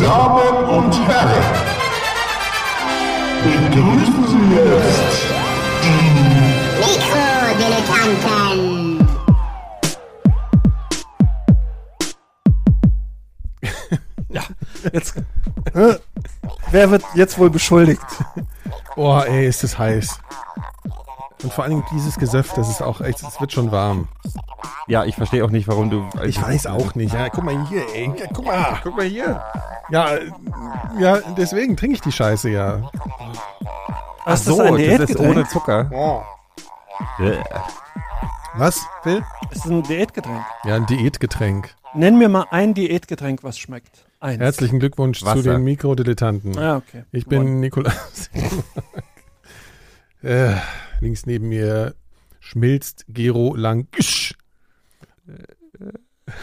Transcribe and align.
Damen 0.00 0.64
und 0.64 0.96
Herren, 1.06 1.44
begrüßen 3.44 4.26
Sie 4.28 4.56
jetzt 4.56 5.26
Mikrodilettanten. 6.80 9.06
Jetzt, 14.94 15.18
äh, 15.74 15.96
wer 16.70 16.90
wird 16.90 17.04
jetzt 17.14 17.38
wohl 17.38 17.50
beschuldigt? 17.50 18.00
Boah, 18.96 19.26
ey, 19.26 19.46
ist 19.46 19.62
das 19.62 19.78
heiß. 19.78 20.18
Und 21.42 21.52
vor 21.52 21.64
allen 21.64 21.74
Dingen 21.74 21.84
dieses 21.92 22.16
Gesöff, 22.16 22.54
das 22.54 22.70
ist 22.70 22.80
auch 22.80 23.02
echt, 23.02 23.22
es 23.22 23.38
wird 23.38 23.52
schon 23.52 23.70
warm. 23.70 24.08
Ja, 24.90 25.04
ich 25.04 25.14
verstehe 25.14 25.44
auch 25.44 25.50
nicht, 25.50 25.68
warum 25.68 25.88
du. 25.88 26.04
Ich 26.24 26.42
weiß 26.42 26.66
auch 26.66 26.96
nicht. 26.96 27.14
Ja, 27.14 27.28
guck 27.28 27.44
mal 27.44 27.64
hier, 27.68 27.82
ey. 27.94 28.12
Ja, 28.18 28.26
guck 28.34 28.44
mal. 28.44 28.80
Guck 28.82 28.96
mal 28.96 29.06
hier. 29.06 29.40
Ja, 29.90 30.18
ja, 30.98 31.20
deswegen 31.36 31.76
trinke 31.76 31.94
ich 31.94 32.00
die 32.00 32.10
Scheiße 32.10 32.50
ja. 32.50 32.90
Ach 34.24 34.34
Ist 34.34 34.48
das 34.48 34.56
so, 34.56 34.60
ein 34.62 34.72
das 34.74 34.80
ist 34.82 34.88
Diätgetränk? 34.98 35.30
ohne 35.30 35.46
Zucker. 35.48 36.24
Äh, 37.20 37.36
Was, 38.56 38.80
Phil? 39.04 39.22
Ist 39.52 39.66
ein 39.66 39.82
Diätgetränk. 39.84 40.44
Ja, 40.64 40.74
ein 40.74 40.86
Diätgetränk. 40.86 41.72
Nenn 41.94 42.18
mir 42.18 42.28
mal 42.28 42.46
ein 42.50 42.74
Diätgetränk, 42.74 43.44
was 43.44 43.58
schmeckt. 43.58 44.04
Eins. 44.18 44.40
Herzlichen 44.40 44.80
Glückwunsch 44.80 45.20
zu 45.20 45.26
Wasser. 45.26 45.42
den 45.54 45.62
Mikrodilettanten. 45.62 46.58
Ah, 46.58 46.76
okay. 46.78 47.04
Ich 47.12 47.26
bin 47.26 47.60
Nikolaus. 47.60 48.28
äh, 50.22 50.54
links 51.00 51.26
neben 51.26 51.48
mir 51.48 51.94
schmilzt 52.40 53.04
Gero 53.08 53.54
Langsch. 53.54 54.34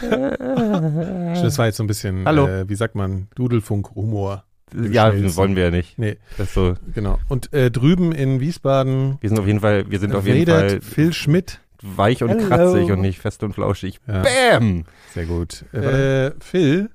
Das 0.00 1.58
war 1.58 1.66
jetzt 1.66 1.76
so 1.76 1.84
ein 1.84 1.86
bisschen, 1.86 2.24
Hallo. 2.26 2.46
Äh, 2.46 2.68
wie 2.68 2.74
sagt 2.74 2.94
man, 2.94 3.28
Dudelfunk-Humor. 3.34 4.44
Ja, 4.90 5.12
wollen 5.36 5.56
wir 5.56 5.64
ja 5.64 5.70
nicht. 5.70 5.98
Nee, 5.98 6.18
Das 6.36 6.52
so. 6.52 6.74
genau. 6.94 7.18
Und 7.28 7.52
äh, 7.54 7.70
drüben 7.70 8.12
in 8.12 8.40
Wiesbaden 8.40 9.16
Wir 9.20 9.30
sind 9.30 9.38
auf 9.38 9.46
jeden 9.46 9.60
Fall, 9.60 9.90
wir 9.90 9.98
sind 9.98 10.14
auf 10.14 10.26
jeden 10.26 10.46
Fall 10.46 10.80
Phil 10.82 11.14
Schmidt. 11.14 11.60
weich 11.82 12.22
und 12.22 12.28
Hello. 12.30 12.46
kratzig 12.48 12.90
und 12.92 13.00
nicht 13.00 13.18
fest 13.18 13.42
und 13.42 13.54
flauschig. 13.54 13.98
Ja. 14.06 14.22
Bam! 14.22 14.84
Sehr 15.14 15.24
gut. 15.24 15.64
Äh, 15.72 16.32
Phil, 16.40 16.90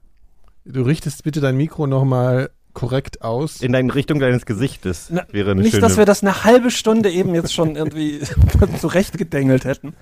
du 0.65 0.83
richtest 0.83 1.23
bitte 1.23 1.41
dein 1.41 1.57
Mikro 1.57 1.87
nochmal 1.87 2.51
korrekt 2.73 3.23
aus. 3.23 3.61
In 3.61 3.71
deine 3.71 3.95
Richtung 3.95 4.19
deines 4.19 4.45
Gesichtes 4.45 5.07
Na, 5.11 5.25
wäre 5.31 5.51
eine 5.51 5.61
Nicht, 5.61 5.71
schöne. 5.71 5.81
dass 5.81 5.97
wir 5.97 6.05
das 6.05 6.21
eine 6.21 6.43
halbe 6.43 6.69
Stunde 6.69 7.09
eben 7.09 7.33
jetzt 7.33 7.53
schon 7.55 7.75
irgendwie 7.75 8.19
zurechtgedengelt 8.79 9.65
hätten. 9.65 9.95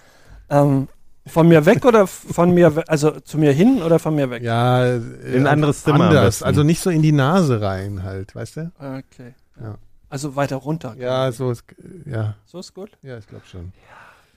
Ähm, 0.49 0.89
von 1.27 1.47
mir 1.47 1.65
weg 1.65 1.85
oder 1.85 2.07
von 2.07 2.53
mir, 2.53 2.83
also 2.87 3.11
zu 3.19 3.37
mir 3.37 3.51
hin 3.53 3.81
oder 3.81 3.99
von 3.99 4.15
mir 4.15 4.29
weg? 4.29 4.41
ja, 4.43 4.83
äh, 4.85 4.95
In 5.33 5.41
ein 5.41 5.47
anderes 5.47 5.83
Zimmer 5.83 6.05
Anders. 6.09 6.41
Also 6.43 6.63
nicht 6.63 6.81
so 6.81 6.89
in 6.89 7.01
die 7.01 7.11
Nase 7.11 7.61
rein 7.61 8.03
halt, 8.03 8.33
weißt 8.35 8.57
du? 8.57 8.71
Okay. 8.79 9.33
Ja. 9.61 9.77
Also 10.09 10.35
weiter 10.35 10.57
runter. 10.57 10.95
Ja, 10.97 11.31
so 11.31 11.51
ist, 11.51 11.63
ja, 12.05 12.35
So 12.45 12.59
ist 12.59 12.73
gut. 12.73 12.91
ja, 13.01 13.17
ich 13.17 13.27
glaube 13.27 13.45
schon. 13.45 13.71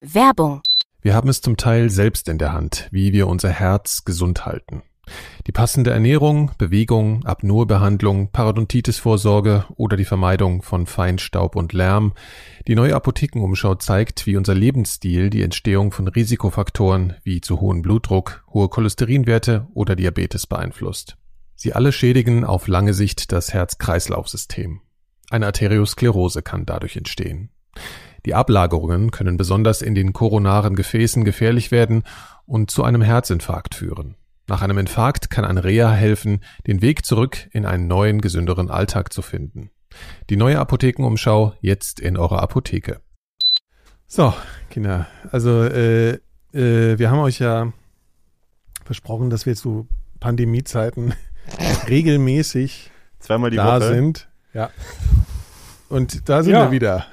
Werbung. 0.01 0.63
Wir 1.03 1.15
haben 1.15 1.29
es 1.29 1.41
zum 1.41 1.57
Teil 1.57 1.91
selbst 1.91 2.29
in 2.29 2.39
der 2.39 2.53
Hand, 2.53 2.89
wie 2.91 3.13
wir 3.13 3.27
unser 3.29 3.51
Herz 3.51 4.05
gesund 4.05 4.47
halten. 4.47 4.83
Die 5.47 5.53
passende 5.53 5.91
Ernährung, 5.91 6.53
Bewegung, 6.57 7.25
Apnoe-Behandlung, 7.25 8.31
Parodontitis-Vorsorge 8.31 9.67
oder 9.77 9.97
die 9.97 10.05
Vermeidung 10.07 10.63
von 10.63 10.87
Feinstaub 10.87 11.57
und 11.57 11.73
Lärm. 11.73 12.15
Die 12.67 12.75
neue 12.75 12.95
Apothekenumschau 12.95 13.75
zeigt, 13.75 14.27
wie 14.27 14.37
unser 14.37 14.55
Lebensstil 14.55 15.31
die 15.31 15.43
Entstehung 15.43 15.93
von 15.93 16.09
Risikofaktoren 16.09 17.15
wie 17.23 17.41
zu 17.41 17.61
hohen 17.61 17.83
Blutdruck, 17.83 18.45
hohe 18.53 18.69
Cholesterinwerte 18.69 19.69
oder 19.75 19.97
Diabetes 19.97 20.47
beeinflusst. 20.47 21.17
Sie 21.55 21.73
alle 21.73 21.93
schädigen 21.93 22.45
auf 22.45 22.67
lange 22.67 22.95
Sicht 22.95 23.33
das 23.33 23.53
Herz-Kreislauf-System. 23.53 24.81
Eine 25.31 25.47
Arteriosklerose 25.47 26.43
kann 26.43 26.67
dadurch 26.67 26.97
entstehen. 26.97 27.51
Die 28.27 28.35
Ablagerungen 28.35 29.11
können 29.11 29.37
besonders 29.37 29.83
in 29.83 29.95
den 29.95 30.13
koronaren 30.13 30.77
Gefäßen 30.77 31.25
gefährlich 31.25 31.71
werden 31.71 32.05
und 32.47 32.71
zu 32.71 32.83
einem 32.83 33.03
Herzinfarkt 33.03 33.75
führen. 33.75 34.17
Nach 34.47 34.61
einem 34.63 34.77
Infarkt 34.79 35.31
kann 35.31 35.45
ein 35.45 35.59
Reha 35.59 35.91
helfen, 35.91 36.41
den 36.67 36.83
Weg 36.83 37.05
zurück 37.07 37.49
in 37.53 37.65
einen 37.65 37.87
neuen, 37.87 38.21
gesünderen 38.21 38.71
Alltag 38.71 39.13
zu 39.13 39.23
finden. 39.23 39.71
Die 40.29 40.37
neue 40.37 40.59
Apothekenumschau 40.59 41.55
jetzt 41.61 42.01
in 42.01 42.17
eurer 42.17 42.43
Apotheke. 42.43 43.01
So, 44.07 44.35
Kinder, 44.71 45.07
also 45.33 45.63
äh, 45.65 46.19
äh, 46.53 46.99
wir 46.99 47.11
haben 47.11 47.21
euch 47.21 47.39
ja 47.39 47.73
versprochen, 48.85 49.31
dass 49.31 49.47
wir 49.47 49.57
zu 49.57 49.89
Pandemiezeiten 50.21 51.15
regelmäßig 51.89 52.91
Zweimal 53.19 53.51
die 53.51 53.57
da 53.57 53.77
Woche. 53.81 53.89
sind. 53.95 54.29
Ja. 54.53 54.71
Und 55.89 56.29
da 56.29 56.43
sind 56.43 56.53
Ja. 56.53 56.65
wir 56.67 56.71
wieder. 56.71 57.07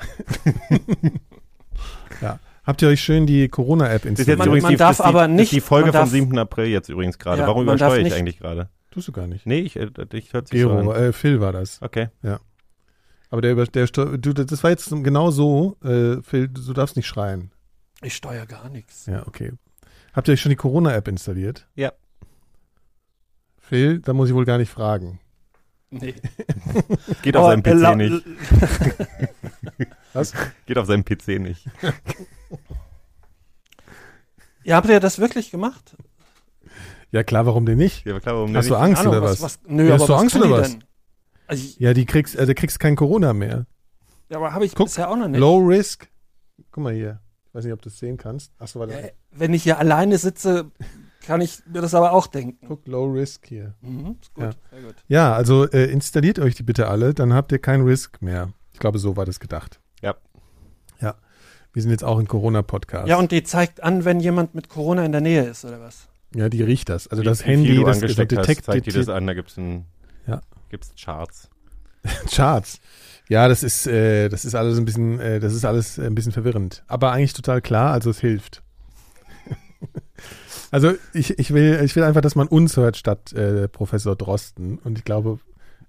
ja. 2.22 2.40
Habt 2.72 2.82
ihr 2.84 2.88
euch 2.88 3.02
schön 3.02 3.28
die 3.28 3.50
Corona-App 3.50 4.04
Das 4.04 4.12
ist 4.12 4.20
jetzt 4.20 4.20
installiert? 4.20 4.40
Man- 4.40 4.48
übrigens 4.48 4.64
man 4.64 4.72
die, 4.72 4.78
darf 4.78 4.88
das 4.92 5.00
ist 5.00 5.04
die, 5.04 5.10
aber 5.10 5.28
das 5.28 5.36
nicht- 5.36 5.52
die 5.52 5.60
Folge 5.60 5.88
man 5.88 5.92
vom 5.94 6.00
darf- 6.04 6.10
7. 6.10 6.38
April 6.38 6.66
jetzt 6.68 6.88
übrigens 6.88 7.20
gerade. 7.20 7.42
Ja, 7.42 7.48
Warum 7.48 7.66
man 7.66 7.76
übersteuere 7.76 7.98
ich 7.98 8.04
nicht- 8.06 8.14
eigentlich 8.16 8.38
gerade? 8.40 8.70
Tust 8.92 9.10
du 9.10 9.12
gar 9.12 9.28
nicht. 9.28 9.46
Nee, 9.46 9.60
ich, 9.60 9.76
äh, 9.76 9.90
ich 10.14 10.32
hört 10.32 10.48
sich 10.48 10.62
so 10.62 10.70
Gero, 10.70 10.92
an. 10.92 10.96
äh, 11.04 11.12
Phil 11.12 11.42
war 11.42 11.52
das. 11.52 11.82
Okay. 11.82 12.08
Aber 13.30 13.42
der, 13.42 13.56
der 13.66 13.86
du, 13.88 14.18
das 14.34 14.64
war 14.64 14.70
jetzt 14.72 14.90
genau 14.90 15.32
so, 15.32 15.76
äh, 15.84 16.22
Phil, 16.22 16.48
du 16.48 16.72
darfst 16.74 16.96
nicht 16.96 17.08
schreien. 17.08 17.52
Ich 18.02 18.16
steuere 18.16 18.46
gar 18.46 18.70
nichts. 18.70 19.06
Ja, 19.06 19.28
okay. 19.28 19.52
Habt 20.14 20.30
ihr 20.30 20.34
euch 20.34 20.42
schon 20.42 20.50
die 20.52 20.56
Corona-App 20.56 21.10
installiert? 21.10 21.68
Ja. 21.76 21.92
Phil, 23.60 24.00
da 24.00 24.14
muss 24.14 24.28
ich 24.30 24.36
wohl 24.36 24.44
gar 24.46 24.58
nicht 24.58 24.70
fragen. 24.72 25.20
Nee. 25.92 26.16
Geht 27.22 27.36
auf 27.36 27.48
seinem 27.48 27.64
PC 27.64 27.96
nicht. 27.98 28.26
Was? 30.14 30.34
Geht 30.66 30.78
auf 30.78 30.88
seinem 30.88 31.04
PC 31.06 31.40
nicht. 31.40 31.66
Ja, 34.64 34.76
habt 34.76 34.88
ihr 34.90 35.00
das 35.00 35.18
wirklich 35.18 35.50
gemacht? 35.50 35.96
Ja 37.12 37.24
klar, 37.24 37.48
warum 37.48 37.66
denn 37.66 37.80
nicht? 37.80 38.06
Ja, 38.06 38.20
klar, 38.20 38.36
warum 38.36 38.56
Hast 38.56 38.70
du 38.70 38.74
nicht? 38.76 38.84
Angst 38.84 39.02
Ahnung, 39.02 39.14
oder 39.16 39.24
was? 39.24 39.42
was? 39.42 39.60
Nö, 39.68 39.88
Ja, 39.88 39.96
aber 39.96 40.02
hast 40.04 40.10
du 40.10 40.14
was 40.14 40.22
Angst 40.22 40.36
oder 40.36 40.46
die 40.46 40.52
was? 40.52 40.78
Also, 41.48 41.64
ich, 41.66 41.80
Ja, 41.80 41.94
die 41.96 42.06
kriegst, 42.06 42.38
also 42.38 42.54
kriegst 42.54 42.80
kein 42.80 42.96
Corona 42.96 43.34
mehr. 43.34 43.66
ja, 44.30 44.38
aber 44.38 44.54
habe 44.54 44.66
ich 44.66 44.76
Guck, 44.76 44.86
bisher 44.86 45.10
auch 45.10 45.16
noch 45.16 45.28
nicht. 45.28 45.40
Low 45.40 45.58
Risk. 45.58 46.08
Guck 46.70 46.84
mal 46.84 46.94
hier. 46.94 47.20
Ich 47.48 47.56
weiß 47.56 47.64
nicht, 47.66 47.74
ob 47.74 47.82
du 47.82 47.90
es 47.90 47.98
sehen 47.98 48.18
kannst. 48.18 48.54
Achso, 48.60 48.80
warte. 48.80 48.94
Äh, 48.94 49.12
Wenn 49.32 49.52
ich 49.54 49.64
hier 49.64 49.80
alleine 49.80 50.20
sitze, 50.20 50.70
kann 51.22 51.42
ich 51.42 51.60
mir 51.72 51.82
das 51.82 51.94
aber 51.94 52.12
auch 52.14 52.28
denken. 52.28 52.66
Guck, 52.68 52.88
Low 52.88 53.06
Risk 53.06 53.48
hier. 53.48 53.74
Mhm, 53.82 54.18
ist 54.22 54.34
gut, 54.34 54.44
Ja. 54.44 54.52
sehr 54.72 54.82
gut. 54.82 54.96
Ja, 55.08 55.34
also 55.34 55.66
äh, 55.70 55.86
installiert 55.92 56.40
euch 56.40 56.56
die 56.56 56.64
bitte 56.64 56.88
alle, 56.88 57.14
dann 57.14 57.34
habt 57.34 57.52
ihr 57.52 57.60
kein 57.60 57.82
Risk 57.82 58.22
mehr. 58.22 58.50
Ich 58.74 58.80
glaube, 58.80 59.00
so 59.00 59.16
war 59.16 59.26
das 59.26 59.40
gedacht. 59.40 59.80
Ja. 60.02 60.16
Ja. 61.00 61.16
Wir 61.74 61.82
sind 61.82 61.92
jetzt 61.92 62.04
auch 62.04 62.20
ein 62.20 62.28
Corona-Podcast. 62.28 63.08
Ja, 63.08 63.18
und 63.18 63.32
die 63.32 63.44
zeigt 63.44 63.82
an, 63.84 64.04
wenn 64.06 64.20
jemand 64.20 64.56
mit 64.56 64.68
Corona 64.70 65.06
in 65.06 65.12
der 65.12 65.22
Nähe 65.22 65.44
ist, 65.44 65.64
oder 65.66 65.80
was? 65.80 66.08
ja, 66.34 66.48
die 66.50 66.64
riecht 66.64 66.88
das. 66.90 67.08
Also 67.08 67.22
Wie- 67.24 67.26
das 67.26 67.42
wie 67.42 67.50
Handy, 67.50 67.84
das 67.84 68.02
hast, 68.02 68.18
Detect 68.18 68.66
zeigt 68.66 68.86
dir 68.86 68.94
das 68.94 69.10
an, 69.10 69.28
da 69.28 69.34
gibt's 69.34 69.58
ein, 69.58 69.86
Ja. 70.28 70.42
gibt's 70.70 70.94
Charts. 71.02 71.50
Charts. 72.32 72.80
Ja, 73.30 73.48
das 73.48 73.64
ist, 73.64 73.86
äh, 73.88 74.28
das 74.30 74.44
ist 74.46 74.56
alles 74.56 74.78
ein 74.78 74.86
bisschen, 74.86 75.20
äh, 75.20 75.40
das 75.40 75.54
ist 75.54 75.66
alles 75.66 76.00
ein 76.00 76.16
bisschen 76.16 76.32
verwirrend. 76.32 76.84
Aber 76.88 77.12
eigentlich 77.12 77.34
total 77.34 77.62
klar, 77.62 77.92
also 77.94 78.10
es 78.10 78.20
hilft. 78.20 78.64
Also 80.72 80.94
ich, 81.14 81.38
ich 81.38 81.54
will, 81.54 81.82
ich 81.84 81.96
will 81.96 82.04
einfach, 82.04 82.22
dass 82.22 82.36
man 82.36 82.48
uns 82.48 82.76
hört 82.78 82.98
statt 82.98 83.34
äh, 83.34 83.68
Professor 83.68 84.16
Drosten. 84.16 84.80
Und 84.80 84.98
ich 84.98 85.04
glaube, 85.04 85.40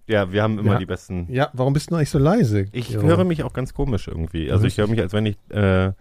Ja, 0.06 0.32
wir 0.32 0.43
haben 0.43 0.59
immer 0.59 0.72
Ja. 0.75 0.78
die 0.78 0.87
besten. 0.87 1.26
ja, 1.31 1.48
warum 1.53 1.72
bist 1.72 1.91
du 1.91 1.94
eigentlich 1.97 2.10
so 2.10 2.19
leise? 2.19 2.66
Ich 2.72 2.88
Gero? 2.88 3.03
höre 3.06 3.25
mich 3.25 3.43
auch 3.44 3.53
ganz 3.53 3.72
komisch 3.75 4.09
irgendwie. 4.09 4.50
Also 4.50 4.66
ich 4.66 4.76
höre 4.78 4.88
mich, 4.88 5.00
als 5.00 5.12
wenn 5.12 5.26
ich 5.26 5.37
äh, 5.50 5.93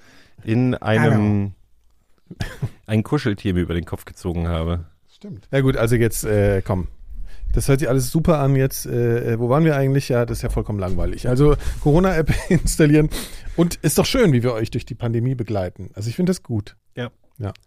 in 0.44 0.76
einem 0.76 1.54
ein 2.88 3.04
Kuscheltier 3.04 3.54
mir 3.54 3.62
über 3.62 3.74
den 3.74 3.86
Kopf 3.86 4.06
gezogen 4.06 4.48
habe. 4.48 4.86
Stimmt. 5.14 5.48
Ja 5.52 5.62
gut, 5.62 5.78
also 5.78 5.96
jetzt, 5.96 6.24
äh, 6.24 6.62
komm. 6.66 6.88
Das 7.54 7.68
hört 7.68 7.80
sich 7.82 7.90
alles 7.90 8.10
super 8.12 8.40
an 8.40 8.56
jetzt. 8.56 8.86
Äh, 8.86 9.34
äh, 9.34 9.40
wo 9.40 9.50
waren 9.50 9.66
wir 9.66 9.76
eigentlich? 9.76 10.08
Ja, 10.08 10.26
das 10.26 10.38
ist 10.38 10.42
ja 10.42 10.50
vollkommen 10.50 10.80
langweilig. 10.80 11.28
Also 11.28 11.56
Corona-App 11.82 12.32
installieren. 12.50 13.10
Und 13.58 13.76
ist 13.76 13.98
doch 13.98 14.06
schön, 14.06 14.32
wie 14.32 14.42
wir 14.42 14.54
euch 14.54 14.72
durch 14.72 14.86
die 14.86 14.96
Pandemie 14.96 15.36
begleiten. 15.36 15.90
Also 15.94 16.08
ich 16.10 16.16
finde 16.16 16.30
das 16.30 16.44
gut. 16.44 16.78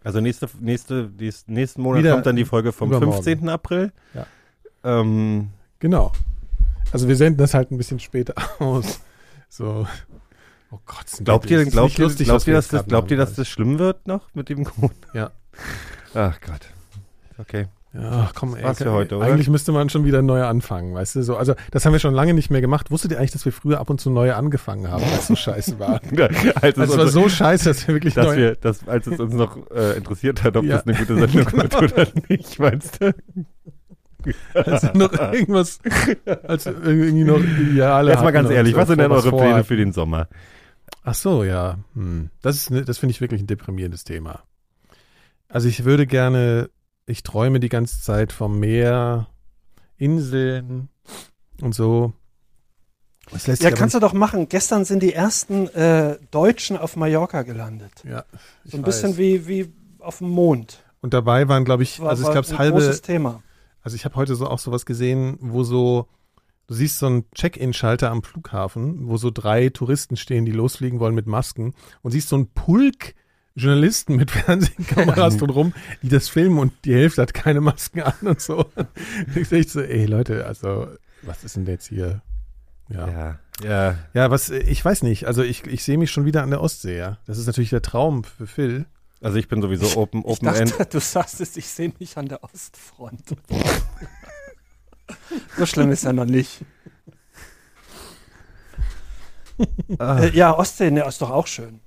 Also 0.05 0.21
nächste, 0.21 0.49
nächste, 0.61 1.09
dies, 1.09 1.45
nächsten 1.49 1.83
Monat 1.83 2.01
Wieder 2.01 2.13
kommt 2.13 2.27
dann 2.27 2.37
die 2.37 2.45
Folge 2.45 2.73
vom 2.73 2.91
übermorgen. 2.91 3.23
15. 3.23 3.49
April. 3.49 3.93
Ja. 4.15 4.27
Ähm, 4.85 5.51
Genau. 5.81 6.13
Also 6.93 7.09
wir 7.09 7.17
senden 7.17 7.39
das 7.39 7.53
halt 7.55 7.71
ein 7.71 7.77
bisschen 7.77 7.99
später 7.99 8.35
aus. 8.61 9.01
So. 9.49 9.87
Oh 10.71 10.79
Gott, 10.87 11.07
glaubt 11.25 11.51
ihr, 11.51 11.59
es 11.59 11.67
ist 11.67 11.73
glaubt 11.73 11.89
nicht 11.91 11.99
ihr, 11.99 12.05
lustig, 12.05 12.27
glaubt 12.27 12.47
ihr, 12.47 12.55
dass 12.55 12.69
das, 12.69 12.87
glaubt 12.87 13.11
ihr, 13.11 13.17
dass 13.17 13.35
das 13.35 13.49
schlimm 13.49 13.79
wird 13.79 14.07
noch 14.07 14.33
mit 14.35 14.49
dem 14.49 14.65
Corona? 14.65 14.95
Ja. 15.13 15.31
Ach 16.15 16.41
Gott. 16.41 16.69
Okay. 17.39 17.67
Ja, 17.95 18.31
komm, 18.35 18.57
ey. 18.57 18.65
war's 18.65 18.79
für 18.79 18.91
heute, 18.91 19.17
oder? 19.17 19.27
Eigentlich 19.27 19.49
müsste 19.49 19.71
man 19.71 19.89
schon 19.89 20.05
wieder 20.05 20.21
neu 20.21 20.43
anfangen, 20.43 20.95
weißt 20.95 21.15
du? 21.15 21.23
So, 21.23 21.37
also, 21.37 21.55
das 21.71 21.87
haben 21.87 21.93
wir 21.93 22.01
schon 22.01 22.13
lange 22.13 22.35
nicht 22.35 22.51
mehr 22.51 22.61
gemacht. 22.61 22.91
Wusstet 22.91 23.13
ihr 23.13 23.19
eigentlich, 23.19 23.31
dass 23.31 23.45
wir 23.45 23.53
früher 23.53 23.79
ab 23.79 23.89
und 23.89 24.01
zu 24.01 24.11
neu 24.11 24.33
angefangen 24.35 24.91
haben, 24.91 25.03
weil 25.03 25.13
es 25.19 25.29
so 25.29 25.37
scheiße 25.37 25.79
war? 25.79 26.01
als, 26.61 26.77
Also, 26.79 26.93
es 26.95 26.99
war 26.99 27.09
so 27.09 27.29
scheiße, 27.29 27.67
dass 27.69 27.87
wir 27.87 27.95
wirklich 27.95 28.15
dass 28.15 28.27
neu. 28.27 28.37
wir, 28.37 28.55
dass, 28.57 28.89
als 28.89 29.07
es 29.07 29.21
uns 29.21 29.35
noch 29.35 29.57
äh, 29.71 29.97
interessiert 29.97 30.43
hat, 30.43 30.57
ob 30.57 30.65
Ja. 30.65 30.77
das 30.79 30.87
eine 30.89 30.97
gute 30.97 31.15
Sendung 31.15 31.53
wird 31.53 31.75
oder 31.83 32.07
nicht, 32.29 32.59
meinst 32.59 33.01
du? 33.01 33.15
als 34.55 34.81
sie 34.81 34.91
noch 34.99 35.13
irgendwas, 35.13 35.79
als 36.49 36.65
irgendwie 36.67 37.25
noch 37.25 37.39
Ideale 37.41 38.11
Jetzt 38.11 38.23
mal 38.23 38.31
ganz 38.33 38.51
ehrlich, 38.51 38.75
was 38.75 38.89
sind 38.89 38.99
denn 39.01 39.13
eure 39.13 39.31
Pläne 39.31 39.65
für 39.65 39.77
den 39.77 39.93
Sommer? 39.93 40.29
Ach 41.05 41.15
so, 41.15 41.45
ja. 41.45 41.77
Hm. 41.95 42.31
Das 42.41 42.57
ist, 42.57 42.71
ne, 42.71 42.85
das 42.85 42.99
finde 42.99 43.11
ich 43.13 43.21
wirklich 43.21 43.43
ein 43.43 43.47
deprimierendes 43.47 44.05
Thema. 44.05 44.43
Also 45.49 45.69
ich 45.69 45.85
würde 45.85 46.07
gerne, 46.07 46.71
ich 47.07 47.23
träume 47.23 47.61
die 47.61 47.69
ganze 47.69 48.01
Zeit 48.01 48.33
vom 48.33 48.59
Meer, 48.59 49.29
Inseln 49.97 50.89
und 51.61 51.75
so. 51.75 52.13
Ja, 53.59 53.71
kannst 53.71 53.95
du 53.95 54.01
doch 54.01 54.13
machen. 54.13 54.49
Gestern 54.49 54.85
sind 54.85 55.03
die 55.03 55.15
ersten 55.15 55.69
äh, 55.69 56.19
Deutschen 56.31 56.77
auf 56.77 56.97
Mallorca 56.97 57.43
gelandet. 57.43 57.93
Ja, 58.05 58.25
So 58.65 58.77
ein 58.77 58.83
weiß. 58.83 58.87
bisschen 59.03 59.17
wie, 59.17 59.47
wie 59.49 59.73
auf 59.99 60.19
dem 60.19 60.29
Mond. 60.29 60.85
Und 61.01 61.15
dabei 61.15 61.49
waren, 61.49 61.65
glaube 61.65 61.83
ich, 61.83 62.01
war, 62.01 62.11
also 62.11 62.25
ich 62.25 62.31
glaube, 62.31 62.47
das 62.47 62.59
halbe, 62.59 62.79
großes 62.79 63.01
Thema. 63.03 63.43
also 63.83 63.95
ich 63.97 64.05
habe 64.05 64.17
heute 64.17 64.35
so 64.35 64.47
auch 64.47 64.59
sowas 64.59 64.85
gesehen, 64.85 65.39
wo 65.41 65.63
so, 65.65 66.07
du 66.67 66.75
siehst 66.75 66.99
so 66.99 67.07
einen 67.07 67.31
Check-in-Schalter 67.31 68.11
am 68.11 68.23
Flughafen, 68.23 69.09
wo 69.09 69.17
so 69.17 69.31
drei 69.31 69.71
Touristen 69.71 70.17
stehen, 70.17 70.45
die 70.45 70.53
losfliegen 70.53 71.01
wollen 71.01 71.15
mit 71.15 71.27
Masken 71.27 71.75
und 72.03 72.11
siehst 72.11 72.29
so 72.29 72.37
einen 72.37 72.49
Pulk 72.53 73.15
Journalisten 73.57 74.17
mit 74.17 74.31
Fernsehkameras 74.33 75.41
rum, 75.43 75.73
die 76.03 76.09
das 76.09 76.29
filmen 76.29 76.59
und 76.59 76.73
die 76.85 76.95
Hälfte 76.95 77.23
hat 77.23 77.35
keine 77.35 77.61
Masken 77.61 78.03
an 78.03 78.15
und 78.23 78.41
so. 78.41 78.67
Ich 79.35 79.49
dachte 79.49 79.69
so, 79.69 79.81
ey 79.81 80.07
Leute, 80.07 80.47
also 80.47 80.89
was 81.23 81.45
ist 81.45 81.57
denn 81.57 81.67
jetzt 81.67 81.89
hier? 81.89 82.23
Ja. 82.89 83.09
ja. 83.09 83.39
Ja, 83.63 83.99
ja. 84.15 84.31
was, 84.31 84.51
ich 84.51 84.85
weiß 84.85 85.05
nicht, 85.05 85.27
also 85.27 85.43
ich, 85.43 85.65
ich 85.67 85.85
sehe 85.85 85.97
mich 85.97 86.11
schon 86.11 86.25
wieder 86.25 86.43
an 86.43 86.51
der 86.51 86.61
Ostsee, 86.61 86.99
ja. 86.99 87.19
Das 87.27 87.39
ist 87.39 87.47
natürlich 87.47 87.71
der 87.71 87.83
Traum 87.83 88.25
für 88.25 88.49
Phil. 88.49 88.87
Also 89.21 89.39
ich 89.39 89.47
bin 89.49 89.63
sowieso 89.63 89.97
Open, 89.97 90.21
Ich 90.21 90.27
Open 90.27 90.49
End. 90.49 90.73
dachte, 90.73 90.87
du 90.87 91.01
sagst 91.01 91.41
es, 91.41 91.57
ich 91.57 91.69
sehe 91.69 91.93
mich 92.01 92.19
an 92.19 92.27
der 92.27 92.43
Ostfront. 92.43 93.23
so 95.57 95.67
schlimm 95.67 95.93
ist 95.93 96.03
ja 96.03 96.13
noch 96.13 96.25
nicht. 96.25 96.63
Ah. 99.99 100.19
Äh, 100.19 100.31
ja, 100.31 100.59
Ostsee, 100.59 100.91
ne, 100.91 101.07
ist 101.07 101.23
doch 101.23 101.31
auch 101.31 101.47
schön. 101.47 101.81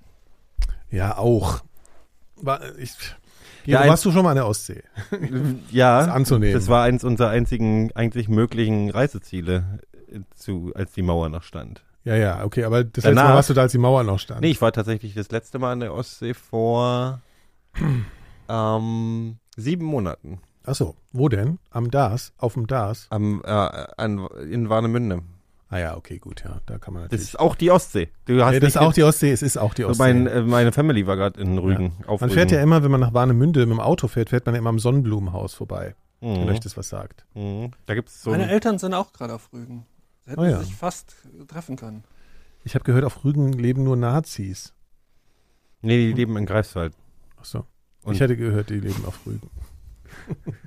Ja, 0.89 1.17
auch. 1.17 1.61
Ich, 2.77 2.93
Ja, 3.65 3.87
warst 3.87 4.05
du 4.05 4.11
schon 4.11 4.23
mal 4.23 4.29
an 4.31 4.35
der 4.37 4.47
Ostsee? 4.47 4.83
Ja, 5.71 5.99
Das 6.05 6.09
anzunehmen. 6.09 6.53
das 6.53 6.67
war 6.69 6.83
eins 6.83 7.03
unserer 7.03 7.29
einzigen 7.29 7.91
eigentlich 7.93 8.29
möglichen 8.29 8.89
Reiseziele, 8.89 9.79
äh, 10.11 10.19
zu, 10.35 10.71
als 10.75 10.91
die 10.93 11.01
Mauer 11.01 11.29
noch 11.29 11.43
stand. 11.43 11.83
Ja, 12.03 12.15
ja, 12.15 12.43
okay, 12.45 12.63
aber 12.63 12.83
das 12.85 13.03
letzte 13.03 13.09
Danach- 13.15 13.29
Mal 13.29 13.35
warst 13.35 13.49
du 13.49 13.53
da, 13.53 13.61
als 13.63 13.71
die 13.73 13.77
Mauer 13.79 14.03
noch 14.03 14.19
stand. 14.19 14.41
Nee, 14.41 14.49
ich 14.51 14.61
war 14.61 14.71
tatsächlich 14.71 15.13
das 15.13 15.29
letzte 15.31 15.59
Mal 15.59 15.73
an 15.73 15.81
der 15.81 15.93
Ostsee 15.93 16.33
vor 16.33 17.19
ähm, 18.49 19.37
sieben 19.55 19.85
Monaten. 19.85 20.39
Ach 20.65 20.75
so, 20.75 20.95
wo 21.13 21.29
denn? 21.29 21.59
Am 21.71 21.91
DAS? 21.91 22.33
Auf 22.37 22.53
dem 22.53 22.67
DAS? 22.67 23.07
Am, 23.09 23.41
äh, 23.45 23.47
an, 23.49 24.25
in 24.49 24.69
Warnemünde. 24.69 25.21
Ah 25.69 25.79
ja, 25.79 25.97
okay, 25.97 26.17
gut, 26.17 26.43
ja, 26.45 26.61
da 26.65 26.77
kann 26.77 26.93
man 26.93 27.03
Das 27.03 27.11
natürlich. 27.11 27.27
ist 27.33 27.39
auch 27.39 27.55
die 27.55 27.71
Ostsee. 27.71 28.09
Du 28.25 28.41
hast 28.41 28.53
ja, 28.53 28.59
das 28.61 28.69
ist 28.69 28.77
auch 28.77 28.93
die 28.93 29.03
Ostsee, 29.03 29.31
es 29.31 29.41
ist 29.41 29.57
auch 29.57 29.73
die 29.73 29.83
Ostsee. 29.83 30.01
mein, 30.01 30.25
äh, 30.27 30.41
meine 30.41 30.71
Family 30.71 31.05
war 31.07 31.17
gerade 31.17 31.41
in 31.41 31.57
Rügen. 31.57 31.91
Auf 32.07 32.21
man 32.21 32.29
Rügen. 32.29 32.39
fährt 32.39 32.51
ja 32.51 32.61
immer, 32.61 32.83
wenn 32.83 32.91
man 32.91 33.01
nach 33.01 33.13
Warnemünde 33.13 33.59
mit 33.65 33.71
dem 33.75 33.79
Auto 33.81 34.07
fährt, 34.07 34.29
fährt 34.29 34.45
man 34.45 34.55
ja 34.55 34.59
immer 34.59 34.69
am 34.69 34.79
Sonnenblumenhaus 34.79 35.53
vorbei, 35.55 35.95
wenn 36.21 36.43
Mhm. 36.43 36.47
euch 36.49 36.61
das 36.61 36.77
was 36.77 36.87
sagt. 36.87 37.25
Mhm. 37.33 37.71
Da 37.85 37.95
gibt 37.95 38.07
es 38.07 38.21
so 38.23 38.29
Meine 38.31 38.43
ein, 38.43 38.49
Eltern 38.49 38.79
sind 38.79 38.93
auch 38.93 39.11
gerade 39.11 39.33
auf 39.33 39.51
Rügen. 39.51 39.85
Sie 40.23 40.31
hätten 40.31 40.39
Oh 40.41 40.45
ja. 40.45 40.59
sich 40.59 40.73
fast 40.73 41.15
treffen 41.49 41.75
können. 41.75 42.05
Ich 42.63 42.73
habe 42.75 42.85
gehört, 42.85 43.03
auf 43.03 43.25
Rügen 43.25 43.51
leben 43.51 43.83
nur 43.83 43.97
Nazis. 43.97 44.73
Nee, 45.81 45.97
die 45.97 46.13
leben 46.13 46.37
in 46.37 46.45
Greifswald. 46.45 46.93
Ach 47.41 47.45
so. 47.45 47.65
Und- 48.03 48.13
ich 48.13 48.21
hätte 48.21 48.37
gehört, 48.37 48.69
die 48.69 48.79
leben 48.79 49.03
auf 49.05 49.19
Rügen. 49.25 49.49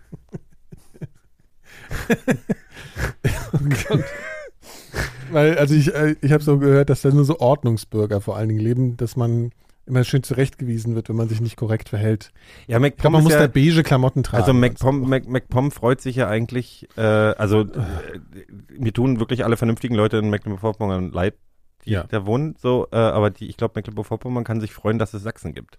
oh 3.52 3.58
Gott. 3.88 4.05
Weil, 5.32 5.58
also 5.58 5.74
ich, 5.74 5.94
äh, 5.94 6.16
ich 6.20 6.32
habe 6.32 6.42
so 6.42 6.58
gehört, 6.58 6.90
dass 6.90 7.02
da 7.02 7.10
nur 7.10 7.24
so 7.24 7.38
Ordnungsbürger 7.40 8.20
vor 8.20 8.36
allen 8.36 8.48
Dingen 8.48 8.60
leben, 8.60 8.96
dass 8.96 9.16
man 9.16 9.52
immer 9.86 10.04
schön 10.04 10.22
zurechtgewiesen 10.22 10.94
wird, 10.94 11.08
wenn 11.08 11.16
man 11.16 11.28
sich 11.28 11.40
nicht 11.40 11.56
korrekt 11.56 11.88
verhält. 11.88 12.30
Ja, 12.68 12.76
Ich 12.78 12.80
glaube, 12.80 12.80
MacPom 12.80 13.12
man 13.12 13.20
ist 13.22 13.24
muss 13.24 13.32
ja, 13.32 13.40
da 13.40 13.46
beige 13.48 13.82
Klamotten 13.82 14.22
tragen. 14.22 14.42
Also 14.42 14.52
MacPom, 14.52 15.00
so. 15.02 15.08
Mac, 15.08 15.28
MacPom 15.28 15.70
freut 15.72 16.00
sich 16.00 16.16
ja 16.16 16.28
eigentlich, 16.28 16.88
äh, 16.96 17.00
also 17.00 17.62
äh, 17.62 17.66
mir 18.78 18.92
tun 18.92 19.18
wirklich 19.18 19.44
alle 19.44 19.56
vernünftigen 19.56 19.94
Leute 19.96 20.18
in 20.18 20.30
Mecklenburg-Vorpommern 20.30 21.10
leid, 21.10 21.34
die 21.84 21.90
Ja. 21.92 22.04
da 22.04 22.24
wohnen, 22.24 22.54
so, 22.60 22.86
äh, 22.92 22.96
aber 22.96 23.30
die, 23.30 23.48
ich 23.48 23.56
glaube, 23.56 23.72
Mecklenburg-Vorpommern 23.76 24.44
kann 24.44 24.60
sich 24.60 24.72
freuen, 24.72 24.98
dass 24.98 25.12
es 25.12 25.22
Sachsen 25.22 25.54
gibt. 25.54 25.78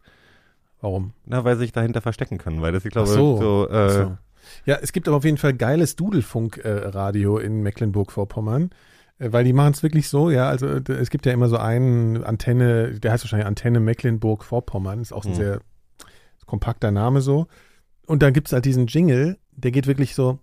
Warum? 0.82 1.14
Na, 1.26 1.44
weil 1.46 1.56
sie 1.56 1.62
sich 1.62 1.72
dahinter 1.72 2.02
verstecken 2.02 2.38
können, 2.38 2.62
weil 2.62 2.72
das, 2.74 2.84
ich 2.84 2.92
glaube, 2.92 3.08
Ach 3.10 3.16
so. 3.16 3.38
so, 3.38 3.70
äh, 3.70 3.90
so. 3.90 4.18
Ja, 4.66 4.78
es 4.82 4.92
gibt 4.92 5.08
aber 5.08 5.18
auf 5.18 5.24
jeden 5.24 5.38
Fall 5.38 5.54
geiles 5.54 5.96
Dudelfunk-Radio 5.96 7.38
in 7.38 7.62
Mecklenburg-Vorpommern, 7.62 8.64
äh, 8.64 8.76
weil 9.30 9.44
die 9.44 9.54
machen 9.54 9.74
es 9.74 9.84
wirklich 9.84 10.08
so, 10.10 10.30
ja, 10.32 10.48
also 10.50 10.80
d- 10.80 10.94
es 10.94 11.10
gibt 11.10 11.26
ja 11.26 11.34
immer 11.34 11.48
so 11.50 11.58
einen 11.58 12.24
Antenne, 12.24 13.00
der 13.00 13.12
heißt 13.12 13.24
wahrscheinlich 13.24 13.48
Antenne 13.48 13.80
Mecklenburg-Vorpommern, 13.80 15.02
ist 15.02 15.14
auch 15.14 15.26
ein 15.26 15.32
Hm. 15.32 15.36
sehr 15.36 15.60
kompakter 16.46 16.92
Name 16.92 17.22
so. 17.22 17.48
Und 18.08 18.22
dann 18.24 18.34
gibt's 18.34 18.52
halt 18.54 18.66
diesen 18.66 18.88
Jingle, 18.88 19.38
der 19.52 19.72
geht 19.72 19.88
wirklich 19.88 20.16
so, 20.16 20.40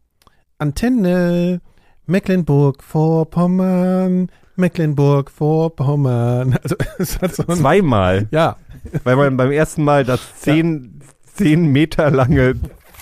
Antenne 0.58 1.60
Mecklenburg-Vorpommern, 2.06 4.28
Mecklenburg-Vorpommern. 4.56 6.58
Also 6.62 6.76
es 6.98 7.20
hat 7.20 7.34
so 7.34 7.44
ein, 7.46 7.56
zweimal, 7.56 8.28
ja, 8.30 8.56
weil 9.04 9.16
man 9.16 9.36
beim 9.36 9.50
ersten 9.50 9.84
Mal 9.84 10.04
das 10.04 10.20
zehn, 10.40 11.00
zehn 11.34 11.66
Meter 11.66 12.10
lange, 12.10 12.54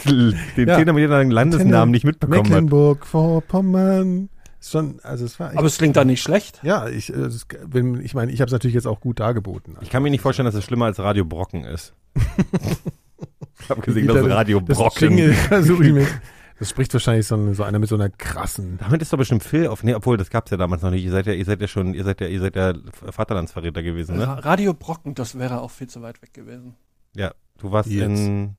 den 0.05 0.35
Ja. 0.69 0.77
zehn 0.77 0.93
Meter 0.95 1.09
langen 1.19 1.31
Landesnamen 1.31 1.75
Antenne 1.75 1.91
nicht 1.93 2.05
mitbekommen 2.05 2.39
hat. 2.39 2.45
Mecklenburg-Vorpommern. 2.49 4.29
Schon, 4.61 4.99
also 5.03 5.25
es 5.25 5.39
war 5.39 5.51
Aber 5.57 5.67
es 5.67 5.79
klingt 5.79 5.97
da 5.97 6.05
nicht 6.05 6.23
schlecht. 6.23 6.61
Ja, 6.63 6.89
ich, 6.89 7.11
äh, 7.11 7.17
das, 7.17 7.47
wenn, 7.65 8.01
ich 8.01 8.15
meine, 8.15 8.33
ich 8.33 8.41
habe 8.41 8.47
es 8.49 8.53
natürlich 8.53 8.75
jetzt 8.75 8.87
auch 8.87 9.01
gut 9.01 9.21
dargeboten. 9.21 9.77
Ich 9.81 9.91
kann 9.91 10.03
mir 10.03 10.11
nicht 10.11 10.23
vorstellen, 10.23 10.47
dass 10.47 10.55
es 10.55 10.65
schlimmer 10.65 10.87
als 10.87 10.99
Radio 10.99 11.25
Brocken 11.25 11.65
ist. 11.65 11.93
ich 13.61 13.71
habe 13.71 13.81
gesehen, 13.83 14.07
dass 14.07 14.17
da- 14.27 14.35
Radio 14.35 14.61
das 14.61 14.77
Brocken. 14.79 15.19
Ich 15.19 15.51
mir. 15.93 16.07
Das 16.59 16.71
spricht 16.71 16.91
wahrscheinlich 16.95 17.27
so, 17.27 17.35
ein- 17.37 17.53
so 17.53 17.65
einer 17.65 17.79
mit 17.79 17.91
so 17.91 17.97
einer 17.97 18.09
krassen. 18.09 18.79
Damit 18.79 19.03
ist 19.03 19.13
doch 19.13 19.19
bestimmt 19.19 19.45
Phil 19.45 19.67
auf. 19.67 19.83
Nee, 19.83 19.93
obwohl, 19.95 20.17
das 20.17 20.31
gab's 20.31 20.51
ja 20.51 20.57
damals 20.57 20.81
noch 20.81 20.91
nicht. 20.91 21.05
Ihr 21.05 21.11
seid 21.11 21.27
ja, 21.27 21.35
ihr 21.35 21.45
seid 21.45 21.61
ja 21.61 21.69
schon, 21.69 21.93
ihr 21.93 22.03
seid 22.03 22.19
ja, 22.23 22.29
ihr 22.29 22.41
seid 22.41 22.57
ja 22.57 22.73
Vaterlandsverräter 23.11 23.83
gewesen, 23.83 24.17
ne? 24.17 24.43
Radio 24.43 24.73
Brocken, 24.73 25.15
das 25.15 25.39
wäre 25.39 25.61
auch 25.61 25.71
viel 25.71 25.87
zu 25.89 26.01
weit 26.01 26.23
weg 26.23 26.33
gewesen. 26.33 26.75
Ja. 27.15 27.33
Du 27.59 27.73
warst 27.73 27.91
jetzt? 27.91 28.05
in. 28.09 28.57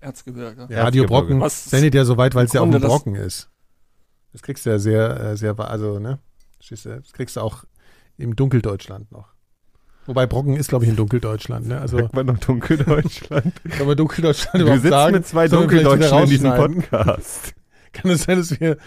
Erzgebirge. 0.00 0.68
Ja. 0.70 0.84
Radio 0.84 1.02
Erzgebirge. 1.02 1.06
Brocken 1.06 1.40
Was- 1.42 1.66
sendet 1.66 1.94
ja 1.94 2.06
so 2.06 2.16
weit, 2.16 2.34
weil 2.34 2.46
es 2.46 2.54
ja 2.54 2.62
auch 2.62 2.64
ein 2.64 2.72
das- 2.72 2.80
Brocken 2.80 3.14
ist. 3.14 3.50
Das 4.32 4.42
kriegst 4.42 4.66
du 4.66 4.70
ja 4.70 4.78
sehr, 4.78 5.20
äh, 5.20 5.36
sehr, 5.36 5.58
also, 5.58 5.98
ne? 5.98 6.18
Das 6.58 7.12
kriegst 7.12 7.36
du 7.36 7.40
auch 7.40 7.64
im 8.16 8.36
Dunkeldeutschland 8.36 9.10
noch. 9.12 9.28
Wobei 10.06 10.26
Brocken 10.26 10.56
ist, 10.56 10.68
glaube 10.68 10.84
ich, 10.84 10.90
in 10.90 10.96
Dunkeldeutschland, 10.96 11.68
ne? 11.68 11.80
Also, 11.80 11.98
Sagt 11.98 12.14
man 12.14 12.26
noch 12.26 12.38
Dunkeldeutschland? 12.38 13.52
kann 13.70 13.86
man 13.86 13.96
Dunkeldeutschland 13.96 14.54
Du 14.54 14.62
überhaupt 14.62 14.82
sagen? 14.82 15.12
mit 15.14 15.26
zwei 15.26 15.50
wir 15.50 15.58
Dunkeldeutschen 15.58 16.18
in 16.18 16.30
diesem? 16.30 16.54
Podcast. 16.54 17.54
Kann 17.92 18.10
es 18.10 18.22
sein, 18.22 18.38
dass 18.38 18.58
wir 18.58 18.78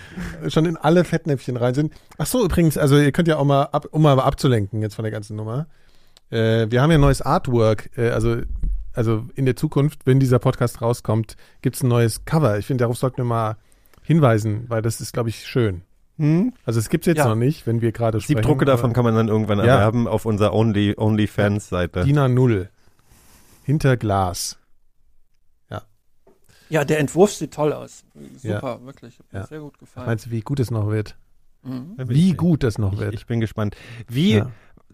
schon 0.47 0.65
in 0.65 0.77
alle 0.77 1.03
Fettnäpfchen 1.03 1.57
rein 1.57 1.75
sind? 1.75 1.93
Ach 2.17 2.25
so, 2.25 2.43
übrigens, 2.43 2.75
also 2.75 2.97
ihr 2.97 3.11
könnt 3.11 3.27
ja 3.27 3.37
auch 3.37 3.45
mal, 3.45 3.65
ab, 3.65 3.85
um 3.91 4.01
mal 4.01 4.19
abzulenken 4.19 4.81
jetzt 4.81 4.95
von 4.95 5.03
der 5.03 5.11
ganzen 5.11 5.35
Nummer. 5.35 5.67
Äh, 6.31 6.71
wir 6.71 6.81
haben 6.81 6.89
ja 6.89 6.97
ein 6.97 7.01
neues 7.01 7.21
Artwork, 7.21 7.91
äh, 7.97 8.09
also, 8.09 8.37
also 8.93 9.27
in 9.35 9.45
der 9.45 9.55
Zukunft, 9.55 10.07
wenn 10.07 10.19
dieser 10.19 10.39
Podcast 10.39 10.81
rauskommt, 10.81 11.37
gibt's 11.61 11.83
ein 11.83 11.87
neues 11.87 12.25
Cover. 12.25 12.57
Ich 12.57 12.65
finde, 12.65 12.81
darauf 12.83 12.97
sollten 12.97 13.17
wir 13.17 13.25
mal 13.25 13.57
hinweisen, 14.05 14.65
weil 14.69 14.81
das 14.81 15.01
ist, 15.01 15.13
glaube 15.13 15.29
ich, 15.29 15.45
schön. 15.45 15.81
Hm? 16.17 16.53
Also 16.63 16.79
es 16.79 16.89
gibt's 16.89 17.07
jetzt 17.07 17.17
Ja. 17.17 17.27
noch 17.27 17.35
nicht, 17.35 17.67
wenn 17.67 17.81
wir 17.81 17.91
gerade 17.91 18.21
sprechen. 18.21 18.37
Siebdrucke 18.37 18.63
davon 18.65 18.93
kann 18.93 19.03
man 19.03 19.15
dann 19.15 19.27
irgendwann 19.27 19.59
Ja. 19.59 19.65
erwerben 19.65 20.07
auf 20.07 20.25
unserer 20.25 20.53
Only, 20.53 20.93
OnlyFans-Seite. 20.97 22.03
DIN 22.05 22.17
A0. 22.19 22.69
Hinter 23.63 23.97
Glas. 23.97 24.57
Ja, 26.67 26.83
der 26.83 26.97
Entwurf 26.99 27.31
sieht 27.31 27.53
toll 27.53 27.71
aus. 27.73 28.03
Ja. 28.41 28.55
Super, 28.55 28.83
wirklich. 28.85 29.19
Hat 29.19 29.31
mir 29.31 29.39
Ja. 29.41 29.45
sehr 29.45 29.59
gut 29.59 29.77
gefallen. 29.77 30.07
Meinst 30.07 30.25
du, 30.25 30.31
wie 30.31 30.41
gut 30.41 30.59
es 30.59 30.71
noch 30.71 30.89
wird? 30.89 31.15
Mhm. 31.61 31.93
Wie 31.97 32.33
gut 32.33 32.63
es 32.63 32.79
noch 32.79 32.93
Ich, 32.93 32.99
wird? 32.99 33.13
ich 33.13 33.27
bin 33.27 33.39
gespannt. 33.39 33.75
Wie, 34.07 34.37
Ja. 34.37 34.49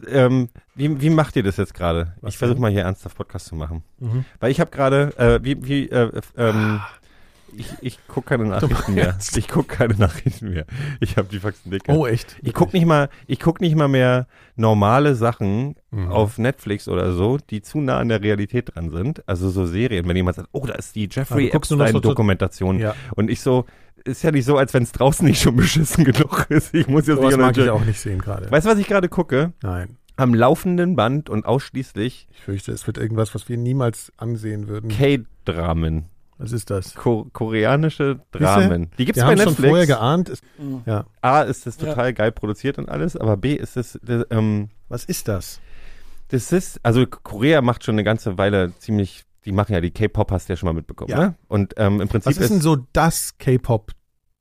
ähm, 0.06 0.50
wie, 0.76 1.00
wie 1.02 1.10
macht 1.10 1.38
ihr 1.38 1.44
das 1.44 1.56
jetzt 1.56 1.74
gerade? 1.74 2.14
Ich 2.28 2.38
versuche 2.38 2.60
mal 2.60 2.72
hier 2.72 2.82
ernsthaft 2.82 3.16
Podcast 3.16 3.46
zu 3.46 3.56
machen. 3.56 3.84
Mhm. 4.00 4.26
Weil 4.42 4.52
ich 4.52 4.60
habe 4.60 4.70
gerade, 4.70 5.18
äh, 5.18 5.40
wie, 5.44 5.66
wie, 5.66 5.88
äh, 5.90 6.12
ähm, 6.36 6.82
ich, 7.58 7.68
ich 7.82 8.00
gucke 8.08 8.30
keine 8.30 8.46
Nachrichten 8.46 8.94
mehr. 8.94 9.18
Ich 9.36 9.48
gucke 9.48 9.76
keine 9.76 9.96
Nachrichten 9.96 10.50
mehr. 10.52 10.66
Ich 11.00 11.18
habe 11.18 11.28
die 11.30 11.40
Faxen 11.40 11.72
dicke. 11.72 11.92
Oh, 11.92 12.06
echt? 12.08 12.36
ich 12.42 12.54
guck 12.54 12.74
nicht 12.74 12.86
mal, 12.86 13.10
ich 13.28 13.40
guck 13.40 13.62
nicht 13.62 13.76
mal 13.76 13.88
mehr 13.88 14.28
normale 14.56 15.16
Sachen 15.16 15.76
Mhm. 15.94 16.08
auf 16.10 16.38
Netflix 16.38 16.88
oder 16.88 17.12
so, 17.12 17.38
die 17.38 17.62
zu 17.62 17.80
nah 17.82 17.98
an 18.00 18.08
der 18.08 18.22
Realität 18.22 18.74
dran 18.76 18.92
sind. 18.92 19.28
Also 19.28 19.50
so 19.50 19.66
Serien, 19.66 20.08
wenn 20.08 20.16
jemand 20.16 20.38
sagt, 20.38 20.48
oh, 20.54 20.66
da 20.66 20.74
ist 20.76 20.96
die 20.96 21.06
Ah, 21.08 21.12
Jeffrey 21.12 21.50
guckst 21.50 21.70
nur 21.72 21.80
noch 21.80 21.86
so- 21.88 21.90
Epstein-Dokumentation. 21.98 22.80
Ja, 22.80 22.96
Und 23.16 23.30
ich 23.30 23.42
so, 23.42 23.66
ist 24.06 24.24
ja 24.24 24.32
nicht 24.32 24.46
so, 24.46 24.56
als 24.58 24.74
wenn 24.74 24.84
es 24.84 24.94
draußen 24.94 25.26
nicht 25.28 25.42
schon 25.42 25.56
beschissen 25.58 26.04
genug 26.06 26.46
ist. 26.50 26.74
Ich 26.74 26.88
muss 26.88 27.08
jetzt 27.08 27.18
sowas 27.18 27.32
nicht 27.36 27.42
mag 27.42 27.58
ich 27.58 27.70
auch 27.70 27.84
nicht 27.84 28.00
sehen 28.00 28.20
gerade. 28.20 28.50
Weißt 28.50 28.66
du, 28.66 28.72
was 28.72 28.80
ich 28.80 28.88
gerade 28.88 29.10
gucke? 29.10 29.52
Nein. 29.62 29.98
Am 30.16 30.34
laufenden 30.34 30.96
Band 30.96 31.30
und 31.30 31.46
ausschließlich 31.46 32.28
Ich 32.32 32.40
fürchte, 32.42 32.72
es 32.72 32.86
wird 32.88 32.98
irgendwas, 32.98 33.34
was 33.36 33.50
wir 33.50 33.58
niemals 33.58 34.12
ansehen 34.18 34.68
würden. 34.68 34.90
K-Dramen. 34.90 36.06
Was 36.42 36.52
ist 36.54 36.70
das? 36.72 36.96
Ko 36.96 37.28
koreanische 37.34 38.20
Dramen. 38.32 38.90
Die 38.98 39.06
gibt's 39.06 39.18
Wir 39.22 39.26
bei 39.26 39.32
haben 39.32 39.38
schon 39.38 39.48
Netflix. 39.50 39.70
vorher 39.70 39.86
geahnt. 39.88 40.30
Es, 40.30 40.42
Mhm. 40.58 40.82
ja. 40.86 41.06
A, 41.22 41.42
ist 41.44 41.66
das 41.68 41.80
Ja. 41.80 41.88
total 41.90 42.14
geil 42.14 42.32
produziert 42.32 42.78
und 42.80 42.90
alles, 42.90 43.16
aber 43.16 43.38
B, 43.38 43.54
ist 43.54 43.78
es, 43.78 44.00
das, 44.04 44.26
ähm, 44.32 44.70
Was 44.90 45.06
ist 45.06 45.28
das? 45.28 45.60
das 46.30 46.52
ist, 46.52 46.80
also 46.84 47.06
Korea 47.06 47.62
macht 47.62 47.84
schon 47.84 47.96
eine 47.96 48.04
ganze 48.04 48.38
Weile 48.38 48.74
ziemlich, 48.80 49.24
die 49.46 49.52
machen 49.52 49.74
ja 49.74 49.82
die 49.82 49.92
K-Pop, 49.92 50.32
hast 50.32 50.50
du 50.50 50.54
ja 50.54 50.58
schon 50.58 50.68
mal 50.68 50.74
mitbekommen, 50.74 51.12
Ja. 51.12 51.20
ne? 51.20 51.36
Und 51.48 51.74
ähm, 51.78 52.02
im 52.02 52.08
Prinzip 52.08 52.32
Was 52.32 52.38
ist 52.38 52.50
denn 52.52 52.62
so 52.62 52.78
das 52.94 53.38
K-Pop, 53.38 53.92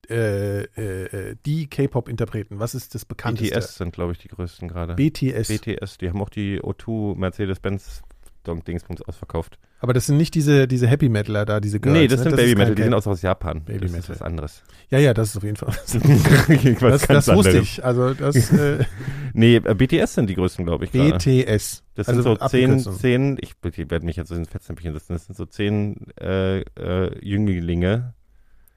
äh, 0.09 0.62
äh, 0.62 1.30
äh, 1.30 1.37
die 1.47 1.69
K-Pop-Interpreten? 1.69 2.59
Was 2.59 2.75
ist 2.75 2.95
das 2.95 3.04
bekannteste? 3.04 3.54
BTS 3.54 3.76
sind, 3.76 3.92
glaube 3.92 4.12
ich, 4.12 4.19
die 4.19 4.28
größten 4.28 4.69
gerade. 4.69 4.95
BTS. 4.95 5.49
BTS, 5.49 5.99
die 5.99 6.09
haben 6.09 6.21
auch 6.23 6.30
die 6.30 6.61
O2 6.61 7.14
Mercedes-Benz 7.16 8.02
Dong 8.44 8.64
Dingsbums 8.64 9.02
ausverkauft. 9.02 9.59
Aber 9.80 9.92
das 9.92 10.06
sind 10.06 10.16
nicht 10.16 10.35
diese, 10.35 10.66
diese 10.68 10.87
Happy 10.87 11.09
Metaler 11.09 11.44
da, 11.44 11.61
diese 11.61 11.80
Girls. 11.80 11.99
nee, 11.99 12.09
das 12.09 12.20
ne? 12.20 12.25
sind 12.25 12.32
ist 12.32 12.37
Baby 12.38 12.54
Metal, 12.56 12.75
die 12.75 12.82
sind 12.82 12.94
aus, 12.94 13.06
aus 13.06 13.23
Japan. 13.23 13.64
Baby 13.64 13.80
das 13.80 13.90
ist 13.90 13.97
Metal. 13.97 14.11
was 14.11 14.23
anderes. 14.23 14.62
Ja, 14.90 14.99
ja, 14.99 15.14
das 15.14 15.30
ist 15.30 15.37
auf 15.37 15.44
jeden 15.44 15.56
Fall. 15.56 15.68
Was 15.68 17.06
Das, 17.06 17.26
das 17.26 17.35
wusste 17.37 17.59
ich. 17.59 17.85
Also 17.85 18.14
das 18.14 18.52
äh, 18.52 18.85
Nee, 19.35 19.56
äh, 19.56 19.75
BTS 19.75 20.14
sind 20.14 20.28
die 20.28 20.35
größten, 20.35 20.64
glaube 20.64 20.85
ich. 20.85 20.92
gerade. 20.92 21.12
BTS. 21.12 21.85
Das 21.94 22.09
also 22.09 22.23
sind 22.23 22.40
so 22.40 22.49
zehn, 22.49 22.78
zehn, 22.78 23.38
ich, 23.40 23.52
ich 23.62 23.90
werde 23.90 24.04
mich 24.04 24.16
jetzt 24.16 24.28
so 24.28 24.35
ins 24.35 24.49
Fettnäpfchen 24.49 24.92
setzen, 24.92 25.12
das 25.12 25.26
sind 25.26 25.37
so 25.37 25.47
zehn 25.47 26.06
äh, 26.18 26.61
äh, 26.61 27.25
Jünglinge. 27.25 28.14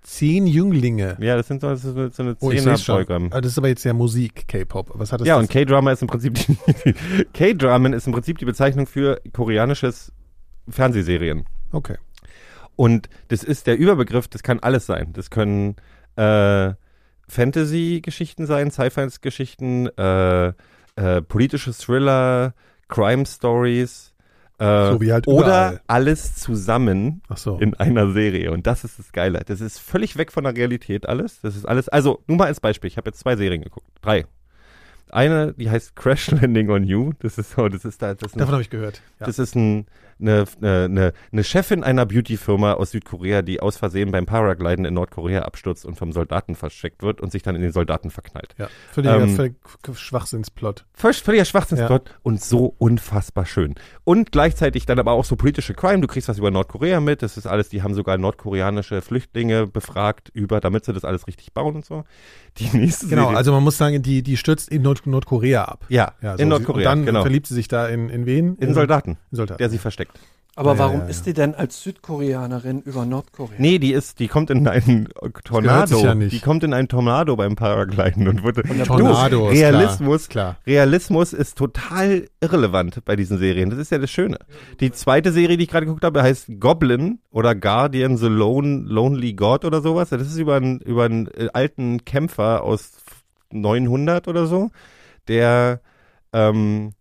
Zehn 0.04 0.46
Jünglinge. 0.48 1.18
Ja, 1.20 1.36
das 1.38 1.48
sind 1.48 1.62
so, 1.62 1.70
das 1.70 1.84
ist 1.84 2.16
so 2.16 2.24
eine 2.24 2.36
Oh. 2.42 2.50
Zehner-Boygam. 2.52 3.30
Ah, 3.32 3.40
Das 3.42 3.54
ist 3.54 3.58
aber 3.58 3.70
jetzt 3.70 3.84
ja 3.86 3.94
Musik, 3.94 4.48
K-Pop. 4.48 4.92
Was 4.96 5.12
hat 5.12 5.22
das? 5.22 5.28
Ja, 5.28 5.36
das 5.36 5.44
und 5.44 5.50
K-Drama 5.52 5.92
ist 5.94 6.02
im 6.02 6.08
Prinzip 6.10 6.34
die, 6.36 6.94
K-Dramen 7.34 7.94
ist 7.94 8.06
im 8.08 8.14
Prinzip 8.14 8.38
die 8.38 8.46
Bezeichnung 8.46 8.86
für 8.86 9.22
koreanisches 9.32 10.12
Fernsehserien. 10.70 11.46
Okay. 11.72 11.96
Und 12.76 13.08
das 13.30 13.44
ist 13.44 13.68
der 13.68 13.78
Überbegriff, 13.78 14.28
das 14.28 14.44
kann 14.44 14.60
alles 14.60 14.86
sein. 14.86 15.14
Das 15.14 15.30
können 15.30 15.76
äh, 16.16 16.74
Fantasy-Geschichten 17.28 18.46
sein, 18.46 18.72
Sci-Fi-Geschichten, 18.72 19.88
äh, 19.98 20.48
äh, 20.96 21.22
politische 21.28 21.72
Thriller, 21.74 22.54
Crime-Stories 22.90 24.13
äh, 24.64 24.92
So 24.92 25.02
wie 25.02 25.12
halt 25.12 25.28
oder 25.28 25.42
überall. 25.46 25.82
alles 25.88 26.36
zusammen 26.36 27.22
so. 27.36 27.58
in 27.60 27.74
einer 27.76 28.12
Serie. 28.12 28.52
Und 28.52 28.66
das 28.68 28.84
ist 28.84 29.00
das 29.00 29.12
Geile. 29.12 29.42
Das 29.46 29.62
ist 29.62 29.80
völlig 29.80 30.18
weg 30.18 30.32
von 30.32 30.44
der 30.44 30.56
Realität 30.56 31.08
alles. 31.08 31.42
Das 31.42 31.56
ist 31.56 31.66
alles. 31.66 31.90
Also, 31.90 32.24
nur 32.28 32.38
mal 32.38 32.48
als 32.48 32.60
Beispiel. 32.60 32.88
Ich 32.88 32.98
habe 32.98 33.10
jetzt 33.10 33.20
zwei 33.20 33.36
Serien 33.36 33.62
geguckt. 33.62 33.88
Drei. 34.02 34.26
Eine, 35.14 35.54
die 35.54 35.70
heißt 35.70 35.96
Crash 35.96 36.32
Landing 36.32 36.70
on 36.70 36.84
You. 36.84 37.12
Das 37.20 37.38
ist 37.38 37.52
so, 37.52 37.70
das 37.70 37.86
ist 37.86 38.02
da, 38.02 38.14
das 38.16 38.32
ist 38.32 38.40
Davon 38.40 38.54
habe 38.54 38.62
ich 38.62 38.70
gehört. 38.70 39.02
Ja. 39.20 39.28
das 39.28 39.38
ist 39.40 39.56
ein, 39.56 39.86
eine, 40.20 40.46
eine, 40.62 41.14
eine 41.32 41.44
Chefin 41.44 41.84
einer 41.84 42.06
Beauty-Firma 42.06 42.74
aus 42.74 42.92
Südkorea, 42.92 43.42
die 43.42 43.60
aus 43.60 43.78
Versehen 43.78 44.12
beim 44.12 44.26
Paragliden 44.26 44.86
in 44.86 44.94
Nordkorea 44.94 45.42
abstürzt 45.42 45.86
und 45.86 45.96
vom 45.96 46.12
Soldaten 46.14 46.56
versteckt 46.56 47.04
wird 47.04 47.20
und 47.22 47.32
sich 47.32 47.42
dann 47.44 47.56
in 47.56 47.62
den 47.62 47.72
Soldaten 47.72 48.10
verknallt. 48.10 48.56
ja. 48.58 48.68
Völliger, 48.92 49.20
Ähm, 49.22 49.36
völlig 49.36 49.56
Schwachsinnsplot. 49.94 50.86
Völlig, 50.94 51.22
völliger 51.22 51.46
Schwachsinnsplot 51.46 52.12
und 52.22 52.42
so 52.42 52.74
unfassbar 52.78 53.46
schön. 53.46 53.76
Und 54.04 54.32
gleichzeitig 54.32 54.86
dann 54.86 55.00
aber 55.00 55.12
auch 55.14 55.26
so 55.26 55.36
politische 55.36 55.74
Crime. 55.74 56.02
Du 56.02 56.08
kriegst 56.08 56.28
was 56.30 56.38
über 56.38 56.52
Nordkorea 56.52 57.00
mit. 57.00 57.22
Das 57.22 57.38
ist 57.38 57.48
alles, 57.48 57.70
die 57.70 57.82
haben 57.82 57.94
sogar 57.94 58.18
nordkoreanische 58.18 59.02
Flüchtlinge 59.02 59.68
befragt 59.68 60.30
über, 60.34 60.60
damit 60.60 60.86
sie 60.86 60.94
das 60.94 61.04
alles 61.06 61.28
richtig 61.28 61.54
bauen 61.54 61.76
und 61.76 61.86
so. 61.86 62.04
Die 62.58 62.70
nächste 62.78 63.08
Genau, 63.08 63.24
Serie, 63.24 63.38
also 63.38 63.52
man 63.52 63.64
muss 63.64 63.78
sagen, 63.78 64.02
die, 64.04 64.22
die 64.22 64.38
stürzt 64.38 64.70
in 64.70 64.84
Nord 65.06 65.24
Nordkorea 65.24 65.64
ab. 65.66 65.86
ja, 65.90 66.14
Ja, 66.22 66.36
in 66.36 66.50
Nordkorea, 66.50 66.92
Und 66.92 66.98
dann 67.00 67.06
genau. 67.06 67.22
verliebt 67.22 67.48
sie 67.48 67.54
sich 67.54 67.68
da 67.68 67.88
in, 67.88 68.10
in 68.10 68.26
wen? 68.26 68.56
In 68.58 68.74
Soldaten, 68.74 69.18
In 69.32 69.38
Soldaten. 69.38 69.58
der 69.60 69.70
sie 69.70 69.78
versteckt. 69.78 70.20
Aber 70.56 70.74
Ja, 70.74 70.80
warum 70.80 70.98
ja, 71.00 71.04
ja. 71.06 71.10
ist 71.10 71.26
die 71.26 71.34
denn 71.34 71.56
als 71.56 71.82
Südkoreanerin 71.82 72.82
über 72.84 73.06
Nordkorea? 73.08 73.56
Nee, 73.58 73.80
die 73.80 73.92
ist, 73.92 74.20
die 74.20 74.28
kommt 74.28 74.52
in 74.52 74.68
einen 74.68 75.10
Tornado. 75.44 75.96
sich 75.96 76.04
ja 76.04 76.14
nicht. 76.14 76.32
Die 76.32 76.42
kommt 76.42 76.64
in 76.64 76.76
einen 76.76 76.88
Tornado 76.88 77.36
beim 77.36 77.56
Paragliden 77.56 78.28
und 78.28 78.44
wurde. 78.44 78.62
der 78.62 78.86
Tornado, 78.86 79.30
du, 79.30 79.42
klar. 79.46 79.52
Realismus, 79.52 80.30
Klar. 80.30 80.58
Realismus 80.68 81.34
ist 81.34 81.58
total 81.58 82.28
irrelevant 82.40 83.04
bei 83.04 83.16
diesen 83.16 83.40
Serien. 83.40 83.72
Das 83.72 83.80
ist 83.80 83.92
ja 83.92 83.98
das 83.98 84.12
Schöne. 84.12 84.38
Die 84.80 84.92
zweite 84.92 85.32
Serie, 85.32 85.58
die 85.58 85.64
ich 85.64 85.70
gerade 85.72 85.88
geguckt 85.88 86.04
habe, 86.06 86.22
heißt 86.22 86.60
Goblin 86.60 87.18
oder 87.32 87.56
Guardian 87.56 88.18
the 88.18 88.28
Lone, 88.28 88.84
Lonely 88.86 89.34
God 89.34 89.66
oder 89.66 89.82
sowas. 89.82 90.10
Das 90.10 90.22
ist 90.22 90.38
über 90.38 90.58
einen, 90.58 90.82
über 90.82 91.06
einen 91.06 91.28
äh, 91.30 91.48
alten 91.52 92.06
Kämpfer 92.06 92.62
aus 92.64 92.92
900 93.52 94.28
oder 94.28 94.46
so, 94.46 94.70
der 95.28 95.82
ähm, 96.34 96.94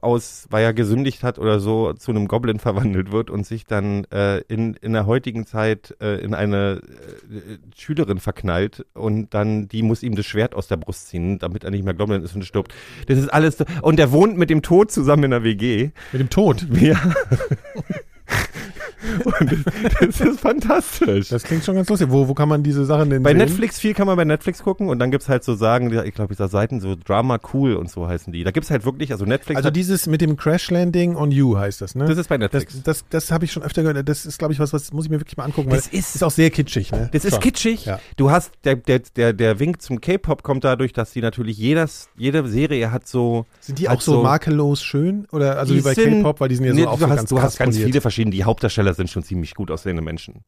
aus, 0.00 0.46
weil 0.50 0.64
er 0.64 0.72
gesündigt 0.72 1.22
hat 1.22 1.38
oder 1.38 1.60
so, 1.60 1.92
zu 1.92 2.10
einem 2.10 2.28
Goblin 2.28 2.58
verwandelt 2.66 3.12
wird 3.12 3.30
und 3.30 3.46
sich 3.46 3.66
dann 3.66 4.04
äh, 4.04 4.38
in, 4.48 4.74
in 4.74 4.92
der 4.94 5.06
heutigen 5.06 5.46
Zeit 5.46 5.94
äh, 6.00 6.18
in 6.20 6.34
eine 6.34 6.80
äh, 6.80 7.58
Schülerin 7.76 8.18
verknallt 8.18 8.86
und 8.94 9.34
dann 9.34 9.68
die 9.68 9.82
muss 9.82 10.02
ihm 10.02 10.16
das 10.16 10.24
Schwert 10.24 10.54
aus 10.54 10.68
der 10.68 10.78
Brust 10.78 11.08
ziehen, 11.08 11.38
damit 11.38 11.64
er 11.64 11.70
nicht 11.70 11.84
mehr 11.84 11.94
Goblin 11.94 12.22
ist 12.22 12.34
und 12.34 12.44
stirbt. 12.44 12.72
Das 13.06 13.18
ist 13.18 13.28
alles, 13.28 13.58
und 13.82 14.00
er 14.00 14.12
wohnt 14.12 14.38
mit 14.38 14.48
dem 14.48 14.62
Tod 14.62 14.90
zusammen 14.90 15.24
in 15.24 15.30
der 15.32 15.44
WG. 15.44 15.90
Mit 16.12 16.20
dem 16.20 16.30
Tod. 16.30 16.66
Ja. 16.76 17.00
und 19.24 19.52
das, 19.52 19.98
das 20.00 20.20
ist 20.20 20.40
fantastisch. 20.40 21.28
Das 21.28 21.42
klingt 21.42 21.64
schon 21.64 21.74
ganz 21.76 21.88
lustig. 21.88 22.08
Wo, 22.10 22.28
wo 22.28 22.34
kann 22.34 22.48
man 22.48 22.62
diese 22.62 22.84
Sachen 22.84 23.10
denn 23.10 23.22
Bei 23.22 23.30
sehen? 23.30 23.38
Netflix, 23.38 23.78
viel 23.78 23.94
kann 23.94 24.06
man 24.06 24.16
bei 24.16 24.24
Netflix 24.24 24.62
gucken 24.62 24.88
und 24.88 24.98
dann 24.98 25.10
gibt's 25.10 25.28
halt 25.28 25.44
so 25.44 25.54
Sagen, 25.54 25.92
ich 26.04 26.14
glaube, 26.14 26.34
dieser 26.34 26.48
Seiten, 26.48 26.80
so 26.80 26.94
Drama 26.96 27.38
Cool 27.52 27.74
und 27.74 27.90
so 27.90 28.06
heißen 28.08 28.32
die. 28.32 28.44
Da 28.44 28.50
gibt's 28.50 28.70
halt 28.70 28.84
wirklich, 28.84 29.12
also 29.12 29.24
Netflix 29.24 29.56
Also 29.56 29.70
dieses 29.70 30.06
mit 30.06 30.20
dem 30.20 30.36
Crash 30.36 30.70
Landing 30.70 31.16
on 31.16 31.30
You 31.30 31.56
heißt 31.56 31.80
das, 31.80 31.94
ne? 31.94 32.04
das 32.06 32.18
ist 32.18 32.28
bei 32.28 32.36
das, 32.38 32.52
Netflix. 32.52 32.82
das, 32.82 33.04
das 33.10 33.30
habe 33.30 33.44
ich 33.44 33.52
schon 33.52 33.62
öfter 33.62 33.82
gehört. 33.82 34.08
Das 34.08 34.26
ist, 34.26 34.38
glaube 34.38 34.52
ich, 34.52 34.58
was, 34.60 34.72
was 34.72 34.92
muss 34.92 35.06
ich 35.06 35.10
mir 35.10 35.20
wirklich 35.20 35.36
mal 35.36 35.44
angucken. 35.44 35.70
Das 35.70 35.86
ist- 35.86 36.14
ist 36.16 36.22
auch 36.22 36.30
sehr 36.30 36.50
kitschig, 36.50 36.92
ne? 36.92 37.08
Das 37.12 37.24
ist 37.24 37.32
Schon. 37.34 37.40
kitschig. 37.42 37.84
Ja. 37.86 37.98
Du 38.16 38.30
hast, 38.30 38.52
der, 38.64 38.76
der, 38.76 39.00
der, 39.16 39.32
der 39.32 39.58
Wink 39.60 39.82
zum 39.82 40.00
K-Pop 40.00 40.42
kommt 40.42 40.64
dadurch, 40.64 40.92
dass 40.92 41.12
die 41.12 41.20
natürlich 41.20 41.58
jedes, 41.58 42.08
jede 42.16 42.46
Serie 42.48 42.90
hat 42.92 43.06
so. 43.06 43.46
Sind 43.60 43.78
die 43.78 43.88
auch 43.88 44.00
so, 44.00 44.22
makellos 44.22 44.82
schön? 44.82 45.26
Oder 45.32 45.58
also 45.58 45.74
wie 45.74 45.80
bei 45.80 45.94
K-Pop, 45.94 46.40
weil 46.40 46.48
die 46.48 46.56
sind 46.56 46.64
ja 46.66 46.74
so 46.74 46.88
auch 46.88 46.94
du 46.98 47.00
so 47.04 47.08
hast, 47.10 47.16
ganz 47.16 47.28
du 47.30 47.40
hast 47.42 47.58
ganz 47.58 47.76
viele 47.76 48.00
verschiedene. 48.00 48.34
Die 48.34 48.44
Hauptdarsteller 48.44 48.94
sind 48.96 49.10
schon 49.10 49.22
ziemlich 49.22 49.54
gut 49.54 49.70
aussehende 49.70 50.02
Menschen. 50.02 50.44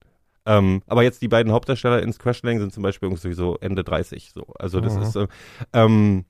Ähm, 0.47 0.83
aber 0.87 1.02
jetzt 1.02 1.21
die 1.21 1.28
beiden 1.28 1.52
Hauptdarsteller 1.52 2.02
in 2.02 2.12
Crash 2.17 2.43
Landing 2.43 2.61
sind 2.61 2.73
zum 2.73 2.83
Beispiel 2.83 3.09
irgendwie 3.09 3.33
so 3.35 3.57
Ende 3.61 3.85
30. 3.85 4.31
So. 4.35 4.47
Also 4.59 4.81
das 4.81 4.95
Mhm. 4.97 5.02
ist, 5.02 5.17
äh, 5.17 5.26
ähm, 5.75 6.25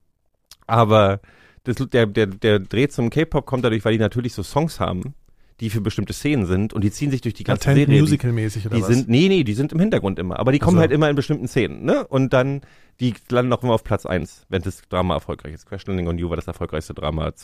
aber 0.67 1.21
das, 1.65 1.77
der, 1.77 2.07
der, 2.07 2.27
der 2.27 2.59
Dreh 2.59 2.89
zum 2.89 3.11
K-Pop 3.11 3.47
kommt 3.47 3.65
dadurch, 3.65 3.85
weil 3.85 3.93
die 3.93 3.99
natürlich 3.99 4.35
so 4.35 4.43
Songs 4.43 4.81
haben, 4.81 5.15
die 5.61 5.71
für 5.71 5.81
bestimmte 5.81 6.13
Szenen 6.13 6.47
sind 6.47 6.73
und 6.73 6.83
die 6.85 6.91
ziehen 6.91 7.11
sich 7.11 7.21
durch 7.21 7.35
die 7.35 7.45
ganze 7.45 7.69
Latent 7.71 7.87
Serie. 7.89 8.01
Musical-mäßig 8.01 8.67
oder 8.67 8.77
Die 8.77 8.83
was? 8.83 8.89
sind, 8.89 9.09
nee, 9.09 9.29
nee, 9.29 9.43
die 9.45 9.55
sind 9.55 9.73
im 9.73 9.81
Hintergrund 9.81 10.19
immer. 10.19 10.39
Aber 10.39 10.53
die 10.53 10.59
kommen 10.61 10.77
so. 10.77 10.81
halt 10.81 10.93
immer 10.93 11.11
in 11.11 11.17
bestimmten 11.17 11.49
Szenen, 11.49 11.85
ne? 11.85 12.07
Und 12.07 12.33
dann, 12.33 12.61
die 13.01 13.15
landen 13.29 13.53
auch 13.53 13.63
immer 13.63 13.75
auf 13.75 13.83
Platz 13.85 14.07
eins, 14.07 14.47
wenn 14.49 14.63
das 14.63 14.83
Drama 14.89 15.15
erfolgreich 15.15 15.55
ist. 15.55 15.67
Crash 15.67 15.85
Landing 15.87 16.07
on 16.09 16.17
You 16.19 16.29
war 16.31 16.37
das 16.37 16.47
erfolgreichste 16.47 16.95
Drama 16.95 17.35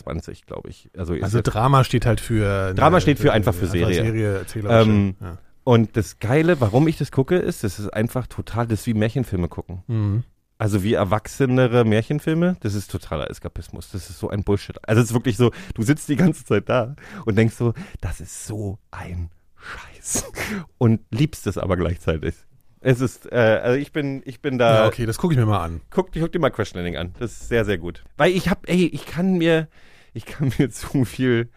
2020, 0.00 0.46
glaube 0.46 0.68
ich. 0.68 0.90
Also, 0.96 1.14
also 1.14 1.40
Drama 1.42 1.84
steht 1.84 2.06
halt 2.06 2.20
für... 2.20 2.66
eine- 2.66 2.74
Drama 2.74 3.00
steht 3.00 3.18
für 3.18 3.32
einfach 3.32 3.54
für 3.54 3.66
Serie. 3.66 4.44
Serie. 4.44 4.44
Ähm, 4.68 5.14
ja. 5.20 5.38
und 5.64 5.96
das 5.96 6.18
Geile, 6.18 6.60
warum 6.60 6.88
ich 6.88 6.98
das 6.98 7.10
gucke, 7.12 7.36
ist, 7.36 7.64
das 7.64 7.78
ist 7.78 7.88
einfach 7.88 8.26
total, 8.26 8.66
das 8.66 8.80
ist 8.80 8.86
wie 8.86 8.94
Märchenfilme 8.94 9.48
gucken. 9.48 9.82
Mhm. 9.86 10.24
Also 10.58 10.82
wie 10.82 10.92
erwachsenere 10.92 11.86
Märchenfilme, 11.86 12.56
das 12.60 12.74
ist 12.74 12.90
totaler 12.90 13.30
Eskapismus. 13.30 13.90
Das 13.92 14.10
ist 14.10 14.18
so 14.18 14.28
ein 14.28 14.44
Bullshit. 14.44 14.76
Also 14.86 15.00
es 15.00 15.08
ist 15.08 15.14
wirklich 15.14 15.38
so, 15.38 15.52
du 15.72 15.82
sitzt 15.82 16.06
die 16.10 16.16
ganze 16.16 16.44
Zeit 16.44 16.68
da 16.68 16.96
und 17.24 17.38
denkst 17.38 17.54
so, 17.56 17.72
das 18.02 18.20
ist 18.20 18.46
so 18.46 18.78
ein 18.90 19.30
Scheiß. 19.56 20.24
Und 20.78 21.00
liebst 21.10 21.46
es 21.46 21.58
aber 21.58 21.76
gleichzeitig. 21.76 22.34
Es 22.80 23.00
ist, 23.00 23.30
äh, 23.30 23.60
also 23.62 23.78
ich 23.78 23.92
bin, 23.92 24.22
ich 24.24 24.40
bin 24.40 24.56
da. 24.58 24.82
ja, 24.82 24.86
okay, 24.86 25.04
das 25.04 25.18
gucke 25.18 25.34
ich 25.34 25.38
mir 25.38 25.44
mal 25.46 25.62
an. 25.62 25.82
Guck, 25.90 26.12
guck 26.12 26.32
dir 26.32 26.38
mal 26.38 26.52
Landing 26.74 26.96
an. 26.96 27.14
Das 27.18 27.32
ist 27.32 27.48
sehr, 27.48 27.66
sehr 27.66 27.76
gut. 27.76 28.02
Weil 28.16 28.32
ich 28.32 28.48
hab, 28.48 28.68
ey, 28.68 28.86
ich 28.86 29.04
kann 29.04 29.36
mir, 29.36 29.68
ich 30.12 30.26
kann 30.26 30.52
mir 30.58 30.70
zu 30.70 31.04
viel 31.04 31.50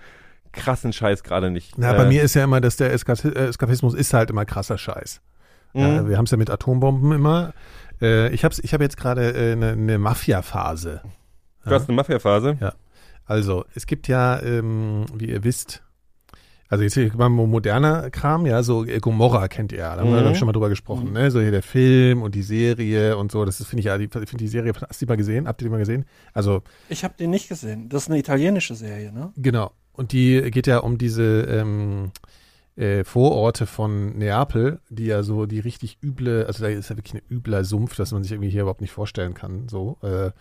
krassen 0.52 0.94
Scheiß 0.94 1.24
gerade 1.24 1.52
nicht. 1.52 1.78
Na, 1.78 1.94
äh, 1.94 1.98
bei 1.98 2.06
mir 2.06 2.24
ist 2.24 2.36
ja 2.36 2.44
immer, 2.44 2.62
dass 2.62 2.78
der 2.78 2.92
äh, 2.92 2.94
Eskapismus 2.94 3.94
ist 3.94 4.14
halt 4.14 4.30
immer 4.30 4.46
krasser 4.46 4.78
Scheiß. 4.78 5.22
Ja, 5.74 5.88
mh. 6.04 6.10
wir 6.10 6.18
haben 6.18 6.26
es 6.26 6.32
ja 6.32 6.38
mit 6.38 6.50
Atombomben 6.50 7.12
immer. 7.12 7.54
Äh, 8.02 8.30
ich 8.30 8.44
habe 8.44 8.56
ich 8.62 8.74
hab 8.74 8.82
jetzt 8.82 8.98
gerade 8.98 9.34
äh, 9.34 9.54
eine 9.54 9.76
ne 9.76 9.98
Mafia-Phase. 9.98 11.02
Du 11.66 11.72
hast 11.72 11.88
eine 11.88 11.96
Mafia-Phase. 11.96 12.58
Also, 13.26 13.66
es 13.74 13.88
gibt 13.88 14.08
ja, 14.08 14.42
ähm, 14.42 15.06
wie 15.16 15.30
ihr 15.30 15.44
wisst, 15.44 15.82
also 16.74 16.84
jetzt 16.84 16.96
hier 16.96 17.12
mal 17.16 17.30
moderner 17.30 18.10
Kram, 18.10 18.46
ja, 18.48 18.64
so 18.64 18.84
äh, 18.84 19.00
Gomorra 19.00 19.48
kennt 19.48 19.72
ihr 19.72 19.78
ja, 19.78 19.96
da 19.96 20.02
haben 20.02 20.12
wir 20.12 20.22
Mhm. 20.24 20.32
ich, 20.32 20.38
schon 20.40 20.48
mal 20.48 20.54
drüber 20.54 20.70
gesprochen, 20.70 21.14
ne? 21.14 21.30
So 21.30 21.40
hier 21.40 21.52
der 21.52 21.62
Film 21.62 22.22
und 22.24 22.34
die 22.34 22.42
Serie 22.42 23.16
und 23.16 23.32
so, 23.32 23.46
das 23.46 23.58
finde 23.64 23.82
ich 23.82 23.86
ja, 23.86 23.98
die, 23.98 24.08
finde 24.08 24.38
die 24.38 24.48
Serie, 24.48 24.74
hast 24.90 25.00
du 25.00 25.06
die 25.06 25.10
mal 25.10 25.16
gesehen? 25.18 25.48
Habt 25.48 25.62
ihr 25.62 25.66
die 25.66 25.70
mal 25.72 25.78
gesehen? 25.78 26.06
Also, 26.34 26.64
Ich 26.90 27.04
habe 27.04 27.14
den 27.18 27.30
nicht 27.30 27.48
gesehen. 27.48 27.90
Das 27.90 28.04
ist 28.04 28.10
eine 28.10 28.18
italienische 28.20 28.76
Serie, 28.76 29.14
ne? 29.14 29.32
genau. 29.38 29.72
Und 29.94 30.12
die 30.12 30.42
geht 30.50 30.66
ja 30.66 30.80
um 30.80 30.98
diese, 30.98 31.42
ähm, 31.44 32.12
äh, 32.76 33.04
Vororte 33.04 33.68
von 33.68 34.18
Neapel, 34.18 34.80
die 34.90 35.06
ja 35.06 35.22
so 35.22 35.46
die 35.46 35.60
richtig 35.60 36.00
üble, 36.02 36.48
also 36.48 36.64
da 36.64 36.70
ist 36.70 36.90
ja 36.90 36.98
wirklich 36.98 37.14
ein 37.14 37.22
übler 37.30 37.64
Sumpf, 37.64 37.96
dass 37.96 38.12
man 38.12 38.24
sich 38.24 38.32
irgendwie 38.32 38.50
hier 38.50 38.62
überhaupt 38.62 38.82
nicht 38.82 38.92
vorstellen 38.92 39.36
kann. 39.36 39.68
So, 39.70 39.98
äh, 40.02 40.32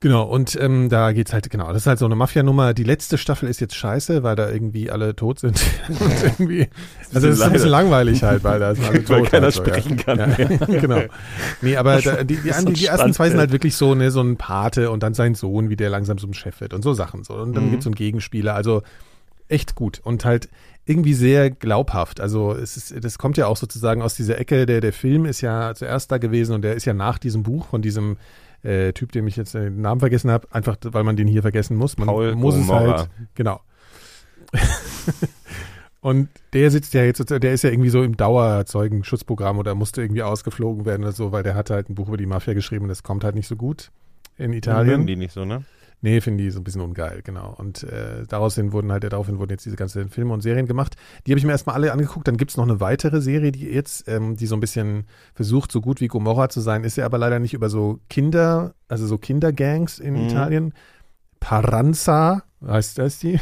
genau, 0.00 0.24
und 0.24 0.56
ähm, 0.60 0.88
da 0.88 1.12
geht's 1.12 1.32
halt, 1.32 1.50
genau, 1.50 1.68
das 1.68 1.82
ist 1.82 1.86
halt 1.86 1.98
so 1.98 2.04
eine 2.04 2.16
Mafia-Nummer. 2.16 2.74
Die 2.74 2.84
letzte 2.84 3.18
Staffel 3.18 3.48
ist 3.48 3.60
jetzt 3.60 3.74
scheiße, 3.74 4.22
weil 4.22 4.36
da 4.36 4.50
irgendwie 4.50 4.90
alle 4.90 5.16
tot 5.16 5.38
sind. 5.40 5.60
und 5.88 6.22
irgendwie, 6.22 6.68
also 7.14 7.28
das 7.28 7.38
ist 7.38 7.42
ein 7.42 7.52
bisschen 7.52 7.70
langweilig 7.70 8.22
halt, 8.22 8.44
weil 8.44 8.60
da 8.60 8.68
alle 8.88 9.04
tot. 9.04 9.08
Weil 9.08 9.22
keiner 9.24 9.44
halt 9.44 9.54
so, 9.54 9.64
sprechen 9.64 9.98
ja. 9.98 10.04
kann. 10.04 10.18
Ja, 10.18 10.80
genau. 10.80 11.02
Nee, 11.62 11.76
aber 11.76 12.00
da, 12.00 12.24
die, 12.24 12.36
die, 12.36 12.50
die, 12.66 12.72
die 12.72 12.86
ersten 12.86 13.12
zwei 13.12 13.28
sind 13.30 13.38
halt 13.38 13.52
wirklich 13.52 13.76
so, 13.76 13.94
ne, 13.94 14.10
so 14.10 14.20
ein 14.20 14.36
Pate 14.36 14.90
und 14.90 15.02
dann 15.02 15.14
sein 15.14 15.34
Sohn, 15.34 15.70
wie 15.70 15.76
der 15.76 15.90
langsam 15.90 16.18
zum 16.18 16.34
Chef 16.34 16.60
wird 16.60 16.74
und 16.74 16.82
so 16.82 16.92
Sachen 16.94 17.24
so. 17.24 17.34
Und 17.34 17.54
dann 17.54 17.66
Mhm. 17.66 17.70
gibt's 17.70 17.84
so 17.84 17.90
einen 17.90 17.94
Gegenspieler, 17.96 18.54
also 18.54 18.82
echt 19.48 19.74
gut 19.74 20.00
und 20.02 20.24
halt 20.24 20.48
irgendwie 20.86 21.14
sehr 21.14 21.50
glaubhaft. 21.50 22.20
Also 22.20 22.52
es 22.52 22.76
ist, 22.76 23.04
das 23.04 23.18
kommt 23.18 23.36
ja 23.36 23.46
auch 23.48 23.56
sozusagen 23.56 24.02
aus 24.02 24.14
dieser 24.14 24.38
Ecke, 24.38 24.66
der, 24.66 24.80
der 24.80 24.92
Film 24.92 25.24
ist 25.26 25.40
ja 25.40 25.74
zuerst 25.74 26.12
da 26.12 26.18
gewesen 26.18 26.54
und 26.54 26.62
der 26.62 26.74
ist 26.74 26.84
ja 26.84 26.94
nach 26.94 27.18
diesem 27.18 27.42
Buch 27.42 27.66
von 27.66 27.82
diesem 27.82 28.16
äh, 28.66 28.92
Typ, 28.92 29.12
dem 29.12 29.26
ich 29.26 29.36
jetzt 29.36 29.54
den 29.54 29.80
Namen 29.80 30.00
vergessen 30.00 30.30
habe, 30.30 30.48
einfach 30.50 30.76
weil 30.82 31.04
man 31.04 31.16
den 31.16 31.28
hier 31.28 31.42
vergessen 31.42 31.76
muss. 31.76 31.96
Man 31.96 32.08
Paul 32.08 32.34
muss 32.34 32.54
es 32.56 32.66
Gomorra. 32.66 32.98
halt, 32.98 33.10
genau. 33.34 33.60
und 36.00 36.28
der 36.52 36.70
sitzt 36.70 36.94
ja 36.94 37.04
jetzt, 37.04 37.30
der 37.30 37.52
ist 37.52 37.62
ja 37.62 37.70
irgendwie 37.70 37.90
so 37.90 38.02
im 38.02 38.16
Dauerzeugenschutzprogramm 38.16 39.58
oder 39.58 39.74
musste 39.74 40.02
irgendwie 40.02 40.22
ausgeflogen 40.22 40.84
werden 40.84 41.02
oder 41.02 41.12
so, 41.12 41.32
weil 41.32 41.42
der 41.42 41.54
hatte 41.54 41.74
halt 41.74 41.88
ein 41.88 41.94
Buch 41.94 42.08
über 42.08 42.16
die 42.16 42.26
Mafia 42.26 42.54
geschrieben 42.54 42.84
und 42.84 42.88
das 42.88 43.02
kommt 43.02 43.24
halt 43.24 43.34
nicht 43.34 43.48
so 43.48 43.56
gut 43.56 43.90
in 44.36 44.52
Italien. 44.52 44.92
Mögen 44.92 45.06
die 45.06 45.16
nicht 45.16 45.32
so, 45.32 45.44
ne? 45.44 45.64
Nee, 46.02 46.20
finde 46.20 46.44
die 46.44 46.50
so 46.50 46.60
ein 46.60 46.64
bisschen 46.64 46.82
ungeil, 46.82 47.22
genau. 47.22 47.54
Und 47.56 47.82
äh, 47.82 48.24
daraufhin 48.28 48.72
wurden 48.72 48.92
halt, 48.92 49.04
daraufhin 49.04 49.38
wurden 49.38 49.50
jetzt 49.50 49.64
diese 49.64 49.76
ganzen 49.76 50.08
Filme 50.10 50.34
und 50.34 50.42
Serien 50.42 50.66
gemacht. 50.66 50.94
Die 51.26 51.32
habe 51.32 51.38
ich 51.38 51.44
mir 51.44 51.52
erstmal 51.52 51.74
alle 51.74 51.90
angeguckt. 51.90 52.28
Dann 52.28 52.36
gibt's 52.36 52.56
noch 52.56 52.64
eine 52.64 52.80
weitere 52.80 53.20
Serie, 53.22 53.50
die 53.50 53.66
jetzt, 53.66 54.06
ähm, 54.08 54.36
die 54.36 54.46
so 54.46 54.54
ein 54.56 54.60
bisschen 54.60 55.06
versucht, 55.34 55.72
so 55.72 55.80
gut 55.80 56.00
wie 56.00 56.08
Gomorra 56.08 56.48
zu 56.48 56.60
sein, 56.60 56.84
ist 56.84 56.96
ja 56.96 57.06
aber 57.06 57.18
leider 57.18 57.38
nicht 57.38 57.54
über 57.54 57.70
so 57.70 57.98
Kinder, 58.10 58.74
also 58.88 59.06
so 59.06 59.16
Kindergangs 59.18 59.98
in 59.98 60.14
Mhm. 60.14 60.28
Italien. 60.28 60.74
Paranza 61.40 62.42
heißt 62.66 62.98
das 62.98 63.18
die. 63.18 63.40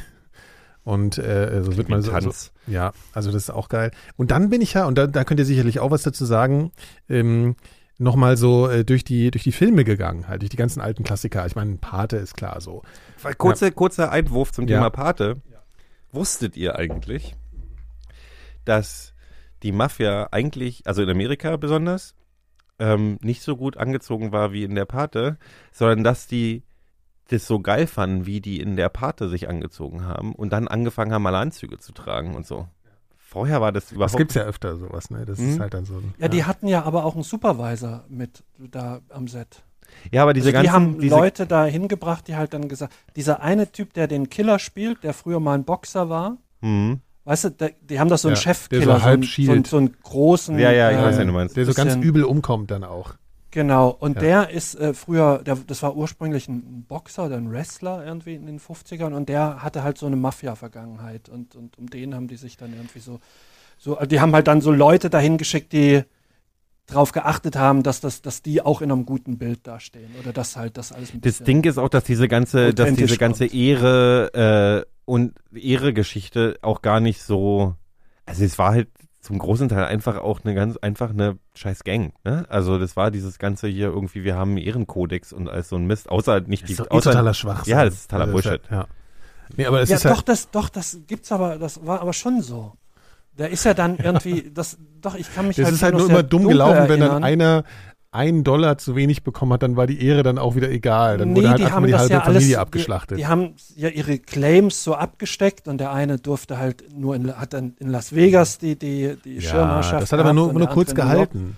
Und 0.84 1.16
äh, 1.16 1.62
so 1.64 1.78
wird 1.78 1.88
Wie 1.88 1.92
man 1.92 2.02
so, 2.02 2.12
so, 2.20 2.30
ja, 2.66 2.92
also 3.14 3.32
das 3.32 3.44
ist 3.44 3.50
auch 3.50 3.70
geil. 3.70 3.90
Und 4.16 4.30
dann 4.30 4.50
bin 4.50 4.61
ich 4.61 4.75
ja, 4.75 4.84
und 4.84 4.99
da, 4.99 5.06
da 5.06 5.25
könnt 5.25 5.40
ihr 5.40 5.46
sicherlich 5.46 5.80
auch 5.80 5.90
was 5.90 6.02
dazu 6.02 6.26
sagen, 6.26 6.73
ähm, 7.08 7.56
nochmal 7.98 8.36
so 8.36 8.68
äh, 8.68 8.84
durch 8.84 9.04
die 9.04 9.30
durch 9.30 9.44
die 9.44 9.52
Filme 9.52 9.84
gegangen, 9.84 10.28
halt 10.28 10.42
durch 10.42 10.50
die 10.50 10.56
ganzen 10.56 10.80
alten 10.80 11.04
Klassiker. 11.04 11.46
Ich 11.46 11.54
meine, 11.56 11.76
Pate 11.76 12.16
ist 12.16 12.36
klar 12.36 12.60
so. 12.60 12.82
Kurze, 13.38 13.72
Kurzer 13.72 14.10
Einwurf 14.10 14.52
zum 14.52 14.66
Ja. 14.66 14.76
Thema 14.78 14.90
Pate. 14.90 15.40
Wusstet 16.12 16.56
ihr 16.56 16.76
eigentlich, 16.76 17.34
dass 18.64 19.14
die 19.62 19.72
Mafia 19.72 20.28
eigentlich, 20.30 20.86
also 20.86 21.02
in 21.02 21.10
Amerika 21.10 21.56
besonders, 21.56 22.14
ähm, 22.78 23.18
nicht 23.22 23.42
so 23.42 23.56
gut 23.56 23.76
angezogen 23.76 24.32
war 24.32 24.52
wie 24.52 24.64
in 24.64 24.74
der 24.74 24.84
Pate, 24.84 25.38
sondern 25.72 26.04
dass 26.04 26.26
die 26.26 26.62
das 27.28 27.46
so 27.46 27.60
geil 27.60 27.86
fanden, 27.86 28.26
wie 28.26 28.40
die 28.40 28.60
in 28.60 28.76
der 28.76 28.90
Pate 28.90 29.28
sich 29.28 29.48
angezogen 29.48 30.04
haben 30.04 30.34
und 30.34 30.52
dann 30.52 30.68
angefangen 30.68 31.12
haben, 31.12 31.22
mal 31.22 31.34
Anzüge 31.34 31.78
zu 31.78 31.92
tragen 31.92 32.34
und 32.34 32.46
so. 32.46 32.68
Vorher 33.34 33.60
war 33.60 33.72
das 33.72 33.92
überhaupt 33.92 34.14
Das 34.14 34.16
gibt's 34.18 34.34
ja 34.34 34.42
öfter 34.44 34.76
sowas, 34.76 35.10
ne? 35.10 35.26
Das 35.26 35.38
ist 35.38 35.56
Mhm. 35.58 35.60
halt 35.60 35.74
dann 35.74 35.84
so. 35.84 35.94
ein- 35.94 36.14
Ja, 36.18 36.28
die 36.28 36.44
hatten 36.44 36.66
ja 36.68 36.84
aber 36.84 37.04
auch 37.04 37.14
einen 37.14 37.24
Supervisor 37.24 38.04
mit 38.08 38.42
da 38.58 39.00
am 39.10 39.28
Set. 39.28 39.62
Ja, 40.10 40.22
aber 40.22 40.32
diese 40.32 40.46
Also 40.46 40.52
ganzen 40.54 40.64
die 40.64 40.70
haben 40.70 40.98
diese, 41.00 41.14
Leute 41.14 41.46
da 41.46 41.64
hingebracht, 41.66 42.26
die 42.26 42.36
halt 42.36 42.54
dann 42.54 42.68
gesagt, 42.68 42.94
dieser 43.16 43.42
eine 43.42 43.70
Typ, 43.70 43.92
der 43.92 44.06
den 44.06 44.30
Killer 44.30 44.58
spielt, 44.58 45.04
der 45.04 45.12
früher 45.12 45.40
mal 45.40 45.54
ein 45.54 45.64
Boxer 45.64 46.08
war, 46.08 46.38
Mhm. 46.62 47.00
weißt 47.24 47.44
du, 47.44 47.50
der, 47.50 47.72
die 47.82 48.00
haben 48.00 48.08
das 48.08 48.22
so 48.22 48.28
einen 48.28 48.36
Ja, 48.36 48.40
Chefkiller, 48.42 48.80
der 48.86 48.94
so 49.00 49.22
so, 49.22 49.64
so, 49.64 49.76
einen, 49.78 49.96
großen. 50.02 50.58
Ja, 50.58 50.70
ja, 50.72 50.90
ich 50.90 50.96
äh, 50.98 51.02
weiß, 51.02 51.18
wen 51.18 51.26
du 51.26 51.32
meinst. 51.32 51.56
Der 51.56 51.66
so 51.66 51.74
ganz 51.74 51.96
übel 51.96 52.24
umkommt 52.24 52.70
dann 52.70 52.82
auch. 52.84 53.14
Genau, 53.54 53.90
und 53.90 54.16
Ja. 54.16 54.20
der 54.20 54.50
ist 54.50 54.75
äh, 54.75 54.94
früher, 54.94 55.38
der, 55.44 55.54
das 55.54 55.80
war 55.84 55.94
ursprünglich 55.94 56.49
ein 56.49 56.84
Boxer 56.88 57.26
oder 57.26 57.37
ein 57.37 57.52
Wrestler 57.52 58.04
irgendwie 58.04 58.34
in 58.34 58.46
den 58.46 58.58
50ern 58.58 59.12
und 59.14 59.28
der 59.28 59.62
hatte 59.62 59.84
halt 59.84 59.96
so 59.96 60.06
eine 60.06 60.16
Mafia-Vergangenheit 60.16 61.28
und, 61.28 61.54
und 61.54 61.78
um 61.78 61.88
den 61.88 62.16
haben 62.16 62.26
die 62.26 62.34
sich 62.34 62.56
dann 62.56 62.73
irgendwie 62.73 62.99
so, 62.99 63.20
so, 63.78 63.94
die 64.06 64.20
haben 64.20 64.32
halt 64.34 64.49
dann 64.49 64.61
so 64.61 64.73
Leute 64.73 65.09
dahin 65.09 65.38
geschickt, 65.38 65.72
die 65.72 66.02
drauf 66.87 67.12
geachtet 67.12 67.55
haben, 67.55 67.85
dass 67.85 68.00
das, 68.00 68.22
dass 68.22 68.42
die 68.42 68.61
auch 68.61 68.83
in 68.83 68.90
einem 68.90 69.07
guten 69.07 69.38
Bild 69.38 69.64
dastehen 69.68 70.11
oder 70.20 70.33
dass 70.33 70.57
halt 70.57 70.76
das 70.76 70.90
alles 70.90 71.14
ein 71.14 71.20
Das 71.20 71.38
Ding 71.38 71.62
ist 71.62 71.78
auch, 71.78 71.88
dass 71.88 72.02
diese 72.02 72.26
ganze, 72.26 72.74
dass 72.74 72.92
diese 72.94 73.18
ganze 73.18 73.46
kommt. 73.46 73.55
Ehre 73.55 74.85
äh, 74.85 74.90
und 75.05 75.35
Ehre-Geschichte 75.55 76.59
auch 76.61 76.83
gar 76.83 76.98
nicht 76.98 77.22
so. 77.22 77.76
Also 78.26 78.44
es 78.44 78.59
war 78.59 78.72
halt 78.72 78.88
zum 79.24 79.38
großen 79.38 79.70
Teil 79.70 79.87
einfach 79.87 80.18
auch 80.18 80.40
eine 80.44 80.54
ganz 80.54 80.76
einfach 80.76 81.10
eine 81.10 81.38
scheiß 81.54 81.84
Gang. 81.84 82.12
Ne? 82.24 82.44
Also 82.48 82.78
das 82.78 82.94
war 82.94 83.10
dieses 83.10 83.38
ganze 83.38 83.68
hier 83.68 83.87
irgendwie, 83.87 84.22
wir 84.22 84.37
haben 84.37 84.50
einen 84.50 84.58
Ehrenkodex 84.58 85.32
und 85.32 85.48
alles 85.48 85.70
so 85.70 85.76
ein 85.76 85.87
Mist, 85.87 86.10
außer 86.10 86.32
halt 86.32 86.48
nicht 86.48 86.64
Das 86.64 86.66
die, 86.66 86.72
ist 86.74 86.80
doch 86.80 86.87
eh 86.87 86.90
außer, 86.90 87.10
totaler 87.10 87.34
Schwachsinn. 87.34 87.72
Ja, 87.72 87.84
das 87.84 87.94
ist 87.94 88.10
totaler 88.10 88.32
Also 88.32 88.32
Bullshit. 88.32 88.60
Ja. 88.70 88.87
Nee, 89.56 89.66
aber 89.66 89.80
es 89.80 89.88
ja, 89.88 89.96
ist 89.96 90.04
doch, 90.04 90.16
halt, 90.16 90.28
das, 90.28 90.50
doch, 90.50 90.68
das 90.68 90.98
gibt's 91.06 91.32
aber, 91.32 91.58
das 91.58 91.84
war 91.87 92.00
aber 92.00 92.12
schon 92.12 92.42
so. 92.42 92.74
Da 93.37 93.46
ist 93.46 93.64
ja 93.64 93.72
dann 93.72 93.96
irgendwie, 94.02 94.50
das, 94.52 94.76
doch, 95.00 95.14
ich 95.14 95.34
kann 95.34 95.48
mich 95.48 95.56
das 95.56 95.66
halt 95.66 95.74
ist 95.74 95.82
halt 95.82 95.96
nur 95.96 96.08
immer 96.08 96.22
dumm 96.22 96.46
gelaufen, 96.46 96.88
wenn 96.88 97.00
dann 97.00 97.22
erinnern. 97.22 97.24
einer 97.24 97.64
einen 98.14 98.44
Dollar 98.44 98.79
zu 98.79 98.94
wenig 98.94 99.24
bekommen 99.24 99.53
hat, 99.55 99.62
dann 99.64 99.77
war 99.77 99.87
die 99.87 100.05
Ehre 100.05 100.22
dann 100.22 100.38
auch 100.38 100.55
wieder 100.55 100.70
egal. 100.70 101.18
Dann 101.18 101.31
Nee, 101.31 101.37
wurde 101.37 101.50
halt 101.50 101.59
die 101.59 101.66
haben 101.66 101.87
die 101.87 101.94
halbe 101.94 102.12
ja 102.12 102.20
Familie 102.20 102.40
alles, 102.40 102.57
abgeschlachtet. 102.57 103.18
Die, 103.18 103.22
die 103.22 103.27
haben 103.27 103.55
ja 103.74 103.88
ihre 103.88 104.18
Claims 104.18 104.85
so 104.85 104.94
abgesteckt 104.94 105.66
und 105.66 105.79
der 105.79 105.92
eine 105.92 106.18
durfte 106.18 106.59
halt 106.59 106.85
nur 106.96 107.16
in, 107.16 107.37
hat 107.37 107.53
dann 107.53 107.74
in 107.81 107.88
Las 107.88 108.14
Vegas 108.14 108.59
die, 108.59 108.79
die, 108.79 109.16
die 109.24 109.40
Schirmherrschaft. 109.40 110.03
das 110.03 110.12
hat 110.12 110.20
aber 110.20 110.33
nur, 110.33 110.53
nur 110.53 110.68
kurz 110.68 110.94
gehalten. 110.94 111.57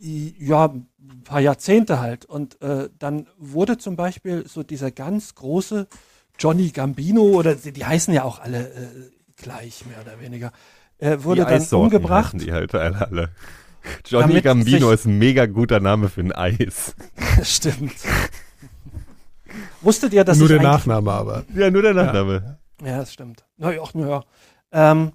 Ja, 0.00 0.66
ein 0.66 1.22
paar 1.24 1.40
Jahrzehnte 1.40 2.00
halt. 2.00 2.26
Und 2.26 2.60
äh, 2.60 2.90
dann 2.98 3.26
wurde 3.38 3.78
zum 3.78 3.96
Beispiel 3.96 4.46
so 4.46 4.62
dieser 4.62 4.90
ganz 4.90 5.34
große 5.34 5.88
Johnny 6.38 6.68
Gambino, 6.68 7.22
oder 7.22 7.54
die, 7.54 7.72
die 7.72 7.84
heißen 7.84 8.12
ja 8.12 8.24
auch 8.24 8.40
alle 8.40 8.68
äh, 8.68 8.86
gleich, 9.36 9.84
mehr 9.86 10.00
oder 10.02 10.20
weniger, 10.20 10.52
äh, 10.98 11.16
wurde 11.20 11.40
die 11.40 11.46
dann 11.46 11.54
Eissorten 11.54 11.96
umgebracht. 11.96 12.34
Die 12.38 12.52
halt 12.52 12.74
alle. 12.74 13.06
alle. 13.10 13.30
Johnny 14.06 14.28
Damit 14.40 14.44
Gambino 14.44 14.90
ist 14.90 15.04
ein 15.06 15.18
mega 15.18 15.46
guter 15.46 15.80
Name 15.80 16.08
für 16.08 16.20
ein 16.22 16.32
Eis. 16.32 16.94
Stimmt. 17.42 17.94
Wusstet 19.80 20.12
ihr, 20.12 20.24
dass 20.24 20.38
nur 20.38 20.50
ich 20.50 20.56
der 20.56 20.62
Nachname 20.62 21.12
aber. 21.12 21.44
Ja, 21.54 21.70
nur 21.70 21.82
der 21.82 21.94
Nachname. 21.94 22.58
Ja, 22.84 22.98
das 22.98 23.12
stimmt. 23.12 23.44
Na 23.56 23.72
ja, 23.72 23.82
na 23.94 24.08
ja. 24.08 24.24
Ähm, 24.72 25.12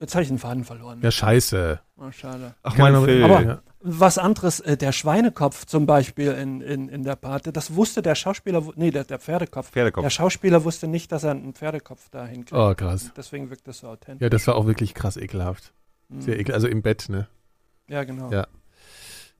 jetzt 0.00 0.14
habe 0.14 0.22
ich 0.22 0.28
den 0.28 0.38
Faden 0.38 0.64
verloren. 0.64 1.00
Ja, 1.02 1.10
scheiße. 1.10 1.80
Oh, 1.98 2.10
schade. 2.12 2.54
Ach, 2.62 2.74
Kann 2.74 2.82
mein 2.84 2.92
man- 2.94 3.04
Phil. 3.04 3.24
Aber- 3.24 3.42
ja. 3.42 3.62
Was 3.88 4.18
anderes, 4.18 4.58
äh, 4.60 4.76
der 4.76 4.90
Schweinekopf 4.90 5.64
zum 5.66 5.86
Beispiel 5.86 6.32
in, 6.32 6.60
in, 6.60 6.88
in 6.88 7.04
der 7.04 7.14
Pate, 7.14 7.52
das 7.52 7.76
wusste 7.76 8.02
der 8.02 8.16
Schauspieler, 8.16 8.62
nee, 8.74 8.90
der, 8.90 9.04
der 9.04 9.20
Pferdekopf. 9.20 9.70
Pferdekopf. 9.70 10.02
Der 10.02 10.10
Schauspieler 10.10 10.64
wusste 10.64 10.88
nicht, 10.88 11.12
dass 11.12 11.22
er 11.22 11.30
einen 11.32 11.52
Pferdekopf 11.54 12.08
da 12.10 12.26
hinkriegt. 12.26 12.52
Oh, 12.52 12.74
krass. 12.74 13.12
Deswegen 13.16 13.48
wirkt 13.48 13.68
das 13.68 13.78
so 13.78 13.88
authentisch. 13.88 14.24
Ja, 14.24 14.28
das 14.28 14.44
war 14.48 14.56
auch 14.56 14.66
wirklich 14.66 14.92
krass 14.94 15.16
ekelhaft. 15.16 15.72
Mhm. 16.08 16.20
Sehr 16.20 16.40
ekel, 16.40 16.54
also 16.54 16.66
im 16.66 16.82
Bett, 16.82 17.06
ne? 17.08 17.28
Ja, 17.88 18.04
genau. 18.04 18.30
Ja. 18.30 18.46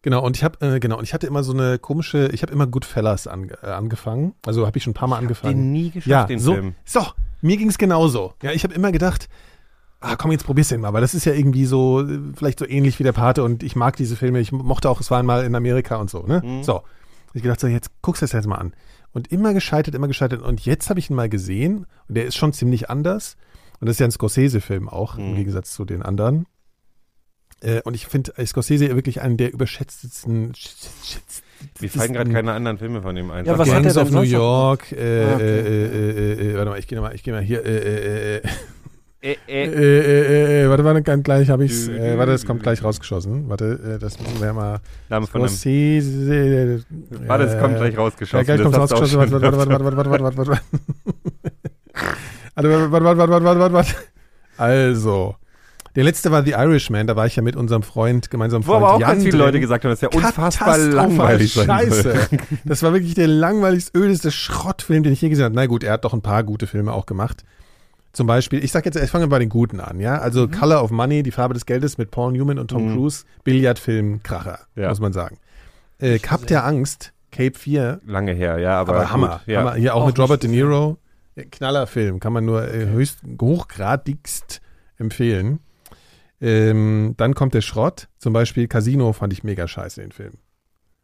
Genau, 0.02 0.24
und 0.24 0.36
ich 0.36 0.44
habe 0.44 0.64
äh, 0.64 0.78
genau, 0.78 0.98
und 0.98 1.04
ich 1.04 1.14
hatte 1.14 1.26
immer 1.26 1.42
so 1.42 1.52
eine 1.52 1.78
komische, 1.80 2.28
ich 2.28 2.42
habe 2.42 2.52
immer 2.52 2.66
Goodfellas 2.66 3.26
an, 3.26 3.50
äh, 3.62 3.66
angefangen. 3.66 4.34
Also 4.46 4.64
habe 4.66 4.78
ich 4.78 4.84
schon 4.84 4.92
ein 4.92 4.94
paar 4.94 5.08
Mal 5.08 5.18
angefangen. 5.18 5.56
Den 5.56 5.72
nie 5.72 5.90
geschafft, 5.90 6.06
ja, 6.06 6.24
den 6.24 6.38
so, 6.38 6.54
Film. 6.54 6.74
so, 6.84 7.04
mir 7.40 7.56
ging's 7.56 7.76
genauso. 7.76 8.34
Ja, 8.42 8.52
ich 8.52 8.62
habe 8.62 8.72
immer 8.74 8.92
gedacht, 8.92 9.28
ah, 10.00 10.14
komm, 10.14 10.30
jetzt 10.30 10.44
probier's 10.44 10.68
den 10.68 10.80
mal, 10.80 10.92
weil 10.92 11.00
das 11.00 11.14
ist 11.14 11.24
ja 11.24 11.32
irgendwie 11.32 11.64
so, 11.64 12.02
äh, 12.02 12.20
vielleicht 12.36 12.60
so 12.60 12.66
ähnlich 12.68 13.00
wie 13.00 13.02
der 13.04 13.12
Pate 13.12 13.42
und 13.42 13.64
ich 13.64 13.74
mag 13.74 13.96
diese 13.96 14.14
Filme, 14.14 14.38
ich 14.38 14.52
mochte 14.52 14.88
auch, 14.90 15.00
es 15.00 15.10
waren 15.10 15.26
mal 15.26 15.44
in 15.44 15.56
Amerika 15.56 15.96
und 15.96 16.08
so, 16.08 16.22
ne? 16.22 16.40
Mhm. 16.44 16.62
So. 16.62 16.82
Ich 17.34 17.42
gedacht, 17.42 17.58
so, 17.58 17.66
jetzt 17.66 17.90
guckst 18.00 18.22
du 18.22 18.24
das 18.24 18.32
jetzt 18.32 18.46
mal 18.46 18.56
an. 18.56 18.74
Und 19.12 19.32
immer 19.32 19.54
gescheitert, 19.54 19.94
immer 19.94 20.06
gescheitert. 20.08 20.40
Und 20.40 20.64
jetzt 20.64 20.88
habe 20.88 21.00
ich 21.00 21.10
ihn 21.10 21.16
mal 21.16 21.28
gesehen 21.28 21.86
und 22.08 22.16
der 22.16 22.26
ist 22.26 22.36
schon 22.36 22.52
ziemlich 22.52 22.88
anders. 22.90 23.36
Und 23.80 23.88
das 23.88 23.96
ist 23.96 24.00
ja 24.00 24.06
ein 24.06 24.10
Scorsese-Film 24.12 24.88
auch, 24.88 25.18
im 25.18 25.32
Mhm. 25.32 25.36
Gegensatz 25.36 25.72
zu 25.72 25.84
den 25.84 26.02
anderen. 26.02 26.46
Äh, 27.62 27.80
und 27.84 27.94
ich 27.94 28.06
finde 28.06 28.32
äh, 28.36 28.44
Scorsese 28.46 28.94
wirklich 28.94 29.22
einen 29.22 29.36
der 29.38 29.52
überschätztesten. 29.52 30.52
Mir 31.80 31.90
fallen 31.90 32.12
gerade 32.12 32.30
keine 32.30 32.52
anderen 32.52 32.76
Filme 32.78 33.00
von 33.02 33.14
dem 33.16 33.30
ein. 33.30 33.46
Ja, 33.46 33.56
was 33.58 33.68
hat 33.72 33.82
Gangs 33.82 33.96
er 33.96 34.02
of 34.02 34.08
denn 34.10 34.18
New 34.18 34.24
York, 34.24 34.92
äh, 34.92 35.24
Ah, 35.24 35.34
okay. 35.36 35.42
äh, 35.44 35.86
äh, 35.86 36.10
äh, 36.50 36.50
äh, 36.52 36.54
warte 36.56 36.70
mal, 36.70 36.78
ich 36.78 36.86
gehe 36.86 37.00
mal, 37.00 37.14
ich 37.14 37.22
gehe 37.22 37.32
mal 37.32 37.42
hier, 37.42 37.64
äh, 37.64 37.76
äh, 37.78 38.36
äh, 38.36 38.42
Äh, 39.22 39.36
äh, 39.48 39.64
äh, 39.64 40.00
äh, 40.60 40.64
äh, 40.64 40.68
warte, 40.68 40.84
warte, 40.84 41.02
ganz 41.02 41.24
gleich 41.24 41.48
habe 41.48 41.64
ich's, 41.64 41.88
äh, 41.88 42.16
warte, 42.18 42.32
das 42.32 42.44
kommt 42.44 42.62
gleich 42.62 42.84
rausgeschossen, 42.84 43.48
warte, 43.48 43.96
äh, 43.96 43.98
das 43.98 44.20
müssen 44.20 44.40
wir 44.40 44.52
mal, 44.52 44.80
Name 45.08 45.26
von. 45.26 45.40
Scorsese, 45.48 46.84
Warte, 47.26 47.44
es 47.44 47.58
kommt 47.58 47.74
äh, 47.74 47.78
gleich 47.78 47.94
Ja, 47.94 48.00
rausgeschossen. 48.00 48.44
gleich 48.44 48.62
kommt 48.62 48.74
das 48.74 48.82
hast 48.82 48.90
du 48.92 48.96
auch 48.96 49.00
rausgeschossen, 49.00 49.30
schon 49.32 49.42
warte, 49.42 49.56
warte, 49.56 49.70
warte, 49.70 49.96
warte, 49.96 50.36
warte, 50.36 50.36
warte, 50.36 50.36
warte, 50.36 50.60
warte, 52.54 52.90
warte, 52.90 52.90
warte, 52.92 53.16
warte, 53.16 53.18
warte, 53.18 53.18
warte, 53.18 53.44
warte, 53.44 53.60
warte, 53.60 53.72
warte, 53.74 53.94
also, 54.58 55.36
der 55.96 56.04
letzte 56.04 56.30
war 56.30 56.44
The 56.44 56.52
Irishman, 56.52 57.06
da 57.08 57.16
war 57.16 57.26
ich 57.26 57.34
ja 57.36 57.42
mit 57.42 57.56
unserem 57.56 57.82
Freund, 57.82 58.30
gemeinsamen 58.30 58.64
Wo 58.66 58.72
Freund 58.72 58.84
aber 58.84 58.94
auch 58.94 59.00
Jan 59.00 59.10
ganz 59.10 59.22
viele 59.24 59.38
drin. 59.38 59.46
Leute 59.46 59.60
gesagt 59.60 59.84
haben, 59.84 59.90
dass 59.90 60.00
der 60.00 60.14
unfassbar 60.14 60.78
langweilig 60.78 61.54
sein 61.54 61.66
Scheiße. 61.66 62.28
Das 62.64 62.82
war 62.82 62.92
wirklich 62.92 63.14
der 63.14 63.26
langweiligste, 63.28 63.98
ödeste 63.98 64.30
Schrottfilm, 64.30 65.02
den 65.02 65.12
ich 65.12 65.20
je 65.22 65.28
gesehen 65.30 65.46
habe. 65.46 65.54
Na 65.56 65.66
gut, 65.66 65.82
er 65.82 65.94
hat 65.94 66.04
doch 66.04 66.12
ein 66.14 66.22
paar 66.22 66.44
gute 66.44 66.66
Filme 66.66 66.92
auch 66.92 67.06
gemacht. 67.06 67.42
Zum 68.12 68.26
Beispiel, 68.26 68.64
ich 68.64 68.72
sag 68.72 68.84
jetzt, 68.86 68.96
ich 68.96 69.10
fange 69.10 69.26
bei 69.28 69.38
den 69.38 69.48
Guten 69.50 69.78
an, 69.80 70.00
ja. 70.00 70.18
Also 70.18 70.46
Mhm. 70.46 70.52
Color 70.52 70.82
of 70.84 70.90
Money, 70.90 71.22
die 71.22 71.32
Farbe 71.32 71.52
des 71.54 71.66
Geldes 71.66 71.98
mit 71.98 72.10
Paul 72.10 72.32
Newman 72.32 72.58
und 72.58 72.68
Tom 72.68 72.94
Cruise, 72.94 73.24
Billardfilm, 73.44 74.22
Kracher, 74.22 74.60
Ja. 74.74 74.88
muss 74.88 75.00
man 75.00 75.12
sagen. 75.12 75.38
Äh, 75.98 76.18
Cup 76.18 76.46
der 76.46 76.64
Angst, 76.64 77.12
Cape 77.30 77.58
4, 77.58 78.00
Lange 78.06 78.32
her, 78.32 78.58
ja, 78.58 78.80
aber, 78.80 78.92
aber, 78.94 79.02
gut, 79.02 79.12
Hammer. 79.12 79.40
Ja. 79.46 79.60
Hammer. 79.60 79.74
Hier 79.74 79.94
auch, 79.94 80.02
Auch 80.02 80.06
mit 80.06 80.18
Robert 80.18 80.42
De 80.42 80.50
Niro. 80.50 80.96
Ja, 81.36 81.42
Knallerfilm, 81.50 82.18
kann 82.20 82.32
man 82.32 82.44
nur 82.46 82.66
äh, 82.72 82.86
höchst 82.86 83.18
hochgradigst 83.40 84.60
empfehlen. 84.98 85.60
Ähm, 86.40 87.14
dann 87.16 87.34
kommt 87.34 87.54
der 87.54 87.62
Schrott, 87.62 88.08
zum 88.18 88.32
Beispiel 88.32 88.68
Casino 88.68 89.12
fand 89.12 89.32
ich 89.32 89.42
mega 89.44 89.66
scheiße, 89.66 90.00
den 90.02 90.12
Film. 90.12 90.32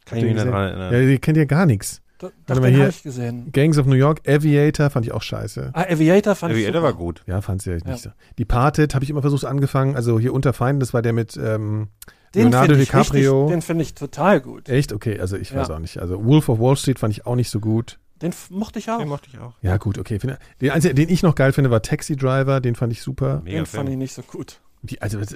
Kann 0.04 0.18
ich 0.18 0.24
mich 0.24 0.36
erinnern. 0.36 0.92
Ja, 0.92 0.98
ihr 1.00 1.18
kennt 1.18 1.36
ja 1.38 1.44
gar 1.44 1.66
nichts. 1.66 2.02
Da, 2.18 2.28
Warte 2.46 2.60
doch, 2.60 2.66
den 2.68 2.78
habe 2.80 2.90
ich 2.90 3.02
gesehen. 3.02 3.50
Gangs 3.52 3.78
of 3.78 3.86
New 3.86 3.94
York, 3.96 4.20
Aviator 4.28 4.90
fand 4.90 5.06
ich 5.06 5.12
auch 5.12 5.22
scheiße. 5.22 5.70
Ah, 5.72 5.82
Aviator 5.90 6.34
fand 6.36 6.52
ich 6.54 6.58
Aviator 6.58 6.80
super. 6.82 6.92
war 6.92 6.98
gut. 6.98 7.22
Ja, 7.26 7.40
fand 7.40 7.62
sie 7.62 7.70
ja 7.70 7.76
nicht 7.76 7.86
Ja. 7.88 7.96
so. 7.96 8.10
Die 8.38 8.44
Parted 8.44 8.94
habe 8.94 9.04
ich 9.04 9.10
immer 9.10 9.22
versucht 9.22 9.44
angefangen, 9.44 9.96
also 9.96 10.20
hier 10.20 10.32
unter 10.32 10.52
Feinden, 10.52 10.78
das 10.80 10.94
war 10.94 11.02
der 11.02 11.12
mit 11.12 11.36
ähm, 11.36 11.88
Den 12.34 12.42
Leonardo 12.50 12.74
ich 12.74 12.80
DiCaprio. 12.88 13.40
Richtig, 13.42 13.54
den 13.56 13.62
finde 13.62 13.82
ich 13.82 13.94
total 13.94 14.40
gut. 14.40 14.68
Echt? 14.68 14.92
Okay, 14.92 15.18
also 15.18 15.36
ich 15.36 15.52
weiß 15.54 15.68
Ja. 15.68 15.74
auch 15.74 15.80
nicht. 15.80 15.98
Also 15.98 16.24
Wolf 16.24 16.48
of 16.48 16.60
Wall 16.60 16.76
Street 16.76 16.98
fand 17.00 17.12
ich 17.12 17.26
auch 17.26 17.34
nicht 17.36 17.50
so 17.50 17.58
gut. 17.58 17.98
Den 18.20 18.32
mochte 18.50 18.78
ich 18.78 18.88
auch. 18.88 18.98
Den 18.98 19.08
mochte 19.08 19.28
ich 19.32 19.40
auch. 19.40 19.54
Ja, 19.62 19.76
gut, 19.78 19.98
okay. 19.98 20.18
Den, 20.60 20.70
einzigen, 20.70 20.94
den 20.94 21.08
ich 21.08 21.24
noch 21.24 21.34
geil 21.34 21.52
finde, 21.52 21.70
war 21.72 21.82
Taxi 21.82 22.14
Driver, 22.14 22.60
den 22.60 22.76
fand 22.76 22.92
ich 22.92 23.02
super. 23.02 23.40
Mega 23.44 23.58
den 23.58 23.66
fand 23.66 23.88
Film. 23.88 23.92
ich 23.94 23.96
nicht 23.98 24.14
so 24.14 24.22
gut. 24.22 24.60
Die, 24.84 25.00
also, 25.00 25.20
äh, 25.20 25.26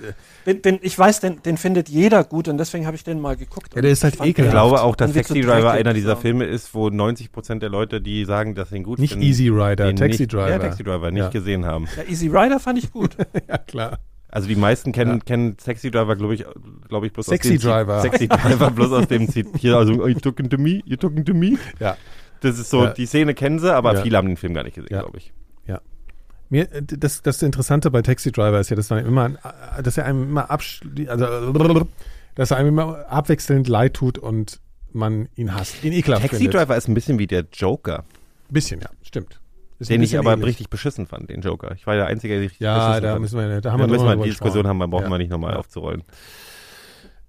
Den, 0.45 0.61
den, 0.63 0.79
ich 0.83 0.99
weiß, 0.99 1.21
den, 1.21 1.41
den 1.43 1.57
findet 1.57 1.89
jeder 1.89 2.25
gut 2.25 2.49
und 2.49 2.59
deswegen 2.59 2.85
habe 2.85 2.97
ich 2.97 3.05
den 3.05 3.21
mal 3.21 3.37
geguckt. 3.37 3.77
Ja, 3.77 3.81
der 3.83 3.93
ist 3.93 4.03
halt 4.03 4.15
Ich 4.17 4.21
ekelhaft. 4.21 4.39
den- 4.39 4.51
glaube 4.59 4.83
auch, 4.83 4.97
dass 4.97 5.13
Taxi 5.13 5.41
Driver 5.41 5.71
einer 5.71 5.95
dieser. 5.95 6.17
Filme 6.17 6.45
ist, 6.47 6.75
wo 6.75 6.89
90% 6.89 7.61
der 7.61 7.69
Leute, 7.69 8.01
die 8.01 8.25
sagen, 8.25 8.55
dass 8.57 8.71
sie 8.71 8.77
ihn 8.79 8.83
gut 8.83 8.99
nicht 8.99 9.11
finden, 9.13 9.25
Easy 9.25 9.49
Rider, 9.49 9.87
den 9.87 9.95
Taxi 9.97 10.23
nicht, 10.23 10.33
Driver. 10.33 10.51
Ja, 10.51 10.59
Taxi 10.59 10.83
Driver 10.83 11.11
nicht 11.13 11.23
Ja. 11.23 11.29
gesehen 11.31 11.65
haben. 11.65 11.87
Ja, 11.97 12.03
Easy 12.11 12.27
Rider 12.27 12.59
fand 12.59 12.79
ich 12.81 12.91
gut. 12.91 13.17
ja, 13.49 13.59
klar. 13.59 14.01
Also 14.29 14.49
die 14.49 14.57
meisten 14.57 14.91
kennen, 14.91 15.19
Ja. 15.19 15.25
kennen 15.25 15.57
Taxi 15.57 15.93
Driver, 15.93 16.17
glaube 16.17 16.35
ich, 16.35 16.45
glaube 16.89 17.07
ich, 17.07 17.13
bloß 17.13 17.27
Sexy 17.27 17.55
aus 17.55 17.61
dem 17.61 17.71
Driver. 17.71 18.01
Zit- 18.03 18.11
Sexy 18.19 18.29
Driver 18.29 18.71
bloß 18.73 18.93
aus 18.93 19.07
dem 19.07 19.29
Zit 19.29 19.47
hier, 19.59 19.77
also, 19.77 19.93
are 20.03 20.09
you 20.11 20.19
talking 20.19 20.51
to 20.51 20.59
me? 20.59 20.81
You 20.85 20.97
talking 20.97 21.25
to 21.25 21.35
me? 21.35 21.53
Ja. 21.79 21.97
Das 22.41 22.59
ist 22.59 22.69
so, 22.69 22.83
Ja. 22.85 22.91
die 22.91 23.07
Szene 23.07 23.35
kennen 23.35 23.61
sie, 23.61 23.73
aber 23.73 23.95
Ja. 23.95 24.03
viele 24.03 24.17
haben 24.17 24.27
den 24.27 24.37
Film 24.37 24.55
gar 24.55 24.65
nicht 24.65 24.75
gesehen, 24.75 24.89
Ja. 24.93 25.03
glaube 25.03 25.19
ich. 25.19 25.33
Mir, 26.49 26.73
äh, 26.73 26.83
das, 26.83 27.23
das 27.23 27.43
Interessante 27.43 27.91
bei 27.91 28.03
Taxi 28.03 28.31
Driver 28.33 28.61
ist 28.61 28.71
ja, 28.71 28.77
dass 28.77 28.91
man 28.91 29.05
immer, 29.05 29.27
äh, 29.79 29.83
dass 29.83 29.97
er 29.99 30.05
einem 30.07 30.23
immer 30.23 30.51
absch 30.51 30.81
also, 31.09 31.87
dass 32.35 32.51
er 32.51 32.57
einem 32.59 32.69
immer 32.69 33.05
abwechselnd 33.11 33.69
leid 33.69 33.95
tut 33.95 34.19
und 34.19 34.61
man 34.93 35.29
ihn 35.37 35.55
hasst, 35.55 35.83
ihn 35.85 35.93
ekelhaft 35.93 36.23
Taxi 36.23 36.39
findet. 36.39 36.55
Driver 36.55 36.77
ist 36.77 36.89
ein 36.89 36.95
bisschen 36.95 37.19
wie 37.19 37.27
der 37.27 37.45
Joker, 37.53 38.05
Bisschen, 38.49 38.81
ja, 38.81 38.89
stimmt. 39.03 39.41
Ist 39.79 39.91
den 39.91 40.03
ich 40.03 40.17
aber 40.19 40.33
ähnlich. 40.33 40.47
richtig 40.47 40.71
beschissen 40.71 41.07
fand, 41.07 41.29
den 41.29 41.43
Joker. 41.43 41.73
Ich 41.75 41.87
war 41.87 41.97
der 41.97 42.07
Einzige, 42.07 42.35
der 42.35 42.43
richtig 42.45 42.61
Ja, 42.61 42.79
beschissen 42.87 43.03
da 43.03 43.11
fand. 43.11 43.21
müssen 43.23 43.39
wir, 43.39 43.61
da 43.61 43.73
haben 43.73 43.79
da 43.81 43.87
wir 43.87 43.93
müssen 43.93 44.07
wir 44.07 44.17
die 44.25 44.31
Diskussion 44.31 44.67
haben, 44.67 44.79
dann 44.79 44.89
brauchen 44.89 45.05
Ja. 45.05 45.11
wir 45.11 45.19
nicht 45.19 45.31
nochmal 45.31 45.53
Ja. 45.53 45.59
aufzurollen. 45.59 46.03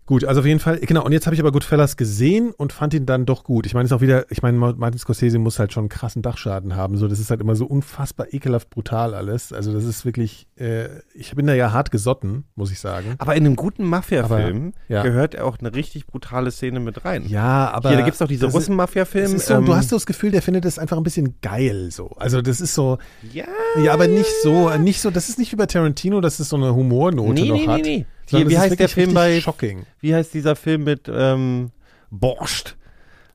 Gut, 0.08 0.24
also 0.24 0.40
auf 0.40 0.46
jeden 0.48 0.62
Fall, 0.62 0.80
genau, 0.80 1.04
und 1.04 1.12
jetzt 1.12 1.26
habe 1.28 1.34
ich 1.36 1.40
aber 1.42 1.52
Goodfellas 1.52 1.98
gesehen 1.98 2.52
und 2.58 2.72
fand 2.72 2.94
ihn 2.94 3.06
dann 3.06 3.26
doch 3.26 3.44
gut. 3.44 3.66
Ich 3.66 3.74
meine, 3.74 3.84
es 3.86 3.92
ist 3.92 3.96
auch 3.98 4.02
wieder, 4.02 4.26
ich 4.32 4.42
meine, 4.42 4.58
Martin 4.58 4.98
Scorsese 4.98 5.38
muss 5.38 5.60
halt 5.60 5.74
schon 5.74 5.82
einen 5.84 5.90
krassen 5.90 6.22
Dachschaden 6.22 6.78
haben. 6.78 6.98
So, 6.98 7.10
das 7.10 7.20
ist 7.20 7.30
halt 7.30 7.42
immer 7.42 7.56
so 7.58 7.66
unfassbar 7.66 8.28
ekelhaft 8.34 8.70
brutal 8.70 9.14
alles. 9.14 9.52
Also 9.52 9.74
das 9.74 9.84
ist 9.84 10.06
wirklich, 10.06 10.48
äh, 10.56 10.88
ich 11.14 11.36
bin 11.36 11.46
da 11.46 11.54
ja 11.54 11.74
hart 11.74 11.92
gesotten, 11.92 12.46
muss 12.56 12.72
ich 12.72 12.80
sagen. 12.80 13.16
Aber 13.18 13.36
in 13.36 13.46
einem 13.46 13.58
guten 13.58 13.84
Mafia-Film 13.84 14.72
ja. 14.88 15.04
gehört 15.04 15.38
auch 15.38 15.60
eine 15.60 15.76
richtig 15.76 16.08
brutale 16.08 16.52
Szene 16.52 16.80
mit 16.80 17.04
rein. 17.04 17.28
Ja, 17.28 17.70
aber. 17.72 17.90
Hier, 17.90 17.98
da 17.98 18.06
gibt's 18.06 18.20
doch 18.20 18.30
diese 18.30 18.46
das 18.46 18.54
ist- 18.54 18.56
Russen-Mafia-Film. 18.62 19.26
Das 19.26 19.34
ist 19.34 19.48
so, 19.48 19.56
ähm, 19.56 19.66
du 19.66 19.76
hast 19.76 19.90
so 19.90 19.98
das 19.98 20.06
Gefühl, 20.06 20.32
der 20.32 20.42
findet 20.42 20.64
das 20.64 20.80
einfach 20.80 20.96
ein 20.96 21.04
bisschen 21.04 21.36
geil 21.42 21.90
so. 21.92 22.12
Also 22.18 22.42
das 22.42 22.62
ist 22.62 22.74
so, 22.74 22.98
Ja. 23.34 23.44
ja, 23.84 23.92
aber 23.94 24.08
nicht 24.08 24.32
so, 24.42 24.70
nicht 24.78 25.02
so, 25.02 25.12
das 25.12 25.28
ist 25.28 25.38
nicht 25.38 25.52
wie 25.52 25.58
bei 25.58 25.66
Tarantino, 25.66 26.22
dass 26.22 26.40
es 26.40 26.48
so 26.48 26.56
eine 26.56 26.74
Humornote 26.74 27.34
Nee, 27.34 27.50
noch 27.50 27.56
nee, 27.58 27.68
hat. 27.68 27.82
nee, 27.82 27.98
nee. 27.98 28.06
Sondern 28.28 28.50
Hier, 28.50 28.58
wie 28.58 28.62
heißt 28.62 28.80
der 28.80 28.90
Film 28.90 29.14
bei, 29.14 29.42
Shocking. 29.42 29.86
wie 30.00 30.14
heißt 30.14 30.34
dieser 30.34 30.56
Film 30.56 30.84
mit 30.84 31.10
ähm, 31.12 31.72
Borscht? 32.12 32.76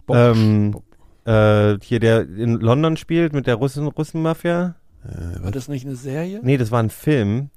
Borscht. 0.06 0.36
Ähm, 0.36 0.76
äh, 1.24 1.78
hier, 1.82 2.00
der 2.00 2.22
in 2.22 2.54
London 2.60 2.96
spielt 2.96 3.32
mit 3.32 3.46
der 3.46 3.56
Russen 3.56 3.86
Russenmafia? 3.86 4.74
Äh, 5.04 5.42
War 5.42 5.50
das 5.50 5.68
nicht 5.68 5.86
eine 5.86 5.96
Serie? 5.96 6.40
Nee, 6.42 6.56
das 6.56 6.70
war 6.70 6.82
ein 6.82 6.90
Film 6.90 7.50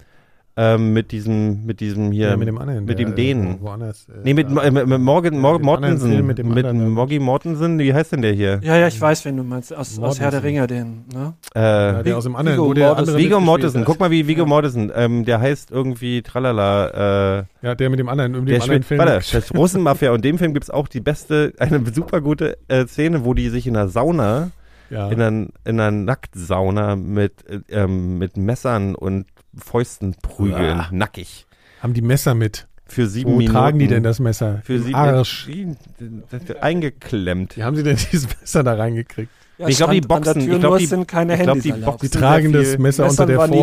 ähm, 0.57 0.93
mit 0.93 1.11
diesem, 1.11 1.65
mit 1.65 1.81
diesem 1.81 2.11
hier, 2.13 2.29
ja, 2.29 2.37
mit 2.37 2.47
dem 2.47 2.57
anderen. 2.57 2.85
mit 2.85 2.97
der, 2.97 3.05
dem 3.07 3.15
Dänen. 3.15 3.57
wo- 3.59 3.65
Woanders. 3.67 4.07
Äh, 4.07 4.19
Nee, 4.23 4.33
mit, 4.33 4.47
äh, 4.49 4.71
mit, 4.71 4.87
mit 4.87 4.99
Morgan, 5.01 5.37
Mor 5.37 5.59
dem 5.59 5.67
anderen 5.67 5.91
Mortensen. 5.97 6.11
Film 6.11 6.27
mit 6.27 6.37
dem 6.37 6.47
mit 6.49 6.65
anderen- 6.65 6.91
Moggy 6.91 7.19
Mortensen, 7.19 7.77
wie 7.79 7.93
heißt 7.93 8.13
denn 8.13 8.21
der 8.21 8.31
hier? 8.31 8.59
Ja, 8.63 8.77
ja, 8.77 8.87
ich 8.87 8.99
weiß, 9.01 9.25
wen 9.25 9.35
du 9.35 9.43
meinst. 9.43 9.75
Aus, 9.75 9.99
aus 9.99 10.19
Herr 10.19 10.31
der 10.31 10.39
Mortensen. 10.41 10.45
Ringe, 10.45 10.67
den, 10.67 11.03
ne? 11.13 11.33
Äh, 11.53 11.59
ja, 11.61 12.03
der 12.03 12.17
aus 12.17 12.23
dem 12.23 12.35
anderen, 12.37 12.57
Viggo 12.57 12.69
wo 12.69 12.73
der 12.73 12.87
Mortensen. 12.87 13.09
andere 13.15 13.17
Viggo 13.25 13.35
mitgespielt 13.39 13.45
Mortensen, 13.45 13.83
guck 13.85 13.99
mal 13.99 14.11
wie 14.11 14.27
Viggo 14.27 14.41
Ja. 14.43 14.47
Mortensen, 14.47 14.91
ähm, 14.95 15.25
der 15.25 15.41
heißt 15.41 15.71
irgendwie 15.71 16.21
Tralala, 16.21 17.39
äh, 17.41 17.43
Ja, 17.61 17.75
der 17.75 17.89
mit 17.89 17.99
dem 17.99 18.07
anderen, 18.07 18.31
mit 18.31 18.41
dem 18.41 18.45
der 18.45 18.55
anderen 18.61 18.83
spielt, 18.83 18.85
Film. 18.85 18.99
warte, 18.99 19.21
das 19.33 19.53
Russenmafia 19.53 20.11
und 20.11 20.23
dem 20.23 20.37
Film 20.37 20.53
gibt's 20.53 20.69
auch 20.69 20.87
die 20.87 21.01
beste, 21.01 21.51
eine 21.59 21.81
super 21.93 22.21
gute 22.21 22.57
äh, 22.69 22.85
Szene, 22.87 23.25
wo 23.25 23.33
die 23.33 23.49
sich 23.49 23.67
in 23.67 23.75
einer 23.75 23.89
Sauna, 23.89 24.51
ja. 24.89 25.09
in 25.09 25.19
einer, 25.21 25.47
in 25.65 25.79
einer 25.79 25.91
Nacktsauna 25.91 26.95
mit, 26.95 27.33
äh, 27.49 27.59
ähm, 27.69 28.17
mit 28.17 28.37
Messern 28.37 28.95
und 28.95 29.25
Fäusten 29.57 30.15
prügeln, 30.21 30.79
Ah. 30.79 30.89
nackig. 30.91 31.45
Haben 31.81 31.93
die 31.93 32.01
Messer 32.01 32.33
mit. 32.35 32.67
Für 32.87 33.07
sieben 33.07 33.31
Wo 33.31 33.37
Minuten. 33.37 33.53
tragen 33.57 33.79
die 33.79 33.87
denn 33.87 34.03
das 34.03 34.19
Messer? 34.19 34.61
Für 34.63 34.79
sieben 34.79 34.93
Arsch. 34.95 35.47
Minuten. 35.47 36.23
Eingeklemmt. 36.61 37.57
Wie 37.57 37.63
haben 37.63 37.75
sie 37.75 37.81
denn 37.83 37.97
dieses 38.11 38.27
Messer 38.39 38.63
da 38.63 38.75
reingekriegt? 38.75 39.31
Ja, 39.57 39.67
Ich 39.69 39.77
glaub, 39.77 39.89
die 39.91 40.01
der 40.01 40.07
Boxen- 40.07 40.41
ich 40.41 40.47
glaub, 40.49 40.61
nur, 40.61 40.77
die- 40.77 40.83
es 40.83 40.89
sind 40.91 41.07
keine 41.07 41.33
ich 41.35 41.39
glaub, 41.41 41.55
Handys 41.55 41.63
die. 41.75 41.81
Boxen- 41.81 42.01
Die 42.11 42.17
tragen 42.17 42.51
das 42.53 42.77
Messer 42.77 43.09
unter 43.09 43.25
Messern 43.25 43.27
der 43.27 43.47
nie 43.47 43.53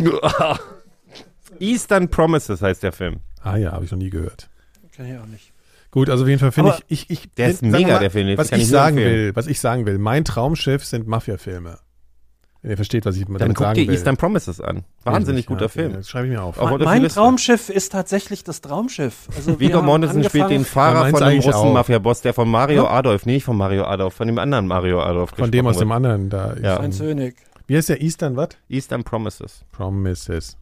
die 0.00 0.04
Vorhaut. 0.04 0.60
Eastern 1.58 2.08
Promises 2.08 2.60
heißt 2.62 2.82
der 2.82 2.92
Film. 2.92 3.16
Ah 3.42 3.56
ja, 3.56 3.72
habe 3.72 3.84
ich 3.84 3.90
noch 3.90 3.98
nie 3.98 4.10
gehört. 4.10 4.48
Kenn 4.94 5.06
ich 5.12 5.18
auch 5.18 5.26
nicht. 5.26 5.52
Gut, 5.90 6.10
also 6.10 6.24
auf 6.24 6.28
jeden 6.28 6.40
Fall 6.40 6.52
finde 6.52 6.76
ich, 6.88 7.06
ich, 7.08 7.24
ich, 7.24 7.34
Der 7.34 7.48
ist 7.48 7.62
mega, 7.62 7.94
mal, 7.94 7.98
der 8.00 8.10
Film, 8.10 8.36
Was 8.36 8.50
kann 8.50 8.60
ich 8.60 8.68
sagen 8.68 8.96
will, 8.96 9.34
was 9.34 9.46
ich 9.46 9.60
sagen 9.60 9.86
will, 9.86 9.98
mein 9.98 10.24
Traumschiff 10.24 10.84
sind 10.84 11.06
Mafia-Filme. 11.06 11.78
Wenn 12.66 12.72
ihr 12.72 12.76
versteht, 12.78 13.06
was 13.06 13.14
ich 13.16 13.24
Dann 13.26 13.38
damit 13.38 13.56
guck 13.56 13.64
sagen 13.64 13.74
dir 13.76 13.86
will. 13.86 13.94
Eastern 13.94 14.16
Promises 14.16 14.60
an. 14.60 14.82
Wahnsinnig 15.04 15.42
Richtig, 15.42 15.46
guter 15.46 15.64
ja, 15.66 15.68
Film. 15.68 15.92
Das 15.92 16.08
schreibe 16.10 16.26
ich 16.26 16.32
mir 16.32 16.42
auf. 16.42 16.58
Auch 16.58 16.76
Mein. 16.80 17.06
Traumschiff 17.06 17.68
ist 17.68 17.92
tatsächlich 17.92 18.42
das 18.42 18.60
Traumschiff. 18.60 19.28
Also 19.36 19.52
wir 19.52 19.60
Viggo 19.60 19.78
haben 19.78 19.86
Mortensen 19.86 20.24
spielt 20.24 20.50
den 20.50 20.62
Ja, 20.62 20.66
Fahrer 20.66 21.10
von 21.10 21.20
dem 21.20 21.28
eigentlich 21.28 21.54
auch. 21.54 21.62
Russen-Mafia-Boss, 21.62 22.22
der 22.22 22.34
von 22.34 22.50
Mario 22.50 22.82
Ja. 22.82 22.90
Adolf, 22.90 23.24
nee, 23.24 23.34
nicht 23.34 23.44
von 23.44 23.56
Mario 23.56 23.84
Adolf, 23.84 24.14
von 24.14 24.26
dem 24.26 24.40
anderen 24.40 24.66
Mario 24.66 25.00
Adolf 25.00 25.30
Von 25.30 25.52
dem 25.52 25.64
aus 25.68 25.78
dem 25.78 25.90
gesprochen 25.90 25.92
anderen 25.92 26.28
da. 26.28 26.56
Ja. 26.60 26.80
Heinz 26.80 26.98
Hönig. 26.98 27.36
Wie 27.68 27.76
heißt 27.76 27.88
der 27.88 28.00
Eastern, 28.02 28.34
was? 28.34 28.48
wird. 28.48 28.58
Eastern 28.68 29.04
Promises. 29.04 29.64
Promises. 29.70 30.56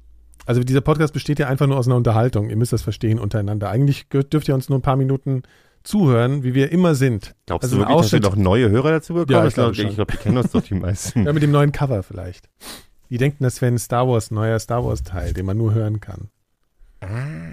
Also 0.45 0.63
dieser 0.63 0.83
Podcast 0.83 1.15
besteht 1.15 1.39
ja 1.39 1.49
einfach 1.49 1.67
nur 1.67 1.79
aus 1.79 1.87
einer 1.87 1.97
Unterhaltung. 1.97 2.51
Ihr 2.51 2.57
müsst 2.57 2.75
das 2.75 2.83
verstehen 2.83 3.19
untereinander. 3.19 3.71
Eigentlich 3.71 4.09
dürft 4.11 4.47
ihr 4.47 4.55
uns 4.55 4.69
nur 4.69 4.79
ein 4.79 4.83
paar 4.83 4.97
Minuten 4.97 5.43
zuhören, 5.85 6.43
wie 6.43 6.55
wir 6.55 6.73
immer 6.73 6.95
sind. 6.95 7.35
Glaubst 7.47 7.65
Also 7.65 7.77
du 7.77 7.83
wirklich, 7.83 8.01
dass 8.01 8.13
wir 8.13 8.21
noch 8.21 8.37
neue 8.37 8.71
Hörer 8.71 8.91
dazu 8.91 9.15
bekommen? 9.15 9.31
Ja, 9.33 9.43
ich 9.43 9.49
Ich 9.49 9.55
glaube, 9.97 10.13
ich 10.13 10.19
die 10.19 10.23
kennen 10.23 10.39
uns 10.39 10.51
doch 10.51 10.63
die 10.63 10.75
meisten. 10.75 11.25
Ja, 11.27 11.33
mit 11.33 11.43
dem 11.43 11.51
neuen 11.53 11.71
Cover 11.73 12.03
vielleicht. 12.03 12.49
Die 13.11 13.19
denken, 13.19 13.45
das 13.45 13.61
wäre 13.63 13.73
ein 13.73 13.79
Star 13.79 14.09
Wars, 14.09 14.31
neuer 14.31 14.59
Star 14.59 14.85
Wars 14.85 15.03
Teil, 15.03 15.33
den 15.35 15.47
man 15.47 15.57
nur 15.59 15.75
hören 15.75 16.01
kann. 16.01 16.29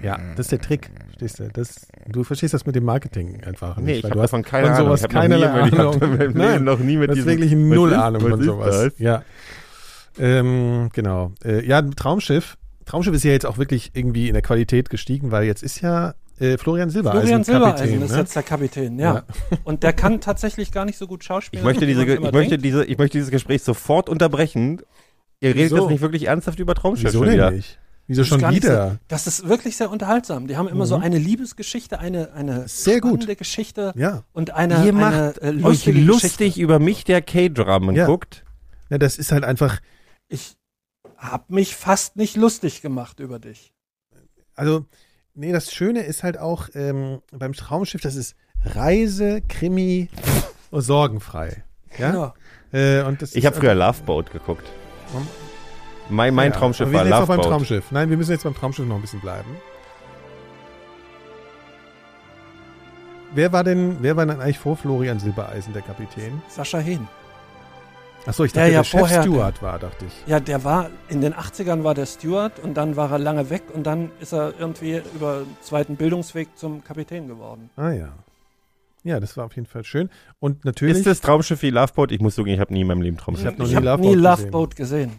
Ja, 0.02 0.18
das 0.34 0.46
ist 0.46 0.52
der 0.52 0.60
Trick. 0.62 0.90
Verstehst 1.08 1.38
du? 1.38 1.48
Das, 1.52 1.86
du 2.08 2.24
verstehst 2.24 2.54
das 2.54 2.64
mit 2.64 2.74
dem 2.74 2.84
Marketing 2.84 3.44
einfach 3.44 3.76
Nee, 3.76 3.82
nicht. 3.82 3.96
ich 3.98 4.04
weil 4.04 4.10
habe 4.12 4.16
du 4.18 4.22
hast 4.22 4.30
davon 4.32 4.44
keine 4.44 4.68
von 4.68 4.74
Ahnung. 4.76 4.86
sowas 4.96 5.04
Ich 5.10 5.14
habe 5.14 5.28
noch, 5.28 5.62
nie- 5.62 5.68
ich 5.68 5.78
Ahnung. 5.78 6.32
Nein, 6.34 6.64
noch 6.64 6.78
nie 6.78 6.96
mit 6.96 7.10
Das 7.10 7.18
ist 7.18 7.26
diesem... 7.28 7.38
wirklich 7.38 7.52
null 7.54 7.92
Ahnung 7.92 8.22
von 8.22 8.42
sowas. 8.42 8.84
das? 8.84 8.98
Ja. 8.98 9.22
Ähm, 10.18 10.88
genau. 10.94 11.32
Äh, 11.44 11.66
ja, 11.66 11.82
Traumschiff. 11.82 12.56
Traumschiff 12.86 13.14
ist 13.14 13.24
ja 13.24 13.32
jetzt 13.32 13.44
auch 13.44 13.58
wirklich 13.58 13.90
irgendwie 13.94 14.28
in 14.28 14.32
der 14.34 14.42
Qualität 14.42 14.88
gestiegen, 14.88 15.30
weil 15.32 15.44
jetzt 15.44 15.62
ist 15.62 15.82
ja 15.82 16.14
äh, 16.42 16.58
Florian 16.58 16.90
Silbereisen 16.90 17.20
Florian 17.22 17.44
Silbereisen 17.44 17.78
Kapitän. 17.86 18.02
ist 18.02 18.10
ne? 18.12 18.18
jetzt 18.18 18.36
der 18.36 18.42
Kapitän, 18.42 18.98
ja. 18.98 19.24
Und 19.64 19.82
der 19.82 19.92
kann 19.92 20.20
tatsächlich 20.20 20.72
gar 20.72 20.84
nicht 20.84 20.98
so 20.98 21.06
gut 21.06 21.24
schauspielen. 21.24 21.62
Ich 21.62 21.64
möchte, 21.64 21.86
diese, 21.86 22.04
ich, 22.04 22.32
möchte 22.32 22.58
diese, 22.58 22.84
ich 22.84 22.98
möchte 22.98 23.18
dieses 23.18 23.30
Gespräch 23.30 23.62
sofort 23.62 24.08
unterbrechen. 24.08 24.80
Ihr 25.40 25.50
redet 25.50 25.64
Wieso? 25.72 25.76
jetzt 25.78 25.90
nicht 25.90 26.00
wirklich 26.00 26.26
ernsthaft 26.28 26.58
über 26.58 26.74
Traumschiff 26.74 27.06
Wieso 27.06 27.18
schon 27.18 27.26
denn 27.26 27.34
wieder. 27.34 27.50
nicht? 27.50 27.78
Wieso 28.08 28.22
Das 28.22 28.30
ist 28.32 28.40
schon 28.40 28.50
wieder? 28.54 28.90
So, 28.90 28.96
das 29.08 29.26
ist 29.28 29.48
wirklich 29.48 29.76
sehr 29.76 29.90
unterhaltsam. 29.90 30.46
Die 30.48 30.56
haben 30.56 30.68
immer 30.68 30.86
so 30.86 30.96
Mhm. 30.98 31.04
eine 31.04 31.18
Liebesgeschichte, 31.18 31.98
eine, 32.00 32.32
eine 32.32 32.66
Sehr 32.68 33.00
gut. 33.00 33.10
spannende 33.12 33.36
Geschichte 33.36 33.92
Ja. 33.96 34.24
und 34.32 34.50
eine, 34.50 34.84
Ihr 34.84 34.92
macht 34.92 35.40
eine 35.42 35.60
äh, 35.60 35.64
euch 35.64 35.86
lustig 35.86 36.36
Geschichte. 36.38 36.60
über 36.60 36.78
mich, 36.80 37.04
der 37.04 37.22
K-Dramen 37.22 37.94
Ja. 37.94 38.06
guckt. 38.06 38.44
ja, 38.90 38.98
das 38.98 39.16
ist 39.18 39.30
halt 39.32 39.44
einfach, 39.44 39.78
Ich 40.28 40.56
habe 41.16 41.54
mich 41.54 41.76
fast 41.76 42.16
nicht 42.16 42.36
lustig 42.36 42.82
gemacht 42.82 43.20
über 43.20 43.38
dich. 43.38 43.72
also, 44.56 44.86
nee, 45.34 45.52
das 45.52 45.72
Schöne 45.72 46.00
ist 46.02 46.22
halt 46.22 46.38
auch 46.38 46.68
ähm, 46.74 47.20
beim 47.32 47.52
Traumschiff, 47.52 48.00
das 48.00 48.14
ist 48.16 48.34
Reise, 48.64 49.40
Krimi 49.48 50.08
und 50.70 50.82
sorgenfrei. 50.82 51.64
Ja. 51.98 52.34
Äh, 52.72 53.02
und 53.02 53.20
das 53.22 53.34
Ich 53.34 53.44
habe 53.46 53.56
früher 53.56 53.74
Loveboat 53.74 54.30
geguckt. 54.30 54.64
Warum? 55.12 55.26
Mein, 56.08 56.34
mein 56.34 56.52
Ja, 56.52 56.58
Traumschiff 56.58 56.86
aber 56.86 56.92
wir 56.92 56.98
war 56.98 57.04
sind 57.04 57.12
jetzt 57.12 57.28
noch 57.28 57.36
beim. 57.36 57.42
Traumschiff. 57.42 57.90
Nein, 57.90 58.10
wir 58.10 58.16
müssen 58.16 58.32
jetzt 58.32 58.44
beim 58.44 58.54
Traumschiff 58.54 58.86
noch 58.86 58.96
ein 58.96 59.02
bisschen 59.02 59.20
bleiben. 59.20 59.56
Wer 63.34 63.52
war 63.52 63.64
denn, 63.64 63.96
wer 64.00 64.16
war 64.16 64.26
denn 64.26 64.40
eigentlich 64.40 64.58
vor 64.58 64.76
Florian 64.76 65.18
Silbereisen 65.18 65.72
der 65.72 65.82
Kapitän? 65.82 66.42
Sascha 66.48 66.78
Hehn. 66.78 67.08
Achso, 68.26 68.44
ich 68.44 68.52
Ja, 68.52 68.62
dachte, 68.62 68.72
ja, 68.72 68.78
der 68.80 68.84
Chef 68.84 69.00
vorher- 69.00 69.22
Stewart 69.22 69.62
war, 69.62 69.78
dachte 69.78 70.04
ich. 70.06 70.12
Ja, 70.30 70.38
der 70.40 70.62
war, 70.64 70.90
in 71.08 71.20
den 71.20 71.34
80ern 71.34 71.82
war 71.82 71.94
der 71.94 72.06
Steward 72.06 72.60
und 72.60 72.74
dann 72.74 72.94
war 72.96 73.10
er 73.10 73.18
lange 73.18 73.50
weg 73.50 73.62
und 73.74 73.84
dann 73.84 74.10
ist 74.20 74.32
er 74.32 74.54
irgendwie 74.58 75.02
über 75.14 75.40
den 75.40 75.56
zweiten 75.60 75.96
Bildungsweg 75.96 76.56
zum 76.56 76.84
Kapitän 76.84 77.26
geworden. 77.26 77.70
Ah 77.76 77.90
ja. 77.90 78.08
Ja, 79.04 79.18
das 79.18 79.36
war 79.36 79.46
auf 79.46 79.56
jeden 79.56 79.66
Fall 79.66 79.82
schön. 79.82 80.08
Und 80.38 80.64
natürlich. 80.64 80.98
Ist 80.98 81.06
das 81.06 81.20
Traumschiff 81.20 81.60
wie 81.62 81.70
Loveboat? 81.70 82.12
Ich 82.12 82.20
muss 82.20 82.36
sagen, 82.36 82.46
ich 82.50 82.60
habe 82.60 82.72
nie 82.72 82.82
in 82.82 82.86
meinem 82.86 83.02
Leben 83.02 83.16
Traumschiff. 83.16 83.46
Ich 83.46 83.50
hab 83.52 83.58
noch 83.58 83.66
ich 83.66 83.72
nie 83.72 83.76
habe 83.76 83.86
Loveboat 83.86 84.06
nie 84.10 84.14
gesehen. 84.22 84.22
Loveboat 84.52 84.76
gesehen. 84.76 85.10
Ja. 85.10 85.16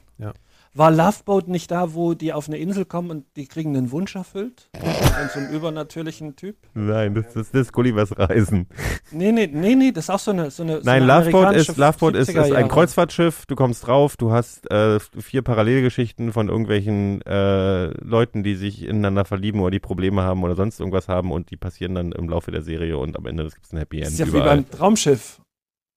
War 0.75 0.89
Loveboat 0.89 1.47
nicht 1.49 1.69
da, 1.69 1.93
wo 1.93 2.15
die 2.15 2.33
auf 2.33 2.47
eine 2.47 2.57
Insel 2.57 2.85
kommen 2.85 3.11
und 3.11 3.25
die 3.35 3.45
kriegen 3.47 3.77
einen 3.77 3.91
Wunsch 3.91 4.15
erfüllt? 4.15 4.69
Von 4.73 5.29
so 5.31 5.39
einem 5.39 5.53
übernatürlichen 5.55 6.35
Typ? 6.35 6.55
Nein, 6.73 7.13
das, 7.13 7.25
das, 7.33 7.51
das 7.51 7.61
ist 7.61 7.73
Gullivers 7.73 8.17
Reisen. 8.17 8.67
Nee, 9.11 9.31
nee, 9.31 9.47
nee, 9.51 9.75
nee, 9.75 9.91
das 9.91 10.05
ist 10.05 10.09
auch 10.09 10.19
so 10.19 10.31
eine. 10.31 10.49
So 10.49 10.63
eine 10.63 10.77
so 10.77 10.81
Nein, 10.85 11.03
eine 11.09 11.25
Loveboat 11.25 11.55
ist, 11.55 11.77
Loveboat 11.77 12.15
ist, 12.15 12.29
70er 12.29 12.31
ist 12.31 12.45
ein 12.45 12.51
Jahre. 12.53 12.67
Kreuzfahrtschiff, 12.69 13.45
du 13.45 13.55
kommst 13.55 13.85
drauf, 13.85 14.17
du 14.17 14.31
hast 14.31 14.69
äh, 14.71 14.99
vier 14.99 15.43
Parallelgeschichten 15.43 16.33
von 16.33 16.49
irgendwelchen 16.49 17.21
äh, 17.21 17.87
Leuten, 18.03 18.41
die 18.43 18.55
sich 18.55 18.83
ineinander 18.83 19.25
verlieben 19.25 19.59
oder 19.61 19.71
die 19.71 19.79
Probleme 19.79 20.23
haben 20.23 20.43
oder 20.43 20.55
sonst 20.55 20.79
irgendwas 20.79 21.07
haben 21.07 21.31
und 21.31 21.51
die 21.51 21.57
passieren 21.57 21.93
dann 21.93 22.11
im 22.13 22.27
Laufe 22.29 22.49
der 22.49 22.63
Serie 22.63 22.97
und 22.97 23.15
am 23.15 23.27
Ende 23.27 23.43
gibt 23.43 23.63
es 23.65 23.73
ein 23.73 23.77
Happy 23.77 23.97
End 23.97 24.07
Das 24.07 24.13
ist 24.13 24.19
ja 24.19 24.25
wie 24.25 24.29
überall. 24.31 24.47
beim 24.57 24.69
Traumschiff. 24.71 25.39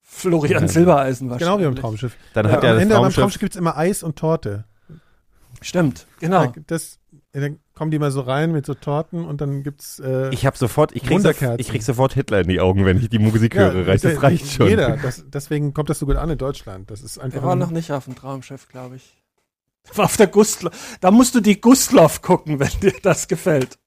Florian 0.08 0.62
Ja. 0.62 0.68
Silbereisen 0.68 1.28
wahrscheinlich. 1.28 1.48
genau 1.56 1.58
wie 1.58 1.74
beim 1.74 1.82
Traumschiff. 1.82 2.16
Dann 2.32 2.46
Ja, 2.46 2.52
hat 2.52 2.62
ja 2.62 2.70
am 2.70 2.74
das 2.76 2.82
Ende 2.84 2.94
beim 3.00 3.12
Traumschiff, 3.12 3.40
gibt 3.40 3.52
es 3.54 3.58
immer 3.58 3.76
Eis 3.76 4.02
und 4.04 4.16
Torte. 4.16 4.64
Stimmt, 5.60 6.06
genau. 6.20 6.44
Ja, 6.44 6.52
das, 6.66 6.98
ja, 7.34 7.40
dann 7.40 7.58
kommen 7.74 7.90
die 7.90 7.98
mal 7.98 8.10
so 8.10 8.20
rein 8.20 8.52
mit 8.52 8.66
so 8.66 8.74
Torten 8.74 9.24
und 9.24 9.40
dann 9.40 9.62
gibt's. 9.62 9.98
Äh, 9.98 10.28
ich 10.32 10.46
habe 10.46 10.56
sofort, 10.56 10.94
ich 10.94 11.02
krieg, 11.02 11.20
so, 11.20 11.30
ich 11.56 11.68
krieg 11.68 11.82
sofort 11.82 12.12
Hitler 12.14 12.40
in 12.40 12.48
die 12.48 12.60
Augen, 12.60 12.84
wenn 12.84 12.98
ich 12.98 13.08
die 13.08 13.18
Musik 13.18 13.56
höre. 13.56 13.86
Reicht, 13.86 14.04
der- 14.04 14.12
das 14.14 14.22
reicht 14.22 14.52
schon. 14.52 14.68
Jeder. 14.68 14.96
Das, 14.98 15.24
deswegen 15.26 15.74
kommt 15.74 15.90
das 15.90 15.98
so 15.98 16.06
gut 16.06 16.16
an 16.16 16.30
in 16.30 16.38
Deutschland. 16.38 16.90
Das 16.90 17.02
ist 17.02 17.18
einfach. 17.18 17.40
Der 17.40 17.46
war 17.46 17.54
ein- 17.56 17.58
noch 17.58 17.70
nicht 17.70 17.90
auf 17.90 18.04
dem 18.04 18.14
Traumschiff, 18.14 18.68
glaube 18.68 18.96
ich. 18.96 19.16
War 19.94 20.04
auf 20.06 20.16
der 20.16 20.26
Gustloff. 20.28 20.98
Da 21.00 21.10
musst 21.10 21.34
du 21.34 21.40
die 21.40 21.60
Gustloff 21.60 22.22
gucken, 22.22 22.60
wenn 22.60 22.70
dir 22.80 22.92
das 23.02 23.26
gefällt. 23.26 23.78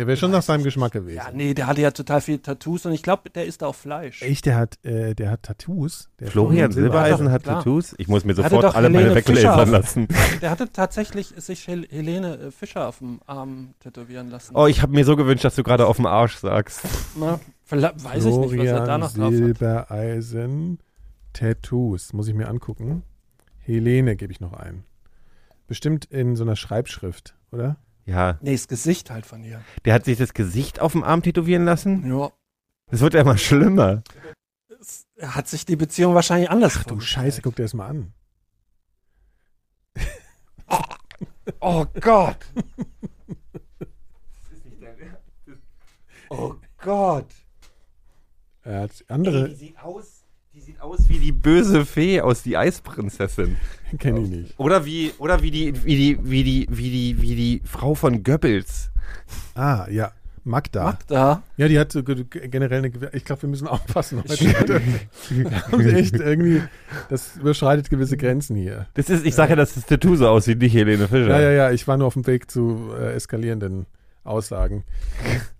Der 0.00 0.06
wäre 0.06 0.16
schon 0.16 0.30
nach 0.30 0.40
seinem 0.40 0.64
Geschmack 0.64 0.92
gewesen. 0.92 1.18
Ja, 1.18 1.30
nee, 1.30 1.52
der 1.52 1.66
hatte 1.66 1.82
ja 1.82 1.90
total 1.90 2.22
viele 2.22 2.40
Tattoos 2.40 2.86
und 2.86 2.92
ich 2.92 3.02
glaube, 3.02 3.28
der 3.28 3.44
isst 3.44 3.62
auch 3.62 3.74
Fleisch. 3.74 4.22
Echt, 4.22 4.46
der 4.46 4.56
hat, 4.56 4.82
äh, 4.82 5.14
der 5.14 5.30
hat 5.30 5.42
Tattoos. 5.42 6.08
Der 6.18 6.28
Florian 6.28 6.72
Silbereisen 6.72 7.30
hat 7.30 7.42
klar. 7.42 7.56
Tattoos. 7.56 7.94
Ich 7.98 8.08
muss 8.08 8.24
mir 8.24 8.32
sofort 8.32 8.64
doch 8.64 8.74
alle 8.74 8.88
meine 8.88 9.10
Helene 9.10 9.22
Fischer 9.22 9.36
weglasern 9.36 9.70
lassen. 9.70 10.08
Der 10.40 10.48
hatte 10.48 10.72
tatsächlich 10.72 11.34
sich 11.36 11.68
Hel 11.68 11.86
Helene 11.90 12.38
äh, 12.38 12.50
Fischer 12.50 12.88
auf 12.88 13.00
dem 13.00 13.20
Arm 13.26 13.74
tätowieren 13.80 14.30
lassen. 14.30 14.56
Oh, 14.56 14.66
ich 14.66 14.80
habe 14.80 14.94
mir 14.94 15.04
so 15.04 15.16
gewünscht, 15.16 15.44
dass 15.44 15.54
du 15.56 15.62
gerade 15.62 15.86
auf 15.86 15.96
dem 15.96 16.06
Arsch 16.06 16.36
sagst. 16.36 16.80
Na, 17.14 17.38
weiß 17.68 18.24
ich 18.24 18.36
nicht, 18.36 18.56
was 18.56 18.66
er 18.68 18.86
da 18.86 18.96
noch 18.96 19.12
drauf 19.12 19.26
hat. 19.26 19.34
Silbereisen 19.34 20.78
Tattoos. 21.34 22.14
Muss 22.14 22.26
ich 22.26 22.34
mir 22.34 22.48
angucken. 22.48 23.02
Helene 23.58 24.16
gebe 24.16 24.32
ich 24.32 24.40
noch 24.40 24.54
ein. 24.54 24.84
Bestimmt 25.66 26.06
in 26.06 26.36
so 26.36 26.44
einer 26.44 26.56
Schreibschrift, 26.56 27.34
oder? 27.52 27.76
Ja, 28.10 28.38
Nee, 28.42 28.52
das 28.52 28.68
Gesicht 28.68 29.10
halt 29.10 29.24
von 29.24 29.44
ihr. 29.44 29.62
der 29.84 29.94
hat 29.94 30.04
sich 30.04 30.18
das 30.18 30.34
Gesicht 30.34 30.80
auf 30.80 30.92
dem 30.92 31.04
Arm 31.04 31.22
tätowieren 31.22 31.64
lassen. 31.64 32.06
Ja. 32.10 32.30
Das 32.90 33.00
wird 33.00 33.14
ja 33.14 33.20
immer 33.20 33.38
schlimmer. 33.38 34.02
Es- 34.80 35.06
Er 35.16 35.34
hat 35.36 35.46
sich 35.48 35.64
die 35.64 35.76
Beziehung 35.76 36.14
wahrscheinlich 36.14 36.50
anders 36.50 36.76
Ach 36.78 36.84
du 36.84 36.98
Scheiße, 36.98 37.40
guck 37.42 37.54
dir 37.56 37.62
das 37.62 37.74
mal 37.74 37.86
an. 37.88 38.12
Oh 41.60 41.84
Gott. 42.00 42.38
oh 46.30 46.54
Gott. 46.78 47.26
Er 48.62 48.82
hat 48.82 49.04
andere, 49.08 49.54
sieht 49.54 49.78
aus, 49.80 50.19
sieht 50.72 50.80
aus 50.80 51.08
wie 51.08 51.18
die 51.18 51.32
böse 51.32 51.84
Fee 51.84 52.20
aus 52.20 52.42
die 52.42 52.56
Eisprinzessin. 52.56 53.56
kenne 53.98 54.20
ich 54.20 54.28
nicht. 54.28 54.54
Oder 54.58 54.84
wie, 54.84 55.12
oder 55.18 55.42
wie 55.42 55.50
die, 55.50 55.84
wie 55.84 55.96
die, 55.96 56.18
wie 56.22 56.44
die, 56.44 56.66
wie 56.70 56.90
die, 56.90 57.20
wie 57.22 57.34
die 57.34 57.62
Frau 57.64 57.94
von 57.94 58.22
Goebbels. 58.22 58.90
Ah, 59.54 59.86
ja. 59.90 60.12
Magda. 60.42 60.84
Magda. 60.84 61.42
Ja, 61.58 61.68
die 61.68 61.78
hat 61.78 61.92
so 61.92 62.02
generell 62.02 62.78
eine. 62.78 62.88
Gewehr- 62.90 63.12
Ich 63.14 63.24
glaube, 63.26 63.42
wir 63.42 63.48
müssen 63.50 63.66
aufpassen 63.68 64.22
heute. 64.22 64.80
Wir 65.76 65.94
echt 65.94 66.14
irgendwie. 66.14 66.62
Das 67.10 67.36
überschreitet 67.36 67.90
gewisse 67.90 68.16
Grenzen 68.16 68.56
hier. 68.56 68.86
Das 68.94 69.10
ist, 69.10 69.26
ich 69.26 69.34
sage 69.34 69.50
ja, 69.50 69.56
dass 69.56 69.74
das 69.74 69.84
Tattoo 69.84 70.16
so 70.16 70.26
aussieht, 70.28 70.58
nicht 70.58 70.72
Helene 70.74 71.08
Fischer. 71.08 71.28
Ja, 71.28 71.40
ja, 71.40 71.50
ja. 71.50 71.70
Ich 71.72 71.86
war 71.86 71.98
nur 71.98 72.06
auf 72.06 72.14
dem 72.14 72.26
Weg 72.26 72.50
zu 72.50 72.90
äh, 72.98 73.12
eskalierenden 73.12 73.84
Aussagen. 74.24 74.84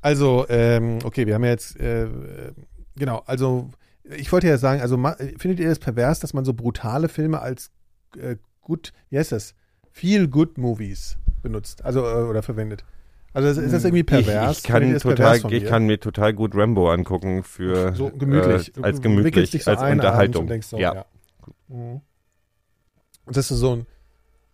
Also, 0.00 0.46
ähm, 0.48 0.98
okay, 1.04 1.26
wir 1.26 1.34
haben 1.34 1.44
ja 1.44 1.50
jetzt. 1.50 1.78
Äh, 1.78 2.04
äh, 2.04 2.08
genau, 2.96 3.22
also. 3.26 3.68
Ich 4.16 4.32
wollte 4.32 4.48
ja 4.48 4.58
sagen, 4.58 4.80
also 4.80 4.96
findet 5.38 5.60
ihr 5.60 5.68
das 5.68 5.78
pervers, 5.78 6.20
dass 6.20 6.34
man 6.34 6.44
so 6.44 6.54
brutale 6.54 7.08
Filme 7.08 7.40
als 7.40 7.70
äh, 8.16 8.36
gut, 8.60 8.92
wie 9.08 9.18
heißt 9.18 9.32
das? 9.32 9.54
Feel 9.92 10.28
Good 10.28 10.58
Movies 10.58 11.16
benutzt, 11.42 11.84
also 11.84 12.04
äh, 12.04 12.28
oder 12.28 12.42
verwendet? 12.42 12.84
Also 13.32 13.48
ist, 13.48 13.58
ist 13.58 13.72
das 13.72 13.84
irgendwie 13.84 14.02
pervers? 14.02 14.58
Ich, 14.58 14.58
ich, 14.58 14.64
kann 14.64 14.98
total, 14.98 15.14
pervers 15.14 15.52
ich 15.52 15.62
mir? 15.62 15.68
kann 15.68 15.86
mir 15.86 16.00
total 16.00 16.34
gut 16.34 16.54
Rambo 16.54 16.90
angucken 16.90 17.44
für 17.44 17.94
so 17.94 18.10
gemütlich. 18.10 18.76
äh, 18.76 18.82
als 18.82 19.00
gemütlich, 19.00 19.50
so 19.62 19.70
als 19.70 19.82
Unterhaltung. 19.82 20.48
Und 20.48 20.64
so, 20.64 20.78
ja. 20.78 20.94
ja. 20.94 21.04
Mhm. 21.68 22.00
Und 23.26 23.36
das 23.36 23.50
ist 23.50 23.58
so 23.58 23.76
ein. 23.76 23.86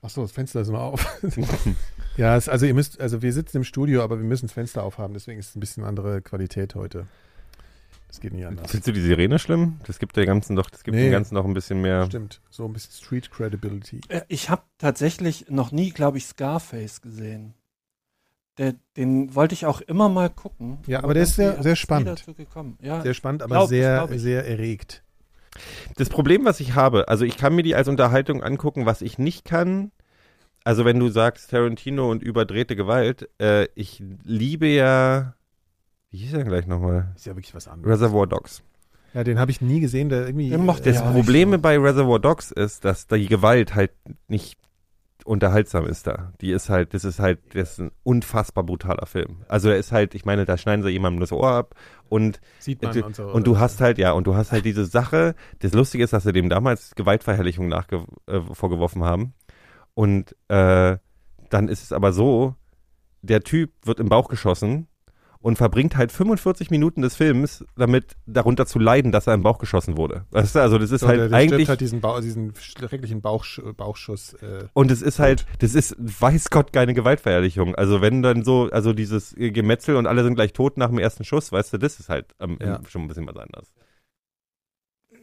Achso, 0.02 0.22
das 0.22 0.32
Fenster 0.32 0.60
ist 0.60 0.68
immer 0.68 0.80
auf. 0.80 1.20
ja, 2.16 2.36
es, 2.36 2.48
also 2.48 2.66
ihr 2.66 2.74
müsst, 2.74 3.00
also 3.00 3.22
wir 3.22 3.32
sitzen 3.32 3.56
im 3.58 3.64
Studio, 3.64 4.02
aber 4.02 4.18
wir 4.18 4.26
müssen 4.26 4.46
das 4.46 4.52
Fenster 4.52 4.82
aufhaben, 4.82 5.14
deswegen 5.14 5.40
ist 5.40 5.48
es 5.48 5.56
ein 5.56 5.60
bisschen 5.60 5.84
andere 5.84 6.20
Qualität 6.20 6.74
heute. 6.74 7.06
Das 8.16 8.22
geht 8.22 8.32
nicht 8.32 8.46
anders. 8.46 8.70
Findest 8.70 8.88
du 8.88 8.92
die 8.92 9.00
Sirene 9.02 9.38
schlimm? 9.38 9.78
Das 9.86 9.98
gibt 9.98 10.16
der 10.16 10.24
ganzen 10.24 10.56
doch, 10.56 10.70
das 10.70 10.82
gibt 10.84 10.96
Nee. 10.96 11.04
dem 11.04 11.12
Ganzen 11.12 11.34
noch 11.34 11.44
ein 11.44 11.52
bisschen 11.52 11.82
mehr. 11.82 12.06
Stimmt. 12.06 12.40
So 12.48 12.64
ein 12.64 12.72
bisschen 12.72 12.92
Street 12.94 13.30
Credibility. 13.30 14.00
Äh, 14.08 14.22
Ich 14.28 14.48
habe 14.48 14.62
tatsächlich 14.78 15.50
noch 15.50 15.70
nie, 15.70 15.90
glaube 15.90 16.16
ich, 16.16 16.24
Scarface 16.24 17.02
gesehen. 17.02 17.52
Der, 18.56 18.74
den 18.96 19.34
wollte 19.34 19.52
ich 19.52 19.66
auch 19.66 19.82
immer 19.82 20.08
mal 20.08 20.30
gucken. 20.30 20.78
Ja, 20.86 21.04
aber 21.04 21.12
der 21.12 21.24
ist 21.24 21.34
sehr- 21.36 21.62
sehr 21.62 21.76
spannend. 21.76 22.08
dazu 22.08 22.32
gekommen. 22.32 22.78
Ja, 22.80 23.02
Sehr 23.02 23.12
spannend, 23.12 23.42
aber 23.42 23.54
glaub- 23.56 23.68
sehr, 23.68 24.08
sehr 24.18 24.46
erregt. 24.48 25.02
Das 25.96 26.08
Problem, 26.08 26.46
was 26.46 26.58
ich 26.60 26.74
habe, 26.74 27.08
also 27.08 27.26
ich 27.26 27.36
kann 27.36 27.54
mir 27.54 27.62
die 27.64 27.74
als 27.74 27.86
Unterhaltung 27.88 28.42
angucken, 28.42 28.86
was 28.86 29.02
ich 29.02 29.18
nicht 29.18 29.44
kann. 29.44 29.92
Also 30.64 30.86
wenn 30.86 30.98
du 30.98 31.08
sagst 31.10 31.50
Tarantino 31.50 32.10
und 32.10 32.22
überdrehte 32.22 32.76
Gewalt, 32.76 33.28
äh, 33.38 33.68
ich 33.74 34.02
liebe 34.24 34.66
ja, 34.68 35.34
wie 36.16 36.20
hieß 36.20 36.32
er 36.32 36.38
denn 36.38 36.48
gleich 36.48 36.66
nochmal? 36.66 37.12
Ist 37.14 37.26
ja 37.26 37.36
wirklich 37.36 37.54
was 37.54 37.68
anderes. 37.68 37.92
Reservoir 37.92 38.26
Dogs. 38.26 38.62
Ja, 39.12 39.22
den 39.22 39.38
habe 39.38 39.50
ich 39.50 39.60
nie 39.60 39.80
gesehen, 39.80 40.08
der 40.08 40.26
irgendwie. 40.26 40.48
Den 40.48 40.64
mochte 40.64 40.84
Das 40.84 40.96
Ja, 40.96 41.04
nicht 41.04 41.12
Problem 41.14 41.52
so. 41.52 41.58
bei 41.58 41.78
Reservoir 41.78 42.18
Dogs 42.18 42.50
ist, 42.52 42.86
dass 42.86 43.06
die 43.06 43.26
Gewalt 43.26 43.74
halt 43.74 43.92
nicht 44.26 44.56
unterhaltsam 45.26 45.86
ist 45.86 46.06
da. 46.06 46.32
Die 46.40 46.52
ist 46.52 46.70
halt, 46.70 46.94
das 46.94 47.04
ist 47.04 47.18
halt, 47.18 47.40
das 47.52 47.72
ist 47.72 47.80
ein 47.80 47.90
unfassbar 48.02 48.64
brutaler 48.64 49.04
Film. 49.04 49.44
Also 49.46 49.68
er 49.68 49.76
ist 49.76 49.92
halt, 49.92 50.14
ich 50.14 50.24
meine, 50.24 50.46
da 50.46 50.56
schneiden 50.56 50.82
sie 50.82 50.88
jemandem 50.88 51.20
das 51.20 51.32
Ohr 51.32 51.50
ab 51.50 51.74
und 52.08 52.40
sieht 52.60 52.80
man 52.80 52.92
du, 52.92 53.04
und 53.04 53.14
so. 53.14 53.26
und 53.28 53.46
du 53.46 53.58
hast 53.58 53.82
halt, 53.82 53.98
ja, 53.98 54.12
und 54.12 54.26
du 54.26 54.36
hast 54.36 54.52
halt 54.52 54.64
diese 54.64 54.86
Sache, 54.86 55.34
das 55.58 55.74
Lustige 55.74 56.02
ist, 56.02 56.14
dass 56.14 56.22
sie 56.22 56.32
dem 56.32 56.48
damals 56.48 56.94
Gewaltverherrlichung 56.94 57.68
nachge 57.68 58.06
äh, 58.26 58.40
vorgeworfen 58.52 59.04
haben. 59.04 59.34
Und 59.92 60.34
äh, 60.48 60.96
dann 61.50 61.68
ist 61.68 61.82
es 61.82 61.92
aber 61.92 62.14
so, 62.14 62.54
der 63.20 63.42
Typ 63.42 63.72
wird 63.84 64.00
im 64.00 64.08
Bauch 64.08 64.28
geschossen 64.28 64.86
und 65.46 65.54
verbringt 65.54 65.96
halt 65.96 66.10
45 66.10 66.72
Minuten 66.72 67.02
des 67.02 67.14
Films 67.14 67.64
damit, 67.76 68.16
darunter 68.26 68.66
zu 68.66 68.80
leiden, 68.80 69.12
dass 69.12 69.28
er 69.28 69.34
im 69.34 69.44
Bauch 69.44 69.58
geschossen 69.58 69.96
wurde. 69.96 70.24
Weißt 70.32 70.56
du, 70.56 70.58
also 70.58 70.76
das 70.76 70.90
ist 70.90 71.02
so, 71.02 71.06
halt 71.06 71.20
der, 71.20 71.28
der 71.28 71.38
eigentlich, 71.38 71.68
halt 71.68 71.80
diesen, 71.80 72.00
Bau, 72.00 72.20
diesen 72.20 72.52
schrecklichen 72.56 73.20
Bauchsch 73.20 73.60
Bauchschuss. 73.76 74.34
Äh, 74.34 74.64
und 74.72 74.90
es 74.90 75.02
ist 75.02 75.20
halt, 75.20 75.46
das 75.60 75.76
ist, 75.76 75.94
weiß 76.00 76.50
Gott, 76.50 76.72
keine 76.72 76.94
Gewaltverherrlichung. 76.94 77.76
Also 77.76 78.00
wenn 78.00 78.22
dann 78.22 78.42
so, 78.42 78.68
also 78.72 78.92
dieses 78.92 79.36
Gemetzel 79.38 79.94
und 79.94 80.08
alle 80.08 80.24
sind 80.24 80.34
gleich 80.34 80.52
tot 80.52 80.78
nach 80.78 80.88
dem 80.88 80.98
ersten 80.98 81.22
Schuss, 81.22 81.52
weißt 81.52 81.74
du, 81.74 81.78
das 81.78 82.00
ist 82.00 82.08
halt 82.08 82.26
ähm, 82.40 82.58
Ja. 82.60 82.80
schon 82.88 83.02
ein 83.02 83.06
bisschen 83.06 83.28
was 83.28 83.36
anderes. 83.36 83.72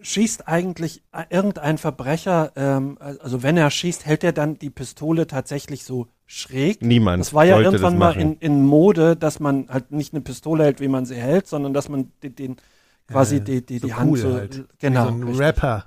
Schießt 0.05 0.47
eigentlich 0.47 1.01
äh, 1.13 1.23
irgendein 1.29 1.77
Verbrecher, 1.77 2.51
ähm, 2.55 2.97
also 2.99 3.41
wenn 3.41 3.55
er 3.57 3.71
schießt, 3.71 4.05
hält 4.05 4.23
er 4.23 4.33
dann 4.33 4.59
die 4.59 4.69
Pistole 4.69 5.27
tatsächlich 5.27 5.83
so 5.85 6.07
schräg? 6.25 6.81
Niemand 6.81 7.21
Das 7.21 7.33
war 7.33 7.45
ja 7.45 7.59
irgendwann 7.59 7.97
mal 7.97 8.15
in, 8.17 8.37
in 8.39 8.63
Mode, 8.65 9.15
dass 9.15 9.39
man 9.39 9.69
halt 9.69 9.91
nicht 9.91 10.13
eine 10.13 10.21
Pistole 10.21 10.65
hält, 10.65 10.81
wie 10.81 10.87
man 10.89 11.05
sie 11.05 11.15
hält, 11.15 11.47
sondern 11.47 11.73
dass 11.73 11.87
man 11.89 12.11
den, 12.21 12.35
den 12.35 12.55
quasi 13.07 13.37
Äh, 13.37 13.41
die, 13.41 13.65
die, 13.65 13.79
so 13.79 13.87
die 13.87 13.93
Hand 13.93 14.11
cool 14.11 14.17
so, 14.17 14.33
halt. 14.33 14.65
genau. 14.79 15.05
wie 15.05 15.07
so 15.09 15.13
ein 15.15 15.23
richtig. 15.23 15.39
Rapper. 15.39 15.85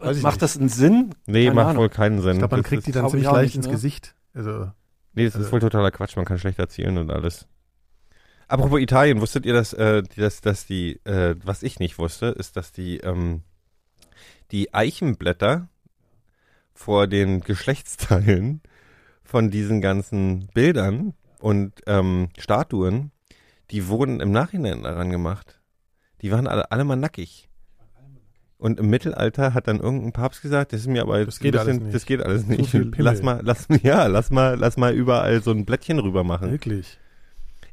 Macht 0.00 0.14
nicht. 0.16 0.42
das 0.42 0.58
einen 0.58 0.68
Sinn? 0.68 1.14
Nee, 1.26 1.44
Keine 1.44 1.54
macht 1.54 1.66
Ahnung. 1.68 1.82
wohl 1.84 1.88
keinen 1.88 2.20
Sinn. 2.20 2.32
Ich 2.32 2.38
glaube, 2.38 2.56
man 2.56 2.62
Das 2.62 2.68
kriegt 2.68 2.80
ist, 2.80 2.86
die 2.86 2.92
dann 2.92 3.08
ziemlich 3.08 3.28
auch 3.28 3.32
leicht 3.34 3.46
nicht, 3.46 3.56
ins 3.56 3.66
ne? 3.66 3.72
Gesicht. 3.72 4.14
Also, 4.34 4.70
Nee, 5.16 5.24
das 5.26 5.34
ist 5.36 5.40
Also- 5.42 5.52
wohl 5.52 5.60
totaler 5.60 5.90
Quatsch. 5.92 6.16
Man 6.16 6.24
kann 6.24 6.38
schlechter 6.38 6.68
zielen 6.68 6.98
und 6.98 7.10
alles. 7.10 7.46
Apropos 8.48 8.80
Italien, 8.80 9.20
wusstet 9.20 9.46
ihr, 9.46 9.54
dass, 9.54 9.72
äh, 9.72 10.02
dass, 10.16 10.40
dass 10.40 10.66
die, 10.66 11.00
äh, 11.04 11.34
was 11.42 11.62
ich 11.62 11.78
nicht 11.78 11.98
wusste, 11.98 12.26
ist, 12.26 12.56
dass 12.56 12.72
die, 12.72 12.98
ähm, 12.98 13.42
die 14.50 14.74
Eichenblätter 14.74 15.68
vor 16.74 17.06
den 17.06 17.40
Geschlechtsteilen 17.40 18.60
von 19.22 19.50
diesen 19.50 19.80
ganzen 19.80 20.48
Bildern 20.54 21.14
und 21.40 21.72
ähm, 21.86 22.28
Statuen, 22.38 23.10
die 23.70 23.88
wurden 23.88 24.20
im 24.20 24.30
Nachhinein 24.30 24.82
daran 24.82 25.10
gemacht. 25.10 25.60
Die 26.20 26.30
waren 26.30 26.46
alle, 26.46 26.70
alle 26.70 26.84
mal 26.84 26.96
nackig. 26.96 27.48
Und 28.58 28.78
im 28.78 28.88
Mittelalter 28.88 29.52
hat 29.52 29.68
dann 29.68 29.80
irgendein 29.80 30.12
Papst 30.12 30.40
gesagt, 30.42 30.72
das 30.72 30.82
ist 30.82 30.86
mir 30.86 31.02
aber 31.02 31.24
Das 31.24 31.38
ein 31.40 31.42
geht 31.42 31.56
alles 31.56 31.66
bisschen- 31.66 31.82
nicht. 31.84 31.94
Das 31.94 32.06
geht 32.06 32.22
alles 32.22 32.46
nicht. 32.46 32.72
Lass 32.98 33.22
mal, 33.22 33.40
lass, 33.42 33.66
ja, 33.82 34.06
lass 34.06 34.30
mal, 34.30 34.54
lass 34.58 34.76
mal 34.76 34.94
überall 34.94 35.42
so 35.42 35.50
ein 35.50 35.64
Blättchen 35.64 35.98
rüber 35.98 36.24
machen. 36.24 36.50
Wirklich. 36.50 36.98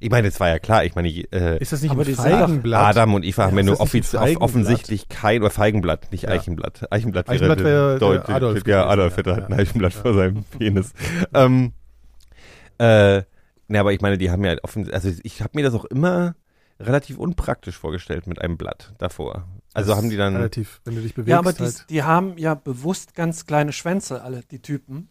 Ich 0.01 0.09
meine, 0.09 0.27
es 0.27 0.39
war 0.39 0.49
ja 0.49 0.59
klar, 0.59 0.83
ich 0.83 0.95
meine, 0.95 1.09
äh, 1.09 1.57
Ist 1.59 1.71
das 1.71 1.81
nicht 1.81 1.91
Aber 1.91 2.05
ein 2.05 2.15
Feigenblatt? 2.15 2.97
Adam 2.97 3.13
und 3.13 3.23
Eva 3.23 3.43
haben 3.43 3.55
Ja, 3.57 3.61
ja 3.63 3.65
nur 3.67 3.79
offiz 3.79 4.13
offensichtlich 4.15 5.07
kein, 5.09 5.41
oder 5.41 5.51
Feigenblatt, 5.51 6.11
nicht 6.11 6.23
Ja. 6.23 6.29
Eichenblatt. 6.29 6.91
Eichenblatt, 6.91 7.29
Eichenblatt 7.29 7.59
wäre 7.59 7.65
wäre 7.67 7.99
der 7.99 7.99
deutlich. 7.99 8.35
Adolf 8.35 8.67
ja, 8.67 8.87
Adolf 8.87 9.11
ja. 9.13 9.17
hätte 9.17 9.33
halt 9.33 9.45
ein 9.45 9.51
Ja. 9.51 9.57
Eichenblatt 9.59 9.93
vor 9.93 10.13
seinem 10.13 10.43
Penis. 10.57 10.93
ähm, 11.33 11.73
äh, 12.79 13.21
ne, 13.67 13.79
aber 13.79 13.93
ich 13.93 14.01
meine, 14.01 14.17
die 14.17 14.31
haben 14.31 14.43
ja 14.43 14.55
offen, 14.63 14.91
also 14.91 15.09
ich 15.21 15.41
habe 15.41 15.51
mir 15.53 15.63
das 15.63 15.73
auch 15.75 15.85
immer 15.85 16.35
relativ 16.79 17.17
unpraktisch 17.19 17.77
vorgestellt 17.77 18.25
mit 18.25 18.41
einem 18.41 18.57
Blatt 18.57 18.93
davor. 18.97 19.47
Also 19.73 19.91
Das 19.91 19.97
haben 19.97 20.09
die 20.09 20.17
dann, 20.17 20.35
Relativ, 20.35 20.81
wenn 20.83 20.95
du 20.95 21.01
dich 21.01 21.13
bewegst. 21.13 21.29
Ja, 21.29 21.39
aber 21.39 21.53
die, 21.53 21.63
halt, 21.63 21.85
die 21.89 22.03
haben 22.03 22.37
ja 22.37 22.55
bewusst 22.55 23.13
ganz 23.15 23.45
kleine 23.45 23.71
Schwänze, 23.71 24.21
alle, 24.23 24.41
die 24.49 24.61
Typen. 24.61 25.09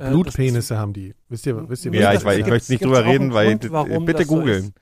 Äh, 0.00 0.10
Blutpenisse 0.10 0.78
haben 0.78 0.92
die. 0.92 1.14
Wisst 1.28 1.46
ihr, 1.46 1.68
wisst 1.68 1.84
ihr, 1.84 1.90
Nee, 1.90 2.00
ja, 2.00 2.14
was 2.24 2.34
ich 2.34 2.40
ich 2.40 2.46
möchte 2.46 2.72
nicht 2.72 2.84
drüber 2.84 3.04
reden, 3.04 3.24
einen 3.24 3.34
weil, 3.34 3.58
Grund, 3.58 3.70
warum 3.72 4.04
bitte 4.06 4.24
so 4.24 4.34
googeln. 4.36 4.64
ist. 4.64 4.72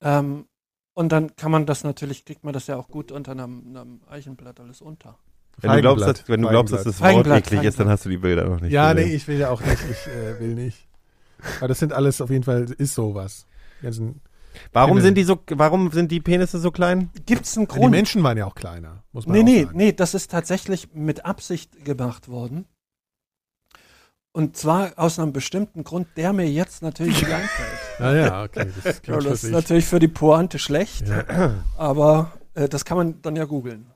Ähm, 0.00 0.46
und 0.94 1.10
dann 1.10 1.34
kann 1.36 1.50
man 1.50 1.66
das 1.66 1.84
natürlich, 1.84 2.24
kriegt 2.24 2.44
man 2.44 2.52
das 2.52 2.66
ja 2.66 2.76
auch 2.76 2.88
gut 2.88 3.12
unter 3.12 3.32
einem, 3.32 3.62
einem 3.68 4.00
Eichenblatt 4.08 4.60
alles 4.60 4.80
unter. 4.82 5.18
wenn 5.60 5.72
du 5.72 5.80
glaubst, 5.80 6.06
dass, 6.06 6.28
wenn 6.28 6.42
du 6.42 6.48
glaubst, 6.48 6.72
dass 6.72 6.84
das 6.84 7.00
Wort 7.00 7.26
eklig 7.26 7.62
ist, 7.64 7.80
dann 7.80 7.88
hast 7.88 8.04
du 8.04 8.10
die 8.10 8.18
Bilder 8.18 8.44
noch 8.48 8.60
nicht 8.60 8.72
Ja, 8.72 8.92
nee, 8.94 9.02
gesehen. 9.02 9.16
ich 9.16 9.28
will 9.28 9.38
ja 9.38 9.50
auch 9.50 9.60
nicht. 9.60 9.78
Ich 9.90 10.06
äh, 10.06 10.38
will 10.40 10.54
nicht. 10.54 10.86
Aber 11.58 11.68
das 11.68 11.78
sind 11.78 11.92
alles 11.92 12.20
auf 12.20 12.30
jeden 12.30 12.44
Fall, 12.44 12.64
ist 12.78 12.94
sowas. 12.94 13.46
Die, 13.80 13.84
ganzen, 13.84 14.20
Warum 14.72 15.00
sind 15.00 15.16
die 15.16 15.24
so, 15.24 15.40
warum 15.48 15.90
sind 15.90 16.12
die 16.12 16.20
Penisse 16.20 16.58
so 16.58 16.70
klein? 16.70 17.10
Gibt's 17.26 17.56
einen 17.56 17.66
die 17.66 17.74
Grund? 17.74 17.90
Menschen 17.90 18.22
waren 18.22 18.36
ja 18.36 18.44
auch 18.46 18.54
kleiner, 18.54 19.02
muss 19.12 19.26
man 19.26 19.34
Nee, 19.34 19.40
auch 19.40 19.44
nee, 19.44 19.62
sagen. 19.64 19.76
nee, 19.78 19.92
das 19.92 20.14
ist 20.14 20.30
tatsächlich 20.30 20.92
mit 20.94 21.24
Absicht 21.24 21.84
gemacht 21.84 22.28
worden. 22.28 22.66
Und 24.34 24.56
zwar 24.56 24.92
aus 24.96 25.18
einem 25.18 25.32
bestimmten 25.32 25.84
Grund, 25.84 26.08
der 26.16 26.32
mir 26.32 26.48
jetzt 26.50 26.82
natürlich 26.82 27.20
nicht 27.20 27.32
einfällt. 27.32 28.00
Ah 28.00 28.14
ja, 28.14 28.42
okay. 28.44 28.68
Das 28.82 29.02
Ja, 29.06 29.18
das 29.18 29.44
ist 29.44 29.50
natürlich 29.50 29.84
für 29.84 29.98
die 29.98 30.08
Pointe 30.08 30.58
schlecht, 30.58 31.06
Ja. 31.08 31.54
aber 31.76 32.32
äh, 32.54 32.68
das 32.68 32.84
kann 32.86 32.96
man 32.96 33.20
dann 33.22 33.36
ja 33.36 33.44
googeln. 33.44 33.86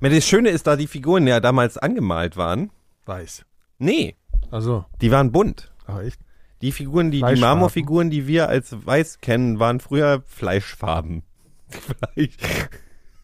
Das 0.00 0.26
Schöne 0.26 0.50
ist, 0.50 0.66
da 0.66 0.76
die 0.76 0.86
Figuren 0.86 1.26
ja 1.26 1.40
damals 1.40 1.76
angemalt 1.76 2.36
waren. 2.36 2.70
Weiß. 3.06 3.44
Nee, 3.78 4.14
Also, 4.50 4.84
die 5.00 5.10
waren 5.10 5.32
bunt. 5.32 5.72
ach 5.86 6.00
echt? 6.00 6.20
Die 6.62 6.70
Figuren, 6.72 7.10
die, 7.10 7.22
die. 7.22 7.40
Marmorfiguren, 7.40 8.10
die 8.10 8.26
wir 8.26 8.48
als 8.48 8.76
weiß 8.86 9.20
kennen, 9.20 9.58
waren 9.58 9.80
früher 9.80 10.22
Fleischfarben. 10.26 11.22
Fleisch. 11.68 12.36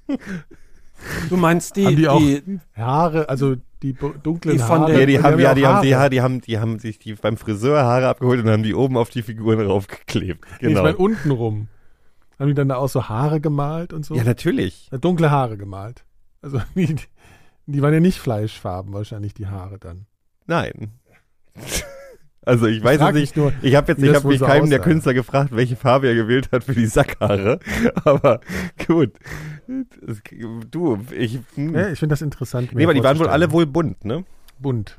Du 1.29 1.37
meinst 1.37 1.77
die, 1.77 1.87
Haben 1.87 1.97
die 1.97 2.09
auch 2.09 2.19
die 2.19 2.61
Haare, 2.77 3.29
also 3.29 3.57
die 3.83 3.93
dunklen 3.93 4.57
Die 4.57 4.59
von 4.59 4.81
Haare? 4.81 4.93
der- 4.93 5.01
Ja, 5.01 5.07
die 5.07 5.19
haben, 5.23 5.39
ja, 5.41 5.55
die 5.55 5.67
haben, 5.67 5.83
die, 5.83 5.95
Haare. 5.95 6.05
ja, 6.05 6.09
die 6.09 6.21
haben, 6.23 6.41
die 6.41 6.59
haben 6.59 6.79
sich 6.79 6.99
die 6.99 7.15
beim 7.15 7.37
Friseur 7.37 7.83
Haare 7.85 8.09
abgeholt 8.09 8.43
und 8.43 8.51
haben 8.51 8.63
die 8.63 8.75
oben 8.75 8.97
auf 8.97 9.11
die 9.11 9.23
Figuren 9.23 9.61
raufgeklebt. 9.61 10.45
Nee, 10.45 10.55
ich 10.55 10.69
Genau. 10.69 10.83
meine 10.83 10.97
unten 10.97 11.31
rum. 11.31 11.69
Haben 12.39 12.49
die 12.49 12.55
dann 12.55 12.69
da 12.69 12.77
auch 12.77 12.89
so 12.89 13.09
Haare 13.09 13.41
gemalt 13.41 13.93
und 13.93 14.05
so? 14.05 14.15
Ja, 14.15 14.25
natürlich. 14.25 14.89
Äh, 14.93 14.99
Dunkle 14.99 15.31
Haare 15.31 15.57
gemalt. 15.57 16.05
Also 16.43 16.61
die, 16.75 16.97
die 17.67 17.83
waren 17.83 17.95
ja 17.95 18.01
nicht 18.01 18.19
Fleischfarben, 18.19 18.93
wahrscheinlich 18.93 19.35
die 19.35 19.47
Haare 19.47 19.79
dann. 19.79 20.07
Nein. 20.47 20.93
Also 22.47 22.67
ich 22.67 22.83
weiß 22.83 23.01
es 23.01 23.13
nicht. 23.13 23.37
nur, 23.37 23.53
Ich 23.61 23.75
habe 23.75 23.93
jetzt, 23.93 24.01
ich 24.03 24.07
das 24.09 24.17
habe 24.19 24.29
mich 24.29 24.39
so 24.39 24.47
keinem 24.47 24.71
der 24.71 24.79
aussah. 24.81 24.89
Künstler 24.89 25.15
gefragt, 25.15 25.51
welche 25.55 25.77
Farbe 25.77 26.09
er 26.09 26.15
gewählt 26.15 26.49
hat 26.53 26.65
für 26.65 26.75
die 26.75 26.87
Sackhaare. 26.87 27.59
Aber 28.05 28.41
gut. 28.87 29.13
Es- 30.07 30.23
Du, 30.71 30.99
ich. 31.15 31.41
Hm. 31.57 31.75
Ja, 31.75 31.91
ich 31.91 31.99
finde 31.99 32.13
das 32.15 32.23
interessant. 32.23 32.73
nee, 32.73 32.85
aber 32.85 32.95
die 32.95 33.03
waren 33.03 33.19
wohl 33.19 33.29
alle 33.29 33.51
wohl 33.53 33.67
bunt, 33.67 34.05
ne? 34.05 34.25
bunt. 34.59 34.99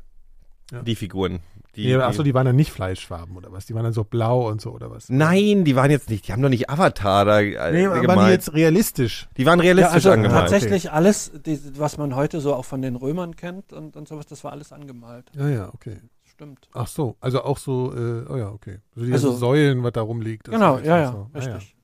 Die 0.84 0.94
Figuren. 0.94 1.40
Die, 1.74 1.82
Nee, 1.86 1.88
die, 1.94 1.96
achso, 1.96 2.22
die 2.22 2.34
waren 2.34 2.44
dann 2.44 2.56
nicht 2.56 2.70
Fleischfarben 2.72 3.36
oder 3.36 3.52
was? 3.52 3.66
Die 3.66 3.74
waren 3.74 3.84
dann 3.84 3.92
so 3.92 4.02
blau 4.04 4.48
und 4.48 4.60
so 4.60 4.72
oder 4.72 4.90
was? 4.90 5.08
Nein, 5.08 5.64
die 5.64 5.76
waren 5.76 5.90
jetzt 5.90 6.10
nicht, 6.10 6.26
die 6.28 6.32
haben 6.32 6.42
doch 6.42 6.48
nicht 6.48 6.68
Avatar 6.68 7.24
da 7.24 7.40
äh, 7.40 7.72
Nee, 7.72 7.86
aber 7.86 8.00
gemalt. 8.00 8.18
waren 8.18 8.26
die 8.26 8.32
jetzt 8.32 8.52
realistisch? 8.52 9.28
die 9.36 9.46
waren 9.46 9.58
ja, 9.60 9.64
realistisch 9.64 9.94
also 9.94 10.10
angemalt. 10.10 10.40
tatsächlich 10.50 10.90
alles, 10.92 11.30
die, 11.46 11.58
was 11.78 11.96
man 11.96 12.14
heute 12.16 12.40
so 12.40 12.54
auch 12.54 12.64
von 12.64 12.82
den 12.82 12.96
Römern 12.96 13.36
kennt 13.36 13.72
und, 13.72 13.96
und 13.96 14.08
sowas, 14.08 14.26
das 14.26 14.42
war 14.44 14.52
alles 14.52 14.72
angemalt. 14.72 15.30
Ja, 15.34 15.48
ja, 15.48 15.68
okay. 15.72 15.96
Stimmt. 16.38 16.68
Ach 16.72 16.86
so, 16.86 17.16
also 17.20 17.42
auch 17.42 17.58
so, 17.58 17.92
äh, 17.92 18.24
oh 18.28 18.36
ja, 18.36 18.50
okay. 18.50 18.78
Also 18.94 19.06
die 19.06 19.12
Also- 19.12 19.32
Säulen, 19.32 19.82
was 19.82 19.90
da 19.92 20.02
rumliegt. 20.02 20.46
das 20.46 20.52
Genau, 20.54 20.76
ist 20.76 20.86
ja, 20.86 20.98
ja, 21.00 21.10
so. 21.10 21.28
Ah, 21.32 21.36
richtig. 21.38 21.76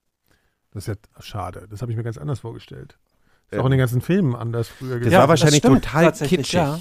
Das 0.73 0.87
ist 0.87 0.95
ja 1.17 1.23
schade. 1.23 1.67
Das 1.69 1.83
habe 1.83 1.91
ich 1.91 1.97
mir 1.97 2.05
ganz 2.05 2.19
anders 2.19 2.39
vorgestellt. 2.39 2.97
Ist 3.51 3.55
Ähm, 3.55 3.61
auch 3.61 3.65
in 3.65 3.73
den 3.73 3.81
ganzen 3.81 4.01
Filmen 4.01 4.37
anders 4.37 4.69
früher 4.69 5.01
Das 5.01 5.13
Ja, 5.13 5.19
war 5.23 5.29
wahrscheinlich 5.31 5.61
das 5.61 5.71
stimmt 5.73 5.85
total 5.85 6.13
kitschig. 6.13 6.53
ja. 6.53 6.79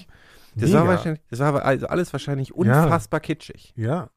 Das 0.56 0.72
war 0.72 0.88
wahrscheinlich, 0.88 1.22
das 1.32 1.40
war 1.40 1.48
aber 1.48 1.66
also 1.66 1.88
alles 1.88 2.14
wahrscheinlich 2.14 2.54
unfassbar 2.54 3.20
kitschig. 3.20 3.74
Ja. 3.76 4.10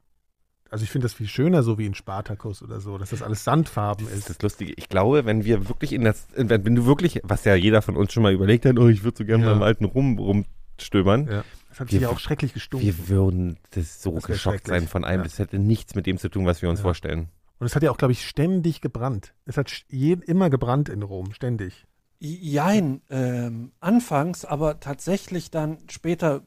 Also 0.71 0.85
ich 0.85 0.91
finde 0.91 1.07
das 1.07 1.15
viel 1.15 1.29
schöner, 1.29 1.63
so 1.63 1.79
wie 1.79 1.87
in 1.87 1.95
Spartacus 1.95 2.63
oder 2.63 2.81
so, 2.81 2.99
dass 2.99 3.09
das 3.09 3.23
alles 3.23 3.43
Sandfarben 3.45 4.05
Das 4.05 4.13
ist 4.15 4.21
ist. 4.21 4.31
das 4.31 4.43
Lustige. 4.43 4.75
Ich 4.77 4.91
glaube, 4.91 5.25
wenn 5.25 5.45
wir 5.47 5.67
wirklich 5.71 5.95
in 5.95 6.05
das, 6.05 6.27
wenn, 6.35 6.51
wenn 6.51 6.75
du 6.75 6.85
wirklich, 6.85 7.21
was 7.25 7.45
ja 7.45 7.55
jeder 7.55 7.81
von 7.81 7.97
uns 7.97 8.13
schon 8.13 8.23
mal 8.23 8.35
überlegt 8.35 8.67
hat, 8.67 8.79
oh, 8.79 8.89
ich 8.89 9.03
würde 9.03 9.17
so 9.17 9.25
gerne 9.25 9.47
Ja. 9.47 9.53
beim 9.55 9.63
alten 9.63 9.87
rum, 9.87 10.19
rumstöbern. 10.19 11.27
Ja. 11.31 11.45
Das 11.77 11.81
hat 11.81 11.89
Wir- 11.93 11.99
sich 12.01 12.09
ja 12.09 12.15
auch 12.15 12.19
schrecklich 12.19 12.55
gestunken. 12.55 12.87
Wir 12.87 13.09
würden 13.09 13.59
das 13.73 14.03
so 14.03 14.13
Das 14.15 14.25
geschockt 14.25 14.67
sein 14.67 14.89
von 14.89 15.05
allem. 15.05 15.21
Ja. 15.21 15.25
Das 15.25 15.39
hätte 15.39 15.59
nichts 15.59 15.95
mit 15.95 16.07
dem 16.07 16.17
zu 16.17 16.31
tun, 16.31 16.47
was 16.47 16.63
wir 16.63 16.71
uns 16.71 16.79
Ja. 16.79 16.85
vorstellen. 16.85 17.29
Und 17.59 17.67
es 17.67 17.77
hat 17.77 17.83
ja 17.83 17.91
auch, 17.91 17.99
glaube 17.99 18.13
ich, 18.13 18.27
ständig 18.27 18.81
gebrannt. 18.81 19.35
Es 19.45 19.59
hat 19.59 19.71
je, 19.91 20.17
immer 20.27 20.49
gebrannt 20.49 20.89
in 20.89 21.03
Rom, 21.03 21.35
ständig. 21.35 21.85
Jein, 22.19 23.03
ähm, 23.11 23.73
anfangs, 23.81 24.47
aber 24.47 24.81
tatsächlich 24.81 25.51
dann 25.51 25.79
später 25.91 26.43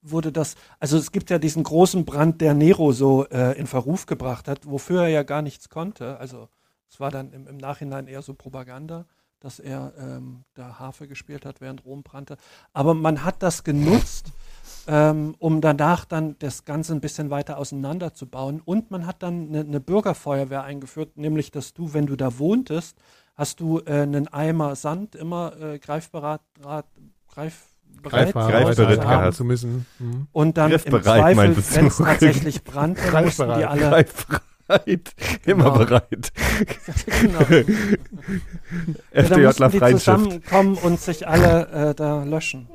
wurde 0.00 0.32
das, 0.32 0.54
also 0.80 0.96
es 0.96 1.12
gibt 1.12 1.28
ja 1.28 1.38
diesen 1.38 1.62
großen 1.62 2.06
Brand, 2.06 2.40
der 2.40 2.54
Nero 2.54 2.92
so 2.92 3.26
äh, 3.28 3.58
in 3.58 3.66
Verruf 3.66 4.06
gebracht 4.06 4.48
hat, 4.48 4.64
wofür 4.66 5.02
er 5.02 5.08
ja 5.08 5.22
gar 5.24 5.42
nichts 5.42 5.68
konnte. 5.68 6.18
Also 6.18 6.48
es 6.88 7.00
war 7.00 7.10
dann 7.10 7.32
im, 7.32 7.46
im 7.46 7.56
Nachhinein 7.58 8.06
eher 8.06 8.22
so 8.22 8.32
Propaganda, 8.32 9.06
dass 9.44 9.58
er 9.58 9.92
ähm, 9.98 10.44
da 10.54 10.78
Harfe 10.78 11.06
gespielt 11.06 11.44
hat, 11.44 11.60
während 11.60 11.84
Rom 11.84 12.02
brannte. 12.02 12.38
Aber 12.72 12.94
man 12.94 13.24
hat 13.24 13.42
das 13.42 13.62
genutzt, 13.62 14.32
ähm, 14.86 15.34
um 15.38 15.60
danach 15.60 16.06
dann 16.06 16.36
das 16.38 16.64
Ganze 16.64 16.94
ein 16.94 17.00
bisschen 17.00 17.28
weiter 17.28 17.58
auseinanderzubauen. 17.58 18.62
Und 18.64 18.90
man 18.90 19.06
hat 19.06 19.22
dann 19.22 19.48
eine, 19.48 19.60
eine 19.60 19.80
Bürgerfeuerwehr 19.80 20.64
eingeführt, 20.64 21.18
nämlich 21.18 21.50
dass 21.50 21.74
du, 21.74 21.92
wenn 21.92 22.06
du 22.06 22.16
da 22.16 22.38
wohntest, 22.38 22.96
hast 23.34 23.60
du 23.60 23.80
äh, 23.80 24.02
einen 24.02 24.28
Eimer 24.28 24.76
Sand 24.76 25.14
immer 25.14 25.52
äh, 25.60 25.78
greifbereit, 25.78 26.40
rat, 26.62 26.86
greif, 27.28 27.66
bereit, 28.02 28.32
Greifbereit 28.32 29.04
haben 29.04 29.32
zu 29.32 29.44
müssen. 29.44 29.84
Mhm. 29.98 30.26
Und 30.32 30.56
dann 30.56 30.72
im 30.72 31.02
Zweifel, 31.02 31.36
wenn 31.36 31.86
es 31.86 31.96
tatsächlich 31.98 32.64
brannte, 32.64 33.02
mussten 33.02 33.42
die 33.42 33.60
Greifbereit. 33.60 33.68
alle. 33.68 34.06
Immer 34.66 34.96
Genau. 35.44 35.78
bereit. 35.78 36.32
genau. 37.20 37.40
Ja, 39.12 39.22
dann 39.22 39.24
FDJler 39.24 39.46
mussten 39.46 39.70
die 39.70 39.78
Freinschiff. 39.78 40.00
zusammenkommen 40.04 40.74
und 40.78 41.00
sich 41.00 41.28
alle 41.28 41.90
äh, 41.90 41.94
da 41.94 42.24
löschen. 42.24 42.66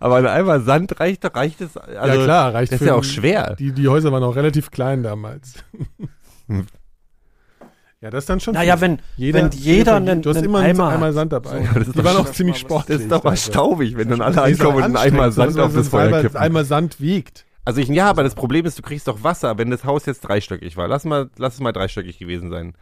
Aber 0.00 0.16
ein 0.16 0.26
Eimer 0.26 0.60
Sand 0.60 1.00
reicht 1.00 1.24
reicht 1.34 1.60
es. 1.60 1.76
Also, 1.76 2.18
ja 2.18 2.24
klar, 2.24 2.54
reicht 2.54 2.72
Das 2.72 2.80
ist 2.80 2.86
ja 2.86 2.94
auch 2.94 3.04
schwer. 3.04 3.54
Die, 3.58 3.72
die 3.72 3.88
Häuser 3.88 4.12
waren 4.12 4.22
auch 4.22 4.36
relativ 4.36 4.70
klein 4.70 5.02
damals. 5.02 5.54
Hm. 6.48 6.66
ja, 8.00 8.10
das 8.10 8.24
ist 8.24 8.28
dann 8.30 8.40
schon. 8.40 8.54
Naja, 8.54 8.76
viel. 8.76 8.82
wenn, 8.88 8.98
jeder, 9.16 9.38
wenn 9.42 9.50
jeder 9.52 9.94
einen, 9.96 10.22
Du 10.22 10.30
hast 10.30 10.36
einen 10.36 10.46
immer 10.46 10.58
einen 10.58 10.78
Eimer, 10.80 10.88
Eimer. 10.90 11.12
Sand 11.12 11.32
dabei. 11.32 11.50
So. 11.50 11.56
Ja, 11.64 11.72
das 11.74 11.86
die 11.86 11.92
doch 11.92 12.04
waren 12.04 12.16
auch 12.16 12.30
ziemlich 12.32 12.58
sportlich. 12.58 12.96
Das 12.98 13.02
ist 13.04 13.12
doch 13.12 13.24
mal 13.24 13.36
staubig, 13.36 13.96
wenn 13.96 14.08
dann 14.08 14.20
alle 14.20 14.42
ankommen 14.42 14.76
und 14.78 14.82
einen 14.82 14.96
Eimer 14.96 15.32
Sand 15.32 15.58
auf 15.58 15.72
das 15.74 15.88
Feuer 15.88 16.20
kippen. 16.20 16.36
Eimer 16.36 16.64
Sand 16.64 17.00
wiegt. 17.00 17.44
Also 17.68 17.82
ich, 17.82 17.88
ja, 17.88 18.08
aber 18.08 18.22
das 18.22 18.34
Problem 18.34 18.64
ist, 18.64 18.78
du 18.78 18.82
kriegst 18.82 19.08
doch 19.08 19.24
Wasser, 19.24 19.58
wenn 19.58 19.70
das 19.70 19.84
Haus 19.84 20.06
jetzt 20.06 20.22
dreistöckig 20.22 20.78
war. 20.78 20.88
Lass 20.88 21.04
mal, 21.04 21.28
lass 21.36 21.52
es 21.52 21.60
mal 21.60 21.72
dreistöckig 21.72 22.18
gewesen 22.18 22.48
sein. 22.48 22.72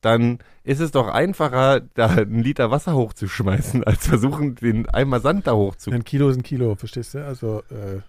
Dann 0.00 0.38
ist 0.64 0.80
es 0.80 0.92
doch 0.92 1.08
einfacher, 1.08 1.80
da 1.80 2.06
einen 2.06 2.42
Liter 2.42 2.70
Wasser 2.70 2.94
hochzuschmeißen, 2.94 3.84
als 3.84 4.06
versuchen, 4.06 4.54
den 4.54 4.88
Eimer 4.88 5.20
Sand 5.20 5.46
da 5.46 5.52
hochzu. 5.52 5.90
Ein 5.90 6.04
Kilo 6.04 6.30
ist 6.30 6.38
ein 6.38 6.42
Kilo, 6.42 6.74
verstehst 6.74 7.12
du? 7.12 7.26
Also, 7.26 7.58
äh, 7.68 8.00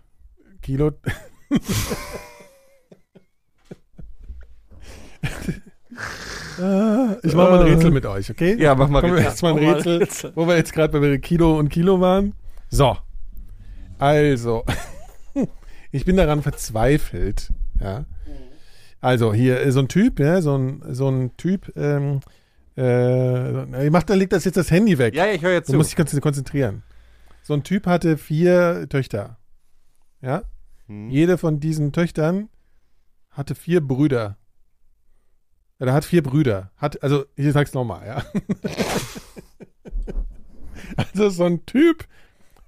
Kilo. 0.62 0.92
Ah, 6.62 7.16
ich 7.24 7.34
mache 7.34 7.52
mal 7.52 7.62
ein 7.62 7.74
Rätsel 7.74 7.92
mit 7.92 8.06
euch, 8.06 8.30
okay? 8.30 8.56
Ja, 8.58 8.76
mach 8.76 8.90
mal. 8.90 9.06
Ja. 9.06 9.18
jetzt 9.18 9.42
mal 9.42 9.54
ein 9.54 9.60
Rätsel, 9.60 9.98
Rätsel. 10.00 10.32
wo 10.36 10.46
wir 10.46 10.58
jetzt 10.58 10.74
gerade 10.74 11.00
bei 11.00 11.18
Kilo 11.18 11.58
und 11.58 11.70
Kilo 11.70 12.02
waren. 12.02 12.34
So. 12.70 12.98
Also. 13.98 14.64
Ich 15.92 16.06
bin 16.06 16.18
daran 16.18 16.42
verzweifelt. 16.42 17.52
Ja. 17.80 18.06
Also, 19.02 19.34
hier 19.34 19.62
äh, 19.62 19.72
so 19.72 19.80
ein 19.80 19.88
Typ, 19.88 20.20
ja, 20.20 20.42
so 20.42 20.58
ein, 20.58 20.84
so 20.90 21.10
ein 21.10 21.36
Typ, 21.38 21.72
ähm, 21.78 22.20
äh, 22.76 23.90
macht, 23.90 24.10
da 24.10 24.14
legt 24.14 24.34
das 24.34 24.46
jetzt 24.46 24.58
das 24.58 24.72
Handy 24.72 24.98
weg. 24.98 25.16
Ja, 25.16 25.28
ich 25.28 25.42
höre 25.42 25.54
jetzt 25.54 25.70
Du 25.72 25.78
musst 25.78 25.90
dich 25.92 25.96
kon- 26.06 26.22
konzentrieren. 26.22 26.84
So 27.42 27.54
ein 27.54 27.64
Typ 27.64 27.88
hatte 27.88 28.18
vier 28.18 28.88
Töchter. 28.90 29.38
Ja? 30.22 30.44
Hm. 30.88 31.10
Jede 31.10 31.38
von 31.38 31.60
diesen 31.60 31.92
Töchtern 31.94 32.50
hatte 33.32 33.56
vier 33.56 33.82
Brüder. 33.86 34.38
Der 35.80 35.94
hat 35.94 36.04
vier 36.04 36.22
Brüder. 36.22 36.72
Hat, 36.76 37.02
also, 37.02 37.24
ich 37.36 37.52
sag's 37.54 37.74
nochmal, 37.74 38.06
ja. 38.06 38.24
Also 40.98 41.30
so 41.30 41.46
ein 41.46 41.66
Typ, 41.66 42.06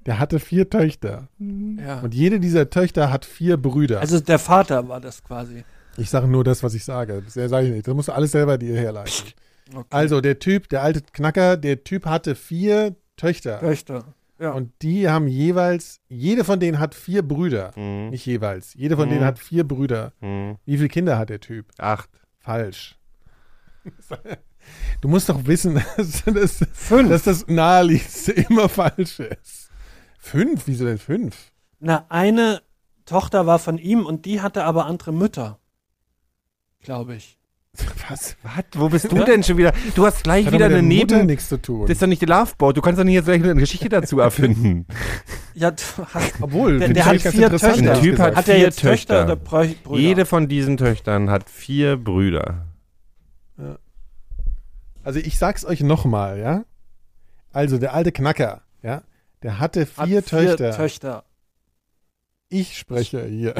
der 0.05 0.19
hatte 0.19 0.39
vier 0.39 0.69
Töchter. 0.69 1.27
Ja. 1.39 1.99
Und 2.01 2.13
jede 2.13 2.39
dieser 2.39 2.69
Töchter 2.69 3.11
hat 3.11 3.25
vier 3.25 3.57
Brüder. 3.57 3.99
Also 3.99 4.19
der 4.19 4.39
Vater 4.39 4.87
war 4.87 4.99
das 4.99 5.23
quasi. 5.23 5.63
ich 5.97 6.09
sage 6.09 6.27
nur 6.27 6.43
das, 6.43 6.63
was 6.63 6.73
ich 6.73 6.83
sage. 6.83 7.21
Das 7.23 7.33
sage 7.49 7.67
ich 7.67 7.73
nicht. 7.73 7.87
Das 7.87 7.93
musst 7.93 8.07
du 8.07 8.13
alles 8.13 8.31
selber 8.31 8.57
dir 8.57 8.75
herleiten. 8.75 9.27
Okay. 9.73 9.85
Also 9.89 10.19
der 10.21 10.39
Typ, 10.39 10.67
der 10.69 10.81
alte 10.83 11.01
Knacker, 11.13 11.55
der 11.57 11.83
Typ 11.83 12.05
hatte 12.05 12.35
vier 12.35 12.95
Töchter. 13.15 13.59
Töchter. 13.59 14.03
Ja. 14.39 14.51
Und 14.53 14.71
die 14.81 15.07
haben 15.07 15.27
jeweils, 15.27 15.99
jede 16.09 16.43
von 16.43 16.59
denen 16.59 16.79
hat 16.79 16.95
vier 16.95 17.21
Brüder. 17.21 17.71
Mhm. 17.75 18.09
Nicht 18.09 18.25
jeweils. 18.25 18.73
Jede 18.73 18.95
von 18.95 19.05
Mhm. 19.07 19.13
denen 19.13 19.25
hat 19.25 19.37
vier 19.39 19.63
Brüder. 19.67 20.13
Mhm. 20.19 20.57
Wie 20.65 20.77
viele 20.77 20.89
Kinder 20.89 21.17
hat 21.19 21.29
der 21.29 21.39
Typ? 21.39 21.67
Acht. 21.77 22.09
Falsch. 22.39 22.97
Du 25.01 25.07
musst 25.07 25.27
doch 25.27 25.43
wissen, 25.47 25.73
dass, 25.97 26.23
dass, 26.23 26.59
Fünf. 26.73 27.09
dass 27.09 27.23
das 27.23 27.47
Naheliegste 27.47 28.31
immer 28.33 28.69
falsch 28.69 29.19
ist. 29.19 29.60
Fünf? 30.23 30.67
Wieso 30.67 30.85
denn 30.85 30.99
fünf? 30.99 31.51
Na, 31.79 32.05
eine 32.09 32.61
Tochter 33.05 33.47
war 33.47 33.57
von 33.59 33.77
ihm 33.79 34.05
und 34.05 34.25
die 34.25 34.39
hatte 34.41 34.63
aber 34.63 34.85
andere 34.85 35.11
Mütter. 35.11 35.59
Glaube 36.81 37.15
ich. 37.15 37.37
Was? 38.09 38.35
Was? 38.43 38.65
Wo 38.75 38.89
bist 38.89 39.11
du 39.11 39.23
denn 39.23 39.43
schon 39.43 39.57
wieder? 39.57 39.73
Du 39.95 40.05
hast 40.05 40.23
gleich 40.23 40.45
Hat 40.45 40.53
wieder 40.53 40.65
eine 40.65 40.75
der 40.75 40.83
Mutter 40.83 41.15
Neben... 41.17 41.25
nichts 41.27 41.49
zu 41.49 41.57
tun. 41.61 41.81
Das 41.81 41.91
ist 41.91 42.01
doch 42.01 42.07
nicht 42.07 42.21
die 42.21 42.25
Loveboat. 42.27 42.75
Du 42.77 42.81
kannst 42.81 42.99
doch 42.99 43.03
nicht 43.05 43.13
jetzt 43.15 43.25
gleich 43.25 43.41
eine 43.43 43.55
Geschichte 43.55 43.89
dazu 43.89 44.19
erfinden. 44.19 44.85
Ja, 45.53 45.69
du 45.71 45.81
hast, 46.13 46.41
Obwohl, 46.41 46.79
Der- 46.79 46.93
der 46.93 47.05
hat 47.05 47.19
vier 47.21 47.49
Töchter. 47.49 47.75
Der 47.81 47.99
Typ 48.01 48.19
hat 48.19 48.35
er 48.37 48.43
vier 48.43 48.57
jetzt 48.59 48.79
Töchter 48.79 49.27
Töchter. 49.27 49.73
Brüder? 49.83 49.99
Jede 49.99 50.25
von 50.25 50.47
diesen 50.47 50.77
Töchtern 50.77 51.29
hat 51.29 51.49
vier 51.49 51.97
Brüder. 51.97 52.67
Also 55.03 55.19
ich 55.19 55.37
sag's 55.37 55.65
euch 55.65 55.81
nochmal, 55.81 56.39
ja? 56.39 56.63
Also 57.51 57.77
der 57.79 57.93
alte 57.93 58.13
Knacker, 58.13 58.61
ja? 58.81 59.03
Der 59.43 59.59
hatte 59.59 59.87
Hat 59.97 60.07
vier, 60.07 60.23
Töchter. 60.23 60.71
Töchter. 60.71 61.23
Ich 62.49 62.77
spreche 62.77 63.25
hier. 63.25 63.55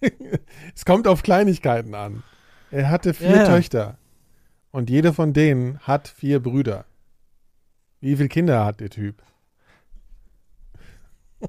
es 0.74 0.84
kommt 0.84 1.06
auf 1.06 1.22
Kleinigkeiten 1.22 1.94
an. 1.94 2.22
Er 2.70 2.90
hatte 2.90 3.14
vier 3.14 3.36
Ja. 3.36 3.46
Töchter. 3.46 3.98
Und 4.70 4.90
jede 4.90 5.12
von 5.12 5.32
denen 5.32 5.78
hat 5.80 6.08
vier 6.08 6.40
Brüder. 6.40 6.86
Wie 8.00 8.16
viele 8.16 8.28
Kinder 8.28 8.64
hat 8.64 8.80
der 8.80 8.90
Typ? 8.90 9.22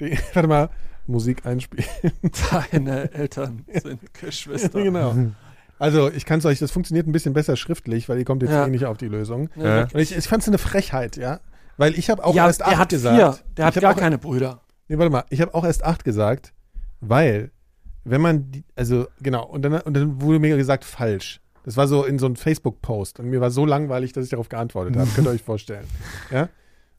Die, 0.00 0.18
warte 0.32 0.48
mal, 0.48 0.70
Musik 1.06 1.44
einspielen. 1.44 1.84
Deine 2.50 3.12
Eltern 3.12 3.66
sind 3.82 4.14
Geschwister. 4.14 4.82
genau. 4.84 5.32
Also, 5.80 6.10
ich 6.10 6.24
kann 6.26 6.38
es 6.38 6.44
euch, 6.44 6.58
das 6.58 6.70
funktioniert 6.70 7.06
ein 7.08 7.12
bisschen 7.12 7.32
besser 7.32 7.56
schriftlich, 7.56 8.08
weil 8.08 8.18
ihr 8.18 8.24
kommt 8.24 8.42
jetzt 8.42 8.52
Ja. 8.52 8.66
eh 8.66 8.70
nicht 8.70 8.84
auf 8.84 8.98
die 8.98 9.08
Lösung. 9.08 9.48
Ja, 9.56 9.82
Und 9.92 9.96
ich, 9.96 10.14
ich 10.14 10.28
fand 10.28 10.42
es 10.42 10.48
eine 10.48 10.58
Frechheit, 10.58 11.16
ja. 11.16 11.40
Weil 11.78 11.98
ich 11.98 12.10
habe 12.10 12.22
auch 12.22 12.34
ja, 12.34 12.46
erst 12.46 12.62
acht 12.62 12.70
der 12.72 12.78
hat 12.78 12.88
gesagt. 12.90 13.16
vier. 13.16 13.38
Der 13.56 13.64
hat 13.66 13.74
gar 13.80 13.94
auch, 13.94 13.98
keine 13.98 14.18
Brüder. 14.18 14.60
Nee, 14.88 14.98
warte 14.98 15.10
mal, 15.10 15.24
ich 15.30 15.40
habe 15.40 15.54
auch 15.54 15.64
erst 15.64 15.82
acht 15.82 16.04
gesagt, 16.04 16.52
weil, 17.00 17.50
wenn 18.04 18.20
man, 18.20 18.50
die, 18.50 18.64
also 18.76 19.06
genau, 19.22 19.46
und 19.46 19.62
dann, 19.62 19.80
und 19.80 19.94
dann 19.94 20.20
wurde 20.20 20.38
mir 20.38 20.56
gesagt, 20.56 20.84
falsch. 20.84 21.40
Das 21.64 21.76
war 21.76 21.88
so 21.88 22.04
in 22.04 22.18
so 22.18 22.26
einem 22.26 22.36
Facebook-Post 22.36 23.18
und 23.20 23.26
mir 23.30 23.40
war 23.40 23.50
so 23.50 23.64
langweilig, 23.64 24.12
dass 24.12 24.24
ich 24.24 24.30
darauf 24.30 24.48
geantwortet 24.48 24.96
habe. 24.96 25.08
Könnt 25.14 25.26
ihr 25.26 25.30
euch 25.30 25.42
vorstellen. 25.42 25.86
Ja? 26.30 26.48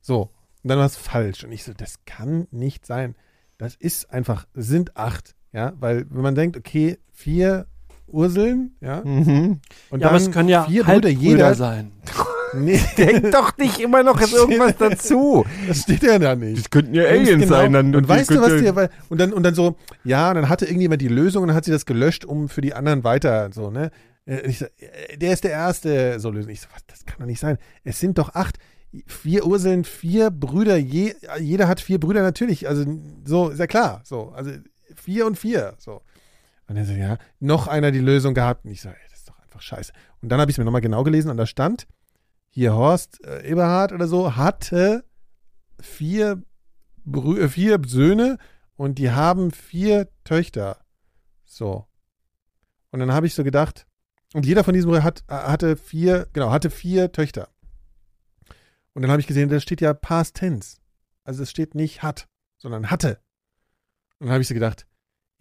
So. 0.02 0.30
Und 0.64 0.70
dann 0.70 0.78
war 0.80 0.86
es 0.86 0.96
falsch. 0.98 1.44
Und 1.44 1.52
ich 1.52 1.64
so, 1.64 1.74
das 1.74 1.96
kann 2.06 2.48
nicht 2.52 2.86
sein. 2.86 3.16
Das 3.58 3.76
ist 3.76 4.12
einfach, 4.12 4.48
sind 4.54 4.98
acht. 4.98 5.36
Ja, 5.54 5.74
weil 5.80 6.06
wenn 6.10 6.22
man 6.22 6.36
denkt, 6.36 6.58
okay, 6.58 6.98
vier 7.12 7.68
Urseln, 8.12 8.76
ja, 8.82 9.02
Mhm. 9.04 9.60
und 9.90 10.00
Ja, 10.02 10.08
aber 10.10 10.18
es 10.18 10.32
können 10.32 10.50
ja 10.50 10.64
vier 10.66 10.84
Brüder 10.84 11.10
jeder. 11.10 11.56
sein. 11.56 11.92
Nee, 12.54 12.82
Denk 12.98 13.32
doch 13.32 13.58
nicht 13.58 13.80
immer 13.80 14.04
noch 14.04 14.20
jetzt 14.20 14.34
irgendwas 14.34 14.76
dazu. 14.78 15.46
das 15.70 15.84
steht 15.84 16.04
ja 16.04 16.20
da 16.20 16.36
nicht. 16.36 16.60
Das 16.60 16.70
könnten 16.70 16.94
ja 16.94 17.04
Aliens 17.06 17.30
genau. 17.44 17.48
sein. 17.48 17.72
Dann, 17.72 17.96
und 17.96 18.10
weißt 18.10 18.30
du, 18.32 18.42
was 18.42 18.56
die 18.56 18.60
dir, 18.64 18.76
weil- 18.76 18.90
und 19.08 19.22
dann, 19.22 19.32
und 19.32 19.44
dann 19.44 19.56
so, 19.56 19.78
ja, 20.04 20.28
und 20.28 20.36
dann 20.36 20.50
hatte 20.50 20.66
irgendjemand 20.66 21.02
die 21.02 21.08
Lösung 21.08 21.44
und 21.44 21.48
dann 21.48 21.56
hat 21.56 21.64
sie 21.64 21.72
das 21.72 21.86
gelöscht, 21.86 22.26
um 22.26 22.50
für 22.50 22.60
die 22.60 22.74
anderen 22.74 23.06
weiter, 23.06 23.50
so, 23.54 23.72
ne? 23.72 23.90
Äh, 24.26 24.42
Ich 24.50 24.60
so, 24.60 24.66
äh, 24.66 25.18
der 25.18 25.32
ist 25.32 25.46
der 25.46 25.52
Erste, 25.52 26.20
so 26.20 26.30
lösen. 26.30 26.50
Ich 26.50 26.60
so, 26.60 26.68
was, 26.74 26.86
das 26.88 27.06
kann 27.06 27.20
doch 27.20 27.26
nicht 27.26 27.40
sein. 27.40 27.58
Es 27.86 28.02
sind 28.02 28.18
doch 28.18 28.36
acht, 28.36 28.58
vier 29.08 29.46
Urseln, 29.48 29.86
vier 29.86 30.30
Brüder, 30.30 30.76
je, 30.76 31.14
jeder 31.40 31.70
hat 31.70 31.80
vier 31.80 32.02
Brüder 32.02 32.22
natürlich, 32.22 32.68
also, 32.68 32.84
so, 33.24 33.48
ist 33.48 33.60
ja 33.60 33.68
klar, 33.68 34.02
so, 34.04 34.34
also, 34.36 34.52
vier 34.94 35.26
und 35.26 35.38
vier, 35.38 35.76
so. 35.78 36.02
Und 36.72 36.78
er 36.78 36.86
so, 36.86 36.94
ja, 36.94 37.18
noch 37.42 37.68
einer 37.68 37.92
die 37.92 38.00
Lösung 38.00 38.34
gehabt. 38.34 38.64
Und 38.64 38.72
ich 38.72 38.80
so, 38.80 38.88
ey, 38.88 38.96
das 39.10 39.20
ist 39.20 39.30
doch 39.30 39.38
einfach 39.40 39.60
scheiße. 39.60 39.92
Und 40.22 40.30
dann 40.30 40.40
habe 40.40 40.50
ich 40.50 40.54
es 40.54 40.58
mir 40.58 40.64
nochmal 40.64 40.80
genau 40.80 41.04
gelesen 41.04 41.30
und 41.30 41.36
da 41.36 41.46
stand, 41.46 41.86
hier 42.50 42.74
Horst 42.74 43.22
äh, 43.26 43.46
Eberhard 43.46 43.92
oder 43.92 44.08
so 44.08 44.38
hatte 44.38 45.04
vier, 45.82 46.42
Brü 47.04 47.42
äh, 47.42 47.50
vier 47.50 47.78
Söhne 47.86 48.38
und 48.78 49.00
die 49.00 49.12
haben 49.12 49.52
vier 49.52 50.08
Töchter. 50.24 50.78
So. 51.44 51.88
Und 52.92 53.02
dann 53.02 53.12
habe 53.12 53.28
ich 53.28 53.36
so 53.36 53.44
gedacht, 53.44 53.86
und 54.34 54.46
jeder 54.46 54.64
von 54.64 54.74
diesen 54.74 55.04
hat, 55.04 55.26
äh, 55.28 55.34
hatte 55.34 55.76
vier, 55.76 56.30
genau, 56.32 56.52
hatte 56.52 56.70
vier 56.70 57.12
Töchter. 57.12 57.50
Und 58.94 59.02
dann 59.02 59.12
habe 59.12 59.20
ich 59.20 59.28
gesehen, 59.28 59.50
da 59.50 59.60
steht 59.60 59.82
ja 59.82 59.94
Past 59.94 60.38
Tense. 60.38 60.78
Also 61.26 61.44
es 61.44 61.52
steht 61.52 61.76
nicht 61.76 62.02
hat, 62.02 62.30
sondern 62.58 62.90
hatte. 62.90 63.20
Und 64.20 64.28
dann 64.28 64.32
habe 64.32 64.42
ich 64.42 64.48
so 64.48 64.54
gedacht, 64.54 64.88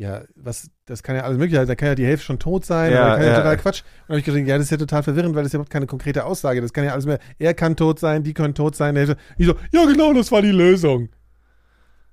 ja, 0.00 0.22
was, 0.34 0.70
das 0.86 1.02
kann 1.02 1.14
ja 1.14 1.24
alles 1.24 1.36
mögliche 1.36 1.56
sein. 1.58 1.66
Da 1.68 1.74
kann 1.74 1.88
ja 1.88 1.94
die 1.94 2.06
Hälfte 2.06 2.24
schon 2.24 2.38
tot 2.38 2.64
sein, 2.64 2.90
Ja, 2.90 3.02
oder 3.04 3.14
kann 3.16 3.22
ja, 3.22 3.28
ja. 3.32 3.36
total 3.36 3.56
Quatsch. 3.58 3.80
Und 3.82 3.86
dann 4.08 4.08
habe 4.14 4.18
ich 4.20 4.24
gedacht, 4.24 4.46
ja, 4.46 4.56
das 4.56 4.64
ist 4.64 4.70
ja 4.70 4.76
total 4.78 5.02
verwirrend, 5.02 5.34
weil 5.34 5.42
das 5.42 5.48
ist 5.48 5.52
ja 5.52 5.56
überhaupt 5.58 5.70
keine 5.72 5.86
konkrete 5.86 6.24
Aussage. 6.24 6.62
Das 6.62 6.72
kann 6.72 6.84
ja 6.84 6.92
alles 6.92 7.04
mehr, 7.04 7.18
er 7.38 7.52
kann 7.52 7.76
tot 7.76 7.98
sein, 8.00 8.22
die 8.22 8.32
können 8.32 8.54
tot 8.54 8.74
sein. 8.76 8.96
Hälfte- 8.96 9.18
Ich 9.36 9.46
so, 9.46 9.54
ja 9.72 9.84
genau, 9.84 10.14
das 10.14 10.32
war 10.32 10.40
die 10.40 10.52
Lösung. 10.52 11.10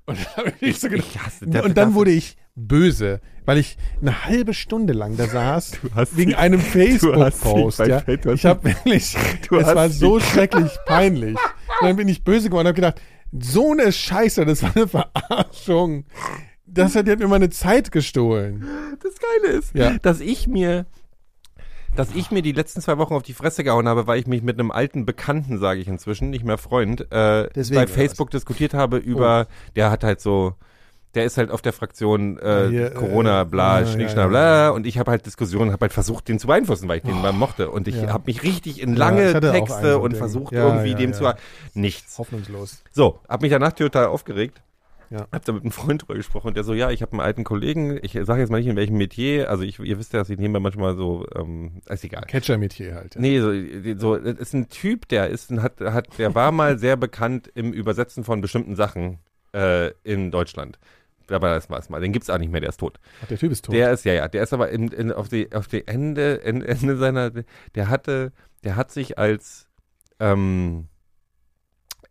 Und 0.06 0.18
dann 0.20 0.36
habe 0.46 0.54
ich 0.60 0.80
so 0.82 0.90
gedacht, 0.90 1.08
Ich 1.42 1.50
der- 1.50 1.64
und 1.64 1.78
dann 1.78 1.94
wurde 1.94 2.12
ich 2.12 2.36
böse, 2.56 3.22
weil 3.46 3.58
ich 3.58 3.78
eine 4.02 4.26
halbe 4.26 4.54
Stunde 4.54 4.92
lang 4.92 5.16
da 5.16 5.28
saß, 5.28 5.72
Du 5.82 5.90
hast 5.96 6.18
wegen 6.18 6.32
dich- 6.32 6.38
einem 6.40 6.60
Facebook-Post. 6.60 7.80
Ja. 7.88 8.04
Ich 8.34 8.46
habe 8.46 8.66
wirklich, 8.66 9.16
Du 9.48 9.58
es 9.60 9.66
war 9.68 9.88
dich- 9.88 9.98
so 9.98 10.20
schrecklich 10.20 10.72
peinlich. 10.86 11.38
Und 11.82 11.88
dann 11.88 11.96
bin 11.96 12.10
ich 12.10 12.26
böse 12.26 12.50
geworden 12.50 12.68
und 12.68 12.72
habe 12.72 12.76
gedacht, 12.76 13.02
so 13.32 13.72
eine 13.72 13.94
Scheiße, 13.94 14.44
das 14.46 14.62
war 14.64 14.76
eine 14.76 14.88
Verarschung. 14.90 16.04
Das 16.78 16.96
hat 16.96 17.08
jetzt 17.08 17.20
mir 17.20 17.28
meine 17.28 17.50
Zeit 17.50 17.92
gestohlen. 17.92 18.66
Das 19.04 19.14
Geile 19.20 19.54
ist, 19.58 19.74
Ja. 19.76 19.98
dass 20.02 20.20
ich 20.20 20.48
mir, 20.48 20.86
dass 21.96 22.10
ich 22.14 22.32
mir 22.32 22.42
die 22.42 22.52
letzten 22.52 22.82
zwei 22.82 22.98
Wochen 22.98 23.14
auf 23.14 23.24
die 23.24 23.34
Fresse 23.34 23.64
gehauen 23.64 23.88
habe, 23.88 24.08
weil 24.08 24.20
ich 24.20 24.28
mich 24.28 24.44
mit 24.44 24.60
einem 24.60 24.72
alten 24.72 25.06
Bekannten, 25.06 25.58
sage 25.60 25.80
ich 25.80 25.88
inzwischen, 25.88 26.30
nicht 26.30 26.44
mehr 26.46 26.58
Freund, 26.58 27.12
äh, 27.12 27.50
Deswegen, 27.56 27.82
bei 27.82 27.88
Facebook 27.88 28.30
diskutiert 28.32 28.74
habe 28.74 28.98
über, 28.98 29.48
der 29.76 29.90
hat 29.92 30.04
halt 30.04 30.22
so, 30.22 30.54
der 31.16 31.26
ist 31.26 31.38
halt 31.38 31.50
auf 31.50 31.64
der 31.64 31.74
Fraktion 31.74 32.38
äh, 32.38 32.68
hier, 32.70 32.90
Corona, 32.92 33.42
äh, 33.42 33.46
bla, 33.46 33.80
ja, 33.80 33.88
Schnickschnack, 33.88 34.26
ja, 34.26 34.28
bla, 34.28 34.64
ja. 34.66 34.70
und 34.70 34.86
ich 34.86 35.00
habe 35.00 35.10
halt 35.10 35.26
Diskussionen, 35.26 35.72
habe 35.72 35.82
halt 35.86 35.94
versucht, 35.94 36.28
den 36.28 36.38
zu 36.38 36.46
beeinflussen, 36.48 36.88
weil 36.88 36.98
ich 36.98 37.04
den 37.04 37.20
mal 37.20 37.34
mochte. 37.34 37.72
Und 37.72 37.88
ich 37.88 37.96
Ja. 37.96 38.10
habe 38.14 38.24
mich 38.28 38.44
richtig 38.44 38.80
in 38.82 38.96
lange 38.96 39.40
Texte 39.40 39.98
und 39.98 40.12
Ding. 40.12 40.20
versucht, 40.20 40.54
irgendwie 40.54 40.94
dem 40.94 41.14
zu 41.14 41.34
nichts. 41.74 42.20
Hoffnungslos. 42.20 42.84
So, 42.92 43.20
hab 43.28 43.42
mich 43.42 43.50
danach 43.52 43.74
total 43.74 44.08
aufgeregt. 44.08 44.62
Ja. 45.10 45.28
Hab 45.32 45.46
da 45.46 45.54
mit 45.54 45.64
einem 45.64 45.72
Freund 45.72 46.02
drüber 46.02 46.16
gesprochen 46.16 46.48
und 46.48 46.58
der 46.58 46.64
so, 46.64 46.74
ja, 46.74 46.92
ich 46.92 47.02
habe 47.02 47.14
einen 47.14 47.22
alten 47.22 47.44
Kollegen, 47.44 47.98
ich 48.02 48.14
sage 48.24 48.42
jetzt 48.42 48.50
mal 48.50 48.58
nicht 48.58 48.68
in 48.68 48.76
welchem 48.76 48.98
Metier, 48.98 49.50
also 49.50 49.64
ich, 49.64 49.80
ihr 49.80 49.98
wisst 49.98 50.12
ja, 50.14 50.20
dass 50.20 50.30
ich 50.30 50.38
nebenbei 50.38 50.60
manchmal 50.60 50.96
so, 50.98 51.26
ähm, 51.36 51.82
ist 51.88 52.04
egal. 52.04 52.24
Catcher-Metier 52.28 52.96
halt. 52.96 53.16
Ja. 53.16 53.22
Nee, 53.22 53.40
so, 53.40 53.52
so, 53.98 54.18
das 54.18 54.38
ist 54.38 54.54
ein 54.54 54.68
Typ, 54.70 55.08
der 55.08 55.30
ist, 55.30 55.50
hat, 55.52 55.80
hat, 55.80 56.18
der 56.18 56.36
war 56.36 56.52
mal 56.52 56.78
sehr 56.78 56.98
bekannt 56.98 57.50
im 57.56 57.72
Übersetzen 57.74 58.24
von 58.24 58.42
bestimmten 58.42 58.76
Sachen 58.76 59.20
äh, 59.54 59.92
in 60.04 60.30
Deutschland. 60.32 60.78
Aber 61.30 61.54
das 61.56 61.70
war's 61.70 61.90
mal. 61.90 62.00
Den 62.00 62.14
gibt's 62.14 62.30
auch 62.30 62.38
nicht 62.38 62.52
mehr, 62.52 62.62
der 62.62 62.70
ist 62.70 62.80
tot. 62.80 63.00
Ach, 63.22 63.28
der 63.28 63.38
Typ 63.38 63.52
ist 63.52 63.66
tot. 63.66 63.76
Der 63.76 63.92
ist, 63.92 64.06
ja, 64.06 64.14
ja, 64.14 64.28
der 64.30 64.44
ist 64.44 64.54
aber 64.54 64.70
in, 64.70 64.88
in, 64.90 65.12
auf 65.12 65.28
die, 65.28 65.54
auf 65.54 65.68
die 65.68 65.86
Ende, 65.86 66.42
en- 66.44 66.62
Ende 66.62 66.96
seiner, 66.96 67.32
der 67.76 67.90
hatte, 67.90 68.32
der 68.64 68.76
hat 68.78 68.92
sich 68.92 69.18
als, 69.18 69.68
ähm, 70.22 70.88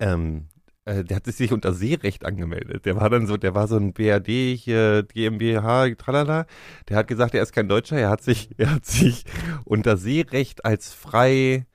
ähm, 0.01 0.49
äh, 0.87 1.05
der 1.05 1.17
hat 1.17 1.27
sich 1.27 1.53
unter 1.53 1.75
Seerecht 1.75 2.25
angemeldet. 2.25 2.87
Der 2.87 2.97
war 2.97 3.11
dann 3.11 3.27
so, 3.27 3.37
der 3.37 3.55
war 3.55 3.69
so 3.69 3.77
ein 3.77 3.93
BRD 3.93 4.57
hier, 4.57 5.03
GmbH, 5.03 5.95
tralala. 5.97 6.47
Der 6.89 6.97
hat 6.97 7.09
gesagt, 7.09 7.35
er 7.35 7.43
ist 7.43 7.53
kein 7.53 7.69
Deutscher, 7.69 7.99
er 7.99 8.09
hat 8.09 8.23
sich, 8.23 8.51
er 8.57 8.77
hat 8.77 8.87
sich 8.87 9.25
unter 9.65 9.97
Seerecht 9.97 10.65
als 10.65 10.95
frei, 10.95 11.67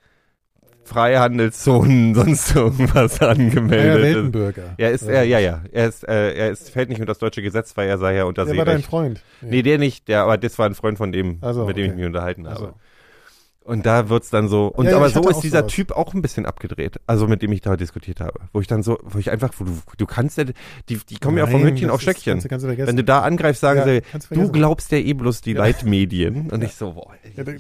Freihandelszonen, 0.84 2.16
sonst 2.16 2.56
irgendwas 2.56 3.20
ja, 3.20 3.28
ja, 3.28 3.34
angemeldet. 3.34 4.02
Weltenbürger. 4.02 4.76
er 4.78 4.92
ist, 4.92 5.04
er, 5.04 5.24
ja, 5.24 5.40
ja, 5.40 5.62
er 5.72 5.88
ist, 5.90 6.08
äh, 6.08 6.34
er 6.34 6.52
ist, 6.52 6.70
fällt 6.70 6.90
nicht 6.90 7.00
unter 7.00 7.12
das 7.12 7.20
deutsche 7.20 7.42
Gesetz, 7.42 7.76
weil 7.76 7.90
er 7.90 7.98
sei 7.98 8.16
ja 8.16 8.24
unter 8.24 8.46
Der 8.46 8.58
war 8.58 8.66
dein 8.66 8.78
Seerecht. 8.78 8.90
Freund. 8.90 9.24
Nee, 9.42 9.62
der 9.62 9.78
nicht, 9.78 10.08
der, 10.08 10.24
aber 10.24 10.38
das 10.38 10.58
war 10.58 10.66
ein 10.66 10.76
Freund 10.76 10.98
von 10.98 11.12
dem, 11.12 11.38
Ach 11.42 11.54
so, 11.54 11.66
mit 11.66 11.76
dem 11.78 11.84
ich 11.84 11.92
okay. 11.92 11.98
mich 11.98 12.08
unterhalten 12.08 12.48
habe. 12.48 12.56
Also, 12.56 12.74
Und 13.64 13.86
da 13.86 14.10
wird's 14.10 14.32
dann 14.32 14.48
so. 14.48 14.68
Und 14.68 14.86
Ja, 14.86 14.92
ja, 14.92 14.98
aber 14.98 15.10
so 15.10 15.30
ist 15.30 15.42
dieser 15.42 15.60
sowas. 15.60 15.72
Typ 15.72 15.92
auch 15.92 16.16
ein 16.16 16.22
bisschen 16.24 16.48
abgedreht. 16.48 17.00
Also 17.06 17.28
mit 17.28 17.44
dem 17.44 17.52
ich 17.52 17.62
da 17.62 17.78
diskutiert 17.78 18.20
habe. 18.20 18.40
Wo 18.54 18.60
ich 18.60 18.66
dann 18.66 18.82
so, 18.82 18.98
wo 19.04 19.20
ich 19.20 19.30
einfach, 19.30 19.54
wo 19.58 19.66
du, 19.66 19.72
du 19.98 20.06
kannst 20.08 20.40
ja, 20.40 20.46
die, 20.46 20.98
die 20.98 21.18
kommen 21.20 21.38
ja 21.38 21.46
vom 21.46 21.62
Nein, 21.62 21.70
Hündchen 21.70 21.92
auf 21.92 22.02
Stöckchen. 22.02 22.34
kannst 22.40 22.46
du- 22.46 22.50
kannst 22.50 22.66
du. 22.66 22.88
Wenn 22.88 22.96
du 22.98 23.04
da 23.04 23.22
angreifst, 23.22 23.62
sagen 23.62 23.80
Ja, 23.88 24.02
sie, 24.20 24.36
du 24.36 24.52
glaubst 24.52 24.92
ja 24.92 24.98
eh 24.98 25.14
bloß 25.14 25.42
die 25.42 25.54
Leitmedien. 25.54 26.50
Und 26.50 26.64
ich 26.64 26.74
so, 26.74 26.94
boah. 26.94 27.14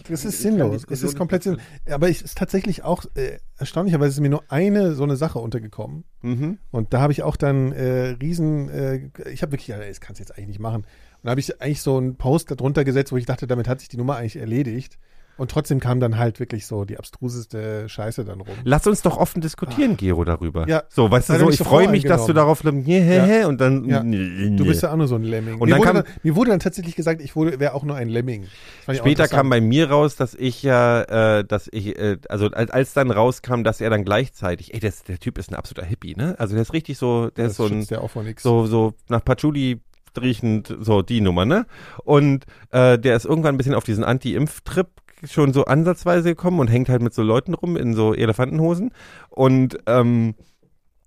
Das 0.10 0.26
ist 0.26 0.42
sinnlos. 0.42 0.86
Es 0.90 1.04
ist 1.04 1.16
komplett 1.16 1.44
sinnlos. 1.44 1.62
Aber 1.90 2.10
es 2.10 2.22
ist 2.24 2.36
tatsächlich 2.38 2.84
auch, 2.84 3.06
äh, 3.16 3.38
erstaunlicherweise 3.58 4.12
ist 4.14 4.20
mir 4.22 4.30
nur 4.30 4.44
eine 4.50 4.96
so 4.96 5.04
eine 5.04 5.16
Sache 5.16 5.38
untergekommen. 5.38 6.04
Mhm. 6.24 6.58
Und 6.72 6.94
da 6.94 7.02
habe 7.02 7.14
ich 7.14 7.22
auch 7.22 7.36
dann 7.36 7.72
äh, 7.74 8.16
riesen, 8.22 8.70
äh, 8.70 9.10
ich 9.32 9.44
habe 9.44 9.52
wirklich, 9.52 9.68
ja, 9.68 9.78
das 9.78 10.02
kannst 10.02 10.20
du 10.20 10.24
jetzt 10.24 10.32
eigentlich 10.36 10.48
nicht 10.48 10.60
machen. 10.60 10.78
Und 10.82 10.86
da 11.26 11.30
habe 11.30 11.40
ich 11.40 11.62
eigentlich 11.62 11.82
so 11.84 11.98
einen 11.98 12.16
Post 12.16 12.50
darunter 12.50 12.84
gesetzt, 12.84 13.12
wo 13.12 13.18
ich 13.18 13.28
dachte, 13.28 13.46
damit 13.46 13.68
hat 13.68 13.80
sich 13.80 13.90
die 13.90 13.98
Nummer 13.98 14.16
eigentlich 14.16 14.38
erledigt. 14.38 14.98
Und 15.38 15.50
trotzdem 15.52 15.80
kam 15.80 16.00
dann 16.00 16.18
halt 16.18 16.40
wirklich 16.40 16.66
so 16.68 16.86
die 16.86 16.98
abstruseste 17.00 17.90
Scheiße 17.90 18.26
dann 18.26 18.42
rum. 18.42 18.56
Lass 18.64 18.86
uns 18.86 19.02
doch 19.02 19.18
offen 19.18 19.42
diskutieren, 19.42 19.98
Gero, 19.98 20.24
darüber. 20.24 20.64
Ah. 20.64 20.68
Ja. 20.68 20.84
So, 20.90 21.10
weißt 21.10 21.30
du, 21.30 21.40
so, 21.40 21.50
ich 21.50 21.58
freue 21.60 21.88
mich, 21.90 22.04
dass 22.04 22.26
du 22.26 22.34
darauf, 22.34 22.64
Ja. 22.64 23.48
und 23.48 23.60
dann, 23.62 23.86
Ja. 23.86 24.04
Du 24.04 24.66
bist 24.66 24.84
ja 24.84 24.92
auch 24.92 24.98
nur 24.98 25.08
so 25.08 25.16
ein 25.16 25.24
Lemming. 25.24 25.56
Und 25.60 25.70
mir, 25.70 25.76
dann 25.76 25.80
wurde 25.80 25.88
kam- 25.94 25.96
dann, 26.04 26.14
mir 26.24 26.36
wurde 26.36 26.52
dann 26.52 26.60
tatsächlich 26.60 26.96
gesagt, 26.96 27.22
ich 27.22 27.36
wäre 27.36 27.74
auch 27.74 27.84
nur 27.84 27.96
ein 27.96 28.10
Lemming. 28.10 28.46
Später 28.94 29.28
kam 29.28 29.50
bei 29.50 29.62
mir 29.62 29.90
raus, 29.90 30.16
dass 30.16 30.34
ich 30.36 30.62
ja, 30.64 31.40
äh, 31.40 31.44
dass 31.46 31.68
ich, 31.72 31.98
äh, 31.98 32.18
also 32.30 32.48
als, 32.48 32.72
als 32.72 32.94
dann 32.94 33.10
rauskam, 33.12 33.64
dass 33.64 33.82
er 33.82 33.90
dann 33.90 34.04
gleichzeitig, 34.04 34.74
ey, 34.74 34.80
das, 34.80 35.04
der 35.04 35.18
Typ 35.20 35.38
ist 35.38 35.52
ein 35.52 35.56
absoluter 35.56 35.86
Hippie, 35.88 36.16
ne? 36.16 36.36
Also 36.38 36.54
der 36.54 36.62
ist 36.62 36.74
richtig 36.74 36.98
so, 36.98 37.30
der 37.30 37.46
das 37.46 37.52
ist 37.54 37.58
so 37.58 37.66
ein, 37.66 37.82
ja 37.90 38.00
auch 38.02 38.12
vor 38.12 38.24
nichts. 38.24 38.44
so, 38.44 38.66
so 38.68 38.94
nach 39.10 39.24
Patchouli 39.24 39.80
riechend, 40.20 40.76
so 40.82 41.02
die 41.02 41.22
Nummer, 41.22 41.46
ne? 41.46 41.66
Und 42.04 42.46
äh, 42.72 43.00
der 43.00 43.16
ist 43.16 43.26
irgendwann 43.26 43.56
ein 43.56 43.58
bisschen 43.58 43.74
auf 43.76 43.86
diesen 43.86 44.04
Anti-Impf-Trip 44.04 44.88
schon 45.26 45.54
so 45.54 45.66
ansatzweise 45.66 46.30
gekommen 46.30 46.60
und 46.60 46.68
hängt 46.68 46.90
halt 46.90 47.02
mit 47.02 47.14
so 47.14 47.22
Leuten 47.24 47.54
rum 47.54 47.78
in 47.78 47.94
so 47.94 48.14
Elefantenhosen. 48.14 48.92
Und, 49.30 49.78
ähm, 49.88 50.36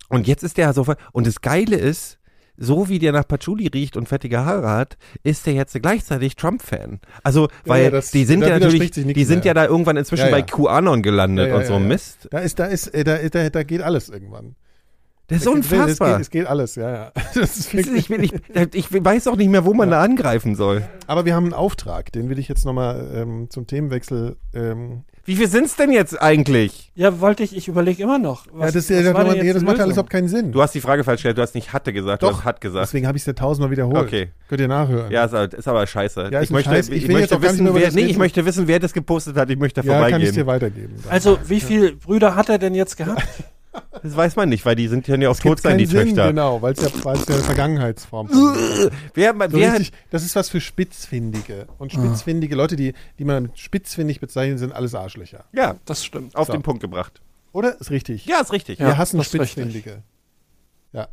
und 0.09 0.27
jetzt 0.27 0.43
ist 0.45 0.57
der 0.59 0.73
so, 0.73 0.87
und 1.13 1.27
das 1.27 1.41
Geile 1.41 1.77
ist, 1.77 2.19
so 2.57 2.89
wie 2.89 3.01
der 3.01 3.11
nach 3.11 3.27
Patchouli 3.27 3.67
riecht 3.67 3.97
und 3.97 4.09
fettige 4.09 4.45
Haare 4.45 4.69
hat, 4.69 4.97
ist 5.25 5.45
der 5.47 5.55
jetzt 5.55 5.75
gleichzeitig 5.83 6.37
Trump-Fan. 6.37 7.01
Also, 7.25 7.49
weil 7.65 7.85
ja, 7.85 7.91
das- 7.91 8.13
die 8.13 8.25
sind 8.25 8.43
ja 8.43 8.59
natürlich, 8.61 8.93
die 8.93 9.25
sind 9.25 9.39
mehr. 9.39 9.47
ja 9.47 9.55
da 9.55 9.65
irgendwann 9.67 9.97
inzwischen 9.97 10.27
Ja, 10.27 10.31
bei 10.31 10.39
ja. 10.39 10.45
QAnon 10.45 11.03
gelandet 11.03 11.47
Ja, 11.49 11.53
ja, 11.55 11.59
und 11.59 11.67
so 11.67 11.73
ja, 11.73 11.79
ja. 11.81 11.85
Mist. 11.87 12.29
Da 12.31 12.39
ist, 12.39 12.59
da 12.61 12.67
ist, 12.67 12.89
äh, 12.95 13.03
da, 13.03 13.17
da, 13.29 13.51
da 13.51 13.63
geht 13.65 13.83
alles 13.83 14.09
irgendwann. 14.09 14.55
Das 15.29 15.41
ist 15.41 15.49
unfassbar. 15.49 15.89
Es 15.89 15.99
geht, 15.99 16.21
es 16.21 16.31
geht 16.31 16.47
alles, 16.47 16.75
ja, 16.75 16.93
ja. 16.93 17.13
Ich, 17.35 17.73
will, 18.11 18.25
ich, 18.25 18.33
ich 18.75 19.05
weiß 19.05 19.27
auch 19.29 19.37
nicht 19.37 19.49
mehr, 19.49 19.65
wo 19.65 19.73
man 19.73 19.91
da 19.91 20.03
angreifen 20.03 20.55
soll. 20.55 20.83
aber 21.07 21.25
wir 21.25 21.35
haben 21.35 21.45
einen 21.45 21.55
Auftrag, 21.55 22.13
den 22.13 22.29
will 22.29 22.39
ich 22.39 22.49
jetzt 22.49 22.67
nochmal 22.67 23.11
ähm, 23.15 23.47
zum 23.49 23.67
Themenwechsel. 23.67 24.37
Ähm, 24.53 25.05
Wie 25.25 25.37
viel 25.37 25.49
sind's 25.49 25.77
denn 25.77 25.93
jetzt 25.93 26.21
eigentlich? 26.21 26.93
Ja, 26.95 27.21
wollte 27.21 27.43
ich, 27.43 27.57
ich 27.57 27.69
überlege 27.69 28.03
immer 28.03 28.19
noch. 28.19 28.47
ja, 28.47 28.53
Was, 28.53 28.73
das, 28.75 28.91
was 28.91 29.03
das, 29.03 29.15
war 29.15 29.25
denn 29.35 29.53
das, 29.55 29.63
macht 29.63 29.81
alles 29.81 29.93
überhaupt 29.95 30.11
keinen 30.11 30.29
Sinn. 30.29 30.53
Du 30.53 30.61
hast 30.61 30.75
die 30.75 30.83
Frage 30.83 31.05
falsch 31.05 31.21
gestellt, 31.21 31.39
du 31.39 31.43
hast 31.43 31.55
nicht 31.55 31.73
hatte 31.73 31.95
gesagt, 31.95 32.23
du 32.23 32.27
Doch, 32.27 32.39
hast 32.41 32.45
hat 32.45 32.61
gesagt. 32.61 32.87
Deswegen 32.89 33.07
habe 33.07 33.17
ich 33.17 33.23
es 33.23 33.27
ja 33.27 33.33
tausendmal 33.33 33.71
wiederholt. 33.71 33.97
Okay. 34.07 34.29
Könnt 34.49 34.61
ihr 34.61 34.69
nachhören. 34.69 35.11
Ja, 35.11 35.25
ist, 35.25 35.33
aber- 35.35 35.57
ist 35.57 35.67
aber 35.67 35.87
scheiße. 35.87 36.29
Ja, 36.31 36.41
ist 36.41 36.45
ich 36.45 36.51
ein 36.51 36.55
möchte, 36.55 36.71
Scheiß. 36.71 36.89
Ich 36.91 37.05
ich 37.05 37.09
wissen, 37.09 37.65
mehr 37.65 37.75
wer, 37.75 37.83
das 37.87 37.95
nee, 37.95 38.03
ich 38.03 38.09
reden. 38.09 38.19
möchte 38.19 38.45
wissen, 38.45 38.69
wer 38.69 38.79
das 38.79 38.93
gepostet 38.93 39.37
hat. 39.37 39.49
Ich 39.49 39.59
möchte 39.59 39.81
da 39.81 39.87
ja 39.87 39.93
kann 40.11 40.21
ich 40.21 40.29
vorbeigehen. 40.29 40.35
dir 40.35 40.47
weitergeben. 40.47 40.95
dann. 41.03 41.13
Also, 41.13 41.39
wie 41.47 41.61
viele 41.61 41.93
Brüder 41.93 42.37
hat 42.37 42.51
er 42.51 42.59
denn 42.59 42.75
jetzt 42.75 42.99
gehabt? 42.99 43.27
Das 44.03 44.17
weiß 44.17 44.37
man 44.37 44.49
nicht, 44.49 44.65
weil 44.67 44.77
die 44.77 44.87
sind 44.89 45.09
ja 45.09 45.17
nicht 45.17 45.27
auf 45.29 45.39
Es 45.39 45.43
gibt 45.43 45.57
tot 45.57 45.63
sein, 45.63 45.79
die 45.79 45.87
Sinn, 45.87 46.09
Töchter. 46.09 46.29
Genau, 46.29 46.61
weil 46.63 46.75
es 46.75 46.81
ja, 46.83 46.89
ja 46.89 47.11
eine 47.13 47.43
Vergangenheitsform 47.43 48.29
ist. 48.29 48.37
Wer, 49.15 49.33
So 49.33 49.57
wer, 49.59 49.73
richtig, 49.73 49.93
das 50.11 50.25
ist 50.25 50.37
was 50.37 50.49
für 50.49 50.61
Spitzfindige. 50.61 51.67
Und 51.79 51.93
Ah. 51.97 51.99
spitzfindige 52.03 52.55
Leute, 52.55 52.77
die, 52.77 52.93
die 53.19 53.25
man 53.25 53.45
mit 53.45 53.59
spitzfindig 53.59 54.21
bezeichnet, 54.21 54.59
sind 54.59 54.73
alles 54.73 54.95
Arschlöcher. 54.95 55.45
ja, 55.53 55.77
Das 55.87 56.05
stimmt. 56.05 56.37
auf 56.37 56.47
So. 56.49 56.53
den 56.53 56.63
Punkt 56.63 56.81
gebracht. 56.83 57.21
Oder? 57.53 57.81
Ist 57.81 57.91
richtig. 57.91 58.27
Ja, 58.27 58.41
ist 58.41 58.53
richtig. 58.53 58.79
wir 58.79 58.89
Ja, 58.89 58.97
hassen 58.99 59.17
das 59.19 59.29
ist 59.29 59.35
richtig. 59.35 59.51
Spitzfindige. 59.53 60.03
Ja. 60.93 61.09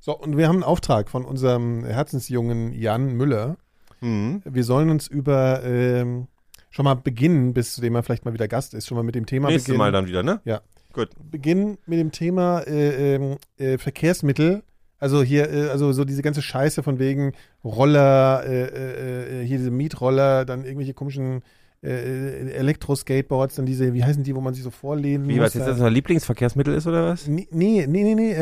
So, 0.00 0.16
und 0.18 0.36
wir 0.36 0.48
haben 0.48 0.56
einen 0.56 0.64
Auftrag 0.64 1.08
von 1.08 1.24
unserem 1.24 1.84
Herzensjungen 1.84 2.72
Jan 2.72 3.12
Müller. 3.14 3.56
Mhm. 4.00 4.42
Wir 4.44 4.64
sollen 4.64 4.90
uns 4.90 5.06
über 5.06 5.62
ähm, 5.62 6.26
schon 6.70 6.84
mal 6.84 6.94
beginnen, 6.94 7.54
bis 7.54 7.74
zu 7.74 7.80
dem 7.80 7.94
er 7.94 8.02
vielleicht 8.02 8.24
mal 8.24 8.34
wieder 8.34 8.48
Gast 8.48 8.74
ist, 8.74 8.86
schon 8.86 8.96
mal 8.96 9.04
mit 9.04 9.14
dem 9.14 9.26
Thema 9.26 9.48
Nächstes 9.48 9.66
beginnen. 9.66 9.78
Mal 9.78 9.92
dann 9.92 10.06
wieder, 10.06 10.22
ne? 10.22 10.40
Ja. 10.44 10.60
Gut. 10.94 11.10
beginnen 11.30 11.76
mit 11.86 11.98
dem 11.98 12.12
Thema 12.12 12.60
äh, 12.60 13.14
ähm, 13.16 13.36
äh, 13.58 13.78
Verkehrsmittel. 13.78 14.62
Also 14.98 15.22
hier, 15.22 15.52
äh, 15.52 15.68
also 15.68 15.92
so 15.92 16.04
diese 16.04 16.22
ganze 16.22 16.40
Scheiße 16.40 16.82
von 16.82 16.98
wegen 16.98 17.32
Roller, 17.64 18.42
äh, 18.46 18.62
äh, 18.62 19.42
äh, 19.42 19.46
hier 19.46 19.58
diese 19.58 19.70
Mietroller, 19.70 20.44
dann 20.44 20.64
irgendwelche 20.64 20.94
komischen 20.94 21.42
äh, 21.82 22.52
Elektro-Skateboards, 22.52 23.56
dann 23.56 23.66
diese, 23.66 23.92
wie 23.92 24.02
heißen 24.04 24.22
die, 24.22 24.34
wo 24.34 24.40
man 24.40 24.54
sich 24.54 24.62
so 24.62 24.70
vorlehnen 24.70 25.28
Wie, 25.28 25.34
muss. 25.34 25.46
was 25.46 25.54
jetzt 25.54 25.62
da- 25.64 25.70
das 25.70 25.78
unser 25.78 25.90
Lieblingsverkehrsmittel 25.90 26.72
ist 26.74 26.86
oder 26.86 27.06
was? 27.08 27.26
Nee, 27.26 27.46
nee, 27.50 27.86
nee, 27.86 28.14
nee, 28.14 28.34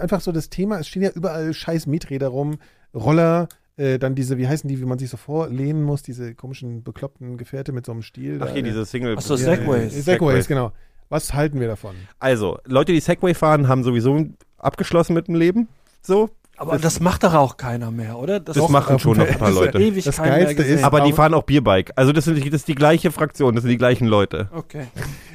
einfach 0.00 0.20
so 0.20 0.32
das 0.32 0.48
Thema, 0.50 0.80
es 0.80 0.88
stehen 0.88 1.02
ja 1.02 1.10
überall 1.14 1.52
scheiß 1.54 1.86
Mieträder 1.86 2.28
rum, 2.28 2.58
Roller, 2.94 3.48
dann 3.76 4.16
diese, 4.16 4.38
wie 4.38 4.48
heißen 4.48 4.66
die, 4.66 4.80
wie 4.80 4.84
man 4.86 4.98
sich 4.98 5.08
so 5.08 5.16
vorlehnen 5.16 5.84
muss, 5.84 6.02
diese 6.02 6.34
komischen 6.34 6.82
bekloppten 6.82 7.36
Gefährte 7.36 7.70
mit 7.70 7.86
so 7.86 7.92
einem 7.92 8.02
Stiel. 8.02 8.38
Ach, 8.42 8.46
da, 8.48 8.52
hier 8.52 8.64
diese 8.64 8.84
Single. 8.84 9.14
Ach 9.16 9.22
so, 9.22 9.36
Segways. 9.36 10.04
Segways, 10.04 10.48
genau. 10.48 10.72
Was 11.08 11.32
halten 11.34 11.60
wir 11.60 11.68
davon? 11.68 11.94
Also, 12.18 12.58
Leute, 12.64 12.92
die 12.92 13.00
Segway 13.00 13.34
fahren, 13.34 13.68
haben 13.68 13.82
sowieso 13.84 14.26
abgeschlossen 14.58 15.14
mit 15.14 15.28
dem 15.28 15.34
Leben. 15.34 15.68
So. 16.02 16.30
Aber 16.56 16.76
das, 16.76 16.98
macht 16.98 17.22
doch 17.22 17.34
auch 17.34 17.56
keiner 17.56 17.92
mehr, 17.92 18.18
oder? 18.18 18.40
Das 18.40 18.56
Doch, 18.56 18.68
machen 18.68 18.98
schon 18.98 19.16
noch 19.16 19.28
ein 19.28 19.38
paar 19.38 19.52
Leute. 19.52 19.78
ewig 19.78 20.04
Das 20.04 20.16
Geilste 20.16 20.64
ist- 20.64 20.82
Aber 20.82 21.02
die 21.02 21.12
fahren 21.12 21.32
auch 21.32 21.44
Bierbike. 21.44 21.92
Also 21.94 22.10
das, 22.10 22.24
sind, 22.24 22.36
das 22.44 22.52
ist 22.52 22.68
die 22.68 22.74
gleiche 22.74 23.12
Fraktion, 23.12 23.54
das 23.54 23.62
sind 23.62 23.70
die 23.70 23.78
gleichen 23.78 24.08
Leute. 24.08 24.48
Okay. 24.52 24.88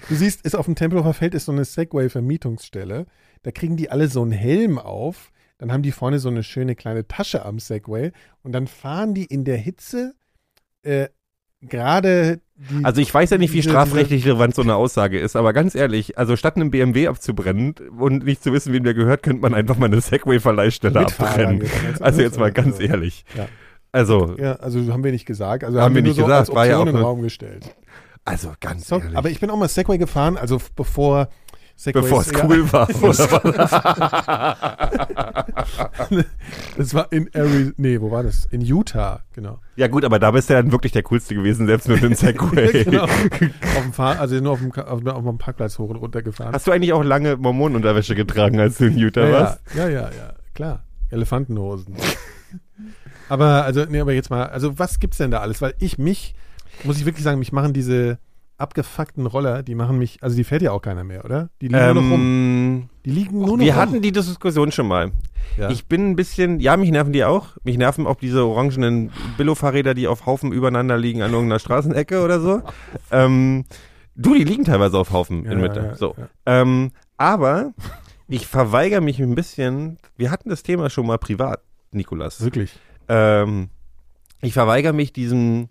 Du 0.10 0.16
siehst, 0.16 0.42
ist 0.46 0.54
auf 0.54 0.66
dem 0.66 0.76
Tempelhofer 0.76 1.14
Feld 1.14 1.34
ist 1.34 1.46
so 1.46 1.54
eine 1.54 1.64
Segway-Vermietungsstelle. 1.64 3.06
Da 3.44 3.52
kriegen 3.52 3.78
die 3.78 3.90
alle 3.90 4.10
so 4.10 4.22
einen 4.22 4.34
Helm 4.34 4.78
auf. 4.78 5.32
Dann 5.60 5.72
haben 5.72 5.82
die 5.82 5.94
vorne 5.94 6.20
so 6.20 6.28
eine 6.28 6.44
schöne 6.44 6.76
kleine 6.76 7.08
Tasche 7.08 7.46
am 7.46 7.58
Segway. 7.60 8.12
Und 8.42 8.52
dann 8.52 8.68
fahren 8.68 9.14
die 9.14 9.24
in 9.26 9.46
der 9.46 9.58
Hitze 9.58 10.16
äh, 10.82 11.08
gerade 11.68 12.40
die. 12.56 12.86
Also 12.86 13.02
ich 13.02 13.14
weiß 13.14 13.30
ja 13.32 13.38
nicht, 13.38 13.54
wie 13.54 13.62
strafrechtlich 13.64 14.26
relevant 14.26 14.56
so 14.56 14.62
eine 14.62 14.76
Aussage 14.76 15.20
ist, 15.20 15.36
aber 15.36 15.54
ganz 15.54 15.76
ehrlich, 15.76 16.18
also 16.18 16.36
statt 16.36 16.56
einem 16.56 16.72
BMW 16.72 17.08
abzubrennen 17.08 17.76
und 18.00 18.24
nicht 18.26 18.44
zu 18.44 18.54
wissen, 18.54 18.72
wem 18.74 18.84
der 18.84 18.94
gehört, 18.94 19.24
könnte 19.24 19.42
man 19.42 19.54
einfach 19.54 19.78
mal 19.78 19.88
eine 19.88 20.00
Segway-Verleihstelle 20.02 21.00
abbrennen. 21.00 21.68
Also 22.00 22.22
jetzt 22.22 22.40
mal 22.40 22.52
ganz 22.52 22.76
also, 22.76 22.84
ehrlich. 22.88 23.26
Ja. 23.36 23.48
Also, 23.92 24.36
Ja, 24.40 24.54
also 24.54 24.92
haben 24.94 25.04
wir 25.04 25.12
nicht 25.12 25.26
gesagt. 25.26 25.64
Also 25.64 25.78
Haben 25.80 25.86
haben, 25.86 25.96
wir 25.96 26.02
nicht 26.04 26.16
so 26.16 26.24
gesagt, 26.24 26.50
als 26.50 26.56
war 26.56 26.66
ja 26.66 26.78
auch 26.78 26.86
eine- 26.86 27.00
Raum 27.00 27.22
gestellt. 27.22 27.76
also 28.26 28.54
ganz 28.60 28.88
So, 28.88 29.00
ehrlich. 29.00 29.18
aber 29.18 29.30
ich 29.30 29.40
bin 29.40 29.50
auch 29.50 29.58
mal 29.58 29.68
Segway 29.68 29.98
gefahren, 29.98 30.38
also 30.38 30.60
bevor 30.76 31.30
Segways, 31.76 32.04
Bevor 32.06 32.22
es 32.22 32.32
ja, 32.32 32.46
cool 32.46 32.72
war. 32.72 32.88
Oder? 33.04 34.58
Das 36.78 36.94
war 36.94 37.12
in 37.12 37.30
Arizona, 37.34 37.74
nee, 37.78 38.02
wo 38.02 38.12
war 38.12 38.24
das? 38.24 38.46
In 38.46 38.62
Utah, 38.62 39.24
genau. 39.34 39.60
ja 39.76 39.88
gut, 39.88 40.04
aber 40.06 40.20
da 40.20 40.32
bist 40.32 40.50
du 40.50 40.54
dann 40.54 40.72
wirklich 40.72 40.92
der 40.92 41.04
Coolste 41.04 41.36
gewesen, 41.36 41.68
selbst 41.68 41.88
mit 41.88 42.02
dem 42.02 42.14
Segway. 42.16 42.84
genau. 42.84 43.04
auf 43.04 43.82
dem 43.84 43.94
Fahr 43.94 44.20
also 44.20 44.36
nur 44.40 44.54
auf 44.54 44.60
dem, 44.60 44.72
auf, 44.72 45.06
auf 45.06 45.24
dem 45.24 45.38
Parkplatz 45.38 45.78
hoch 45.80 45.90
und 45.90 45.98
runter 45.98 46.22
gefahren. 46.22 46.54
Hast 46.54 46.68
du 46.68 46.72
eigentlich 46.72 46.94
auch 46.94 47.04
lange 47.04 47.38
Mormonenunterwäsche 47.38 48.16
getragen, 48.16 48.60
als 48.60 48.78
du 48.78 48.86
in 48.86 48.98
Utah 48.98 49.26
ja, 49.26 49.32
warst? 49.32 49.62
ja, 49.76 49.88
ja, 49.88 50.02
ja, 50.02 50.10
ja, 50.10 50.34
klar. 50.54 50.84
Elefantenhosen. 51.10 51.96
aber, 53.30 53.64
also, 53.64 53.86
nee, 53.86 54.00
aber 54.00 54.14
jetzt 54.14 54.30
mal, 54.30 54.48
also 54.48 54.80
was 54.80 55.00
gibt's 55.00 55.18
denn 55.18 55.32
da 55.32 55.42
alles? 55.42 55.62
Weil 55.62 55.76
ich 55.80 55.98
mich, 55.98 56.34
muss 56.84 56.98
ich 56.98 57.06
wirklich 57.06 57.24
sagen, 57.24 57.40
mich 57.40 57.52
machen 57.52 57.74
diese 57.74 58.18
abgefuckten 58.58 59.26
Roller, 59.26 59.64
die 59.64 59.76
machen 59.76 59.98
mich, 59.98 60.22
also 60.22 60.36
die 60.36 60.44
fährt 60.44 60.62
ja 60.62 60.72
auch 60.72 60.82
keiner 60.82 61.04
mehr, 61.04 61.26
oder? 61.26 61.50
Die 61.62 61.68
liegen 61.68 61.84
nur 61.86 61.94
noch 61.96 62.02
rum. 62.02 62.12
Ähm, 62.14 62.90
Die 63.06 63.10
liegen 63.12 63.40
nur 63.40 63.58
noch 63.58 63.60
wir 63.66 63.74
rum. 63.74 63.82
hatten 63.82 64.02
die 64.02 64.12
Diskussion 64.12 64.72
schon 64.72 64.88
mal. 64.88 65.12
ja. 65.58 65.70
Ich 65.70 65.88
bin 65.88 66.12
ein 66.12 66.16
bisschen, 66.16 66.60
ja, 66.60 66.78
mich 66.78 66.92
nerven 66.92 67.14
die 67.14 67.24
auch. 67.26 67.58
Mich 67.64 67.78
nerven 67.78 68.06
auch 68.08 68.16
diese 68.16 68.46
orangenen 68.46 69.12
Billo-Fahrräder, 69.38 69.94
die 69.94 70.08
auf 70.08 70.26
Haufen 70.26 70.52
übereinander 70.52 70.98
liegen 70.98 71.22
an 71.22 71.32
irgendeiner 71.34 71.60
Straßenecke 71.60 72.24
oder 72.24 72.40
so. 72.40 72.62
ähm, 73.12 73.66
du, 74.16 74.36
die 74.36 74.44
liegen 74.44 74.64
teilweise 74.66 74.98
auf 74.98 75.12
Haufen 75.12 75.46
Ja, 75.46 75.52
in 75.52 75.62
Mitte. 75.62 75.80
ja, 75.82 75.96
so. 75.96 76.16
Ähm, 76.46 76.92
aber 77.18 77.74
ich 78.28 78.48
verweigere 78.48 79.02
mich 79.02 79.20
ein 79.20 79.36
bisschen. 79.36 79.98
Wir 80.16 80.32
hatten 80.32 80.50
das 80.50 80.64
Thema 80.64 80.90
schon 80.90 81.06
mal 81.08 81.18
privat, 81.18 81.62
Nikolas. 81.92 82.42
Wirklich. 82.42 82.72
Ähm, 83.10 83.70
ich 84.42 84.54
verweigere 84.54 84.94
mich 84.94 85.12
diesem 85.12 85.70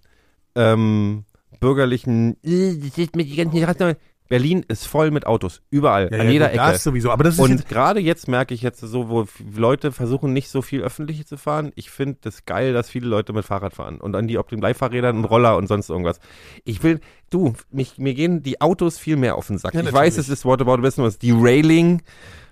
ähm, 0.55 1.25
bürgerlichen. 1.63 2.37
"Äh, 2.45 2.77
das 2.77 2.99
ist 2.99 3.17
mit 3.17 3.29
die 3.29 3.37
ganzen 3.37 3.57
Straßen." 3.57 3.97
Berlin 4.33 4.65
ist 4.67 4.87
voll 4.87 5.11
mit 5.11 5.27
Autos, 5.27 5.61
überall, 5.69 6.09
an 6.11 6.31
jeder 6.31 6.47
gut, 6.47 6.59
Ecke. 6.59 6.73
Das 6.73 6.83
sowieso, 6.83 7.11
aber 7.11 7.23
das 7.23 7.35
ist 7.35 7.41
Und 7.41 7.69
gerade 7.69 8.01
jetzt 8.01 8.29
merke 8.29 8.55
ich 8.55 8.63
jetzt 8.63 8.81
so, 8.81 9.11
wo 9.11 9.27
Leute 9.55 9.93
versuchen 9.93 10.33
nicht 10.33 10.49
so 10.49 10.63
viel 10.63 10.81
öffentlich 10.81 11.27
zu 11.27 11.37
fahren. 11.37 11.71
Ich 11.75 11.91
finde 11.91 12.17
das 12.23 12.47
geil, 12.47 12.73
dass 12.73 12.89
viele 12.89 13.09
Leute 13.09 13.35
mit 13.35 13.45
Fahrrad 13.45 13.75
fahren 13.75 14.01
und 14.01 14.17
an 14.17 14.29
die 14.29 14.39
auf 14.39 14.47
den 14.47 14.63
Leihfahrrädern 14.63 15.19
und 15.19 15.25
Roller 15.27 15.59
und 15.59 15.67
sonst 15.67 15.91
irgendwas. 15.91 16.19
Ich 16.65 16.83
will, 16.83 17.01
du, 17.29 17.53
mich, 17.71 17.99
mir 17.99 18.15
gehen 18.15 18.43
die 18.43 18.59
Autos 18.63 18.97
viel 18.99 19.17
mehr 19.17 19.37
auf 19.37 19.49
den 19.49 19.59
Sack. 19.59 19.75
Ja, 19.75 19.83
ich 19.83 19.93
weiß, 19.93 20.17
es 20.17 20.31
ist 20.31 20.47
What 20.47 20.63
About 20.63 20.79
Business, 20.79 21.19
Derailing 21.19 22.01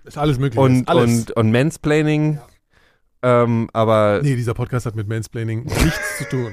ist 0.04 0.18
alles 0.18 0.38
möglich. 0.38 0.61
und, 0.61 0.86
alles. 0.86 1.04
und, 1.11 1.30
und 1.30 1.50
Mansplaining. 1.50 2.40
Ähm, 3.22 3.70
aber 3.72 4.20
nee, 4.22 4.36
dieser 4.36 4.52
Podcast 4.52 4.84
hat 4.84 4.96
mit 4.96 5.08
Mansplaining 5.08 5.64
nichts 5.64 6.18
zu 6.18 6.24
tun. 6.28 6.52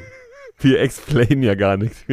Wir 0.59 0.79
explain 0.81 1.43
ja 1.43 1.53
gar 1.53 1.77
nichts. 1.77 2.03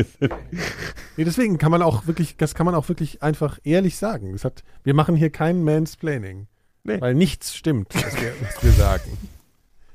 Nee, 1.16 1.24
deswegen 1.24 1.57
kann 1.57 1.70
man 1.70 1.80
auch 1.80 2.07
wirklich, 2.07 2.36
das 2.36 2.55
kann 2.55 2.66
man 2.66 2.74
auch 2.74 2.88
wirklich 2.88 3.22
einfach 3.22 3.59
ehrlich 3.64 3.97
sagen. 3.97 4.32
Das 4.32 4.45
hat, 4.45 4.64
wir 4.82 4.95
machen 4.95 5.16
hier 5.16 5.30
kein 5.30 5.62
Mansplaining. 5.64 6.47
Nee. 6.82 7.01
Weil 7.01 7.14
nichts 7.14 7.57
stimmt, 7.57 7.95
was 7.95 8.20
wir, 8.20 8.32
was 8.42 8.62
wir 8.62 8.72
sagen. 8.72 9.16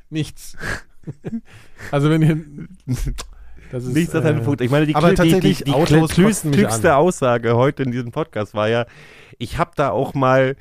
Nichts. 0.09 0.57
also 1.91 2.09
wenn 2.09 2.21
ihr. 2.21 2.97
Das 3.71 3.85
ist, 3.85 3.93
Nichts 3.93 4.15
einen 4.15 4.39
äh, 4.39 4.43
Punkt. 4.43 4.61
Ich 4.61 4.71
meine, 4.71 4.87
die, 4.87 4.95
aber 4.95 5.09
die, 5.09 5.15
tatsächlich, 5.15 5.59
die, 5.59 5.63
die, 5.65 5.73
Autos 5.73 6.09
klügste 6.13 6.93
an. 6.93 6.97
Aussage 6.97 7.55
heute 7.55 7.83
in 7.83 7.91
diesem 7.91 8.11
Podcast 8.11 8.55
war 8.55 8.67
ja, 8.67 8.87
ich 9.37 9.59
habe 9.59 9.71
da 9.75 9.91
auch 9.91 10.15
mal 10.15 10.55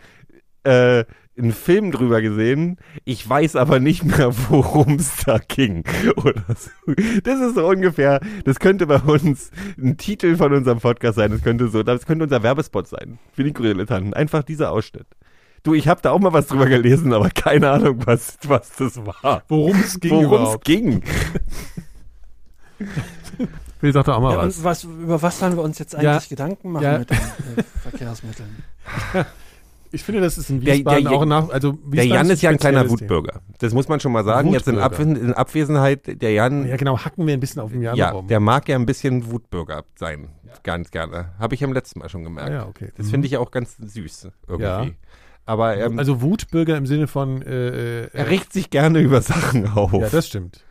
äh, 0.64 1.04
einen 1.38 1.52
Film 1.52 1.90
drüber 1.92 2.20
gesehen. 2.20 2.76
Ich 3.04 3.28
weiß 3.28 3.56
aber 3.56 3.78
nicht 3.80 4.04
mehr, 4.04 4.32
worum 4.50 4.96
es 4.96 5.24
da 5.24 5.38
ging. 5.38 5.84
Oder 6.16 6.44
so. 6.56 6.70
Das 7.22 7.40
ist 7.40 7.54
so 7.54 7.66
ungefähr, 7.68 8.20
das 8.44 8.58
könnte 8.58 8.86
bei 8.86 8.98
uns 8.98 9.50
ein 9.78 9.96
Titel 9.96 10.36
von 10.36 10.52
unserem 10.52 10.80
Podcast 10.80 11.16
sein. 11.16 11.30
Das 11.30 11.42
könnte 11.42 11.68
so, 11.68 11.82
das 11.82 12.06
könnte 12.06 12.24
unser 12.24 12.42
Werbespot 12.42 12.88
sein. 12.88 13.18
Für 13.32 13.44
die 13.44 13.52
Dilettanten. 13.52 14.14
Einfach 14.14 14.42
dieser 14.42 14.72
Ausschnitt. 14.72 15.06
Du, 15.64 15.74
ich 15.74 15.88
habe 15.88 16.00
da 16.02 16.12
auch 16.12 16.20
mal 16.20 16.32
was 16.32 16.46
drüber 16.46 16.66
gelesen, 16.66 17.12
aber 17.12 17.30
keine 17.30 17.70
Ahnung, 17.70 18.00
was, 18.06 18.38
was 18.46 18.70
das 18.76 18.96
war. 19.04 19.42
Worum 19.48 19.76
es 19.80 19.98
ging 19.98 20.10
Worum 20.12 20.54
es 20.54 20.60
ging. 20.60 21.02
Will 23.80 23.92
sagt 23.92 24.08
auch 24.08 24.20
mal 24.20 24.32
Ja, 24.32 24.38
was. 24.38 24.58
und 24.58 24.64
was, 24.64 24.84
über 24.84 25.20
was 25.22 25.38
sollen 25.38 25.56
wir 25.56 25.62
uns 25.62 25.78
jetzt 25.78 25.94
eigentlich 25.94 26.04
Ja. 26.04 26.20
Gedanken 26.28 26.72
machen 26.72 26.82
Ja. 26.84 26.98
mit 26.98 27.10
den 27.10 27.16
äh, 27.16 27.62
Verkehrsmitteln? 27.82 28.62
Ich 29.92 30.02
finde, 30.04 30.20
das 30.20 30.36
ist 30.38 30.50
in 30.50 30.60
Der- 30.60 30.74
Wiesbaden 30.76 31.04
der- 31.04 31.12
auch 31.12 31.24
nach. 31.24 31.48
Also 31.50 31.72
Der 31.72 31.92
Wiesbaden 31.92 32.10
Jan 32.10 32.30
ist 32.30 32.42
ja 32.42 32.50
ein 32.50 32.56
ein 32.56 32.58
kleiner 32.58 32.88
Wutbürger. 32.90 33.40
Das 33.58 33.72
muss 33.74 33.88
man 33.88 34.00
schon 34.00 34.12
mal 34.12 34.24
sagen. 34.24 34.52
Jetzt 34.52 34.68
in, 34.68 34.74
Wutbürger. 34.76 34.84
Abwesen, 34.86 35.16
in 35.16 35.32
Abwesenheit, 35.34 36.22
der 36.22 36.32
Jan. 36.32 36.66
Ja, 36.66 36.76
genau, 36.76 36.98
hacken 36.98 37.26
wir 37.26 37.34
ein 37.34 37.40
bisschen 37.40 37.62
auf 37.62 37.70
dem 37.72 37.82
Jan 37.82 37.96
ja, 37.96 38.10
rum. 38.10 38.26
der 38.28 38.40
mag 38.40 38.68
ja 38.68 38.76
ein 38.76 38.86
bisschen 38.86 39.30
Wutbürger 39.30 39.84
sein. 39.96 40.28
Ganz 40.62 40.90
gerne. 40.90 41.32
Habe 41.38 41.54
ich 41.54 41.60
ja 41.60 41.66
im 41.66 41.72
letzten 41.72 42.00
Mal 42.00 42.08
schon 42.08 42.24
gemerkt. 42.24 42.50
ah, 42.50 42.52
ja, 42.52 42.66
okay. 42.66 42.90
Das 42.96 43.06
Mhm. 43.06 43.10
finde 43.10 43.26
ich 43.28 43.36
auch 43.36 43.50
ganz 43.50 43.76
süß 43.76 44.28
irgendwie. 44.46 44.62
Ja. 44.64 44.86
Aber 45.46 45.76
ähm, 45.78 45.98
also 45.98 46.20
Wutbürger 46.20 46.76
im 46.76 46.84
Sinne 46.86 47.06
von. 47.06 47.40
Äh, 47.42 48.04
äh, 48.04 48.08
er 48.12 48.28
regt 48.28 48.52
sich 48.52 48.68
gerne 48.70 49.00
über 49.00 49.22
Sachen 49.22 49.66
auf. 49.68 49.92
ja, 49.94 50.08
das 50.10 50.26
stimmt. 50.26 50.62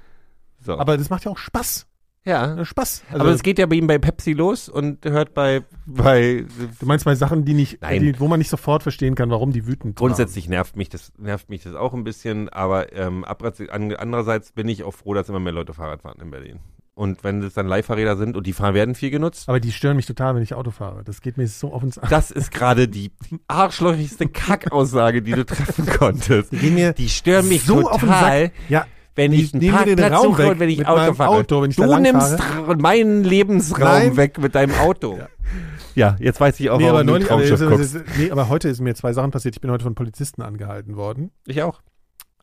so. 0.59 0.78
Aber 0.78 0.97
das 0.97 1.09
macht 1.09 1.26
ja 1.26 1.32
auch 1.32 1.38
Spaß. 1.38 1.88
Ja. 2.28 2.56
Ja, 2.56 2.66
Spaß. 2.66 3.04
Also, 3.10 3.22
aber 3.22 3.32
es 3.32 3.42
geht 3.42 3.58
ja 3.58 3.66
bei 3.66 3.76
ihm 3.76 3.88
bei 3.88 3.98
Pepsi 3.98 4.34
los 4.34 4.70
und 4.70 5.06
hört 5.06 5.34
bei, 5.34 5.64
bei 5.86 6.46
du 6.80 6.86
meinst 6.86 7.06
bei 7.06 7.16
Sachen, 7.16 7.46
die 7.46 7.54
nicht, 7.54 7.80
die, 7.82 8.20
wo 8.20 8.28
man 8.28 8.40
nicht 8.40 8.50
sofort 8.50 8.84
verstehen 8.84 9.16
kann, 9.16 9.30
warum 9.30 9.52
die 9.52 9.66
wütend 9.66 9.96
Grundsätzlich 9.96 10.50
nervt 10.50 10.76
mich 10.76 10.90
das, 10.90 11.14
nervt 11.18 11.50
mich 11.50 11.64
das 11.64 11.76
auch 11.76 11.94
ein 11.94 12.04
bisschen, 12.04 12.50
aber 12.50 12.94
ähm, 12.94 13.26
an, 13.26 13.94
andererseits 13.96 14.52
bin 14.52 14.68
ich 14.68 14.84
auch 14.84 14.94
froh, 14.94 15.14
dass 15.14 15.30
immer 15.30 15.40
mehr 15.40 15.54
Leute 15.54 15.74
Fahrrad 15.74 16.02
fahren 16.02 16.20
in 16.22 16.30
Berlin. 16.30 16.60
Und 16.96 17.24
wenn 17.24 17.44
es 17.44 17.54
dann 17.54 17.68
Leihfahrräder 17.68 18.18
sind 18.18 18.36
und 18.36 18.48
die 18.48 18.54
fahren, 18.54 18.74
werden 18.74 18.96
viel 18.96 19.12
genutzt, 19.12 19.48
waren. 19.48 19.54
Aber 19.54 19.60
die 19.60 19.72
stören 19.72 19.96
mich 19.96 20.08
total, 20.08 20.34
wenn 20.34 20.42
ich 20.42 20.56
Auto 20.56 20.72
fahre. 20.72 21.04
Das 21.04 21.22
geht 21.22 21.38
mir 21.38 21.48
so 21.48 21.72
auf 21.72 21.84
ins 21.84 22.00
das 22.10 22.32
ist 22.32 22.52
gerade 22.52 22.88
die 22.88 23.12
arschlochigste 23.48 24.28
Kackaussage, 24.28 25.22
die 25.22 25.34
du 25.34 25.46
treffen 25.46 25.86
konntest. 25.86 26.52
Die 26.52 26.92
Die 26.98 27.10
stören 27.10 27.48
mich 27.48 27.64
so 27.64 27.88
auf 27.88 28.00
den 28.02 28.10
total, 28.10 28.42
Sack. 28.46 28.52
Ja, 28.68 28.86
wenn 29.18 29.32
die 29.32 29.41
ich 29.41 29.53
einen 29.53 29.70
Parkplatz 29.72 30.13
Raum 30.13 30.24
suche 30.28 30.38
weg 30.43 30.51
und 30.51 30.59
wenn 30.59 30.70
ich 30.70 30.88
Auto 30.88 31.13
fahre. 31.13 31.30
Auto, 31.32 31.61
wenn 31.61 31.70
ich 31.72 31.76
du 31.76 31.99
nimmst 31.99 32.38
meinen 32.78 33.24
Lebensraum 33.26 33.80
Nein. 33.82 34.18
weg 34.18 34.38
mit 34.39 34.55
deinem 34.55 34.76
Auto. 34.80 35.18
Ja. 35.18 35.28
Ja, 35.95 36.15
jetzt 36.20 36.39
weiß 36.39 36.59
ich 36.59 36.70
auch, 36.70 36.78
nee, 36.78 36.86
aber, 36.88 36.93
warum 37.05 37.07
du 37.07 37.13
neulich, 37.13 37.32
aber, 37.32 37.41
Traumschiff 37.47 37.61
es- 37.61 37.93
guckst. 37.93 37.95
es- 38.11 38.18
nee, 38.20 38.30
aber 38.32 38.49
heute 38.49 38.70
ist 38.70 38.80
mir 38.80 38.93
zwei 38.95 39.13
Sachen 39.13 39.32
passiert. 39.32 39.55
Ich 39.55 39.61
bin 39.61 39.72
heute 39.72 39.84
von 39.84 39.95
Polizisten 39.95 40.41
angehalten 40.43 40.95
worden. 40.95 41.32
Ich 41.47 41.61
auch. 41.63 41.82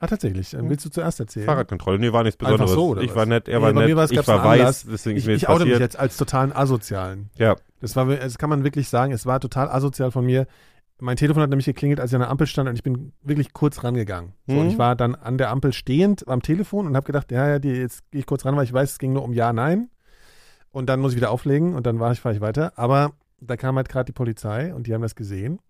Ah, 0.01 0.09
tatsächlich. 0.09 0.51
Dann 0.51 0.69
willst 0.69 0.85
du 0.85 0.91
zuerst 0.91 1.21
erzählen? 1.21 1.47
Fahrradkontrolle, 1.47 1.99
nee, 2.01 2.13
war 2.13 2.25
nichts 2.25 2.39
Einfach 2.41 2.53
Besonderes. 2.65 2.75
so, 2.75 2.89
oder 2.89 3.03
ich 3.03 3.11
was? 3.11 3.17
war 3.17 3.27
nett, 3.27 3.49
er 3.49 3.59
Nee, 3.61 3.65
war 3.65 3.73
nett, 3.73 3.95
mir 3.95 4.05
ich 4.11 4.27
war 4.27 4.45
weiß, 4.45 4.59
Anlass. 4.61 4.87
deswegen 4.91 5.17
Ich, 5.17 5.23
ist 5.25 5.27
mir 5.29 5.35
ich 5.35 5.49
oute 5.49 5.65
mich 5.67 5.79
jetzt 5.79 5.99
als 5.99 6.17
totalen 6.17 6.53
Asozialen. 6.53 7.31
Ja, 7.39 7.55
Das 7.81 7.95
war, 7.95 8.07
das 8.07 8.37
kann 8.39 8.51
man 8.51 8.65
wirklich 8.65 8.89
sagen. 8.89 9.13
Es 9.13 9.25
war 9.25 9.39
total 9.39 9.69
asozial 9.71 10.11
von 10.11 10.25
mir. 10.27 10.47
Mein 11.05 11.17
Telefon 11.17 11.43
hat 11.43 11.51
nämlich 11.51 11.67
geklingelt, 11.67 12.01
als 12.01 12.11
ich 12.13 12.15
an 12.15 12.21
der 12.23 12.31
Ampel 12.31 12.47
stand 12.47 12.69
und 12.69 12.77
ich 12.77 12.83
bin 12.83 13.13
wirklich 13.23 13.53
kurz 13.53 13.85
rangegangen. 13.85 14.33
So, 14.47 14.55
Mhm. 14.55 14.59
und 14.61 14.69
ich 14.69 14.79
war 14.79 14.97
dann 14.97 15.15
an 15.15 15.37
der 15.39 15.51
Ampel 15.51 15.73
stehend 15.73 16.27
am 16.29 16.41
Telefon 16.43 16.87
und 16.87 16.97
habe 16.97 17.07
gedacht, 17.07 17.31
ja, 17.31 17.47
ja, 17.49 17.59
die, 17.59 17.69
jetzt 17.69 18.11
gehe 18.11 18.21
ich 18.21 18.27
kurz 18.27 18.45
ran, 18.45 18.57
weil 18.57 18.65
ich 18.65 18.73
weiß, 18.73 18.93
es 18.93 18.99
ging 18.99 19.13
nur 19.13 19.23
um 19.23 19.33
Ja, 19.33 19.53
Nein. 19.53 19.91
Und 20.71 20.87
dann 20.89 21.01
muss 21.01 21.13
ich 21.13 21.17
wieder 21.17 21.31
auflegen 21.31 21.75
und 21.75 21.87
dann 21.87 22.01
war 22.01 22.11
ich, 22.13 22.21
fahre 22.21 22.35
ich 22.35 22.41
weiter. 22.41 22.73
Aber 22.77 23.13
da 23.41 23.57
kam 23.57 23.77
halt 23.77 23.89
gerade 23.89 24.07
die 24.07 24.13
Polizei 24.13 24.75
und 24.75 24.87
die 24.87 24.95
haben 24.95 25.03
das 25.03 25.15
gesehen. 25.15 25.61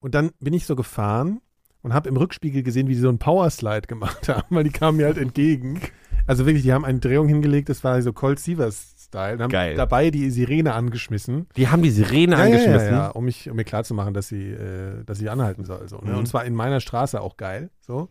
Und 0.00 0.14
dann 0.14 0.30
bin 0.40 0.54
ich 0.54 0.64
so 0.66 0.76
gefahren 0.76 1.40
und 1.82 1.92
habe 1.92 2.08
im 2.08 2.16
Rückspiegel 2.16 2.62
gesehen, 2.62 2.86
wie 2.88 2.94
die 2.94 3.00
so 3.00 3.08
einen 3.08 3.18
Powerslide 3.18 3.82
gemacht 3.88 4.28
haben, 4.28 4.46
weil 4.54 4.64
die 4.64 4.70
kamen 4.70 4.96
mir 4.98 5.06
halt 5.06 5.18
entgegen. 5.18 5.80
Also 6.26 6.46
wirklich, 6.46 6.62
die 6.62 6.72
haben 6.72 6.84
eine 6.84 6.98
Drehung 7.00 7.28
hingelegt, 7.28 7.68
das 7.68 7.84
war 7.84 8.00
so 8.02 8.12
Colt 8.12 8.38
Sievers-Style. 8.38 8.95
Und 9.14 9.42
Haben 9.42 9.50
Geil. 9.50 9.74
dabei 9.76 10.10
die 10.10 10.30
Sirene 10.30 10.74
angeschmissen. 10.74 11.46
die 11.56 11.68
haben 11.68 11.82
die 11.82 11.90
Sirene 11.90 12.36
Ja, 12.36 12.42
angeschmissen. 12.42 12.88
Ja, 12.92 13.04
ja, 13.04 13.08
um, 13.08 13.24
mich, 13.24 13.48
um 13.50 13.56
mir 13.56 13.64
klarzumachen, 13.64 14.14
dass 14.14 14.28
sie, 14.28 14.50
äh, 14.52 15.04
dass 15.04 15.20
ich 15.20 15.30
anhalten 15.30 15.64
soll. 15.64 15.88
So, 15.88 15.98
ne? 15.98 16.12
Mhm. 16.12 16.18
Und 16.18 16.26
zwar 16.26 16.44
in 16.44 16.54
meiner 16.54 16.80
Straße 16.80 17.20
auch 17.20 17.36
geil. 17.36 17.70
So. 17.80 18.08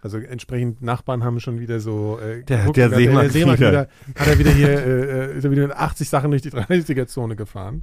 Also 0.00 0.18
entsprechend 0.18 0.80
Nachbarn 0.80 1.24
haben 1.24 1.40
schon 1.40 1.58
wieder 1.58 1.80
so 1.80 2.18
äh, 2.20 2.44
Der- 2.44 2.70
der 2.70 2.90
Seemann 2.90 3.22
der 3.22 3.30
Seemann 3.30 3.58
wieder. 3.58 3.70
wieder. 3.70 3.88
Hat 4.16 4.28
er 4.28 4.38
wieder 4.38 4.50
hier, 4.52 4.68
äh, 4.68 5.32
äh, 5.32 5.38
ist 5.38 5.44
er 5.44 5.50
wieder 5.50 5.62
mit 5.66 5.76
80 5.76 6.08
Sachen 6.08 6.30
durch 6.30 6.42
die 6.42 6.50
30er-Zone 6.50 7.34
gefahren. 7.34 7.82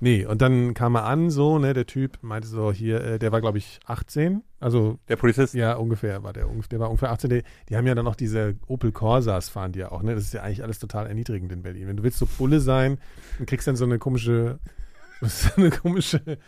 Nee, 0.00 0.26
und 0.26 0.42
dann 0.42 0.74
kam 0.74 0.94
er 0.96 1.04
an, 1.04 1.30
so, 1.30 1.58
ne, 1.58 1.74
der 1.74 1.86
Typ 1.86 2.18
meinte 2.22 2.46
so, 2.48 2.72
hier, 2.72 3.02
äh, 3.02 3.18
der 3.18 3.32
war, 3.32 3.40
glaube 3.40 3.58
ich, 3.58 3.80
18. 3.86 4.42
Also, 4.60 4.98
Der 5.08 5.16
Polizist. 5.16 5.54
ja, 5.54 5.74
ungefähr 5.74 6.22
war 6.24 6.32
der, 6.32 6.46
der 6.70 6.80
war 6.80 6.88
ungefähr 6.90 7.10
18. 7.12 7.30
Die, 7.30 7.42
die 7.68 7.76
haben 7.76 7.86
ja 7.86 7.94
dann 7.94 8.04
noch 8.04 8.16
diese 8.16 8.56
Opel 8.66 8.90
Corsas 8.90 9.48
fahren 9.48 9.72
die 9.72 9.78
ja 9.80 9.92
auch, 9.92 10.02
ne? 10.02 10.14
Das 10.14 10.24
ist 10.24 10.34
ja 10.34 10.42
eigentlich 10.42 10.62
alles 10.64 10.78
total 10.78 11.06
erniedrigend 11.06 11.52
in 11.52 11.62
Berlin. 11.62 11.86
Wenn 11.86 11.96
du 11.96 12.02
willst 12.02 12.18
so 12.18 12.26
Bulle 12.26 12.58
sein 12.60 12.98
und 13.38 13.46
kriegst 13.46 13.68
dann 13.68 13.76
so 13.76 13.84
eine 13.84 13.98
komische, 13.98 14.58
so 15.20 15.50
eine 15.56 15.70
komische, 15.70 16.38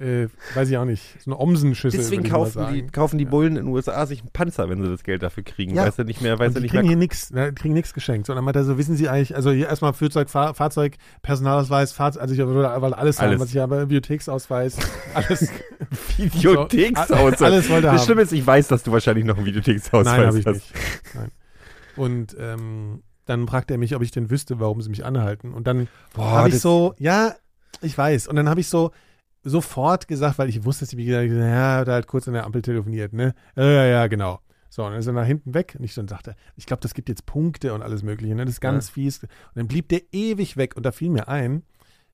äh, 0.00 0.28
weiß 0.54 0.70
ich 0.70 0.78
auch 0.78 0.86
nicht, 0.86 1.22
so 1.22 1.30
eine 1.30 1.38
Omsenschüssel. 1.38 2.00
Deswegen 2.00 2.22
kaufen 2.22 2.66
die, 2.72 2.86
kaufen 2.86 3.18
die 3.18 3.26
Bullen 3.26 3.56
in 3.56 3.66
den 3.66 3.74
USA 3.74 4.06
sich 4.06 4.20
einen 4.20 4.30
Panzer, 4.30 4.68
wenn 4.70 4.82
sie 4.82 4.88
das 4.88 5.02
Geld 5.02 5.22
dafür 5.22 5.42
kriegen. 5.42 5.74
Ja. 5.74 5.84
Weiß 5.86 5.98
er 5.98 6.04
nicht 6.04 6.22
mehr, 6.22 6.38
weiß 6.38 6.54
er 6.54 6.54
die 6.54 6.60
nicht 6.62 6.70
kriegen 6.70 6.82
mehr. 6.84 6.88
hier 6.90 6.96
nichts, 6.96 7.30
ne, 7.30 7.52
die 7.52 7.54
kriegen 7.54 7.74
nichts 7.74 7.92
geschenkt. 7.92 8.26
Sondern 8.26 8.44
meinte 8.44 8.60
er 8.60 8.64
so, 8.64 8.78
wissen 8.78 8.96
Sie 8.96 9.08
eigentlich, 9.08 9.36
also 9.36 9.50
hier 9.50 9.68
erstmal 9.68 9.92
Fahrzeug, 9.92 10.30
Fahr 10.30 10.54
Fahrzeug, 10.54 10.96
Personalausweis, 11.22 11.92
Fahrzeug, 11.92 12.22
also 12.22 12.34
ich 12.34 12.40
würde 12.40 12.80
weil 12.80 12.94
alles, 12.94 13.18
haben, 13.18 13.28
Alles. 13.28 13.40
was 13.40 13.50
ich 13.50 13.58
habe, 13.58 13.80
Bibliotheksausweis, 13.80 14.78
alles. 15.14 15.48
Videotheksausweis. 16.16 17.42
Alles 17.42 17.68
wollte 17.68 17.88
er 17.88 17.92
Das. 17.94 18.04
Schlimme 18.04 18.22
ist, 18.22 18.32
ich 18.32 18.46
weiß, 18.46 18.68
dass 18.68 18.82
du 18.82 18.92
wahrscheinlich 18.92 19.26
noch 19.26 19.36
einen 19.36 19.46
Videotheksausweis 19.46 20.04
Nein, 20.16 20.26
habe 20.26 20.38
ich 20.38 20.46
hast. 20.46 20.54
nicht. 20.54 20.74
Nein. 21.14 21.30
Und 21.96 22.36
ähm, 22.38 23.02
dann 23.26 23.46
fragte 23.46 23.74
er 23.74 23.78
mich, 23.78 23.94
ob 23.94 24.02
ich 24.02 24.10
denn 24.10 24.30
wüsste, 24.30 24.60
warum 24.60 24.80
sie 24.80 24.88
mich 24.88 25.04
anhalten. 25.04 25.52
Und 25.52 25.66
dann 25.66 25.88
habe 26.16 26.48
ich 26.48 26.58
so, 26.58 26.94
ja, 26.98 27.34
ich 27.82 27.96
weiß. 27.96 28.28
Und 28.28 28.36
dann 28.36 28.48
habe 28.48 28.60
ich 28.60 28.68
so 28.68 28.92
sofort 29.42 30.08
gesagt, 30.08 30.38
weil 30.38 30.48
ich 30.48 30.64
wusste, 30.64 30.84
dass 30.84 30.90
die 30.90 31.04
gesagt 31.04 31.28
haben, 31.30 31.38
ja, 31.40 31.76
hat 31.78 31.88
er 31.88 31.94
halt 31.94 32.06
kurz 32.06 32.28
an 32.28 32.34
der 32.34 32.44
Ampel 32.44 32.62
telefoniert, 32.62 33.12
ne? 33.12 33.34
Ja, 33.56 33.64
ja, 33.64 33.84
ja, 33.86 34.06
genau. 34.06 34.40
So, 34.68 34.84
und 34.84 34.92
dann 34.92 35.00
ist 35.00 35.06
er 35.06 35.12
nach 35.14 35.26
hinten 35.26 35.52
weg 35.54 35.74
und 35.78 35.84
ich 35.84 35.94
dann 35.94 36.06
sagte, 36.06 36.36
ich 36.56 36.66
glaube, 36.66 36.80
das 36.82 36.94
gibt 36.94 37.08
jetzt 37.08 37.26
Punkte 37.26 37.74
und 37.74 37.82
alles 37.82 38.02
mögliche, 38.02 38.34
ne? 38.34 38.44
Das 38.44 38.54
ist 38.54 38.60
ganz 38.60 38.88
fies. 38.90 39.22
Und 39.22 39.28
dann 39.54 39.66
blieb 39.66 39.88
der 39.88 40.02
ewig 40.12 40.56
weg 40.56 40.76
und 40.76 40.84
da 40.84 40.92
fiel 40.92 41.10
mir 41.10 41.26
ein, 41.28 41.62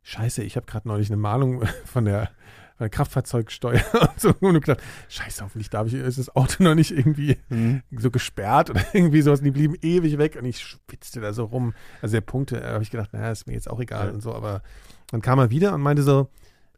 scheiße, 0.03 0.43
ich 0.43 0.57
habe 0.57 0.67
gerade 0.67 0.89
neulich 0.89 1.09
eine 1.11 1.17
Mahnung 1.19 1.63
von 1.85 2.05
der, 2.07 2.27
von 2.77 2.85
der 2.85 2.89
Kraftfahrzeugsteuer 2.91 3.83
und 4.01 4.21
so 4.21 4.35
und 4.41 4.55
gedacht, 4.61 4.81
scheiße, 5.09 5.45
hoffentlich 5.45 5.69
darf 5.69 5.89
ich, 5.89 5.95
ist 5.95 6.19
das 6.19 6.35
Auto 6.35 6.63
noch 6.63 6.75
nicht 6.75 6.93
irgendwie 6.93 7.37
Mhm. 7.51 7.83
so 7.91 8.11
gesperrt 8.11 8.71
oder 8.71 8.83
irgendwie 8.95 9.21
sowas. 9.21 9.41
Und 9.41 9.47
die 9.47 9.51
blieben 9.51 9.75
ewig 9.83 10.17
weg 10.17 10.37
und 10.37 10.45
ich 10.47 10.61
schwitzte 10.61 11.21
da 11.21 11.33
so 11.35 11.45
rum. 11.45 11.75
Also 12.01 12.13
der 12.15 12.21
Punkte, 12.23 12.61
da 12.61 12.69
habe 12.73 12.83
ich 12.85 12.91
gedacht, 12.91 13.13
naja, 13.13 13.33
ist 13.33 13.47
mir 13.47 13.55
jetzt 13.55 13.69
auch 13.69 13.81
egal 13.81 14.07
Ja. 14.09 14.13
und 14.15 14.23
so. 14.23 14.33
Aber 14.33 14.63
dann 15.11 15.21
kam 15.21 15.39
er 15.41 15.51
wieder 15.51 15.75
und 15.75 15.83
meinte 15.83 16.03
so, 16.03 16.31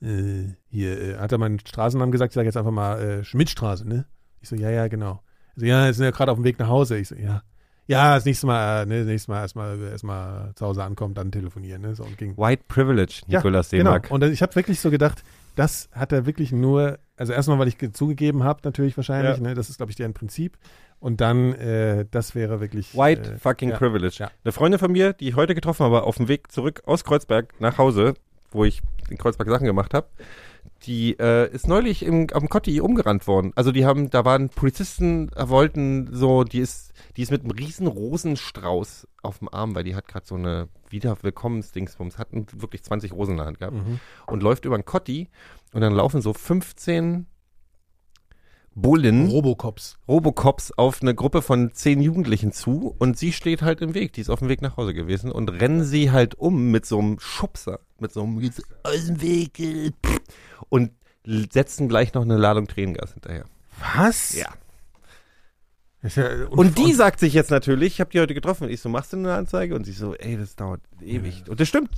äh, 0.02 0.54
hier, 0.68 1.00
äh, 1.00 1.16
hat 1.16 1.32
er 1.32 1.38
meinen 1.38 1.58
Straßennamen 1.60 2.12
gesagt, 2.12 2.32
ich 2.32 2.34
sage 2.34 2.46
jetzt 2.46 2.56
einfach 2.56 2.70
mal 2.70 3.00
äh, 3.00 3.24
Schmidtstraße, 3.24 3.86
ne? 3.88 4.06
Ich 4.40 4.48
so, 4.48 4.56
ja, 4.56 4.70
ja, 4.70 4.88
genau. 4.88 5.22
Also, 5.56 5.66
ja, 5.66 5.86
jetzt 5.86 5.96
sind 5.96 6.04
wir 6.04 6.12
gerade 6.12 6.30
auf 6.30 6.38
dem 6.38 6.44
Weg 6.44 6.58
nach 6.58 6.68
Hause. 6.68 6.98
Ich 6.98 7.08
so, 7.08 7.14
ja. 7.16 7.42
Ja, 7.86 8.14
das 8.16 8.26
nächste 8.26 8.46
Mal, 8.46 8.82
äh, 8.82 8.86
ne, 8.86 8.98
das 8.98 9.06
nächste 9.06 9.30
Mal 9.30 9.40
erstmal 9.40 9.80
erstmal 9.88 10.52
zu 10.54 10.66
Hause 10.66 10.84
ankommen, 10.84 11.14
dann 11.14 11.32
telefonieren, 11.32 11.80
ne? 11.82 11.94
So 11.94 12.04
und 12.04 12.18
ging. 12.18 12.36
White 12.36 12.64
Privilege, 12.68 13.22
Nikolaus 13.26 13.70
Genau. 13.70 13.84
Seemark. 13.92 14.10
Und 14.10 14.22
ich 14.24 14.42
habe 14.42 14.54
wirklich 14.54 14.78
so 14.80 14.90
gedacht, 14.90 15.22
das 15.56 15.88
hat 15.92 16.12
er 16.12 16.26
wirklich 16.26 16.52
nur, 16.52 16.98
also 17.16 17.32
erstmal, 17.32 17.58
weil 17.58 17.68
ich 17.68 17.78
ge- 17.78 17.90
zugegeben 17.90 18.44
habe, 18.44 18.60
natürlich 18.64 18.96
wahrscheinlich, 18.96 19.36
Ja. 19.38 19.42
ne, 19.42 19.54
das 19.54 19.70
ist, 19.70 19.78
glaube 19.78 19.90
ich, 19.90 19.96
deren 19.96 20.12
Prinzip. 20.14 20.58
Und 21.00 21.20
dann, 21.20 21.54
äh, 21.54 22.04
das 22.10 22.34
wäre 22.34 22.60
wirklich. 22.60 22.94
White 22.96 23.32
äh, 23.32 23.38
fucking 23.38 23.70
ja. 23.70 23.76
Privilege. 23.78 24.16
Ja. 24.18 24.30
Eine 24.44 24.52
Freundin 24.52 24.78
von 24.78 24.92
mir, 24.92 25.12
die 25.14 25.28
ich 25.28 25.36
heute 25.36 25.54
getroffen 25.54 25.84
habe, 25.84 26.02
auf 26.02 26.16
dem 26.16 26.28
Weg 26.28 26.52
zurück 26.52 26.82
aus 26.86 27.04
Kreuzberg 27.04 27.54
nach 27.60 27.78
Hause, 27.78 28.14
wo 28.50 28.64
ich 28.64 28.82
in 29.10 29.18
Kreuzberg 29.18 29.48
Sachen 29.48 29.66
gemacht 29.66 29.94
habe, 29.94 30.08
die 30.84 31.18
äh, 31.18 31.50
ist 31.52 31.66
neulich 31.66 32.04
im, 32.04 32.28
am 32.32 32.48
Kotti 32.48 32.80
umgerannt 32.80 33.26
worden. 33.26 33.52
Also 33.56 33.72
die 33.72 33.84
haben, 33.84 34.10
da 34.10 34.24
waren 34.24 34.48
Polizisten, 34.48 35.30
äh, 35.34 35.48
wollten 35.48 36.08
so, 36.12 36.44
die 36.44 36.60
ist, 36.60 36.92
die 37.16 37.22
ist 37.22 37.30
mit 37.32 37.42
einem 37.42 37.50
riesen 37.50 37.86
Rosenstrauß 37.86 39.08
auf 39.22 39.38
dem 39.40 39.48
Arm, 39.52 39.74
weil 39.74 39.84
die 39.84 39.96
hat 39.96 40.06
gerade 40.06 40.26
so 40.26 40.36
eine 40.36 40.68
Wiederwillkommensdingsbums, 40.90 42.18
hat 42.18 42.28
wirklich 42.32 42.84
20 42.84 43.12
Rosen 43.12 43.32
in 43.32 43.36
der 43.38 43.46
Hand 43.46 43.58
gehabt 43.58 43.76
Mhm. 43.76 43.98
und 44.26 44.42
läuft 44.42 44.64
über 44.64 44.78
den 44.78 44.84
Kotti 44.84 45.28
und 45.72 45.80
dann 45.80 45.92
laufen 45.94 46.20
so 46.22 46.32
15 46.32 47.26
Bullen, 48.74 49.26
Robocops. 49.28 49.98
Robocops 50.06 50.70
auf 50.76 51.02
eine 51.02 51.12
Gruppe 51.12 51.42
von 51.42 51.72
zehn 51.74 52.00
Jugendlichen 52.00 52.52
zu 52.52 52.94
und 52.98 53.18
sie 53.18 53.32
steht 53.32 53.62
halt 53.62 53.80
im 53.80 53.94
Weg. 53.94 54.12
Die 54.12 54.20
ist 54.20 54.30
auf 54.30 54.38
dem 54.38 54.48
Weg 54.48 54.62
nach 54.62 54.76
Hause 54.76 54.94
gewesen 54.94 55.32
und 55.32 55.48
rennen 55.48 55.82
sie 55.82 56.12
halt 56.12 56.36
um 56.36 56.70
mit 56.70 56.86
so 56.86 57.00
einem 57.00 57.18
Schubser, 57.18 57.80
mit 58.00 58.12
so 58.12 58.22
einem 58.22 58.50
aus 58.82 59.06
dem 59.06 59.20
Weg 59.20 59.92
und 60.68 60.92
setzen 61.24 61.88
gleich 61.88 62.14
noch 62.14 62.22
eine 62.22 62.36
Ladung 62.36 62.66
Tränengas 62.66 63.12
hinterher. 63.12 63.44
Was? 63.94 64.36
Ja. 64.36 64.48
Ja 66.02 66.46
Und 66.50 66.78
die 66.78 66.92
sagt 66.92 67.20
sich 67.20 67.34
jetzt 67.34 67.50
natürlich, 67.50 67.94
ich 67.94 68.00
habe 68.00 68.10
die 68.10 68.20
heute 68.20 68.34
getroffen 68.34 68.64
und 68.64 68.70
ich 68.70 68.80
so, 68.80 68.88
machst 68.88 69.12
du 69.12 69.16
eine 69.16 69.34
Anzeige? 69.34 69.74
Und 69.74 69.84
sie 69.84 69.92
so, 69.92 70.14
ey, 70.14 70.36
das 70.36 70.56
dauert 70.56 70.80
ewig. 71.02 71.44
Und 71.48 71.60
das 71.60 71.68
stimmt. 71.68 71.90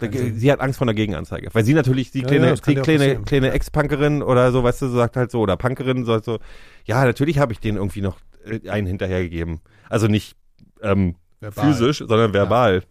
Sie 0.00 0.50
hat 0.50 0.60
Angst 0.60 0.78
vor 0.78 0.86
einer 0.86 0.94
Gegenanzeige. 0.94 1.50
Weil 1.52 1.64
sie 1.64 1.74
natürlich, 1.74 2.10
die 2.10 2.20
Ja, 2.20 2.26
kleine, 2.26 2.46
ja, 2.48 2.54
die 2.54 2.72
ja 2.72 2.82
kleine, 2.82 3.22
kleine 3.22 3.50
Ex-Punkerin 3.52 4.22
oder 4.22 4.50
so, 4.50 4.64
weißt 4.64 4.82
du, 4.82 4.88
sagt 4.88 5.16
halt 5.16 5.30
so, 5.30 5.40
oder 5.40 5.56
Punkerin 5.56 6.04
sagt 6.06 6.24
so, 6.24 6.38
ja, 6.84 7.04
natürlich 7.04 7.38
habe 7.38 7.52
ich 7.52 7.60
denen 7.60 7.76
irgendwie 7.76 8.00
noch 8.00 8.18
äh, 8.44 8.68
einen 8.70 8.86
hinterhergegeben. 8.86 9.60
Also 9.90 10.06
nicht 10.06 10.36
ähm, 10.80 11.16
physisch, 11.50 11.98
sondern 11.98 12.32
verbal. 12.32 12.84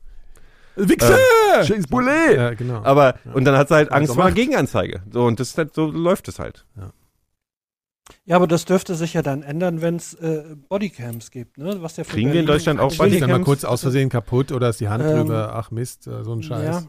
Wichser! 0.75 1.17
Äh, 1.61 1.81
Boulet! 1.89 2.35
Ja, 2.37 2.53
genau. 2.53 2.81
Aber, 2.83 3.15
und 3.33 3.45
dann 3.45 3.57
hat 3.57 3.67
sie 3.67 3.75
halt 3.75 3.89
Ja, 3.89 3.95
Angst 3.97 4.13
vor 4.13 4.25
einer. 4.25 4.33
Gegenanzeige. 4.33 5.01
So, 5.11 5.23
und 5.25 5.39
das 5.39 5.49
ist 5.49 5.57
halt, 5.57 5.73
so 5.73 5.85
läuft 5.87 6.27
es 6.27 6.39
halt. 6.39 6.65
Ja, 8.25 8.35
aber 8.35 8.47
das 8.47 8.65
dürfte 8.65 8.95
sich 8.95 9.13
ja 9.13 9.21
dann 9.21 9.41
ändern, 9.43 9.81
wenn 9.81 9.95
es 9.95 10.13
äh, 10.15 10.55
Bodycams 10.69 11.31
gibt, 11.31 11.57
ne? 11.57 11.81
Was 11.81 11.97
ja 11.97 12.03
für 12.03 12.11
Kriegen 12.11 12.33
wir 12.33 12.41
in 12.41 12.45
Deutschland 12.45 12.79
auch 12.79 12.91
Ist 12.91 12.99
dann 12.99 13.09
mal 13.09 13.19
Bodycams? 13.19 13.45
kurz 13.45 13.63
aus 13.63 13.81
Versehen 13.81 14.09
kaputt 14.09 14.51
oder 14.51 14.69
ist 14.69 14.79
die 14.81 14.89
Hand 14.89 15.03
Ähm, 15.05 15.17
drüber? 15.27 15.53
Ach 15.55 15.71
Mist, 15.71 16.07
äh, 16.07 16.23
so 16.23 16.33
ein 16.33 16.43
Scheiß. 16.43 16.65
Ja. 16.65 16.83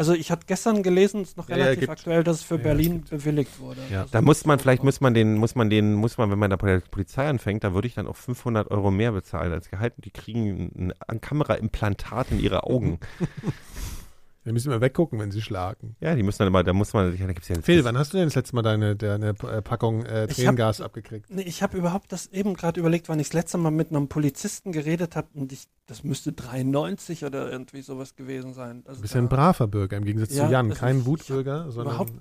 Also 0.00 0.14
ich 0.14 0.30
hatte 0.30 0.46
gestern 0.46 0.82
gelesen, 0.82 1.20
ist 1.20 1.36
noch 1.36 1.50
Ja, 1.50 1.58
ja, 1.58 1.62
relativ 1.64 1.80
gibt- 1.80 1.90
aktuell, 1.92 2.24
dass 2.24 2.38
es 2.38 2.42
für 2.42 2.56
Ja, 2.56 2.62
Berlin 2.62 3.04
bewilligt 3.10 3.60
wurde. 3.60 3.82
Ja. 3.90 4.00
Also 4.00 4.12
Da 4.12 4.22
muss 4.22 4.46
man, 4.46 4.58
vielleicht 4.58 4.82
muss 4.82 5.02
man 5.02 5.12
den, 5.12 5.36
muss 5.36 5.54
man 5.54 5.68
den, 5.68 5.92
muss 5.92 6.16
man, 6.16 6.30
wenn 6.30 6.38
man 6.38 6.48
da 6.48 6.56
bei 6.56 6.68
der 6.68 6.80
Polizei 6.80 7.28
anfängt, 7.28 7.64
da 7.64 7.74
würde 7.74 7.86
ich 7.86 7.96
dann 7.96 8.06
auch 8.06 8.16
500 8.16 8.70
Euro 8.70 8.90
mehr 8.90 9.12
bezahlen 9.12 9.52
als 9.52 9.68
Gehalt. 9.68 9.92
Die 9.98 10.10
kriegen 10.10 10.72
ein, 10.74 10.94
ein 11.06 11.20
Kameraimplantat 11.20 12.30
in 12.30 12.40
ihre 12.40 12.64
Augen. 12.64 12.98
Wir 14.42 14.54
müssen 14.54 14.68
immer 14.70 14.80
weggucken, 14.80 15.18
wenn 15.18 15.30
sie 15.30 15.42
schlagen. 15.42 15.96
Ja, 16.00 16.14
die 16.14 16.22
müssen 16.22 16.38
dann 16.38 16.48
immer, 16.48 16.64
da 16.64 16.72
muss 16.72 16.94
man, 16.94 17.14
ja, 17.16 17.26
da 17.26 17.32
gibt's 17.34 17.48
ja 17.48 17.60
Phil, 17.60 17.84
wann 17.84 17.98
hast 17.98 18.14
du 18.14 18.16
denn 18.16 18.26
das 18.26 18.34
letzte 18.36 18.54
Mal 18.56 18.62
deine, 18.62 18.96
deine 18.96 19.28
äh, 19.30 19.60
Packung 19.60 20.04
äh, 20.06 20.24
Ich 20.24 20.30
hab- 20.30 20.36
Tränengas 20.36 20.80
abgekriegt? 20.80 21.26
Nee, 21.28 21.42
ich 21.42 21.62
habe 21.62 21.76
überhaupt 21.76 22.10
das 22.10 22.26
eben 22.28 22.54
gerade 22.54 22.80
überlegt, 22.80 23.10
wann 23.10 23.20
ich 23.20 23.28
das 23.28 23.34
letzte 23.34 23.58
Mal 23.58 23.70
mit 23.70 23.90
einem 23.90 24.08
Polizisten 24.08 24.72
geredet 24.72 25.14
habe 25.14 25.28
und 25.34 25.52
ich, 25.52 25.64
das 25.86 26.04
müsste 26.04 26.32
93 26.32 27.24
oder 27.26 27.52
irgendwie 27.52 27.82
sowas 27.82 28.16
gewesen 28.16 28.54
sein. 28.54 28.82
Also 28.86 29.00
Du 29.00 29.02
bist 29.02 29.14
ja 29.14 29.20
ein 29.20 29.28
braver 29.28 29.66
Bürger 29.66 29.98
im 29.98 30.04
Gegensatz 30.04 30.34
Ja, 30.34 30.46
zu 30.46 30.52
Jan. 30.52 30.70
das 30.70 30.78
Kein 30.78 31.04
Wutbürger, 31.04 31.70
sondern 31.70 31.94
überhaupt- 31.94 32.12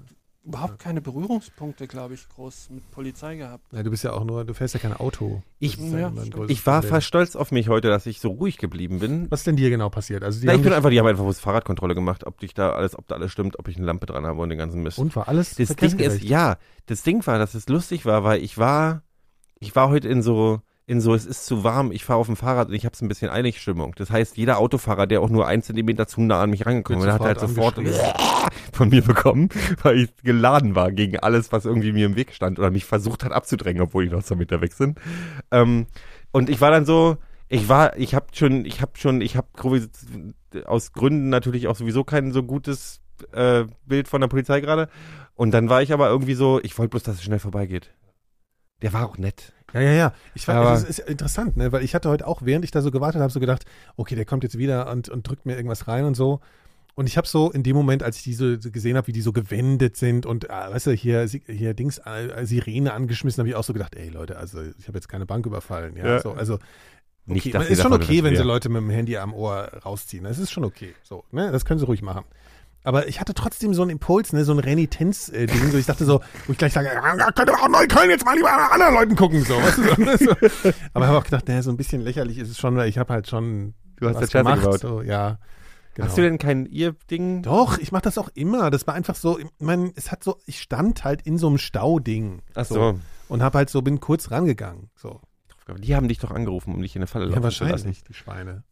überhaupt 0.46 0.80
keine 0.80 1.02
Berührungspunkte, 1.02 1.86
glaube 1.88 2.14
ich, 2.14 2.28
groß 2.30 2.70
mit 2.72 2.90
Polizei 2.92 3.36
gehabt. 3.36 3.72
Ja, 3.74 3.84
du 3.84 3.90
bist 3.92 4.04
ja 4.04 4.14
auch 4.14 4.24
nur, 4.24 4.46
du 4.46 4.54
fährst 4.54 4.74
ja 4.74 4.80
kein 4.80 4.94
Auto. 4.94 5.44
Ich- 5.60 5.78
ja 5.78 6.12
Ich 6.48 6.66
war 6.66 6.82
fast 6.82 7.08
stolz 7.08 7.36
auf 7.36 7.52
mich 7.52 7.68
heute, 7.70 7.90
dass 7.90 8.06
ich 8.06 8.20
so 8.20 8.30
ruhig 8.30 8.58
geblieben 8.58 9.00
bin. 9.00 9.30
Was 9.30 9.42
ist 9.42 9.48
denn 9.48 9.58
dir 9.58 9.70
genau 9.70 9.90
passiert? 9.90 10.24
Also 10.24 10.40
die 10.40 10.48
Na, 10.48 10.54
ich 10.54 10.58
haben 10.58 10.64
bin 10.64 10.74
einfach, 10.74 10.90
die 10.90 11.00
haben 11.00 11.08
einfach 11.08 11.24
bloß 11.24 11.40
Fahrradkontrolle 11.40 11.94
gemacht, 11.94 12.26
ob 12.26 12.40
dich 12.40 12.54
da 12.54 12.72
alles, 12.72 12.98
ob 12.98 13.08
da 13.08 13.16
alles 13.16 13.32
stimmt, 13.32 13.60
ob 13.60 13.68
ich 13.68 13.78
eine 13.78 13.86
Lampe 13.86 14.06
dran 14.06 14.26
habe 14.26 14.40
und 14.42 14.50
den 14.50 14.58
ganzen 14.58 14.82
Mist. 14.82 14.98
und 14.98 15.16
war 15.16 15.28
alles 15.28 15.56
Das 15.56 15.76
Ding 15.76 16.00
ist, 16.00 16.24
ja, 16.24 16.58
das 16.88 17.04
Ding 17.04 17.26
war, 17.28 17.38
dass 17.38 17.54
es 17.54 17.68
lustig 17.70 18.06
war, 18.06 18.24
weil 18.24 18.42
ich 18.42 18.58
war, 18.58 19.04
ich 19.60 19.76
war 19.76 19.90
heute 19.90 20.08
in 20.08 20.22
so, 20.22 20.62
in 20.90 21.02
so, 21.02 21.14
es 21.14 21.28
ist 21.28 21.46
zu 21.46 21.64
warm, 21.64 21.92
ich 21.92 22.04
fahre 22.04 22.18
auf 22.18 22.26
dem 22.26 22.36
Fahrrad 22.36 22.70
und 22.70 22.74
ich 22.74 22.84
habe 22.84 22.94
es 22.96 23.02
ein 23.04 23.08
bisschen 23.08 23.30
eilig 23.30 23.62
Stimmung. 23.62 23.94
Das 23.98 24.10
heißt, 24.10 24.38
jeder 24.38 24.58
Autofahrer, 24.58 25.06
der 25.06 25.22
auch 25.22 25.30
nur 25.30 25.46
einen 25.46 25.62
Zentimeter 25.62 26.08
zu 26.08 26.20
nah 26.20 26.42
an 26.42 26.50
mich 26.50 26.66
rangekommen 26.66 27.08
ist, 27.08 27.14
hat 27.14 27.22
halt 27.22 27.40
sofort 27.40 27.76
von 28.74 28.90
mir 28.90 29.04
bekommen, 29.04 29.50
weil 29.84 30.00
ich 30.00 30.16
geladen 30.24 30.74
war 30.74 30.92
gegen 30.92 31.20
alles, 31.20 31.52
was 31.52 31.66
irgendwie 31.66 31.92
mir 31.92 32.08
im 32.08 32.16
Weg 32.16 32.34
stand 32.34 32.58
oder 32.58 32.72
mich 32.72 32.86
versucht 32.86 33.24
hat 33.24 33.32
abzudrängen, 33.32 33.84
obwohl 33.84 34.06
die 34.06 34.10
noch 34.10 34.24
zwei 34.24 34.34
Meter 34.34 34.62
weg 34.62 34.74
sind. 34.74 34.98
Ähm, 35.52 35.86
und 36.32 36.50
ich 36.50 36.60
war 36.60 36.72
dann 36.72 36.88
so, 36.88 37.18
ich 37.50 37.70
war, 37.70 37.96
ich 37.96 38.16
habe 38.16 38.26
schon, 38.32 38.66
ich 38.66 38.82
habe 38.82 38.94
schon, 38.96 39.22
ich 39.22 39.38
habe 39.38 39.48
aus 40.66 40.92
Gründen 40.94 41.30
natürlich 41.30 41.68
auch 41.68 41.76
sowieso 41.76 42.04
kein 42.04 42.32
so 42.32 42.42
gutes 42.42 43.00
äh, 43.32 43.66
Bild 43.86 44.08
von 44.08 44.22
der 44.22 44.28
Polizei 44.28 44.60
gerade. 44.60 44.90
Und 45.36 45.52
dann 45.52 45.70
war 45.70 45.84
ich 45.84 45.94
aber 45.94 46.10
irgendwie 46.10 46.34
so, 46.34 46.60
ich 46.64 46.76
wollte 46.80 46.90
bloß, 46.90 47.04
dass 47.04 47.18
es 47.18 47.24
schnell 47.24 47.38
vorbeigeht. 47.38 47.94
Der 48.82 48.92
war 48.92 49.06
auch 49.06 49.20
nett. 49.20 49.54
Ja, 49.74 49.82
ja, 49.82 49.92
ja. 49.94 50.14
Ich 50.34 50.48
war, 50.48 50.56
Aber- 50.56 50.70
das 50.72 50.84
ist 50.84 51.00
interessant, 51.00 51.58
ne? 51.58 51.72
weil 51.72 51.84
ich 51.84 51.96
hatte 51.96 52.10
heute 52.10 52.26
auch, 52.28 52.42
während 52.44 52.66
ich 52.66 52.72
da 52.72 52.82
so 52.82 52.92
gewartet 52.92 53.22
habe, 53.22 53.32
so 53.32 53.40
gedacht, 53.40 53.66
okay, 53.98 54.16
der 54.16 54.26
kommt 54.26 54.44
jetzt 54.44 54.58
wieder 54.58 54.90
und, 54.92 55.10
und 55.10 55.28
drückt 55.28 55.46
mir 55.46 55.56
irgendwas 55.56 55.88
rein 55.88 56.06
und 56.06 56.16
so. 56.16 56.40
Und 56.96 57.08
ich 57.08 57.16
habe 57.18 57.28
so 57.28 57.50
in 57.52 57.64
dem 57.64 57.76
Moment, 57.78 58.04
als 58.04 58.18
ich 58.18 58.24
die 58.24 58.34
so 58.34 58.58
gesehen 58.72 58.98
habe, 58.98 59.08
wie 59.08 59.14
die 59.14 59.22
so 59.22 59.32
gewendet 59.32 59.96
sind 59.96 60.26
und, 60.26 60.46
äh, 60.46 60.50
weißt 60.50 60.88
du, 60.88 60.92
hier, 60.92 61.26
hier 61.48 61.74
Dings, 61.74 61.98
äh, 62.00 62.46
Sirene 62.46 62.92
angeschmissen, 62.94 63.40
habe 63.42 63.48
ich 63.50 63.56
auch 63.56 63.64
so 63.64 63.72
gedacht, 63.74 63.96
ey 63.96 64.10
Leute, 64.10 64.38
also 64.38 64.62
ich 64.78 64.88
habe 64.88 64.98
jetzt 64.98 65.08
keine 65.08 65.26
Bank 65.26 65.46
überfallen. 65.46 65.96
Ja, 65.96 66.06
Ja. 66.08 66.20
so, 66.20 66.32
also 66.34 66.60
Nicht, 67.26 67.44
okay, 67.46 67.52
dass 67.52 67.64
man- 67.64 67.72
ist 67.72 67.82
schon 67.84 67.94
okay, 67.94 68.24
wenn 68.24 68.36
sie. 68.36 68.44
Leute 68.44 68.68
mit 68.70 68.82
dem 68.82 68.90
Handy 68.90 69.16
am 69.18 69.34
Ohr 69.34 69.70
rausziehen. 69.86 70.26
Das 70.26 70.40
ist 70.40 70.52
schon 70.52 70.66
okay. 70.66 70.94
So, 71.04 71.24
ne? 71.32 71.52
Das 71.52 71.64
können 71.64 71.80
sie 71.80 71.86
ruhig 71.86 72.02
machen. 72.02 72.26
Aber 72.84 73.08
ich 73.08 73.20
hatte 73.20 73.34
trotzdem 73.34 73.74
so 73.74 73.82
einen 73.82 73.92
Impuls, 73.92 74.32
ne, 74.34 74.46
so 74.46 74.54
ein 74.54 74.60
Renitenz-Ding. 74.60 75.72
so, 75.72 75.78
ich 75.78 75.86
dachte 75.86 76.06
so, 76.06 76.22
wo 76.48 76.52
ich 76.54 76.58
gleich 76.58 76.74
sage, 76.74 76.88
ja, 76.94 77.32
könnte 77.32 77.54
auch 77.54 77.68
Neukölln 77.68 78.10
jetzt 78.10 78.26
mal 78.26 78.36
lieber 78.36 78.52
an 78.52 78.72
anderen 78.72 78.94
Leuten 78.96 79.16
gucken. 79.16 79.44
So, 79.44 79.56
weißt 79.58 79.78
du, 79.78 79.84
so, 79.84 79.96
ne, 80.02 80.18
so. 80.18 80.32
Aber 80.94 81.06
ich 81.06 81.10
habe 81.10 81.18
auch 81.18 81.24
gedacht, 81.26 81.48
ne, 81.48 81.62
so 81.62 81.72
ein 81.72 81.78
bisschen 81.78 82.02
lächerlich 82.02 82.38
ist 82.38 82.50
es 82.50 82.58
schon, 82.58 82.76
weil 82.78 82.88
ich 82.90 82.98
habe 82.98 83.12
halt 83.14 83.28
schon 83.28 83.74
Du 83.98 84.08
hast 84.08 84.22
was 84.22 84.32
gemacht. 84.32 84.62
gebaut. 84.62 84.80
So, 84.80 85.02
ja, 85.02 85.40
genau. 85.94 86.08
Hast 86.08 86.18
du 86.18 86.22
denn 86.22 86.38
kein 86.38 86.66
Ihr-Ding? 86.68 87.42
Doch, 87.44 87.78
ich 87.80 87.92
mache 87.92 88.04
das 88.04 88.18
auch 88.18 88.30
immer. 88.34 88.70
Das 88.72 88.88
war 88.88 88.94
einfach 88.94 89.16
so, 89.16 89.38
ich 89.38 89.48
mein, 89.60 89.92
es 89.96 90.10
hat 90.12 90.24
so, 90.24 90.38
ich 90.46 90.62
stand 90.62 91.04
halt 91.04 91.22
in 91.24 91.38
so 91.38 91.48
einem 91.48 91.58
Stauding. 91.58 92.42
Ach 92.56 92.64
so. 92.66 92.98
Und 93.28 93.44
habe 93.44 93.58
halt 93.58 93.70
so, 93.70 93.82
bin 93.82 94.00
kurz 94.00 94.32
rangegangen. 94.32 94.90
So. 94.96 95.20
Die 95.78 95.96
haben 95.96 96.08
dich 96.08 96.18
doch 96.18 96.32
angerufen, 96.32 96.74
um 96.74 96.82
dich 96.82 96.96
in 96.96 97.02
eine 97.02 97.08
Falle 97.08 97.26
Ja, 97.26 97.36
laufen 97.36 97.52
zu 97.52 97.64
lassen. 97.66 97.72
wahrscheinlich, 97.72 98.04
die 98.06 98.14
Schweine. 98.16 98.64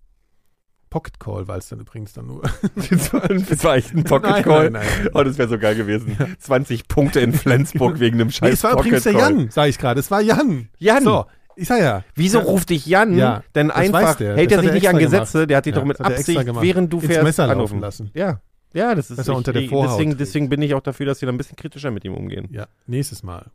Pocket 0.90 1.20
Call 1.20 1.48
war 1.48 1.58
es 1.58 1.68
dann 1.70 1.80
übrigens 1.80 2.14
dann 2.14 2.28
nur. 2.28 2.42
Das 2.76 3.64
war, 3.64 3.76
echt 3.76 3.94
ein 3.94 4.04
Pocket 4.04 4.30
Nein, 4.32 4.44
Call. 4.44 4.70
nein, 4.70 4.86
nein. 5.04 5.10
Oh, 5.14 5.24
das 5.24 5.38
wäre 5.38 5.50
so 5.50 5.58
geil 5.60 5.76
gewesen. 5.76 6.18
20 6.40 6.88
Punkte 6.88 7.20
in 7.20 7.34
Flensburg 7.34 8.00
wegen 8.00 8.16
einem 8.16 8.28
Nee, 8.28 8.34
scheiß 8.34 8.54
es 8.54 8.64
war 8.64 8.72
Pocket 8.72 8.86
übrigens 8.88 9.04
der 9.04 9.14
Call. 9.14 9.22
Jan, 9.38 9.50
sag 9.52 9.68
ich 9.70 9.78
gerade. 9.78 10.00
Es 10.00 10.10
war 10.12 10.22
Jan. 10.22 10.70
Jan! 10.78 11.04
So, 11.04 11.26
ich 11.56 11.68
sag 11.68 11.80
ja. 11.82 12.04
Wieso 12.16 12.40
ruft 12.40 12.70
dich 12.70 12.86
Jan? 12.86 13.18
Ja, 13.18 13.44
Denn 13.56 13.72
einfach 13.72 14.20
hält 14.20 14.52
er 14.52 14.62
sich 14.62 14.72
nicht 14.72 14.88
an 14.90 14.98
Gesetze. 14.98 15.34
gemacht. 15.40 15.50
Der 15.50 15.58
hat 15.58 15.66
dich 15.66 15.74
Ja, 15.74 15.80
doch 15.82 15.88
mit 15.88 16.00
Absicht, 16.02 16.46
gemacht. 16.46 16.64
während 16.64 16.94
du 16.94 16.98
Ins 17.00 17.08
fährst, 17.08 17.24
Messer 17.24 17.50
anrufen. 17.50 17.80
lassen. 17.80 18.12
Ja. 18.14 18.42
Ja, 18.74 18.94
das 18.94 19.10
ist 19.10 19.28
er 19.28 19.36
unter 19.36 19.54
der 19.54 19.68
Vorhaut 19.68 19.92
deswegen, 19.94 20.18
deswegen 20.18 20.50
bin 20.50 20.62
ich 20.62 20.74
auch 20.76 20.82
dafür, 20.82 21.06
dass 21.06 21.20
wir 21.22 21.26
da 21.26 21.32
ein 21.34 21.38
bisschen 21.38 21.56
kritischer 21.56 21.90
mit 21.90 22.06
ihm 22.06 22.14
umgehen. 22.14 22.48
Ja, 22.52 22.68
nächstes 22.86 23.24
Mal. 23.24 23.46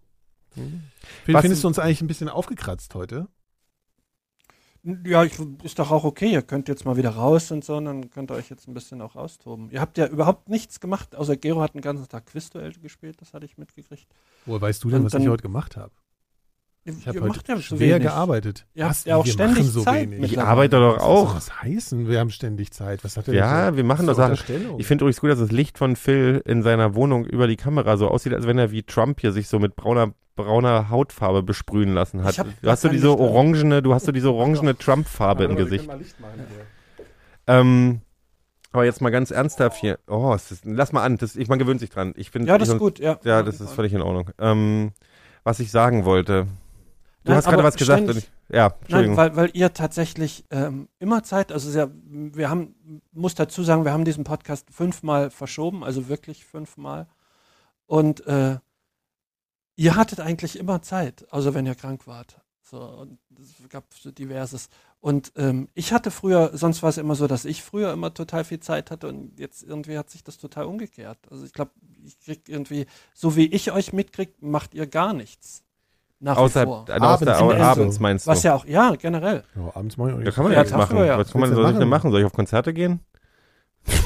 Was- 1.26 1.42
findest 1.42 1.62
du 1.64 1.68
uns 1.68 1.78
eigentlich 1.78 2.00
ein 2.02 2.06
bisschen 2.08 2.28
aufgekratzt 2.28 2.94
heute? 2.94 3.28
Ja, 5.06 5.22
ich, 5.22 5.34
ist 5.62 5.78
doch 5.78 5.90
auch 5.92 6.02
okay. 6.04 6.32
Ihr 6.32 6.42
könnt 6.42 6.66
jetzt 6.68 6.84
mal 6.84 6.96
wieder 6.96 7.10
raus 7.10 7.52
und 7.52 7.64
so, 7.64 7.76
und 7.76 7.84
dann 7.84 8.10
könnt 8.10 8.30
ihr 8.32 8.34
euch 8.34 8.50
jetzt 8.50 8.66
ein 8.66 8.74
bisschen 8.74 9.00
auch 9.00 9.14
austoben. 9.14 9.70
Ihr 9.70 9.80
habt 9.80 9.96
ja 9.96 10.06
überhaupt 10.08 10.48
nichts 10.48 10.80
gemacht, 10.80 11.14
außer 11.14 11.36
Gero 11.36 11.60
hat 11.62 11.74
den 11.74 11.82
ganzen 11.82 12.08
Tag 12.08 12.26
Quizduell 12.26 12.72
gespielt, 12.72 13.20
das 13.20 13.32
hatte 13.32 13.44
ich 13.46 13.56
mitgekriegt. 13.58 14.06
Woher 14.44 14.60
weißt 14.60 14.82
du 14.82 14.90
denn, 14.90 15.00
Und 15.00 15.12
was 15.12 15.14
ich 15.20 15.28
heute 15.28 15.42
gemacht 15.42 15.76
habe? 15.76 15.92
Ihr, 16.84 16.94
Ich 16.98 17.06
habe 17.06 17.20
heute 17.20 17.28
macht 17.36 17.46
ja 17.48 17.54
so 17.54 17.62
schwer 17.62 17.78
wenig. 17.78 18.02
gearbeitet. 18.02 18.66
Ihr 18.74 18.82
habt 18.86 18.90
Was? 18.96 19.04
ja 19.04 19.14
auch 19.14 19.24
Wir 19.24 19.32
ständig 19.32 19.66
so 19.68 19.82
Zeit 19.82 20.10
wenig. 20.10 20.32
Ich 20.32 20.40
arbeite 20.40 20.80
doch 20.80 20.96
Was 20.96 21.02
auch. 21.04 21.26
soll 21.28 21.34
das 21.36 21.62
heißen? 21.62 22.08
Wir 22.08 22.18
haben 22.18 22.30
ständig 22.30 22.72
Zeit. 22.72 23.04
Was 23.04 23.16
hat 23.16 23.28
Ja, 23.28 23.66
denn 23.66 23.76
wir 23.76 23.84
machen 23.84 24.08
doch 24.08 24.16
Sachen. 24.16 24.34
Ich 24.78 24.86
finde 24.88 25.04
übrigens 25.04 25.20
gut, 25.20 25.30
dass 25.30 25.38
das 25.38 25.52
Licht 25.52 25.78
von 25.78 25.94
Phil 25.94 26.42
in 26.44 26.64
seiner 26.64 26.96
Wohnung 26.96 27.24
über 27.24 27.46
die 27.46 27.54
Kamera 27.54 27.96
so 27.96 28.08
aussieht, 28.08 28.34
als 28.34 28.48
wenn 28.48 28.58
er 28.58 28.72
wie 28.72 28.82
Trump 28.82 29.20
hier 29.20 29.30
sich 29.30 29.46
so 29.46 29.60
mit 29.60 29.76
brauner 29.76 30.12
brauner 30.34 30.88
Hautfarbe 30.90 31.42
besprühen 31.42 31.94
lassen 31.94 32.24
hat. 32.24 32.38
Du 32.62 32.70
hast 32.70 32.82
so 32.82 32.88
diese 32.88 33.08
Licht 33.08 33.18
an. 33.20 33.24
orangene, 33.24 33.82
du 33.82 33.94
hast 33.94 34.06
so 34.06 34.12
diese 34.12 34.32
orangene 34.32 34.76
Trump-Farbe 34.76 35.44
im 35.44 35.56
Gesicht. 35.56 35.88
Ähm, 37.46 38.00
aber 38.72 38.84
jetzt 38.84 39.00
mal 39.02 39.10
ganz 39.10 39.30
ernsthaft 39.30 39.78
hier. 39.78 39.98
Oh, 40.08 40.32
es 40.34 40.50
ist, 40.50 40.64
lass 40.64 40.92
mal 40.92 41.02
an. 41.02 41.18
Das, 41.18 41.36
ich, 41.36 41.48
man 41.48 41.58
gewöhnt 41.58 41.80
sich 41.80 41.90
dran. 41.90 42.14
Ich 42.16 42.30
finde, 42.30 42.48
Ja, 42.48 42.56
das 42.58 42.68
ich, 42.68 42.74
ist 42.74 42.80
gut, 42.80 42.98
ja. 42.98 43.18
Ja, 43.24 43.42
das 43.42 43.60
ist 43.60 43.72
völlig 43.72 43.92
in 43.92 44.00
Ordnung. 44.00 44.30
Ähm, 44.38 44.92
was 45.44 45.60
ich 45.60 45.70
sagen 45.70 46.04
wollte. 46.04 46.46
Du 47.24 47.30
Nein, 47.30 47.36
hast 47.36 47.44
gerade 47.48 47.62
was 47.62 47.76
gesagt. 47.76 48.08
ich, 48.08 48.30
ja, 48.48 48.68
Nein, 48.68 48.72
Entschuldigung. 48.80 49.16
weil, 49.16 49.36
weil 49.36 49.50
ihr 49.52 49.72
tatsächlich 49.72 50.44
ähm, 50.50 50.88
immer 50.98 51.22
Zeit, 51.22 51.52
also 51.52 51.70
sehr, 51.70 51.90
wir 52.04 52.50
haben, 52.50 52.74
muss 53.12 53.34
dazu 53.34 53.62
sagen, 53.62 53.84
wir 53.84 53.92
haben 53.92 54.04
diesen 54.04 54.24
Podcast 54.24 54.68
fünfmal 54.70 55.30
verschoben, 55.30 55.84
also 55.84 56.08
wirklich 56.08 56.44
fünfmal. 56.44 57.06
Und 57.86 58.26
äh, 58.26 58.56
ihr 59.76 59.96
hattet 59.96 60.20
eigentlich 60.20 60.58
immer 60.58 60.82
Zeit, 60.82 61.26
außer 61.32 61.54
wenn 61.54 61.66
ihr 61.66 61.74
krank 61.74 62.06
wart. 62.06 62.40
So, 62.62 62.80
und 62.80 63.18
es 63.38 63.68
gab 63.68 63.84
so 63.94 64.10
diverses. 64.10 64.68
Und 65.00 65.32
ähm, 65.36 65.68
ich 65.74 65.92
hatte 65.92 66.10
früher, 66.10 66.50
sonst 66.54 66.82
war 66.82 66.90
es 66.90 66.96
immer 66.96 67.14
so, 67.16 67.26
dass 67.26 67.44
ich 67.44 67.62
früher 67.62 67.92
immer 67.92 68.14
total 68.14 68.44
viel 68.44 68.60
Zeit 68.60 68.90
hatte 68.90 69.08
und 69.08 69.38
jetzt 69.38 69.62
irgendwie 69.62 69.98
hat 69.98 70.08
sich 70.10 70.24
das 70.24 70.38
total 70.38 70.64
umgekehrt. 70.64 71.18
Also 71.30 71.44
ich 71.44 71.52
glaube, 71.52 71.72
ich 72.04 72.18
krieg 72.20 72.48
irgendwie, 72.48 72.86
so 73.14 73.36
wie 73.36 73.46
ich 73.46 73.72
euch 73.72 73.92
mitkrieg, 73.92 74.40
macht 74.40 74.74
ihr 74.74 74.86
gar 74.86 75.12
nichts. 75.12 75.64
Nach 76.20 76.36
Außer, 76.36 76.62
wie 76.62 76.66
vor. 76.66 76.84
der, 76.84 77.02
Abends, 77.02 77.28
abends, 77.28 77.78
also, 77.78 78.00
meinst 78.00 78.26
du? 78.26 78.30
Was 78.30 78.42
ja 78.44 78.54
auch, 78.54 78.64
ja, 78.64 78.94
generell. 78.94 79.42
Ja, 79.56 79.74
abends 79.74 79.96
mache 79.96 80.10
ich 80.10 80.14
auch 80.14 80.18
da 80.18 80.22
nichts. 80.24 80.34
kann 80.36 80.44
man 80.44 80.52
Ja, 80.52 80.58
nichts 80.60 80.76
machen. 80.76 80.96
ja. 81.04 81.18
Was 81.18 81.32
kann 81.32 81.40
man, 81.40 81.54
soll 81.54 81.72
ich 81.72 81.78
denn 81.78 81.88
machen? 81.88 82.10
Soll 82.12 82.20
ich 82.20 82.26
auf 82.26 82.32
Konzerte 82.32 82.72
gehen? 82.72 83.00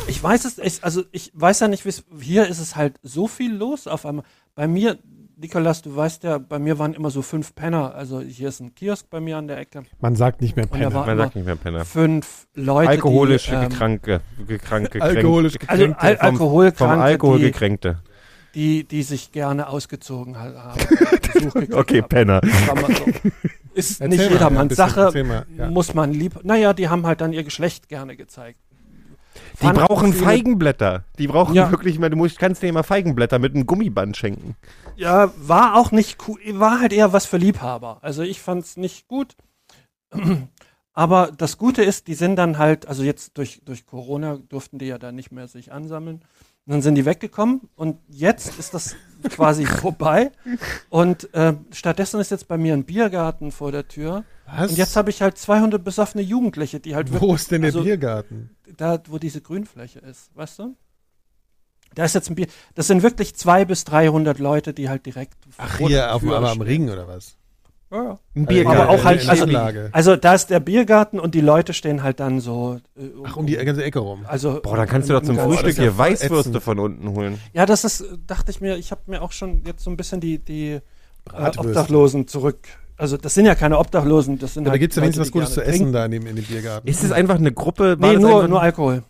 Ich 0.08 0.22
weiß 0.22 0.46
es, 0.46 0.56
ich, 0.58 0.82
also 0.82 1.04
ich 1.12 1.30
weiß 1.34 1.60
ja 1.60 1.68
nicht, 1.68 1.84
hier 2.20 2.46
ist 2.46 2.58
es 2.58 2.74
halt 2.74 2.98
so 3.02 3.28
viel 3.28 3.54
los 3.54 3.86
auf 3.86 4.06
einmal. 4.06 4.24
Bei 4.54 4.66
mir, 4.66 4.98
Nikolas, 5.38 5.82
du 5.82 5.94
weißt 5.94 6.22
ja, 6.24 6.38
bei 6.38 6.58
mir 6.58 6.78
waren 6.78 6.94
immer 6.94 7.10
so 7.10 7.20
fünf 7.20 7.54
Penner. 7.54 7.94
Also 7.94 8.20
hier 8.22 8.48
ist 8.48 8.60
ein 8.60 8.74
Kiosk 8.74 9.10
bei 9.10 9.20
mir 9.20 9.36
an 9.36 9.46
der 9.48 9.58
Ecke. 9.58 9.82
Man 10.00 10.16
sagt 10.16 10.40
nicht 10.40 10.56
mehr 10.56 10.66
Penner. 10.66 10.88
Man 11.04 11.18
sagt 11.18 11.36
nicht 11.36 11.44
mehr 11.44 11.56
Penner. 11.56 11.84
fünf 11.84 12.46
Leute, 12.54 12.88
Alkoholisch 12.88 13.46
die, 13.46 13.54
ähm, 13.54 13.68
gekranke, 13.68 14.20
gekranke, 14.46 15.02
Alkoholisch 15.02 15.54
gekränkte- 15.58 15.68
also 15.68 15.84
Al 15.98 16.16
vom- 16.16 16.26
Alkoholkranke, 16.26 16.94
vom 16.94 17.00
Alkohol 17.02 17.38
die, 17.38 17.44
gekränkte. 17.44 17.98
die, 18.54 18.84
die 18.84 19.02
sich 19.02 19.30
gerne 19.32 19.68
ausgezogen 19.68 20.38
ha- 20.38 20.54
haben. 20.74 20.80
Okay, 21.74 22.00
haben. 22.00 22.08
Penner. 22.08 22.40
So. 22.42 23.30
Ist 23.74 24.00
Erzähl 24.00 24.08
nicht 24.18 24.30
jedermanns 24.30 24.70
bisschen, 24.70 24.88
Sache, 24.88 25.24
mal, 25.24 25.44
ja. 25.54 25.68
muss 25.68 25.92
man 25.92 26.14
lieb. 26.14 26.40
Naja, 26.44 26.72
die 26.72 26.88
haben 26.88 27.04
halt 27.06 27.20
dann 27.20 27.34
ihr 27.34 27.44
Geschlecht 27.44 27.90
gerne 27.90 28.16
gezeigt. 28.16 28.58
Die 29.62 29.66
brauchen 29.66 30.12
Feigenblätter. 30.12 31.04
Die 31.18 31.26
brauchen 31.26 31.54
Ja. 31.54 31.70
wirklich 31.70 31.98
mal, 31.98 32.10
du 32.10 32.16
musst, 32.16 32.38
kannst 32.38 32.62
denen 32.62 32.74
mal 32.74 32.82
Feigenblätter 32.82 33.38
mit 33.38 33.54
einem 33.54 33.66
Gummiband 33.66 34.16
schenken. 34.16 34.56
Ja, 34.96 35.32
war 35.38 35.76
auch 35.76 35.92
nicht 35.92 36.18
cool, 36.28 36.38
war 36.54 36.80
halt 36.80 36.92
eher 36.92 37.12
was 37.12 37.26
für 37.26 37.36
Liebhaber. 37.36 37.98
Also 38.02 38.22
ich 38.22 38.40
fand's 38.40 38.76
nicht 38.76 39.08
gut. 39.08 39.36
Aber 40.92 41.30
das 41.36 41.58
Gute 41.58 41.82
ist, 41.82 42.06
die 42.06 42.14
sind 42.14 42.36
dann 42.36 42.56
halt, 42.56 42.88
also 42.88 43.02
jetzt 43.02 43.36
durch, 43.36 43.60
durch 43.64 43.84
Corona 43.84 44.38
durften 44.48 44.78
die 44.78 44.86
ja 44.86 44.96
dann 44.98 45.14
nicht 45.14 45.30
mehr 45.30 45.46
sich 45.46 45.70
ansammeln. 45.70 46.16
Und 46.64 46.72
dann 46.72 46.82
sind 46.82 46.94
die 46.94 47.04
weggekommen 47.04 47.60
und 47.76 47.98
jetzt 48.08 48.58
ist 48.58 48.72
das 48.74 48.96
quasi 49.30 49.66
vorbei. 49.66 50.32
Und 50.90 51.32
äh, 51.34 51.54
stattdessen 51.72 52.20
ist 52.20 52.30
jetzt 52.30 52.48
bei 52.48 52.58
mir 52.58 52.74
ein 52.74 52.84
Biergarten 52.84 53.52
vor 53.52 53.72
der 53.72 53.88
Tür. 53.88 54.24
Was? 54.46 54.70
Und 54.70 54.78
jetzt 54.78 54.96
habe 54.96 55.10
ich 55.10 55.22
halt 55.22 55.38
200 55.38 55.82
besoffene 55.82 56.22
Jugendliche, 56.22 56.80
die 56.80 56.94
halt 56.94 57.10
Wo 57.10 57.14
wirklich, 57.14 57.34
ist 57.34 57.50
denn 57.50 57.62
der 57.62 57.68
also, 57.68 57.82
Biergarten? 57.82 58.50
da, 58.76 59.00
wo 59.08 59.18
diese 59.18 59.40
Grünfläche 59.40 59.98
ist, 60.00 60.34
weißt 60.36 60.60
du? 60.60 60.76
Da 61.94 62.04
ist 62.04 62.14
jetzt 62.14 62.28
ein 62.28 62.34
Bier. 62.34 62.46
Das 62.74 62.88
sind 62.88 63.02
wirklich 63.02 63.34
200 63.34 63.68
bis 63.68 63.84
300 63.84 64.38
Leute, 64.38 64.74
die 64.74 64.88
halt 64.88 65.06
direkt. 65.06 65.34
Ach, 65.56 65.78
hier 65.78 66.14
auf 66.14 66.22
aber 66.22 66.50
am. 66.50 66.60
Ring 66.60 66.90
oder 66.90 67.08
was? 67.08 67.36
Ja. 67.92 68.18
Ein 68.34 68.48
Also, 68.48 68.68
Aber 68.68 68.88
auch 68.88 69.04
halt- 69.04 69.28
also- 69.28 69.44
Anlage. 69.44 69.88
Also 69.92 70.16
da 70.16 70.34
ist 70.34 70.50
der 70.50 70.58
Biergarten 70.60 71.20
und 71.20 71.34
die 71.36 71.40
Leute 71.40 71.72
stehen 71.72 72.02
halt 72.02 72.18
dann 72.20 72.40
so. 72.40 72.80
äh, 72.98 73.02
Ach, 73.24 73.36
um 73.36 73.46
die 73.46 73.54
ganze 73.56 73.84
Ecke 73.84 74.00
rum. 74.00 74.24
Also, 74.26 74.60
Boah, 74.62 74.76
dann 74.76 74.88
kannst 74.88 75.08
du 75.08 75.12
doch 75.14 75.22
zum 75.22 75.38
Frühstück 75.38 75.76
hier 75.76 75.96
Weißwürste 75.96 76.50
ätzend. 76.50 76.62
von 76.64 76.78
unten 76.80 77.08
holen. 77.12 77.38
Ja, 77.52 77.64
das 77.64 77.84
ist, 77.84 78.00
äh, 78.00 78.04
dachte 78.26 78.50
ich 78.50 78.60
mir, 78.60 78.76
ich 78.76 78.90
habe 78.90 79.02
mir 79.06 79.22
auch 79.22 79.30
schon 79.32 79.62
jetzt 79.64 79.84
so 79.84 79.90
ein 79.90 79.96
bisschen 79.96 80.20
die, 80.20 80.38
die 80.38 80.70
äh. 80.72 80.80
Obdachlosen 81.56 82.26
zurück. 82.28 82.58
Also 82.98 83.16
das 83.18 83.34
sind 83.34 83.46
ja 83.46 83.54
keine 83.54 83.78
Obdachlosen, 83.78 84.38
das 84.38 84.54
sind 84.54 84.64
Ja, 84.64 84.68
da 84.68 84.70
halt 84.72 84.80
gibt 84.80 84.92
es 84.92 84.96
ja 84.96 85.02
wenigstens 85.02 85.26
was 85.26 85.32
Gutes 85.32 85.52
zu 85.54 85.60
essen 85.62 85.72
trinken. 85.78 85.92
da 85.92 86.04
in 86.06 86.10
dem, 86.12 86.26
in 86.26 86.36
dem 86.36 86.44
Biergarten. 86.44 86.88
Ist 86.88 87.04
es 87.04 87.12
einfach 87.12 87.34
eine 87.36 87.52
Gruppe? 87.52 88.00
war 88.00 88.10
Nee, 88.12 88.18
nur, 88.18 88.36
einfach, 88.36 88.48
nur 88.48 88.62
Alkohol. 88.62 89.02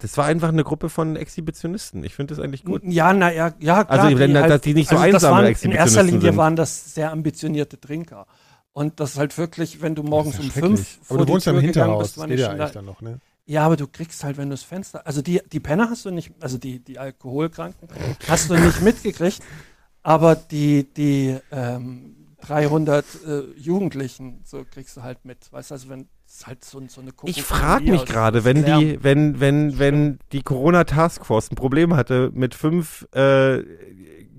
Das 0.00 0.16
war 0.16 0.24
einfach 0.26 0.48
eine 0.48 0.64
Gruppe 0.64 0.88
von 0.88 1.16
Exhibitionisten. 1.16 2.02
Ich 2.04 2.14
finde 2.14 2.34
das 2.34 2.42
eigentlich 2.44 2.64
gut. 2.64 2.82
Ja, 2.84 3.12
na 3.12 3.32
ja, 3.32 3.52
ja 3.60 3.84
klar. 3.84 4.02
Also, 4.04 4.18
wenn 4.18 4.34
da- 4.34 4.48
dass 4.48 4.60
die 4.62 4.74
nicht 4.74 4.88
so 4.88 4.96
das 4.96 5.04
einsame 5.04 5.36
waren, 5.36 5.44
In 5.46 5.50
Exhibitionisten 5.52 5.96
erster 5.96 6.02
Linie 6.12 6.28
sind. 6.30 6.36
waren 6.36 6.56
das 6.56 6.94
sehr 6.94 7.12
ambitionierte 7.12 7.78
Trinker. 7.80 8.26
Und 8.72 9.00
das 9.00 9.12
ist 9.12 9.18
halt 9.18 9.36
wirklich, 9.36 9.82
wenn 9.82 9.94
du 9.94 10.02
morgens 10.02 10.38
um 10.38 10.44
ja 10.46 10.50
schrecklich. 10.52 10.78
fünf 10.80 10.98
Aber 11.08 11.18
du 11.20 11.24
die 11.26 11.32
wohnst 11.32 11.46
ja 11.46 11.52
im 11.52 11.58
Tür 11.60 11.66
gegangen 11.68 11.84
Hinterhaus. 11.90 12.02
bist, 12.08 12.16
Das 12.18 12.26
geht 12.26 12.38
die 12.38 12.42
ja 12.42 12.48
eigentlich 12.50 12.66
da. 12.68 12.72
dann 12.74 12.84
noch, 12.84 13.00
ne? 13.02 13.18
Ja, 13.46 13.66
aber 13.66 13.76
du 13.76 13.86
kriegst 13.88 14.22
halt, 14.22 14.36
wenn 14.36 14.48
du 14.48 14.54
das 14.54 14.62
Fenster, 14.62 15.04
also 15.06 15.22
die, 15.22 15.40
die 15.52 15.58
Penner 15.58 15.90
hast 15.90 16.04
du 16.04 16.10
nicht, 16.12 16.32
also 16.40 16.56
die, 16.56 16.78
die 16.78 16.98
Alkoholkranken 17.00 17.88
hast 18.28 18.48
du 18.48 18.54
nicht 18.54 18.80
mitgekriegt, 18.82 19.40
aber 20.04 20.36
die, 20.36 20.86
die 20.94 21.36
ähm, 21.50 22.14
300 22.40 23.04
äh, 23.26 23.40
Jugendlichen, 23.56 24.40
so 24.44 24.64
kriegst 24.68 24.96
du 24.96 25.02
halt 25.02 25.24
mit. 25.24 25.52
Weißt 25.52 25.70
du, 25.70 25.74
also 25.74 25.88
wenn 25.88 26.08
es 26.26 26.46
halt 26.46 26.64
so, 26.64 26.80
so 26.88 27.00
eine 27.00 27.10
Ich 27.10 27.16
Kokophonie 27.16 27.42
frage 27.42 27.90
mich 27.90 28.04
gerade, 28.04 28.44
wenn 28.44 28.64
die, 28.64 28.98
wenn, 29.02 29.40
wenn, 29.40 29.78
wenn 29.78 30.18
die 30.32 30.42
Corona 30.42 30.84
Taskforce 30.84 31.50
ein 31.50 31.56
Problem 31.56 31.96
hatte 31.96 32.30
mit 32.32 32.54
fünf 32.54 33.06
äh, 33.12 33.62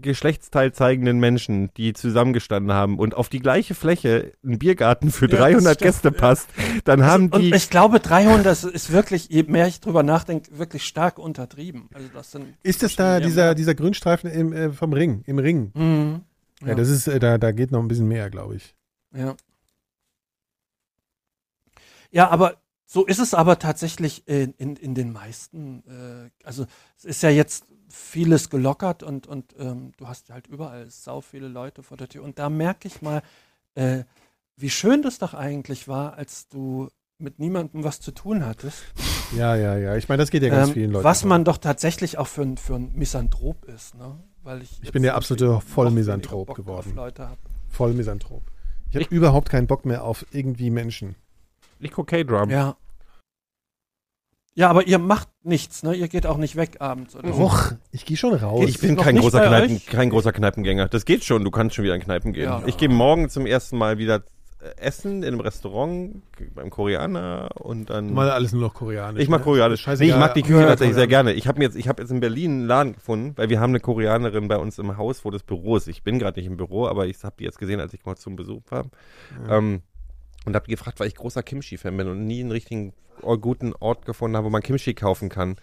Geschlechtsteil 0.02 0.74
zeigenden 0.74 1.20
Menschen, 1.20 1.70
die 1.78 1.94
zusammengestanden 1.94 2.74
haben 2.74 2.98
und 2.98 3.16
auf 3.16 3.30
die 3.30 3.40
gleiche 3.40 3.76
Fläche 3.76 4.34
ein 4.44 4.60
Biergarten 4.60 5.12
für 5.12 5.30
Ja, 5.30 5.38
300 5.38 5.66
das 5.66 5.74
stimmt, 5.74 5.82
Gäste 5.82 6.08
ja. 6.10 6.14
passt, 6.14 6.50
dann 6.84 7.04
haben 7.04 7.30
und 7.30 7.42
die 7.42 7.54
ich 7.54 7.70
glaube, 7.70 8.00
300 8.00 8.46
das 8.46 8.64
ist 8.64 8.92
wirklich, 8.92 9.30
je 9.30 9.44
mehr 9.44 9.68
ich 9.68 9.80
drüber 9.80 10.04
nachdenke, 10.04 10.58
wirklich 10.58 10.86
stark 10.86 11.20
untertrieben. 11.20 11.90
Also 11.94 12.08
das 12.14 12.32
sind 12.32 12.46
Ist 12.64 12.84
das 12.84 12.96
da 12.96 13.20
dieser, 13.20 13.56
dieser 13.56 13.76
Grünstreifen 13.76 14.30
im, 14.30 14.54
äh, 14.54 14.72
vom 14.72 14.94
Ring, 14.94 15.24
im 15.26 15.40
Ring? 15.40 15.72
Mhm. 15.74 16.22
Ja, 16.62 16.70
Ja. 16.70 16.76
das 16.76 16.90
ist, 16.90 17.08
äh, 17.08 17.20
da, 17.20 17.38
da 17.38 17.52
geht 17.52 17.72
noch 17.72 17.80
ein 17.80 17.88
bisschen 17.88 18.08
mehr, 18.08 18.30
glaube 18.30 18.56
ich. 18.56 18.76
Ja. 19.14 19.36
Ja, 22.12 22.30
aber 22.30 22.58
so 22.86 23.06
ist 23.06 23.20
es 23.20 23.34
aber 23.34 23.58
tatsächlich 23.60 24.28
in, 24.28 24.54
in, 24.58 24.76
in 24.76 24.96
den 24.96 25.12
meisten. 25.14 25.84
Äh, 25.88 26.46
also 26.46 26.66
es 26.98 27.06
ist 27.06 27.24
ja 27.24 27.30
jetzt 27.30 27.66
vieles 27.90 28.50
gelockert 28.50 29.04
und, 29.04 29.28
und 29.28 29.56
ähm, 29.58 29.92
du 29.98 30.08
hast 30.08 30.30
halt 30.30 30.48
überall 30.48 30.90
sau 30.90 31.22
viele 31.22 31.48
Leute 31.48 31.84
vor 31.84 31.98
der 31.98 32.10
Tür. 32.10 32.24
Und 32.24 32.38
da 32.40 32.50
merke 32.50 32.88
ich 32.88 33.02
mal, 33.02 33.22
äh, 33.76 34.04
wie 34.58 34.70
schön 34.70 35.02
das 35.02 35.20
doch 35.20 35.34
eigentlich 35.34 35.88
war, 35.88 36.16
als 36.16 36.48
du 36.50 36.90
mit 37.18 37.40
niemandem 37.40 37.84
was 37.84 38.00
zu 38.02 38.12
tun 38.12 38.46
hattest. 38.46 38.84
Ja, 39.36 39.56
ja, 39.56 39.78
ja. 39.78 39.96
Ich 39.96 40.10
meine, 40.10 40.22
das 40.24 40.32
geht 40.32 40.44
ja 40.44 40.50
ganz 40.50 40.70
Ähm, 40.70 40.74
vielen 40.74 40.92
Leuten. 40.92 41.04
was 41.06 41.24
man 41.24 41.46
doch 41.46 41.58
tatsächlich 41.58 42.18
auch 42.18 42.28
für, 42.28 42.56
für 42.58 42.76
ein 42.76 42.94
Misanthrop 42.94 43.66
ist, 43.66 43.96
ne? 43.96 44.22
Weil 44.44 44.62
ich, 44.64 44.80
Ich 44.82 44.92
bin 44.92 45.04
der 45.04 45.16
absolute 45.16 45.62
Vollmisanthrop 45.62 46.56
geworden. 46.56 46.90
Auf 46.90 46.96
Leute 46.96 47.30
hab. 47.30 47.38
Voll 47.70 47.94
Misanthrop. 47.94 48.42
Ich 48.90 48.96
habe 48.96 49.06
überhaupt 49.16 49.50
keinen 49.50 49.68
Bock 49.68 49.86
mehr 49.86 50.04
auf 50.04 50.26
irgendwie 50.32 50.70
Menschen. 50.70 51.16
ich 51.80 51.92
gucke 51.92 52.18
K-Drum. 52.18 52.50
Ja. 52.50 52.76
Ja, 54.54 54.70
aber 54.70 54.86
ihr 54.86 55.00
macht 55.00 55.30
nichts, 55.44 55.82
ne? 55.82 55.94
Ihr 55.94 56.10
geht 56.10 56.26
auch 56.26 56.36
nicht 56.36 56.58
weg 56.58 56.82
abends 56.82 57.16
oder 57.16 57.32
so. 57.32 57.42
Och, 57.42 57.72
ich 57.92 58.06
gehe 58.06 58.18
schon 58.18 58.34
raus. 58.34 58.66
Ich 58.68 58.80
bin 58.80 58.98
kein 58.98 59.16
großer, 59.16 59.48
Kneipen, 59.48 59.82
kein 59.86 60.10
großer 60.10 60.34
Kneipengänger. 60.34 60.90
Das 60.90 61.06
geht 61.06 61.24
schon, 61.24 61.46
du 61.46 61.52
kannst 61.52 61.76
schon 61.76 61.86
wieder 61.86 61.96
in 61.96 62.02
Kneipen 62.02 62.34
gehen. 62.34 62.44
Ja. 62.44 62.62
Ich 62.66 62.76
gehe 62.76 62.90
morgen 62.90 63.30
zum 63.30 63.46
ersten 63.46 63.78
Mal 63.78 63.98
wieder 63.98 64.24
essen 64.78 65.24
in 65.24 65.30
einem 65.30 65.40
Restaurant 65.40 66.22
beim 66.54 66.70
Koreaner 66.70 67.50
und 67.60 67.90
dann. 67.90 68.14
mal 68.14 68.30
alles 68.30 68.52
nur 68.52 68.62
noch 68.62 68.74
koreanisch. 68.74 69.24
Ich 69.24 69.30
mag 69.30 69.40
ne? 69.40 69.46
Koreanisch. 69.46 69.82
Nee, 69.82 69.86
Scheißegal. 69.86 70.16
ich 70.16 70.20
mag 70.20 70.34
die 70.34 70.42
Küche 70.44 70.62
Ja, 70.62 70.68
tatsächlich 70.68 70.96
sehr 70.96 71.08
gerne. 71.08 71.34
Ich 71.34 71.48
habe 71.48 71.62
jetzt, 71.62 71.76
ich 71.76 71.88
habe 71.88 72.02
jetzt 72.02 72.12
in 72.12 72.20
Berlin 72.20 72.52
einen 72.52 72.68
Laden 72.68 72.94
gefunden, 72.94 73.34
weil 73.38 73.50
wir 73.50 73.60
haben 73.60 73.72
eine 73.72 73.80
Koreanerin 73.80 74.48
bei 74.48 74.58
uns 74.58 74.78
im 74.80 74.98
Haus, 74.98 75.26
wo 75.26 75.32
das 75.32 75.44
Büro 75.44 75.78
ist. 75.78 75.88
Ich 75.88 76.04
bin 76.04 76.20
gerade 76.20 76.40
nicht 76.40 76.48
im 76.48 76.58
Büro, 76.58 76.88
aber 76.88 77.08
ich 77.08 77.24
habe 77.24 77.36
die 77.40 77.44
jetzt 77.44 77.60
gesehen, 77.60 77.80
als 77.80 77.94
ich 77.94 78.06
mal 78.06 78.16
zum 78.16 78.36
Besuch 78.36 78.62
war. 78.70 78.86
Ähm, 79.50 79.82
und 80.46 80.56
habe 80.56 80.68
gefragt, 80.68 81.00
weil 81.00 81.08
ich 81.08 81.16
großer 81.16 81.44
Kimchi-Fan 81.44 81.96
bin 81.96 82.08
und 82.08 82.26
nie 82.26 82.42
einen 82.42 82.52
richtigen 82.52 82.94
or- 83.22 83.40
guten 83.40 83.74
Ort 83.80 84.06
gefunden 84.06 84.36
habe, 84.38 84.46
wo 84.48 84.50
man 84.50 84.62
Kimchi 84.64 84.94
kaufen 84.94 85.30
kann. 85.30 85.58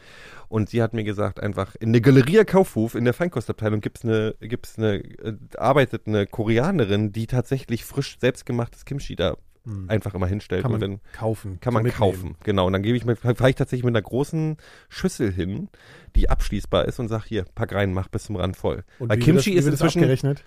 Und 0.48 0.68
sie 0.70 0.82
hat 0.82 0.94
mir 0.94 1.04
gesagt, 1.04 1.40
einfach 1.40 1.74
in 1.76 1.92
der 1.92 2.00
Galeria 2.02 2.44
Kaufhof, 2.44 2.94
in 2.94 3.04
der 3.04 3.14
Feinkostabteilung 3.14 3.80
gibt's 3.80 4.04
eine, 4.04 4.34
gibt's 4.40 4.78
eine, 4.78 4.96
äh, 4.98 5.34
arbeitet 5.56 6.06
eine 6.06 6.26
Koreanerin, 6.26 7.12
die 7.12 7.26
tatsächlich 7.26 7.84
frisch 7.84 8.18
selbstgemachtes 8.20 8.84
Kimchi 8.84 9.16
da 9.16 9.36
Hm. 9.64 9.90
einfach 9.90 10.14
immer 10.14 10.28
hinstellt. 10.28 10.62
Kann 10.62 10.70
man 10.70 10.80
dann 10.80 11.00
kaufen. 11.12 11.58
kann 11.60 11.74
man 11.74 11.82
Mitnehmen. 11.82 11.98
kaufen, 12.12 12.36
genau. 12.44 12.66
Und 12.68 12.72
dann 12.74 12.82
gebe 12.82 12.96
ich 12.96 13.04
mir, 13.04 13.16
fahre 13.16 13.50
ich 13.50 13.56
tatsächlich 13.56 13.84
mit 13.84 13.94
einer 13.94 14.02
großen 14.02 14.56
Schüssel 14.88 15.30
hin, 15.32 15.68
die 16.16 16.30
abschließbar 16.30 16.86
ist 16.86 16.98
und 17.00 17.08
sag 17.08 17.24
hier, 17.26 17.44
pack 17.54 17.74
rein, 17.74 17.92
mach 17.92 18.08
bis 18.08 18.24
zum 18.24 18.36
Rand 18.36 18.56
voll. 18.56 18.84
Und 19.00 19.10
Weil 19.10 19.18
Kimchi 19.18 19.56
das, 19.56 19.64
ist 19.66 19.70
inzwischen, 19.72 19.98
abgerechnet. 19.98 20.44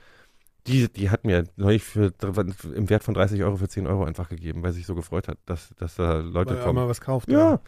Die, 0.68 0.88
die 0.92 1.10
hat 1.10 1.26
mir 1.26 1.46
neulich 1.56 1.84
für, 1.84 2.12
im 2.76 2.90
Wert 2.90 3.04
von 3.04 3.14
30 3.14 3.44
Euro 3.44 3.58
für 3.58 3.68
10 3.68 3.88
Euro 3.88 4.04
einfach 4.04 4.30
gegeben, 4.30 4.62
weil 4.64 4.72
sie 4.74 4.80
sich 4.80 4.86
so 4.88 4.96
gefreut 4.96 5.28
hat, 5.28 5.38
dass, 5.46 5.70
dass 5.78 5.96
da 5.96 6.20
Leute 6.20 6.52
Weil 6.52 6.58
er 6.58 6.64
kommen. 6.64 6.76
mal 6.80 6.88
was 6.88 7.02
kauft. 7.02 7.32
Ja, 7.32 7.60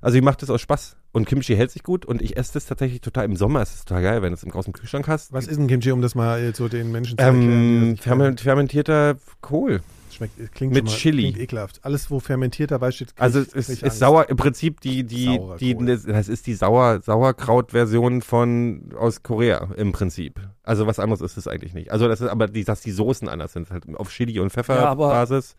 also 0.00 0.16
ich 0.18 0.22
mache 0.24 0.36
das 0.38 0.50
aus 0.50 0.60
Spaß. 0.60 0.96
Und 1.12 1.26
Kimchi 1.26 1.54
hält 1.56 1.70
sich 1.70 1.82
gut 1.82 2.06
und 2.06 2.22
ich 2.22 2.36
esse 2.38 2.54
das 2.54 2.64
tatsächlich 2.66 3.00
total 3.02 3.26
im 3.26 3.36
Sommer. 3.36 3.60
Es 3.60 3.74
ist 3.74 3.86
total 3.88 4.02
geil, 4.02 4.22
wenn 4.22 4.30
du 4.30 4.34
es 4.36 4.42
im 4.42 4.50
großen 4.50 4.72
Kühlschrank 4.72 5.08
hast. 5.08 5.32
Was 5.32 5.46
ist 5.46 5.58
ein 5.58 5.66
Kimchi, 5.66 5.92
um 5.92 6.00
das 6.00 6.14
mal 6.14 6.40
äh, 6.40 6.54
so 6.54 6.68
den 6.68 6.90
Menschen 6.90 7.18
zu 7.18 7.24
erklären? 7.24 7.40
die 7.42 7.46
das 7.48 7.56
Ähm, 7.56 7.90
nicht 7.90 8.02
ferment, 8.02 8.40
fermentierter 8.40 9.16
Kohl. 9.42 9.80
Schmeckt, 10.12 10.52
klingt 10.54 10.72
mit 10.72 10.88
schon 10.88 10.92
mal, 10.92 10.98
Chili. 10.98 11.22
Klingt 11.22 11.38
ekelhaft. 11.38 11.80
Alles, 11.82 12.10
wo 12.10 12.20
fermentiert 12.20 12.70
dabei 12.70 12.90
steht, 12.90 13.16
krieg 13.16 13.22
Also 13.22 13.40
es 13.40 13.52
ist, 13.52 13.82
ist 13.82 13.98
sauer, 13.98 14.28
im 14.28 14.36
Prinzip 14.36 14.80
die, 14.80 15.04
die, 15.04 15.24
Saurer 15.24 15.56
die, 15.56 15.74
Kohl. 15.74 15.86
das, 15.86 16.28
ist 16.28 16.46
die 16.46 16.54
Sauer, 16.54 17.00
Sauerkraut-Version 17.02 18.22
von, 18.22 18.90
aus 18.98 19.22
Korea 19.22 19.68
im 19.76 19.92
Prinzip. 19.92 20.40
Also 20.62 20.86
was 20.86 20.98
anderes 20.98 21.20
ist 21.20 21.36
es 21.36 21.48
eigentlich 21.48 21.74
nicht. 21.74 21.90
Also 21.90 22.08
das 22.08 22.20
ist 22.20 22.28
aber, 22.28 22.46
die, 22.46 22.64
dass 22.64 22.80
die 22.80 22.92
Soßen 22.92 23.28
anders 23.28 23.52
sind, 23.52 23.70
halt 23.70 23.84
auf 23.96 24.10
Chili 24.10 24.38
und 24.38 24.46
Ja, 24.46 24.62
Pfefferbasis 24.62 25.56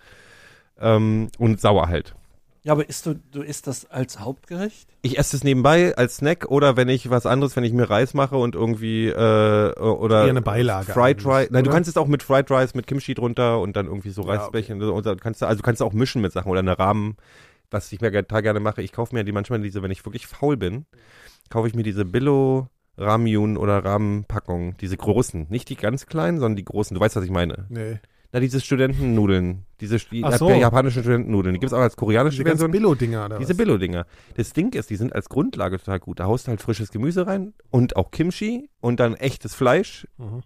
ähm, 0.79 1.29
und 1.37 1.59
sauer 1.59 1.87
halt. 1.87 2.15
Ja, 2.65 2.71
aber 2.71 2.87
isst 2.87 3.05
du, 3.05 3.15
du 3.31 3.41
isst 3.41 3.67
das 3.67 3.91
als 3.91 4.21
Hauptgericht? 4.21 4.87
Ich 5.01 5.17
esse 5.19 5.35
es 5.35 5.43
nebenbei 5.43 5.97
als 5.97 6.17
Snack 6.17 6.45
oder 6.49 6.77
wenn 6.77 6.87
ich 6.87 7.09
was 7.09 7.25
anderes, 7.25 7.57
wenn 7.57 7.65
ich 7.65 7.73
mir 7.73 7.89
Reis 7.89 8.13
mache 8.13 8.37
und 8.37 8.55
irgendwie 8.55 9.07
äh, 9.07 9.73
oder 9.79 10.23
Eher 10.23 10.29
eine 10.29 10.41
Beilage 10.41 10.93
Fried 10.93 11.25
Rice. 11.25 11.49
Nein, 11.51 11.65
du 11.65 11.69
oder? 11.69 11.75
kannst 11.75 11.89
es 11.89 11.97
auch 11.97 12.07
mit 12.07 12.23
Fried 12.23 12.49
Rice 12.49 12.73
mit 12.73 12.87
Kimchi 12.87 13.13
drunter 13.15 13.59
und 13.59 13.75
dann 13.75 13.87
irgendwie 13.87 14.11
so 14.11 14.21
Ja, 14.23 14.35
Reisbällchen 14.35 14.81
und 14.81 15.05
dann 15.05 15.19
kannst 15.19 15.41
du 15.41 15.45
also 15.45 15.57
du 15.57 15.63
kannst 15.63 15.81
du 15.81 15.85
auch 15.85 15.91
mischen 15.91 16.21
mit 16.21 16.31
Sachen 16.31 16.49
oder 16.49 16.59
eine 16.59 16.79
Rahmen, 16.79 17.17
was 17.69 17.91
ich 17.91 17.99
mir 17.99 18.11
total 18.13 18.41
gerne 18.41 18.61
mache. 18.61 18.81
Ich 18.81 18.93
kaufe 18.93 19.13
mir 19.13 19.25
die 19.25 19.33
manchmal 19.33 19.59
diese, 19.59 19.83
wenn 19.83 19.91
ich 19.91 20.05
wirklich 20.05 20.27
faul 20.27 20.55
bin, 20.55 20.85
kaufe 21.49 21.67
ich 21.67 21.75
mir 21.75 21.83
diese 21.83 22.05
Billo 22.05 22.69
Ramyun 22.97 23.57
oder 23.57 23.83
Rahmenpackungen, 23.83 24.77
diese 24.77 24.95
großen, 24.95 25.47
nicht 25.49 25.67
die 25.69 25.75
ganz 25.75 26.05
kleinen, 26.05 26.39
sondern 26.39 26.55
die 26.55 26.65
großen. 26.65 26.95
Du 26.95 27.01
weißt, 27.01 27.15
was 27.15 27.25
ich 27.25 27.31
meine. 27.31 27.65
Nee. 27.69 27.99
Na, 28.33 28.39
diese 28.39 28.59
Studentennudeln. 28.59 29.65
Diese 29.79 29.97
die 29.97 30.23
Ach 30.23 30.33
so. 30.37 30.49
japanischen 30.49 31.03
Studentennudeln. 31.03 31.53
Die 31.53 31.59
gibt's 31.59 31.73
auch 31.73 31.79
als 31.79 31.95
koreanische 31.95 32.37
Diese 32.37 32.49
Version. 32.49 32.71
Billo-Dinger 32.71 33.25
oder 33.25 33.37
Diese? 33.37 33.53
Billo-Dinger. 33.55 34.05
Das 34.35 34.53
Ding 34.53 34.73
ist, 34.73 34.89
die 34.89 34.95
sind 34.95 35.13
als 35.13 35.29
Grundlage 35.29 35.77
total 35.77 35.99
gut. 35.99 36.19
Da 36.19 36.25
haust 36.25 36.47
du 36.47 36.49
halt 36.49 36.61
frisches 36.61 36.89
Gemüse 36.91 37.27
rein 37.27 37.53
und 37.69 37.95
auch 37.95 38.09
Kimchi 38.11 38.69
und 38.81 38.99
dann 38.99 39.13
echtes 39.15 39.53
Fleisch 39.53 40.07
Mhm. 40.17 40.41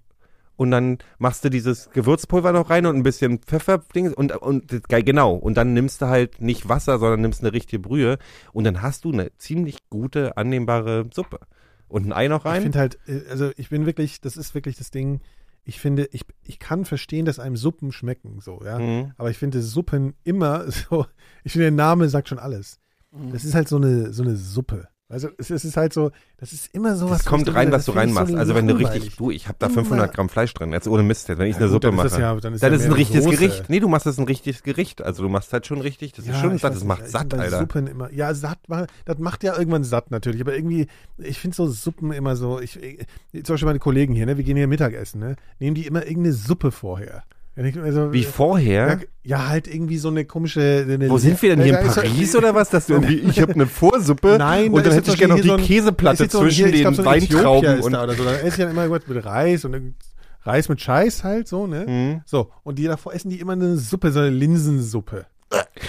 und 0.58 0.72
dann 0.72 0.98
machst 1.18 1.46
du 1.46 1.50
dieses 1.50 1.90
Gewürzpulver 1.92 2.52
noch 2.52 2.70
rein 2.70 2.86
und 2.88 2.96
ein 2.98 3.04
bisschen 3.04 3.40
Pfefferding 3.40 4.12
und 4.14 4.36
und 4.36 4.68
genau 4.90 5.36
und 5.36 5.56
dann 5.56 5.74
nimmst 5.74 6.02
du 6.02 6.08
halt 6.08 6.42
nicht 6.42 6.68
Wasser, 6.68 7.00
sondern 7.00 7.22
nimmst 7.22 7.42
eine 7.42 7.54
richtige 7.54 7.80
Brühe 7.80 8.18
und 8.52 8.64
dann 8.66 8.82
hast 8.82 9.06
du 9.06 9.14
eine 9.14 9.32
ziemlich 9.38 9.78
gute 9.90 10.36
annehmbare 10.36 11.06
Suppe 11.14 11.40
und 11.88 12.06
ein 12.08 12.12
Ei 12.14 12.28
noch 12.28 12.40
Ich 12.44 12.52
rein. 12.52 12.62
finde 12.64 12.80
halt, 12.80 13.00
äh, 13.08 13.22
also 13.30 13.52
ich 13.56 13.70
bin 13.70 13.86
wirklich, 13.86 14.20
das 14.20 14.36
ist 14.36 14.54
wirklich 14.56 14.76
das 14.76 14.92
Ding, 14.92 15.22
ich 15.68 15.82
finde, 15.82 16.08
ich, 16.14 16.22
ich 16.44 16.60
kann 16.60 16.86
verstehen, 16.86 17.26
dass 17.26 17.40
einem 17.40 17.58
Suppen 17.58 17.92
schmecken, 17.92 18.40
so, 18.40 18.62
ja. 18.64 18.80
Mhm. 18.80 19.12
Aber 19.18 19.30
ich 19.30 19.38
finde 19.38 19.62
Suppen 19.62 20.16
immer 20.24 20.72
so, 20.72 21.06
ich 21.44 21.52
finde 21.52 21.66
der 21.66 21.72
Name 21.72 22.08
sagt 22.08 22.30
schon 22.30 22.40
alles. 22.40 22.80
Mhm. 23.12 23.34
Das 23.34 23.44
ist 23.44 23.54
halt 23.54 23.68
so 23.68 23.76
eine, 23.76 24.14
so 24.14 24.24
eine 24.24 24.38
Suppe. 24.38 24.88
Also 25.10 25.30
es, 25.38 25.50
es 25.50 25.64
ist 25.64 25.78
halt 25.78 25.94
so, 25.94 26.12
das 26.38 26.52
ist 26.52 26.76
immer 26.76 26.98
sowas. 26.98 27.20
Das 27.20 27.26
kommt 27.26 27.54
rein, 27.56 27.72
was 27.72 27.86
du 27.86 27.94
reinmachst. 27.94 28.36
Also 28.36 28.56
wenn 28.56 28.68
du 28.68 28.74
richtig, 28.78 29.16
du, 29.16 29.32
ich 29.32 29.48
habe 29.48 29.56
da 29.58 29.68
Immer. 29.68 29.76
500 29.76 30.14
Gramm 30.14 30.28
Fleisch 30.28 30.54
drin, 30.54 30.74
jetzt 30.74 30.86
ohne 30.86 31.02
Mist, 31.02 31.30
jetzt, 31.30 31.38
wenn 31.38 31.48
ich 31.48 31.54
Ja, 31.56 31.60
eine 31.62 31.68
gut, 31.68 31.82
Suppe 31.84 31.96
dann 31.96 32.06
ist 32.06 32.12
mache. 32.12 32.22
ja- 32.22 32.36
dann 32.36 32.54
ist 32.54 32.62
dann 32.64 32.74
ja 32.74 32.80
ist 32.80 32.86
ein 32.86 32.92
richtiges 32.92 33.24
Soße. 33.24 33.38
Gericht. 33.38 33.70
Nee, 33.70 33.80
du 33.80 33.88
machst 33.88 34.06
das 34.06 34.18
ein 34.18 34.26
richtiges 34.26 34.64
Gericht. 34.64 35.02
Also 35.02 35.24
du 35.24 35.30
machst 35.30 35.54
halt 35.54 35.66
schon 35.66 35.80
richtig, 35.80 36.12
das 36.12 36.26
ist 36.28 36.38
schon 36.40 36.58
satt, 36.58 36.76
das 36.76 36.84
macht 36.84 37.08
satt, 37.08 37.34
Alter. 37.34 37.60
Suppen 37.60 37.88
immer, 37.88 38.12
ja, 38.12 38.34
satt, 38.34 38.60
das 39.06 39.18
macht 39.18 39.44
ja 39.44 39.58
irgendwann 39.58 39.86
satt 39.86 40.12
natürlich, 40.12 40.42
aber 40.42 40.54
irgendwie, 40.56 40.88
ich 41.20 41.40
finde 41.40 41.56
so 41.56 41.68
Suppen 41.68 42.12
immer 42.12 42.36
so, 42.36 42.60
ich, 42.60 42.78
ich, 42.84 43.08
zum 43.46 43.54
Beispiel 43.54 43.68
meine 43.68 43.80
Kollegen 43.80 44.14
hier, 44.14 44.26
ne, 44.26 44.36
wir 44.36 44.44
gehen 44.44 44.58
hier 44.58 44.68
Mittagessen, 44.68 45.22
ne, 45.22 45.38
nehmen 45.60 45.76
die 45.76 45.88
immer 45.88 46.02
irgendeine 46.06 46.34
Suppe 46.34 46.72
vorher. 46.72 47.24
Ich- 47.58 47.78
Also, 47.78 48.14
Wie 48.14 48.24
vorher? 48.24 49.00
ja, 49.24 49.48
halt 49.48 49.68
irgendwie 49.68 49.98
so 49.98 50.10
eine 50.10 50.26
komische. 50.26 50.86
Eine, 50.88 51.10
Wo 51.10 51.18
sind 51.18 51.42
wir 51.42 51.56
denn 51.56 51.64
hier 51.66 51.80
in 51.80 51.88
Paris 51.88 52.36
oder 52.36 52.54
was? 52.54 52.70
Dass 52.70 52.86
du 52.88 52.94
irgendwie, 52.94 53.16
ich 53.16 53.42
habe 53.42 53.54
eine 53.54 53.66
Vorsuppe 53.66 54.36
Nein, 54.38 54.70
und 54.72 54.78
da 54.78 54.90
dann 54.90 54.94
hätte 54.94 55.12
ich 55.12 55.18
gerne 55.18 55.34
noch 55.36 55.42
die 55.42 55.48
so 55.48 55.56
ein- 55.56 55.64
Käseplatte 55.64 56.28
zwischen 56.30 56.68
hier, 56.68 56.74
ich 56.74 56.82
glaub, 56.82 56.94
den 56.94 57.04
so 57.04 57.06
Weintrauben 57.06 57.80
und 57.82 57.92
da 57.94 58.04
oder 58.04 58.14
so. 58.14 58.24
Da 58.24 58.34
essen 58.36 58.56
die 58.58 58.62
dann 58.62 58.72
immer 58.72 58.88
mit 58.88 59.26
Reis 59.26 59.66
und 59.66 59.96
Reis 60.44 60.70
mit 60.70 60.80
Scheiß 60.80 61.24
halt 61.24 61.48
so, 61.48 61.68
ne? 61.68 61.86
Hm. 61.86 62.22
So, 62.26 62.52
und 62.64 62.78
die 62.80 62.84
davor 62.86 63.14
essen 63.14 63.30
die 63.30 63.40
immer 63.40 63.54
eine 63.54 63.76
Suppe, 63.78 64.12
so 64.12 64.20
eine 64.20 64.30
Linsensuppe. 64.30 65.26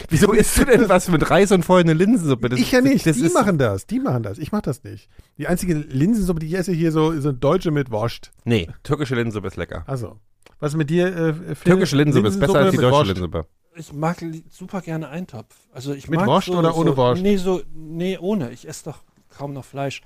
Wieso 0.08 0.32
isst 0.32 0.56
du 0.58 0.64
denn 0.64 0.88
was 0.88 1.08
mit 1.08 1.30
Reis 1.30 1.50
und 1.52 1.64
vorher 1.64 1.84
eine 1.84 1.92
Linsensuppe? 1.94 2.48
Das 2.48 2.58
ich 2.60 2.70
ja 2.72 2.80
nicht, 2.80 3.04
die 3.04 3.28
machen 3.28 3.58
das, 3.58 3.86
die 3.86 4.00
machen 4.00 4.22
das, 4.22 4.38
ich 4.38 4.52
mach 4.52 4.62
das 4.62 4.84
nicht. 4.84 5.08
Die 5.36 5.46
einzige 5.48 5.74
Linsensuppe, 5.74 6.40
die 6.40 6.46
ich 6.46 6.54
esse 6.54 6.72
hier 6.72 6.92
so, 6.92 7.10
ist 7.10 7.24
eine 7.26 7.34
deutsche 7.34 7.70
mit 7.70 7.90
Wurst. 7.90 8.30
Nee, 8.44 8.68
türkische 8.84 9.14
Linsensuppe 9.16 9.48
ist 9.48 9.56
lecker. 9.56 9.82
Also, 9.86 10.16
was 10.60 10.72
ist 10.72 10.76
mit 10.78 10.90
dir, 10.90 11.06
äh? 11.06 11.54
Türkische 11.54 11.96
Linsensuppe 11.96 12.28
ist 12.28 12.40
besser 12.40 12.58
als 12.58 12.70
die 12.72 12.78
deutsche? 12.78 13.04
Linsensuppe. 13.04 13.46
Ich 13.76 13.92
mag 13.92 14.16
super 14.50 14.80
gerne 14.80 15.08
Eintopf. 15.08 15.54
Also 15.72 15.92
ich 15.94 16.08
Mit 16.08 16.18
mag 16.18 16.26
Wurst 16.26 16.48
so, 16.48 16.58
oder 16.58 16.76
ohne 16.76 16.90
so, 16.90 16.96
Wurst? 16.96 17.22
Nee, 17.22 17.36
so, 17.36 17.62
nee, 17.72 18.18
ohne. 18.18 18.50
Ich 18.50 18.66
esse 18.66 18.86
doch 18.86 18.98
kaum 19.36 19.52
noch 19.52 19.64
Fleisch. 19.64 20.02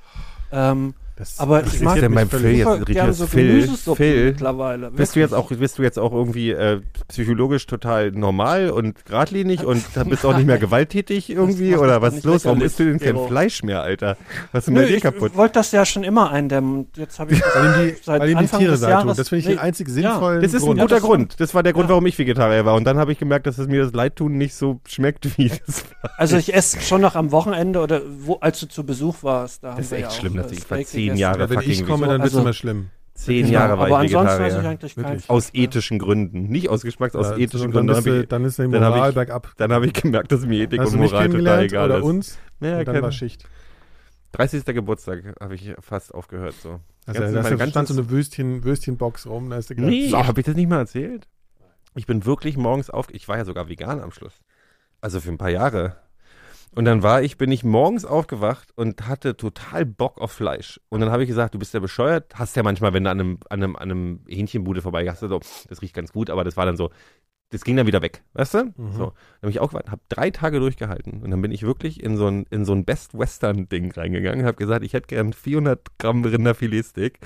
Ähm, 0.50 0.94
Das, 1.22 1.38
Aber 1.38 1.62
das 1.62 1.74
ich 1.74 1.80
mag- 1.82 2.00
denn 2.00 2.12
beim 2.14 2.28
Phil 2.28 2.50
jetzt 2.56 2.86
gerne 2.86 3.12
so 3.12 3.26
Phil. 3.28 3.68
Phil. 3.94 4.24
mittlerweile. 4.32 4.90
Bist 4.90 5.14
du 5.14 5.20
wirklich. 5.20 5.30
jetzt 5.30 5.34
auch, 5.34 5.48
bist 5.56 5.78
du 5.78 5.82
jetzt 5.84 5.98
auch 6.00 6.12
irgendwie 6.12 6.50
äh, 6.50 6.80
psychologisch 7.06 7.66
total 7.68 8.10
normal 8.10 8.70
und 8.70 9.04
geradlinig 9.04 9.64
und 9.64 9.84
bist 10.08 10.26
auch 10.26 10.36
nicht 10.36 10.46
mehr 10.46 10.58
gewalttätig 10.58 11.30
irgendwie 11.30 11.76
oder 11.76 12.02
was 12.02 12.14
ist 12.16 12.24
los? 12.24 12.44
Warum 12.44 12.60
isst 12.60 12.80
du 12.80 12.84
denn 12.86 12.98
kein 12.98 13.14
Gero. 13.14 13.28
Fleisch 13.28 13.62
mehr, 13.62 13.82
Alter? 13.82 14.16
Was 14.50 14.62
ist 14.62 14.66
denn 14.66 14.74
bei 14.74 14.86
dir 14.86 14.96
ich 14.96 15.02
kaputt? 15.02 15.36
wollte 15.36 15.54
das 15.54 15.70
ja 15.70 15.84
schon 15.84 16.02
immer 16.02 16.32
eindämmen. 16.32 16.88
Jetzt 16.96 17.20
habe 17.20 17.34
ich 17.34 17.40
Weil 17.54 17.92
die, 17.92 17.96
seit 18.02 18.20
weil 18.20 18.28
die 18.30 18.34
Anfang 18.36 18.58
Tiere 18.58 18.72
des. 18.72 18.80
Jahres- 18.82 19.16
Das 19.16 19.28
finde 19.28 19.40
ich 19.40 19.46
Nee, 19.46 19.52
den 19.54 19.58
einzig 19.60 19.86
ja. 19.88 19.94
sinnvollen 19.94 20.42
Das 20.42 20.54
ist 20.54 20.62
ein 20.62 20.66
Grund. 20.66 20.80
guter 20.80 20.94
das- 20.96 21.04
Grund. 21.04 21.40
Das 21.40 21.54
war 21.54 21.62
der 21.62 21.72
Grund, 21.72 21.84
Ja. 21.84 21.90
warum 21.90 22.06
ich 22.06 22.18
Vegetarier 22.18 22.64
war. 22.64 22.74
Und 22.74 22.82
dann 22.84 22.98
habe 22.98 23.12
ich 23.12 23.18
gemerkt, 23.20 23.46
dass 23.46 23.58
es 23.58 23.68
mir 23.68 23.84
das 23.84 23.92
Leidtun 23.92 24.38
nicht 24.38 24.54
so 24.56 24.80
schmeckt 24.88 25.38
wie 25.38 25.48
das. 25.48 25.84
Also 26.16 26.36
ich 26.36 26.52
esse 26.52 26.80
schon 26.80 27.00
noch 27.00 27.14
am 27.14 27.30
Wochenende 27.30 27.78
oder 27.80 28.00
wo, 28.20 28.34
als 28.40 28.58
du 28.60 28.66
zu 28.66 28.84
Besuch 28.84 29.22
warst. 29.22 29.62
Da 29.62 29.70
Das 29.76 29.86
ist 29.86 29.90
wir 29.92 29.98
echt 29.98 30.02
ja 30.06 30.08
auch, 30.08 30.18
schlimm, 30.20 30.34
dass 30.36 30.50
ich 30.50 30.60
Steak 30.60 30.88
zehn 31.16 31.18
gegessen. 31.18 31.18
Jahren 31.20 31.40
Ja, 31.40 31.50
wenn 31.50 31.70
ich 31.70 31.86
komme, 31.86 32.06
dann 32.06 32.18
wird 32.20 32.28
es 32.28 32.34
Also- 32.34 32.40
immer 32.40 32.52
schlimm. 32.52 32.90
Zehn 33.14 33.46
Ja, 33.46 33.52
Jahre 33.52 33.78
war 33.78 33.86
aber 33.88 34.04
ich 34.04 34.14
esse 34.14 34.22
ich 34.22 34.40
Vegetarier. 34.40 34.88
Fleisch 34.88 35.28
Aus 35.28 35.50
ethischen 35.52 35.98
Gründen. 35.98 36.44
Nicht 36.48 36.70
aus 36.70 36.80
Geschmacks, 36.82 37.14
aus 37.14 37.28
Ja, 37.30 37.36
ethischen 37.36 37.70
Gründen. 37.70 37.88
Dann 37.88 37.96
habe 37.96 38.20
ich, 38.22 38.28
dann 38.28 38.44
ist 38.46 38.58
der 38.58 38.68
dann 38.68 38.82
hab 38.84 38.94
Moral 38.94 39.08
ich- 39.10 39.14
bergab. 39.14 39.52
dann 39.58 39.72
hab 39.72 39.82
ich 39.82 39.92
gemerkt, 39.92 40.32
dass 40.32 40.46
mir 40.46 40.60
Ethik 40.62 40.80
Hast 40.80 40.94
und 40.94 41.00
Moral 41.00 41.28
total 41.28 41.62
egal 41.64 41.84
oder 41.90 41.98
ist. 41.98 42.04
uns? 42.04 42.38
Ja, 42.60 42.70
und 42.70 42.76
dann 42.78 42.84
keine- 42.86 43.02
war 43.02 43.12
Schicht. 43.12 43.44
30. 44.32 44.64
Geburtstag 44.74 45.34
habe 45.40 45.54
ich 45.54 45.74
fast 45.80 46.14
aufgehört. 46.14 46.54
So. 46.62 46.80
Also 47.06 47.20
Ganze- 47.20 47.56
da 47.56 47.66
stand 47.68 47.88
so 47.88 47.94
eine 47.94 48.08
Würstchen, 48.08 48.64
Würstchenbox 48.64 49.26
rum. 49.26 49.50
Da 49.50 49.56
hast 49.56 49.68
du 49.68 49.74
gedacht, 49.74 49.90
Nee, 49.90 50.08
so, 50.08 50.26
habe 50.26 50.40
ich 50.40 50.46
das 50.46 50.54
nicht 50.56 50.68
mal 50.70 50.78
erzählt? 50.78 51.28
Ich 51.94 52.06
bin 52.06 52.24
wirklich 52.24 52.56
morgens 52.56 52.88
auf. 52.88 53.08
Ich 53.10 53.28
war 53.28 53.36
ja 53.36 53.44
sogar 53.44 53.68
vegan 53.68 54.00
am 54.00 54.10
Schluss. 54.12 54.40
Also 55.02 55.20
für 55.20 55.28
ein 55.30 55.36
paar 55.38 55.50
Jahre. 55.50 55.96
Und 56.74 56.86
dann 56.86 57.02
war 57.02 57.22
ich, 57.22 57.36
bin 57.36 57.52
ich 57.52 57.64
morgens 57.64 58.06
aufgewacht 58.06 58.70
und 58.76 59.06
hatte 59.06 59.36
total 59.36 59.84
Bock 59.84 60.20
auf 60.20 60.32
Fleisch. 60.32 60.80
Und 60.88 61.00
dann 61.00 61.10
habe 61.10 61.22
ich 61.22 61.28
gesagt, 61.28 61.54
du 61.54 61.58
bist 61.58 61.74
ja 61.74 61.80
bescheuert. 61.80 62.32
Hast 62.34 62.56
ja 62.56 62.62
manchmal, 62.62 62.94
wenn 62.94 63.04
du 63.04 63.10
an 63.10 63.20
einem, 63.20 63.38
an 63.50 63.62
einem, 63.62 63.76
an 63.76 63.90
einem 63.90 64.20
Hähnchenbude 64.26 64.80
vorbei 64.80 65.06
hast, 65.08 65.20
so, 65.20 65.40
das 65.68 65.82
riecht 65.82 65.94
ganz 65.94 66.12
gut, 66.12 66.30
aber 66.30 66.44
das 66.44 66.56
war 66.56 66.64
dann 66.64 66.78
so, 66.78 66.90
das 67.50 67.64
ging 67.64 67.76
dann 67.76 67.86
wieder 67.86 68.00
weg, 68.00 68.22
weißt 68.32 68.54
du? 68.54 68.64
Mhm. 68.76 68.92
So. 68.92 69.04
Dann 69.04 69.42
habe 69.42 69.50
ich 69.50 69.60
aufgewacht, 69.60 69.90
habe 69.90 70.00
drei 70.08 70.30
Tage 70.30 70.58
durchgehalten 70.58 71.22
und 71.22 71.30
dann 71.30 71.42
bin 71.42 71.52
ich 71.52 71.62
wirklich 71.62 72.02
in 72.02 72.16
so 72.16 72.26
ein, 72.26 72.46
in 72.50 72.64
so 72.64 72.72
ein 72.72 72.86
Best 72.86 73.16
Western 73.16 73.68
Ding 73.68 73.92
reingegangen, 73.92 74.46
habe 74.46 74.56
gesagt, 74.56 74.82
ich 74.82 74.94
hätte 74.94 75.08
gern 75.08 75.34
400 75.34 75.98
Gramm 75.98 76.24
Rinderfiletsteak 76.24 77.18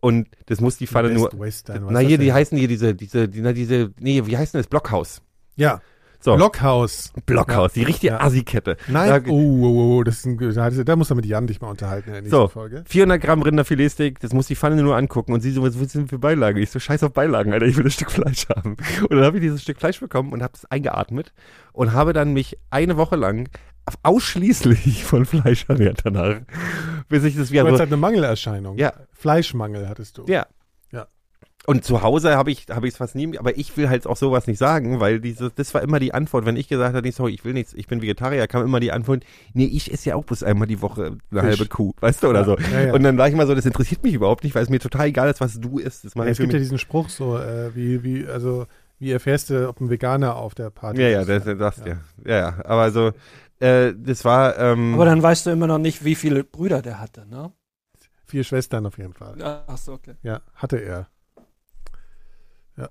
und 0.00 0.28
das 0.46 0.60
muss 0.60 0.76
die 0.76 0.86
Pfanne 0.86 1.08
Best 1.08 1.32
nur, 1.32 1.40
Western, 1.40 1.88
na 1.90 1.98
hier, 1.98 2.18
die 2.18 2.32
heißen 2.32 2.56
hier 2.56 2.68
diese, 2.68 2.94
diese, 2.94 3.28
die, 3.28 3.40
na, 3.40 3.52
diese, 3.52 3.92
nee, 3.98 4.24
wie 4.26 4.36
heißt 4.36 4.54
denn 4.54 4.60
das? 4.60 4.68
Blockhaus. 4.68 5.22
Ja, 5.56 5.82
So, 6.20 6.34
Blockhaus. 6.34 7.12
Blockhaus, 7.26 7.72
die 7.74 7.84
richtige 7.84 8.14
Ja. 8.14 8.20
Assi-Kette. 8.20 8.76
Nein, 8.88 9.08
Da- 9.24 9.30
oh, 9.30 9.36
oh, 9.62 9.96
oh, 9.98 10.02
das 10.02 10.24
ist 10.24 10.26
ein, 10.26 10.84
da, 10.84 10.96
muss 10.96 11.10
er 11.10 11.16
mit 11.16 11.26
Jan 11.26 11.46
dich 11.46 11.60
mal 11.60 11.68
unterhalten 11.70 12.08
in 12.08 12.12
der 12.14 12.22
nächsten 12.22 12.36
So. 12.36 12.48
Folge. 12.48 12.82
400 12.86 13.20
Gramm 13.20 13.42
Rinderfiletsteak, 13.42 14.18
das 14.20 14.32
muss 14.32 14.48
die 14.48 14.56
Pfanne 14.56 14.82
nur 14.82 14.96
angucken. 14.96 15.32
Und 15.32 15.40
sie 15.42 15.52
so, 15.52 15.62
was 15.62 15.74
sind 15.92 16.08
für 16.10 16.18
Beilagen? 16.18 16.58
Ich 16.58 16.70
so, 16.70 16.80
scheiß 16.80 17.04
auf 17.04 17.12
Beilagen, 17.12 17.52
Alter, 17.52 17.66
ich 17.66 17.76
will 17.76 17.84
ein 17.84 17.90
Stück 17.92 18.10
Fleisch 18.10 18.48
haben. 18.48 18.76
Und 19.02 19.12
dann 19.12 19.24
habe 19.24 19.36
ich 19.36 19.42
dieses 19.42 19.62
Stück 19.62 19.78
Fleisch 19.78 20.00
bekommen 20.00 20.32
und 20.32 20.42
habe 20.42 20.54
es 20.56 20.64
eingeatmet 20.64 21.32
und 21.72 21.92
habe 21.92 22.12
dann 22.12 22.32
mich 22.32 22.58
eine 22.70 22.96
Woche 22.96 23.14
lang 23.16 23.48
ausschließlich 24.02 25.04
von 25.04 25.24
Fleisch 25.24 25.66
ernährt 25.68 26.00
danach. 26.04 26.40
Bis 27.08 27.24
ich 27.24 27.36
das 27.36 27.48
Du 27.48 27.52
wieder 27.54 27.64
hast 27.64 27.72
so, 27.74 27.78
halt 27.78 27.88
eine 27.90 27.96
Mangelerscheinung. 27.96 28.76
Ja. 28.76 28.92
Fleischmangel 29.12 29.88
hattest 29.88 30.18
du. 30.18 30.24
ja. 30.26 30.46
Ja. 31.68 31.74
Und 31.74 31.84
zu 31.84 32.02
Hause 32.02 32.36
habe 32.36 32.50
ich 32.50 32.66
habe 32.70 32.86
ich 32.88 32.94
es 32.94 32.98
fast 32.98 33.14
nie, 33.14 33.38
aber 33.38 33.56
ich 33.58 33.76
will 33.76 33.88
halt 33.90 34.06
auch 34.06 34.16
sowas 34.16 34.46
nicht 34.46 34.58
sagen, 34.58 35.00
weil 35.00 35.20
dieses, 35.20 35.54
das 35.54 35.74
war 35.74 35.82
immer 35.82 36.00
die 36.00 36.14
Antwort, 36.14 36.46
wenn 36.46 36.56
ich 36.56 36.66
gesagt 36.68 36.96
habe, 36.96 37.12
sorry, 37.12 37.34
ich 37.34 37.44
will 37.44 37.52
nichts, 37.52 37.74
ich 37.74 37.86
bin 37.86 38.00
Vegetarier, 38.00 38.46
kam 38.46 38.64
immer 38.64 38.80
die 38.80 38.90
Antwort, 38.92 39.22
nee, 39.52 39.66
ich 39.66 39.92
esse 39.92 40.08
ja 40.10 40.14
auch 40.16 40.24
bloß 40.24 40.42
einmal 40.42 40.66
die 40.66 40.80
Woche 40.80 41.18
eine 41.30 41.40
Fisch. 41.42 41.58
halbe 41.58 41.66
Kuh, 41.66 41.92
weißt 42.00 42.22
du, 42.22 42.28
oder 42.28 42.40
Ja, 42.40 42.44
so. 42.46 42.56
ja, 42.72 42.80
ja. 42.86 42.94
Und 42.94 43.02
dann 43.02 43.18
war 43.18 43.28
ich 43.28 43.34
mal 43.34 43.46
so, 43.46 43.54
das 43.54 43.66
interessiert 43.66 44.02
mich 44.02 44.14
überhaupt 44.14 44.44
nicht, 44.44 44.54
weil 44.54 44.62
es 44.62 44.70
mir 44.70 44.80
total 44.80 45.08
egal 45.08 45.28
ist, 45.30 45.40
was 45.40 45.60
du 45.60 45.78
isst. 45.78 46.04
Ja, 46.14 46.24
es 46.24 46.38
gibt 46.38 46.52
ja 46.54 46.58
diesen 46.58 46.78
Spruch 46.78 47.10
so, 47.10 47.36
äh, 47.38 47.74
wie, 47.74 48.02
wie, 48.02 48.26
also, 48.26 48.66
wie 48.98 49.12
erfährst 49.12 49.50
du, 49.50 49.68
ob 49.68 49.80
ein 49.80 49.90
Veganer 49.90 50.36
auf 50.36 50.54
der 50.54 50.70
Party 50.70 51.02
Ja, 51.02 51.08
ja, 51.08 51.20
ist. 51.20 51.28
das, 51.28 51.44
das, 51.44 51.58
das 51.58 51.76
ja. 51.86 51.98
ja. 52.24 52.38
Ja, 52.38 52.64
aber 52.64 52.90
so, 52.90 53.12
äh, 53.60 53.92
das 53.94 54.24
war, 54.24 54.58
ähm, 54.58 54.94
Aber 54.94 55.04
dann 55.04 55.22
weißt 55.22 55.44
du 55.46 55.50
immer 55.50 55.66
noch 55.66 55.78
nicht, 55.78 56.04
wie 56.04 56.14
viele 56.14 56.44
Brüder 56.44 56.80
der 56.82 56.98
hatte, 56.98 57.26
ne? 57.26 57.52
Vier 58.24 58.44
Schwestern 58.44 58.86
auf 58.86 58.98
jeden 58.98 59.14
Fall. 59.14 59.36
Ach 59.66 59.76
so, 59.78 59.92
okay. 59.92 60.14
Ja, 60.22 60.40
hatte 60.54 60.78
er. 60.78 61.08
Ja. 62.78 62.88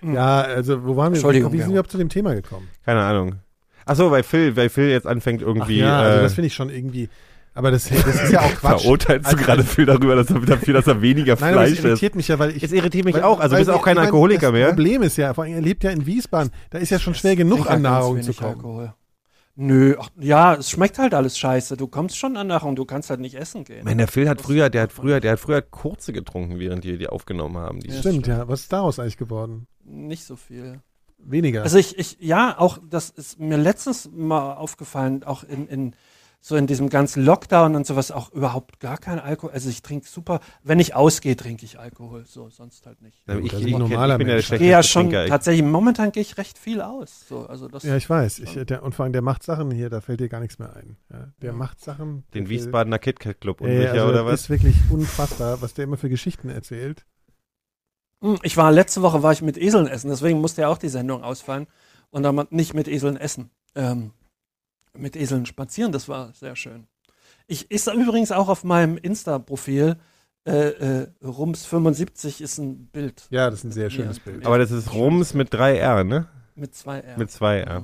Hm. 0.00 0.14
Ja, 0.14 0.40
also 0.42 0.84
wo 0.84 0.96
waren 0.96 1.12
wir? 1.12 1.16
Entschuldigung, 1.16 1.52
Wie 1.52 1.58
sind 1.58 1.68
wir 1.68 1.72
überhaupt 1.74 1.90
zu 1.90 1.98
dem 1.98 2.08
Thema 2.08 2.34
gekommen? 2.34 2.68
keine 2.84 3.02
Ahnung. 3.02 3.36
Ach 3.84 3.94
so, 3.94 4.10
weil 4.10 4.22
Phil, 4.22 4.56
weil 4.56 4.68
Phil 4.68 4.88
jetzt 4.88 5.06
anfängt 5.06 5.42
irgendwie, 5.42 5.82
Ach 5.82 5.86
ja, 5.86 5.98
also 6.00 6.18
äh, 6.18 6.22
das 6.22 6.34
finde 6.34 6.46
ich 6.48 6.54
schon 6.54 6.70
irgendwie, 6.70 7.08
aber 7.54 7.70
das, 7.70 7.88
das 7.88 8.06
ist 8.24 8.32
ja 8.32 8.40
auch 8.40 8.50
Quatsch. 8.60 8.80
verurteilst 8.82 9.26
du 9.26 9.30
Also- 9.36 9.44
gerade 9.44 9.62
Phil 9.64 9.86
darüber, 9.86 10.16
dass 10.16 10.30
er, 10.30 10.40
dafür, 10.40 10.74
dass 10.74 10.86
er 10.86 11.00
weniger 11.02 11.36
Nein, 11.40 11.52
Fleisch 11.52 11.72
isst. 11.72 11.84
irritiert 11.84 12.14
mich 12.16 12.28
ja, 12.28 12.38
weil 12.38 12.56
ich 12.56 12.62
Es 12.62 12.72
irritiert 12.72 13.04
mich 13.04 13.14
weil- 13.14 13.22
auch, 13.22 13.38
also 13.38 13.52
weil 13.54 13.60
bist 13.64 13.70
auch 13.70 13.82
kein 13.84 13.92
ich 13.92 13.96
mein, 13.98 14.04
Alkoholiker 14.06 14.46
das 14.48 14.52
mehr. 14.52 14.66
Problem 14.68 15.02
ist 15.02 15.16
ja, 15.18 15.34
vor 15.34 15.44
allem, 15.44 15.54
er 15.54 15.60
lebt 15.60 15.84
ja 15.84 15.90
in 15.90 16.04
Wiesbaden, 16.06 16.50
da 16.70 16.78
ist 16.78 16.90
ja 16.90 16.98
schon 16.98 17.14
schwer 17.14 17.36
genug 17.36 17.70
an 17.70 17.82
Nahrung 17.82 18.22
zu 18.22 18.32
kommen. 18.34 18.56
Alkohol. 18.56 18.94
Nö, 19.58 19.96
ach, 19.98 20.10
ja, 20.20 20.54
es 20.54 20.70
schmeckt 20.70 20.98
halt 20.98 21.14
alles 21.14 21.38
scheiße. 21.38 21.78
Du 21.78 21.86
kommst 21.88 22.18
schon 22.18 22.36
an 22.36 22.48
Nahrung, 22.48 22.76
du 22.76 22.84
kannst 22.84 23.08
halt 23.08 23.20
nicht 23.20 23.34
essen 23.36 23.64
gehen. 23.64 23.78
Ich 23.78 23.84
meine, 23.84 23.96
der 23.96 24.08
Phil 24.08 24.28
hat 24.28 24.42
früher, 24.42 24.68
der 24.68 24.82
hat 24.82 24.92
früher, 24.92 25.18
der 25.18 25.32
hat 25.32 25.40
früher 25.40 25.62
kurze 25.62 26.12
getrunken, 26.12 26.58
während 26.58 26.84
die 26.84 26.98
die 26.98 27.08
aufgenommen 27.08 27.56
haben. 27.56 27.80
Die 27.80 27.88
Ja, 27.88 27.94
Stimmt, 28.00 28.26
stimmt. 28.26 28.26
ja. 28.26 28.48
Was 28.48 28.60
ist 28.60 28.72
daraus 28.72 28.98
eigentlich 28.98 29.16
geworden? 29.16 29.66
Nicht 29.82 30.24
so 30.24 30.36
viel. 30.36 30.80
Weniger. 31.18 31.62
Also 31.62 31.78
ich, 31.78 31.98
ich, 31.98 32.18
ja, 32.20 32.58
auch 32.58 32.78
das 32.88 33.08
ist 33.08 33.40
mir 33.40 33.56
letztens 33.56 34.10
mal 34.12 34.54
aufgefallen, 34.54 35.24
auch 35.24 35.42
in, 35.42 35.66
in 35.68 35.94
so 36.48 36.54
in 36.54 36.68
diesem 36.68 36.88
ganzen 36.90 37.24
Lockdown 37.24 37.74
und 37.74 37.88
sowas 37.88 38.12
auch 38.12 38.30
überhaupt 38.30 38.78
gar 38.78 38.98
kein 38.98 39.18
Alkohol. 39.18 39.50
Also 39.50 39.68
ich 39.68 39.82
trinke 39.82 40.06
super, 40.08 40.38
wenn 40.62 40.78
ich 40.78 40.94
ausgehe, 40.94 41.34
trinke 41.34 41.64
ich 41.64 41.80
Alkohol, 41.80 42.24
so 42.24 42.50
sonst 42.50 42.86
halt 42.86 43.02
nicht. 43.02 43.20
Ja, 43.26 43.36
ich, 43.36 43.50
das 43.50 43.60
ich, 43.62 43.66
ich, 43.66 43.72
normaler 43.76 44.14
ich 44.14 44.18
bin 44.18 44.28
ja 44.28 44.34
Mensch. 44.34 44.48
Gehe 44.50 44.70
ja 44.70 44.80
schon 44.84 45.06
Trinker. 45.06 45.24
Ich- 45.24 45.30
tatsächlich, 45.30 45.64
momentan 45.66 46.12
gehe 46.12 46.20
ich 46.20 46.38
recht 46.38 46.56
viel 46.56 46.82
aus. 46.82 47.26
So, 47.28 47.46
also 47.48 47.66
das, 47.66 47.82
ja, 47.82 47.96
ich 47.96 48.08
weiß. 48.08 48.38
Ich, 48.38 48.52
der, 48.64 48.84
und 48.84 48.94
vor 48.94 49.02
allem, 49.02 49.12
der 49.12 49.22
macht 49.22 49.42
Sachen 49.42 49.72
hier, 49.72 49.90
da 49.90 50.00
fällt 50.00 50.20
dir 50.20 50.28
gar 50.28 50.38
nichts 50.38 50.60
mehr 50.60 50.72
ein. 50.76 50.96
Ja, 51.12 51.32
der 51.42 51.50
Ja. 51.50 51.56
macht 51.56 51.80
Sachen. 51.80 52.22
Den 52.32 52.44
der- 52.44 52.50
Wiesbadener 52.50 53.00
KitKat 53.00 53.40
Club 53.40 53.60
Ey, 53.62 53.66
unsicher 53.66 53.90
also 53.94 54.04
oder 54.06 54.22
das 54.22 54.32
was? 54.32 54.40
ist 54.42 54.50
wirklich 54.50 54.76
unfassbar, 54.88 55.60
was 55.62 55.74
der 55.74 55.82
immer 55.82 55.96
für 55.96 56.08
Geschichten 56.08 56.48
erzählt. 56.48 57.04
Hm, 58.22 58.38
Ich 58.44 58.56
war 58.56 58.70
letzte 58.70 59.02
Woche 59.02 59.24
war 59.24 59.32
ich 59.32 59.42
mit 59.42 59.58
Eseln 59.58 59.88
essen, 59.88 60.10
deswegen 60.10 60.40
musste 60.40 60.60
ja 60.62 60.68
auch 60.68 60.78
die 60.78 60.88
Sendung 60.90 61.24
ausfallen 61.24 61.66
und 62.10 62.22
dann 62.22 62.46
nicht 62.50 62.72
mit 62.72 62.86
Eseln 62.86 63.16
essen. 63.16 63.50
Ähm, 63.74 64.12
mit 64.98 65.16
Eseln 65.16 65.46
spazieren, 65.46 65.92
das 65.92 66.08
war 66.08 66.32
sehr 66.34 66.56
schön. 66.56 66.86
Ich 67.46 67.70
ist 67.70 67.86
übrigens 67.92 68.32
auch 68.32 68.48
auf 68.48 68.64
meinem 68.64 68.96
Insta-Profil 68.98 69.96
äh, 70.46 70.50
äh, 70.68 71.06
Rums75 71.24 72.40
ist 72.40 72.58
ein 72.58 72.86
Bild 72.86 73.26
Ja, 73.30 73.50
das 73.50 73.60
ist 73.60 73.64
ein 73.64 73.72
sehr 73.72 73.90
schönes 73.90 74.18
Ja. 74.18 74.22
Bild. 74.32 74.46
Aber 74.46 74.58
das 74.58 74.70
ist 74.70 74.92
Rums 74.92 75.34
mit 75.34 75.52
3 75.52 75.76
R, 75.78 76.04
ne? 76.04 76.28
mit 76.54 76.74
zwei 76.74 77.00
R. 77.00 77.18
Mit 77.18 77.30
2 77.30 77.60
R. 77.60 77.82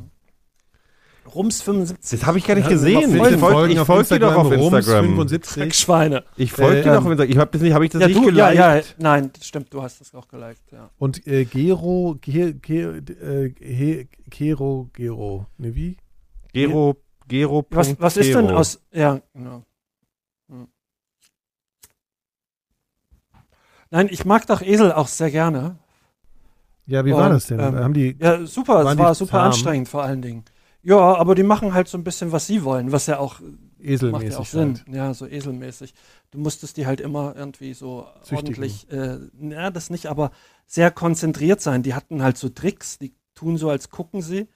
Rums75. 1.27 2.11
Das 2.11 2.27
habe 2.27 2.39
ich 2.39 2.45
gar 2.47 2.55
nicht 2.57 2.65
Ja, 2.65 2.71
gesehen. 2.71 3.17
folgen- 3.17 3.35
Ich 3.35 3.41
folge 3.41 3.73
ich 3.75 3.79
auf 3.79 3.87
folg 3.87 4.09
dir 4.09 4.19
doch 4.19 4.35
auf 4.35 4.51
Rums 4.51 4.75
Instagram. 4.79 5.05
75. 5.07 5.75
Schweine. 5.75 6.25
Ich 6.37 6.53
folge 6.53 6.79
Äh, 6.81 6.83
dir 6.83 6.93
doch 6.95 7.05
auf 7.05 7.11
Instagram. 7.13 7.31
Ich 7.31 7.39
habe 7.39 7.51
das 7.53 7.61
nicht, 7.63 7.73
hab 7.75 7.83
ich 7.83 7.91
das 7.91 8.01
Ja, 8.03 8.09
nicht 8.09 8.19
du, 8.19 8.31
ja, 8.31 8.51
geliked. 8.51 8.89
ja, 8.89 8.95
nein, 8.99 9.31
das 9.33 9.47
stimmt, 9.47 9.73
du 9.73 9.83
hast 9.83 10.01
das 10.01 10.15
auch 10.15 10.27
geliked, 10.27 10.73
ja. 10.73 10.91
Und 10.99 11.25
äh, 11.27 11.45
Gero, 11.45 12.17
Ge, 12.21 12.55
Ge, 12.55 13.03
äh, 13.21 14.07
Gero, 14.31 14.91
Gero, 14.93 15.47
ne 15.59 15.75
wie? 15.77 15.97
Gero, 16.53 16.97
Gero. 17.29 17.67
Was, 17.71 18.01
was 18.01 18.17
ist 18.17 18.35
denn 18.35 18.51
aus, 18.51 18.81
ja, 18.93 19.21
genau. 19.33 19.65
Hm. 20.49 20.69
Nein, 23.91 24.09
ich 24.11 24.25
mag 24.25 24.47
doch 24.47 24.63
Esel 24.63 24.93
auch 24.93 25.07
sehr 25.09 25.31
gerne. 25.31 25.79
Ja, 26.87 27.05
wie 27.05 27.13
war 27.13 27.27
Und, 27.27 27.31
das 27.33 27.47
denn? 27.47 27.61
ähm, 27.61 27.77
Haben 27.77 27.95
die, 27.95 28.17
Ja, 28.19 28.45
super, 28.45 28.83
es 28.85 28.99
war 28.99 29.15
super 29.15 29.33
zahm? 29.33 29.47
anstrengend 29.47 29.89
vor 29.89 30.03
allen 30.03 30.23
Dingen. 30.23 30.45
Ja, 30.83 30.99
aber 30.99 31.35
die 31.35 31.45
machen 31.45 31.75
halt 31.75 31.89
so 31.89 31.97
ein 31.97 32.03
bisschen, 32.05 32.33
was 32.33 32.47
sie 32.47 32.65
wollen, 32.65 32.91
was 32.91 33.07
ja 33.07 33.19
auch 33.19 33.41
macht 33.41 33.53
eselmäßig 33.85 34.31
ja 34.31 34.39
auch 34.39 34.47
Sinn. 34.47 34.79
halt. 34.79 34.95
Ja, 34.95 35.15
so 35.15 35.27
eselmäßig. 35.27 35.95
Du 36.33 36.39
musstest 36.39 36.77
die 36.77 36.87
halt 36.87 37.01
immer 37.01 37.35
irgendwie 37.37 37.75
so 37.75 38.07
Züchtigen. 38.23 38.37
ordentlich, 38.37 38.91
äh, 38.91 39.19
ja, 39.41 39.71
das 39.71 39.91
nicht, 39.91 40.07
aber 40.07 40.33
sehr 40.67 40.91
konzentriert 40.91 41.61
sein. 41.61 41.83
Die 41.83 41.95
hatten 41.95 42.23
halt 42.23 42.37
so 42.37 42.49
Tricks, 42.49 42.99
die 42.99 43.15
tun 43.35 43.57
so, 43.59 43.71
als 43.71 43.91
gucken 43.91 44.23
sie. 44.23 44.49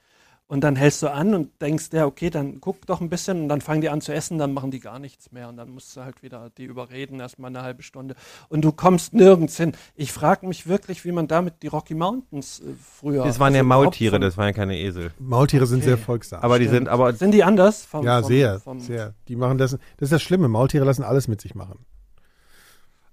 Und 0.49 0.61
dann 0.63 0.77
hältst 0.77 1.03
du 1.03 1.11
an 1.11 1.33
und 1.33 1.61
denkst, 1.61 1.89
ja, 1.91 2.05
okay, 2.05 2.29
dann 2.29 2.61
guck 2.61 2.85
doch 2.85 3.01
ein 3.01 3.09
bisschen 3.09 3.41
und 3.43 3.49
dann 3.49 3.59
fangen 3.59 3.81
die 3.81 3.89
an 3.89 3.99
zu 3.99 4.13
essen, 4.13 4.37
dann 4.37 4.53
machen 4.53 4.71
die 4.71 4.79
gar 4.79 4.97
nichts 4.97 5.31
mehr. 5.33 5.49
Und 5.49 5.57
dann 5.57 5.69
musst 5.69 5.95
du 5.97 6.01
halt 6.01 6.23
wieder 6.23 6.49
die 6.57 6.63
überreden, 6.63 7.19
erstmal 7.19 7.49
eine 7.49 7.63
halbe 7.63 7.83
Stunde. 7.83 8.15
Und 8.47 8.61
du 8.63 8.71
kommst 8.71 9.13
nirgends 9.13 9.57
hin. 9.57 9.73
Ich 9.95 10.13
frage 10.13 10.47
mich 10.47 10.65
wirklich, 10.65 11.03
wie 11.03 11.11
man 11.11 11.27
damit 11.27 11.63
die 11.63 11.67
Rocky 11.67 11.95
Mountains 11.95 12.61
äh, 12.61 12.63
früher. 12.81 13.25
Das 13.25 13.41
waren 13.41 13.53
ja 13.53 13.59
also 13.59 13.67
überhaupt 13.67 13.83
Maultiere, 13.85 14.19
das 14.21 14.37
waren 14.37 14.45
ja 14.47 14.53
keine 14.53 14.77
Esel. 14.77 15.11
Maultiere 15.19 15.65
sind 15.67 15.79
Okay. 15.79 15.87
sehr 15.87 15.97
folgsam. 15.97 16.41
Aber 16.41 16.59
die 16.59 16.65
Stimmt. 16.65 16.77
sind 16.77 16.87
aber. 16.87 17.13
Sind 17.13 17.31
die 17.31 17.43
anders? 17.43 17.83
Vom, 17.85 18.05
ja, 18.05 18.21
vom, 18.21 18.27
sehr, 18.29 18.59
vom, 18.61 18.79
sehr. 18.79 19.13
Die 19.27 19.35
machen 19.35 19.57
das. 19.57 19.71
Das 19.71 19.79
ist 19.99 20.11
das 20.13 20.21
Schlimme. 20.21 20.47
Maultiere 20.47 20.85
lassen 20.85 21.03
alles 21.03 21.27
mit 21.27 21.41
sich 21.41 21.55
machen. 21.55 21.85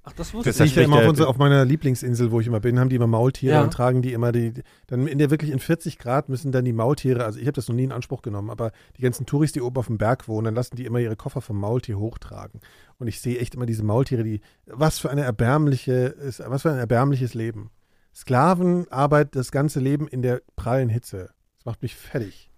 Ach, 0.07 0.13
das 0.13 0.35
wusste 0.35 0.51
Das 0.51 0.59
Das 0.59 0.67
ich. 0.67 0.73
ich 0.73 0.77
ja 0.77 0.83
immer 0.85 0.99
auf, 0.99 1.09
unser, 1.09 1.29
auf 1.29 1.39
meiner 1.39 1.65
Lieblingsinsel, 1.65 2.31
wo 2.31 2.39
ich 2.39 2.47
immer 2.47 2.61
bin, 2.61 2.79
haben 2.79 2.91
die 2.91 2.97
immer 2.97 3.07
Maultiere 3.07 3.55
Ja. 3.55 3.63
und 3.63 3.73
tragen 3.73 4.03
die 4.03 4.13
immer 4.13 4.33
die, 4.33 4.53
dann 4.87 5.07
in 5.07 5.19
der 5.19 5.31
wirklich 5.31 5.51
in 5.51 5.59
40 5.61 5.99
Grad 5.99 6.29
müssen 6.29 6.53
dann 6.53 6.65
die 6.67 6.75
Maultiere, 6.75 7.25
also 7.25 7.39
ich 7.39 7.47
habe 7.47 7.55
das 7.55 7.69
noch 7.69 7.75
nie 7.75 7.85
in 7.85 7.93
Anspruch 7.93 8.21
genommen, 8.21 8.51
aber 8.51 8.71
die 8.99 9.03
ganzen 9.03 9.25
Touris, 9.25 9.53
die 9.53 9.63
oben 9.63 9.77
auf 9.79 9.87
dem 9.87 9.97
Berg 9.97 10.29
wohnen, 10.29 10.45
dann 10.45 10.55
lassen 10.55 10.77
die 10.77 10.85
immer 10.85 10.99
ihre 10.99 11.17
Koffer 11.17 11.41
vom 11.41 11.59
Maultier 11.59 11.99
hochtragen. 11.99 12.61
Und 12.99 13.07
ich 13.07 13.21
sehe 13.21 13.39
echt 13.39 13.55
immer 13.55 13.65
diese 13.67 13.83
Maultiere, 13.83 14.25
die, 14.25 14.41
was 14.67 14.99
für 14.99 15.11
eine 15.11 15.23
erbärmliche, 15.23 16.15
was 16.47 16.63
für 16.63 16.71
ein 16.71 16.79
erbärmliches 16.79 17.33
Leben. 17.33 17.71
Sklavenarbeit 18.15 19.35
das 19.35 19.51
ganze 19.51 19.81
Leben 19.81 20.07
in 20.07 20.23
der 20.23 20.43
prallen 20.57 20.89
Hitze. 20.89 21.31
Das 21.57 21.65
macht 21.65 21.83
mich 21.83 21.97
fertig. 21.97 22.51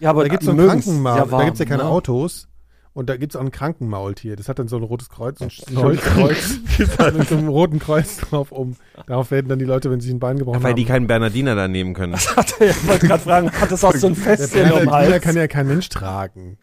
Ja, 0.00 0.10
aber 0.10 0.22
da 0.24 0.28
gibt 0.28 0.42
es 0.42 0.46
so 0.46 0.52
die 0.52 0.58
ein 0.60 0.66
mögen's 0.66 0.84
Krankenmaul, 0.84 1.16
sehr 1.28 1.38
da 1.38 1.44
gibt 1.44 1.54
es 1.54 1.58
ja 1.60 1.64
keine 1.64 1.84
ne? 1.84 1.88
Autos. 1.88 2.48
Und 2.96 3.10
da 3.10 3.18
gibt 3.18 3.32
es 3.34 3.36
auch 3.36 3.42
ein 3.44 3.50
Krankenmaultier. 3.50 4.36
Das 4.36 4.48
hat 4.48 4.58
dann 4.58 4.68
so 4.68 4.76
ein 4.78 4.82
rotes 4.82 5.10
Kreuz, 5.10 5.38
ein 5.42 5.50
Holzkreuz 5.76 6.60
mit 7.14 7.28
so 7.28 7.36
einem 7.36 7.48
roten 7.48 7.78
Kreuz 7.78 8.16
drauf 8.16 8.52
um. 8.52 8.76
Darauf 9.06 9.30
werden 9.30 9.48
dann 9.48 9.58
die 9.58 9.66
Leute, 9.66 9.90
wenn 9.90 10.00
sie 10.00 10.06
sich 10.06 10.14
ein 10.16 10.18
Bein 10.18 10.38
gebrochen 10.38 10.62
Weil 10.62 10.70
haben. 10.70 10.76
die 10.76 10.86
keinen 10.86 11.06
Bernardiner 11.06 11.54
da 11.54 11.68
nehmen 11.68 11.92
können. 11.92 12.14
Ich 12.14 12.88
wollte 12.88 13.06
gerade 13.06 13.22
fragen, 13.22 13.52
hat 13.52 13.70
das 13.70 13.84
auch 13.84 13.92
so 13.92 14.06
ein 14.06 14.14
der 14.14 14.22
Festchen 14.24 14.72
um 14.72 14.78
Bernardiner 14.78 15.20
kann 15.20 15.36
ja 15.36 15.46
kein 15.46 15.66
Mensch 15.66 15.90
tragen. 15.90 16.56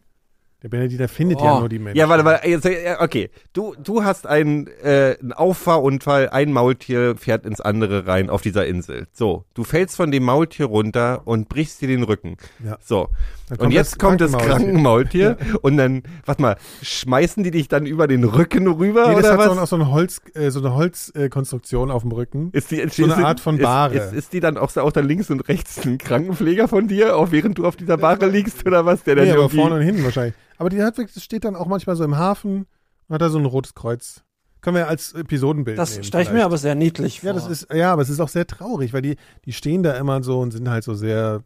Der 0.64 0.70
Bernardiner 0.70 1.06
findet 1.08 1.38
Oh. 1.40 1.44
ja 1.44 1.60
nur 1.60 1.68
die 1.68 1.78
Menschen. 1.78 1.98
Ja, 1.98 2.08
warte, 2.08 2.24
warte, 2.24 2.48
jetzt, 2.48 2.66
okay. 2.98 3.30
Du, 3.52 3.74
du 3.80 4.02
hast 4.02 4.26
einen, 4.26 4.66
äh, 4.82 5.16
einen 5.20 5.34
Auffahrunfall, 5.34 6.30
ein 6.30 6.52
Maultier 6.52 7.16
fährt 7.16 7.46
ins 7.46 7.60
andere 7.60 8.06
rein 8.08 8.28
auf 8.28 8.40
dieser 8.42 8.66
Insel. 8.66 9.06
So, 9.12 9.44
du 9.54 9.62
fällst 9.62 9.94
von 9.94 10.10
dem 10.10 10.24
Maultier 10.24 10.66
runter 10.66 11.22
und 11.26 11.48
brichst 11.48 11.80
dir 11.82 11.88
den 11.88 12.02
Rücken. 12.02 12.38
Ja. 12.64 12.78
So, 12.80 13.10
Dann 13.48 13.58
und 13.58 13.70
jetzt 13.72 13.98
kommt 13.98 14.20
das 14.22 14.32
Krankenmaultier. 14.32 15.34
Krankenmaultier 15.36 15.58
und 15.62 15.76
dann, 15.76 16.02
warte 16.24 16.40
mal, 16.40 16.56
schmeißen 16.82 17.44
die 17.44 17.50
dich 17.50 17.68
dann 17.68 17.84
über 17.84 18.06
den 18.06 18.24
Rücken 18.24 18.66
rüber 18.66 19.08
Nee, 19.08 19.16
das 19.16 19.24
oder 19.24 19.32
hat 19.34 19.40
so, 19.42 19.46
was? 19.50 19.52
ein- 19.58 19.58
auch 19.62 19.66
so 19.66 19.76
eine 19.76 19.90
Holz, 19.90 20.22
äh, 20.34 20.50
so 20.50 20.60
eine 20.60 20.74
Holzkonstruktion 20.74 21.90
auf 21.90 22.02
dem 22.02 22.12
Rücken. 22.12 22.48
Ist 22.52 22.70
die, 22.70 22.76
so 22.88 23.04
eine 23.04 23.12
ist- 23.14 23.18
Art 23.24 23.40
von 23.40 23.56
ist- 23.56 23.62
Bahre. 23.62 23.94
Ist, 23.94 24.12
ist, 24.12 24.32
die 24.32 24.40
dann 24.40 24.56
auch, 24.56 24.70
so- 24.70 24.80
auch 24.80 24.92
dann 24.92 25.06
links 25.06 25.30
und 25.30 25.40
rechts 25.48 25.84
ein 25.84 25.98
Krankenpfleger 25.98 26.68
von 26.68 26.88
dir, 26.88 27.16
auch 27.16 27.30
während 27.32 27.58
du 27.58 27.66
auf 27.66 27.76
dieser 27.76 27.96
Bahre 27.98 28.26
liegst 28.28 28.66
oder 28.66 28.86
was? 28.86 29.02
Der 29.04 29.14
dann 29.16 29.24
Nee, 29.26 29.32
aber 29.32 29.42
irgendwie- 29.42 29.56
vorne 29.58 29.74
und 29.76 29.82
hinten 29.82 30.04
wahrscheinlich. 30.04 30.34
Aber 30.56 30.68
die 30.70 30.82
hat 30.82 30.98
das 30.98 31.22
steht 31.22 31.44
dann 31.44 31.56
auch 31.56 31.66
manchmal 31.66 31.96
so 31.96 32.04
im 32.04 32.16
Hafen 32.16 32.66
und 33.08 33.14
hat 33.14 33.20
da 33.20 33.28
so 33.28 33.38
ein 33.38 33.44
rotes 33.44 33.74
Kreuz. 33.74 34.22
Können 34.62 34.76
wir 34.76 34.88
als 34.88 35.12
Episodenbild 35.12 35.76
Das 35.76 35.98
stelle 36.06 36.22
ich 36.22 36.32
mir 36.32 36.44
aber 36.46 36.56
sehr 36.56 36.74
niedlich 36.74 37.20
vor. 37.20 37.26
Ja, 37.28 37.34
das 37.34 37.46
ist, 37.48 37.66
ja, 37.74 37.92
aber 37.92 38.00
es 38.00 38.08
ist 38.08 38.20
auch 38.20 38.28
sehr 38.30 38.46
traurig, 38.46 38.94
weil 38.94 39.02
die, 39.02 39.16
die 39.44 39.52
stehen 39.52 39.82
da 39.82 39.92
immer 39.98 40.22
so 40.22 40.40
und 40.40 40.52
sind 40.52 40.70
halt 40.70 40.84
so 40.84 40.94
sehr, 40.94 41.42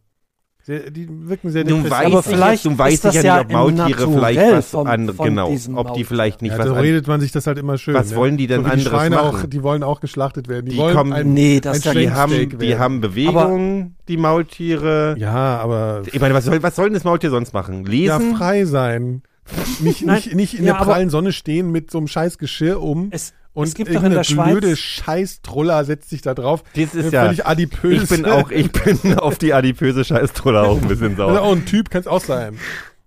sehr 0.69 0.91
die 0.91 1.09
wirken 1.11 1.51
sehr 1.51 1.65
Nun 1.65 1.89
weiß 1.91 2.07
Aber 2.07 2.21
ich 2.21 2.25
vielleicht 2.27 2.65
jetzt, 2.65 2.71
nun 2.71 2.79
weiß 2.79 3.05
ich 3.05 3.15
ja 3.15 3.23
ja 3.23 3.37
nicht, 3.39 3.47
ob 3.47 3.53
Maultiere 3.53 4.13
vielleicht 4.13 4.53
was 4.53 4.71
vom- 4.71 4.87
andere, 4.87 5.17
von 5.17 5.29
genau, 5.29 5.53
ob 5.75 5.95
die 5.95 6.05
vielleicht 6.05 6.43
nicht 6.43 6.53
ja, 6.53 6.59
was 6.59 6.67
so 6.67 6.75
an- 6.75 6.81
redet 6.81 7.07
man 7.09 7.21
sich 7.21 7.33
das 7.33 7.47
halt 7.47 7.59
immer 7.59 7.79
schön. 7.79 7.95
Was 7.95 8.11
ne? 8.11 8.17
wollen 8.17 8.37
die 8.37 8.47
denn 8.47 8.59
so 8.61 8.65
die 8.67 8.71
anderes 8.73 8.89
Schweine 8.91 9.17
machen? 9.17 9.41
Auch, 9.41 9.47
die 9.47 9.63
wollen 9.63 9.83
auch 9.83 10.01
geschlachtet 10.01 10.47
werden. 10.49 10.67
Die, 10.67 10.73
Die 10.73 10.77
wollen 10.79 10.95
kommen- 10.95 11.13
ein, 11.15 11.33
nee, 11.35 11.59
das 11.61 11.73
ein 11.73 11.79
ist 11.79 11.85
ja 11.87 11.95
die 11.95 12.11
haben, 12.11 12.33
Steak 12.33 12.59
die 12.59 12.69
werden. 12.69 12.79
haben 12.81 13.01
Bewegung, 13.01 13.95
die 14.09 14.17
Maultiere. 14.19 15.17
Ja, 15.19 15.59
aber 15.59 16.03
Ich 16.13 16.21
meine, 16.21 16.35
was 16.35 16.45
soll, 16.45 16.63
was 16.63 16.77
soll 16.77 16.85
denn 16.87 16.95
das 16.95 17.05
Maultier 17.05 17.31
sonst 17.31 17.53
machen? 17.55 17.85
ja, 17.87 17.91
Lesen? 18.19 18.37
frei 18.37 18.65
sein. 18.65 19.23
Nicht, 19.81 20.05
Nein, 20.05 20.17
nicht, 20.17 20.35
nicht 20.35 20.55
in 20.59 20.67
ja, 20.67 20.73
der 20.75 20.81
aber- 20.83 20.93
prallen 20.93 21.09
Sonne 21.09 21.33
stehen 21.33 21.71
mit 21.73 21.91
so 21.91 21.97
einem 21.97 22.07
scheiß 22.07 22.37
Geschirr 22.37 22.83
um. 22.83 23.09
Es, 23.11 23.33
und 23.59 23.69
es 23.69 23.75
gibt 23.75 23.95
doch 23.95 24.03
in 24.03 24.13
der 24.13 24.25
Schweiz. 24.25 24.51
blöde 24.53 24.77
scheiß 24.77 25.43
Truller 25.43 25.85
setzt 25.85 26.11
sich 26.11 26.23
da 26.23 26.35
drauf. 26.35 26.63
das 26.75 26.95
ist 26.95 27.07
Eine 27.07 27.11
ja. 27.13 27.25
Völlig 27.25 27.47
adipös. 27.47 28.03
Ich 28.05 28.09
bin 28.09 28.25
auch, 28.27 28.51
ich 28.51 28.71
bin 28.73 29.15
auf 29.19 29.37
die 29.39 29.53
adipöse 29.53 30.05
Scheißtrolle 30.05 30.63
auch 30.63 30.81
ein 30.81 30.89
bisschen 30.89 31.21
Also 31.21 31.35
sauer. 31.35 31.41
auch 31.43 31.53
ein 31.53 31.67
Typ, 31.67 31.91
kann 31.91 32.01
es 32.01 32.07
auch 32.07 32.23
sein. 32.23 32.59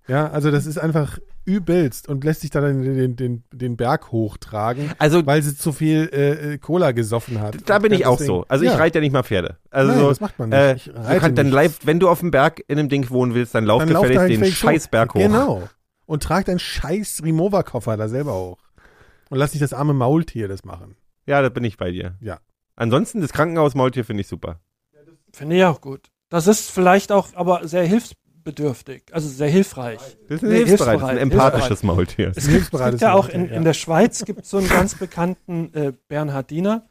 Ja, 0.07 0.29
also 0.29 0.51
das 0.51 0.65
ist 0.65 0.77
einfach 0.77 1.19
übelst 1.45 2.07
und 2.09 2.23
lässt 2.23 2.41
sich 2.41 2.49
da 2.51 2.61
dann 2.61 2.83
den, 2.83 3.15
den, 3.15 3.43
den 3.51 3.77
Berg 3.77 4.11
hochtragen, 4.11 4.91
Also 4.99 5.25
weil 5.25 5.41
sie 5.41 5.55
zu 5.57 5.71
viel 5.71 6.09
äh, 6.13 6.53
äh, 6.53 6.57
Cola 6.57 6.91
gesoffen 6.91 7.39
hat. 7.41 7.57
da 7.65 7.79
bin 7.79 7.91
ich 7.93 8.05
auch 8.05 8.17
Deswegen- 8.17 8.27
so. 8.27 8.45
Also 8.47 8.65
ja. 8.65 8.73
ich 8.73 8.77
reite 8.79 8.97
ja 8.99 9.01
nicht 9.01 9.13
mal 9.13 9.23
Pferde. 9.23 9.57
Also 9.71 9.91
Nein, 9.91 10.01
so, 10.01 10.09
das 10.09 10.19
macht 10.19 10.37
man 10.37 10.49
nicht. 10.49 10.87
Äh, 10.87 10.91
du 10.91 10.99
reite 10.99 11.19
kannst 11.21 11.37
dann 11.37 11.49
live, 11.49 11.79
wenn 11.83 11.99
du 11.99 12.09
auf 12.09 12.19
dem 12.19 12.29
Berg 12.31 12.61
in 12.67 12.77
einem 12.77 12.89
Ding 12.89 13.09
wohnen 13.09 13.33
willst, 13.33 13.55
dann 13.55 13.65
lauf 13.65 13.83
Dann 13.83 13.93
lauf 13.93 14.03
da 14.05 14.11
gefälligst 14.11 14.43
den. 14.43 14.51
Scheißberg 14.53 15.13
hoch. 15.15 15.19
Genau. 15.19 15.63
Und 16.05 16.23
trag 16.23 16.45
deinen 16.45 16.59
scheiß 16.59 17.21
Remover-Koffer 17.23 17.95
da 17.97 18.07
selber 18.09 18.33
hoch. 18.33 18.57
Und 19.31 19.37
lass 19.37 19.53
nicht 19.53 19.63
das 19.63 19.71
arme 19.71 19.93
Maultier 19.93 20.49
das 20.49 20.65
machen. 20.65 20.97
Ja, 21.25 21.41
da 21.41 21.47
bin 21.47 21.63
ich 21.63 21.77
bei 21.77 21.89
dir. 21.91 22.17
Ja. 22.19 22.41
Ansonsten 22.75 23.21
das 23.21 23.31
Krankenhausmaultier 23.31 24.03
finde 24.03 24.21
ich 24.21 24.27
super. 24.27 24.59
Finde 25.31 25.55
ich 25.55 25.63
auch 25.63 25.79
gut. 25.79 26.11
Das 26.27 26.47
ist 26.47 26.69
vielleicht 26.69 27.13
auch 27.13 27.29
aber 27.35 27.65
sehr 27.65 27.85
hilfsbedürftig, 27.85 29.03
also 29.13 29.29
sehr 29.29 29.47
hilfreich. 29.47 30.01
Das 30.27 30.37
ist 30.37 30.43
ein 30.43 30.49
Nee, 30.49 30.65
hilfsbereit, 30.65 30.95
das 30.95 31.03
ist 31.03 31.09
ein 31.09 31.17
hilfsbereit, 31.17 31.21
empathisches 31.21 31.83
Maultier. 31.83 32.33
Es 32.35 32.45
gibt, 32.45 32.71
gibt 32.71 33.01
ja 33.01 33.13
auch 33.13 33.29
in, 33.29 33.47
in 33.47 33.63
der 33.63 33.73
Schweiz 33.73 34.25
gibt 34.25 34.45
so 34.45 34.57
einen 34.57 34.67
ganz 34.67 34.95
bekannten 34.95 35.73
äh, 35.73 35.93
Bernhardiner. 36.09 36.89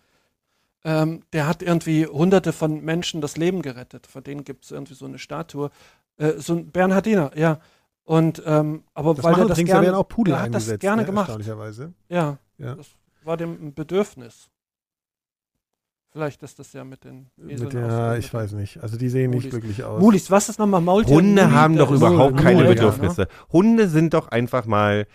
Ähm, 0.82 1.22
der 1.34 1.46
hat 1.46 1.60
irgendwie 1.62 2.06
hunderte 2.06 2.54
von 2.54 2.82
Menschen 2.82 3.20
das 3.20 3.36
Leben 3.36 3.60
gerettet. 3.60 4.06
Vor 4.06 4.22
denen 4.22 4.44
gibt 4.44 4.64
es 4.64 4.70
irgendwie 4.70 4.94
so 4.94 5.04
eine 5.04 5.18
Statue. 5.18 5.70
Äh, 6.16 6.38
so 6.38 6.54
ein 6.54 6.70
Bernhardiner, 6.70 7.32
ja. 7.36 7.60
Und 8.10 8.42
ähm, 8.44 8.82
aber 8.92 9.14
Das 9.14 9.24
weil 9.24 9.30
machen 9.32 9.42
er 9.44 9.48
das 9.50 9.58
da 9.58 9.62
gerne, 9.62 9.86
werden 9.86 9.94
auch 9.94 10.08
Pudel 10.08 10.32
der 10.34 10.42
hat 10.42 10.48
das 10.48 10.62
eingesetzt. 10.64 10.80
gerne 10.80 11.02
ne, 11.02 11.06
gemacht. 11.06 11.28
Erstaunlicherweise. 11.28 11.92
Ja, 12.08 12.38
Ja. 12.58 12.74
das 12.74 12.88
war 13.22 13.36
dem 13.36 13.52
ein 13.68 13.72
Bedürfnis. 13.74 14.48
Vielleicht 16.12 16.42
ist 16.42 16.58
das 16.58 16.72
ja 16.72 16.82
mit 16.82 17.04
den 17.04 17.28
Eseln 17.46 17.62
Mit 17.66 17.72
der, 17.72 18.16
ich 18.18 18.24
mit 18.24 18.34
weiß 18.34 18.52
nicht. 18.54 18.82
Also 18.82 18.96
die 18.96 19.08
sehen 19.08 19.30
nicht 19.30 19.44
Mulis. 19.44 19.52
wirklich 19.52 19.84
aus. 19.84 19.98
den- 19.98 20.04
Mulis, 20.04 20.28
was 20.28 20.48
ist 20.48 20.58
nochmal 20.58 20.80
Maultier? 20.80 21.14
Hunde 21.14 21.42
Muli, 21.44 21.54
haben 21.54 21.76
doch 21.76 21.92
überhaupt 21.92 22.34
Mul- 22.34 22.42
keine 22.42 22.64
Mul- 22.64 22.74
Bedürfnisse. 22.74 23.28
Hunde 23.52 23.88
sind 23.88 24.12
doch 24.12 24.26
einfach 24.26 24.66
mal 24.66 25.06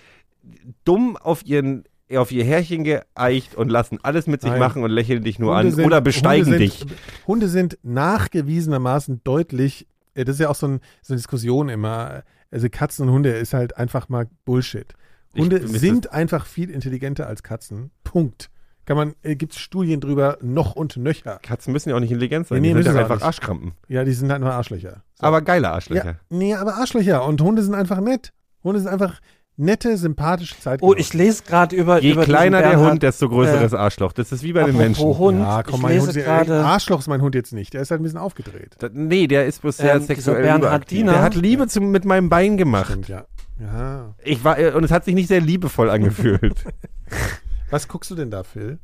dumm 0.86 1.18
auf 1.18 1.46
ihren 1.46 1.84
auf 2.16 2.32
ihr 2.32 2.46
Härchen 2.46 2.84
geeicht 2.86 3.56
und 3.56 3.70
lassen 3.70 3.98
alles 4.04 4.26
mit 4.28 4.40
sich 4.42 4.52
Nein. 4.52 4.60
machen 4.60 4.84
und 4.84 4.92
lächeln 4.92 5.24
dich 5.24 5.38
nur 5.40 5.54
Hunde 5.56 5.68
an 5.70 5.76
sind- 5.76 5.86
oder 5.86 6.00
besteigen 6.02 6.46
Hunde 6.46 6.60
dich. 6.60 6.80
sind, 6.80 6.94
Hunde 7.28 7.48
sind 7.50 7.78
nachgewiesenermaßen 7.84 9.22
deutlich, 9.26 9.88
äh, 10.14 10.24
das 10.24 10.36
ist 10.36 10.40
ja 10.42 10.50
auch 10.50 10.56
so, 10.56 10.68
ein, 10.68 10.80
so 11.02 11.14
eine 11.14 11.18
Diskussion 11.18 11.68
immer, 11.68 12.24
also 12.56 12.70
Katzen 12.70 13.08
und 13.08 13.14
Hunde 13.14 13.32
ist 13.32 13.54
halt 13.54 13.76
einfach 13.78 14.08
mal 14.08 14.28
Bullshit. 14.46 14.94
Hunde 15.38 15.68
sind 15.68 16.14
einfach 16.14 16.46
viel 16.46 16.70
intelligenter 16.70 17.28
als 17.28 17.44
Katzen. 17.44 17.92
Punkt. 18.06 18.50
Kann 18.86 18.96
man, 18.96 19.14
äh, 19.24 19.36
gibt 19.36 19.52
es 19.52 19.60
Studien 19.60 20.00
drüber, 20.00 20.38
noch 20.42 20.76
und 20.76 20.96
nöcher. 20.96 21.40
Katzen 21.42 21.74
müssen 21.74 21.90
ja 21.90 21.96
auch 21.96 22.00
nicht 22.00 22.12
intelligent 22.12 22.48
sein, 22.48 22.62
Nee, 22.62 22.70
nee, 22.70 22.76
die 22.76 22.84
sind 22.84 22.94
müssen 22.94 22.96
ja 22.96 23.02
auch 23.02 23.06
einfach 23.06 23.16
nicht. 23.16 23.26
Arschkrampen. 23.26 23.74
Ja, 23.90 24.04
die 24.06 24.14
sind 24.14 24.32
halt 24.32 24.40
nur 24.40 24.54
Arschlöcher. 24.54 25.04
So. 25.16 25.26
Aber 25.26 25.42
geile 25.42 25.70
Arschlöcher. 25.70 26.06
Ja, 26.06 26.20
nee, 26.30 26.54
aber 26.54 26.76
Arschlöcher. 26.76 27.26
Und 27.26 27.42
Hunde 27.42 27.62
sind 27.62 27.74
einfach 27.74 28.00
nett. 28.00 28.32
Hunde 28.64 28.80
sind 28.80 28.90
einfach 28.90 29.20
nette, 29.58 29.98
sympathische 29.98 30.60
Zeit. 30.60 30.82
Oh, 30.82 30.94
ich 30.96 31.14
lese 31.14 31.44
gerade 31.44 31.76
über. 31.76 32.02
Je 32.02 32.12
über 32.12 32.24
kleiner 32.24 32.62
der 32.62 32.70
Bernhard- 32.72 32.92
Hund, 32.92 33.04
desto 33.04 33.30
größeres 33.30 33.74
Arschloch. 33.74 34.12
Das 34.14 34.32
ist 34.32 34.44
wie 34.44 34.54
bei 34.54 34.64
den 34.64 34.78
Menschen. 34.78 35.06
Hund, 35.06 35.40
ja, 35.40 35.64
komm, 35.64 35.76
ich 35.76 35.82
mein 35.82 35.94
lese 35.94 36.08
Hund, 36.08 36.16
gerade. 36.16 36.64
Arschloch 36.66 37.00
ist 37.00 37.08
mein 37.08 37.22
Hund 37.22 37.36
jetzt 37.36 37.54
nicht. 37.54 37.74
Der 37.74 37.82
ist 37.82 37.92
halt 37.92 38.02
ein 38.02 38.04
bisschen 38.04 38.20
aufgedreht. 38.20 38.76
Da, 38.80 38.90
nee, 38.92 39.28
der 39.28 39.46
ist 39.46 39.62
bloß 39.62 39.78
sehr 39.78 39.96
Ähm, 39.96 40.04
sexuell. 40.04 40.44
Der 40.44 41.22
hat 41.22 41.36
Liebe 41.36 41.68
zum, 41.68 41.92
mit 41.92 42.06
meinem 42.06 42.30
Bein 42.30 42.58
gemacht. 42.58 42.88
Stimmt, 42.92 43.08
ja. 43.10 43.26
Ja. 43.60 44.16
Ich 44.24 44.44
war, 44.44 44.60
äh, 44.60 44.72
und 44.72 44.84
es 44.84 44.92
hat 44.92 45.06
sich 45.06 45.16
nicht 45.16 45.28
sehr 45.30 45.42
liebevoll 45.42 45.90
angefühlt. 45.90 46.66
Was 47.70 47.88
guckst 47.88 48.12
du 48.12 48.16
denn 48.16 48.32
da, 48.32 48.44
Phil? 48.44 48.80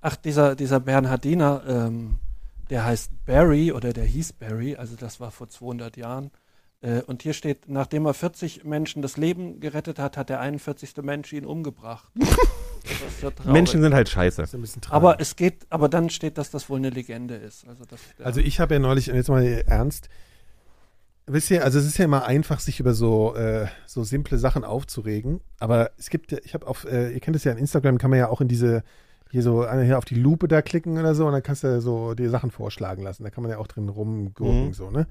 Ach, 0.00 0.16
dieser, 0.16 0.54
dieser 0.54 0.80
Bernhardiner, 0.80 1.62
ähm, 1.66 2.16
der 2.70 2.84
heißt 2.84 3.10
Barry 3.26 3.72
oder 3.72 3.92
der 3.92 4.04
hieß 4.04 4.34
Barry, 4.34 4.76
also 4.76 4.96
das 4.96 5.18
war 5.20 5.30
vor 5.30 5.48
200 5.48 5.96
Jahren. 5.96 6.30
Äh, 6.84 7.00
und 7.06 7.22
hier 7.22 7.32
steht, 7.32 7.68
nachdem 7.68 8.04
er 8.06 8.12
40 8.14 8.64
Menschen 8.64 9.00
das 9.00 9.16
Leben 9.16 9.58
gerettet 9.60 9.98
hat, 9.98 10.16
hat 10.18 10.28
der 10.28 10.40
41. 10.40 10.94
Mensch 11.02 11.32
ihn 11.32 11.46
umgebracht. 11.46 12.08
das 12.16 12.92
ist 12.92 13.22
ja. 13.22 13.50
Menschen 13.52 13.80
sind 13.80 13.94
halt 13.94 14.08
scheiße. 14.10 14.42
Das 14.42 14.50
ist 14.50 14.54
ein 14.54 14.60
bisschen 14.60 14.82
traurig. 14.82 14.96
aber 14.96 15.20
es 15.20 15.34
geht, 15.36 15.66
aber 15.70 15.88
dann 15.88 16.10
steht, 16.10 16.36
dass 16.36 16.50
das 16.50 16.68
wohl 16.68 16.78
eine 16.78 16.90
Legende 16.90 17.36
ist. 17.36 17.66
Also, 17.66 17.84
Also 18.22 18.40
ich 18.40 18.60
habe 18.60 18.74
ja 18.74 18.80
neulich, 18.80 19.08
und 19.10 19.16
jetzt 19.16 19.28
mal 19.30 19.42
ernst, 19.66 20.10
wisst 21.26 21.50
ihr, 21.50 21.64
also 21.64 21.78
es 21.78 21.86
ist 21.86 21.96
ja 21.96 22.04
immer 22.04 22.26
einfach, 22.26 22.60
sich 22.60 22.80
über 22.80 22.92
so, 22.92 23.34
äh, 23.34 23.66
so 23.86 24.04
simple 24.04 24.36
Sachen 24.36 24.62
aufzuregen, 24.64 25.40
aber 25.58 25.90
es 25.96 26.10
gibt, 26.10 26.32
ja- 26.32 26.38
ich 26.44 26.52
habe 26.52 26.66
auf, 26.66 26.84
äh, 26.84 27.12
ihr 27.14 27.20
kennt 27.20 27.34
es 27.36 27.44
ja 27.44 27.52
in 27.52 27.58
Instagram, 27.58 27.96
kann 27.96 28.10
man 28.10 28.18
ja 28.18 28.28
auch 28.28 28.42
in 28.42 28.48
diese, 28.48 28.82
hier 29.30 29.42
so, 29.42 29.62
eine 29.62 29.84
hier 29.84 29.96
auf 29.96 30.04
die 30.04 30.16
Lupe 30.16 30.48
da 30.48 30.60
klicken 30.60 30.98
oder 30.98 31.14
so 31.14 31.24
und 31.26 31.32
dann 31.32 31.42
kannst 31.42 31.62
du 31.64 31.68
ja 31.68 31.80
so 31.80 32.12
die 32.12 32.28
Sachen 32.28 32.50
vorschlagen 32.50 33.02
lassen, 33.02 33.22
da 33.24 33.30
kann 33.30 33.42
man 33.42 33.50
ja 33.50 33.56
auch 33.58 33.66
drin 33.68 33.88
rumgurken, 33.88 34.66
Mhm. 34.68 34.74
so, 34.74 34.90
ne? 34.90 35.06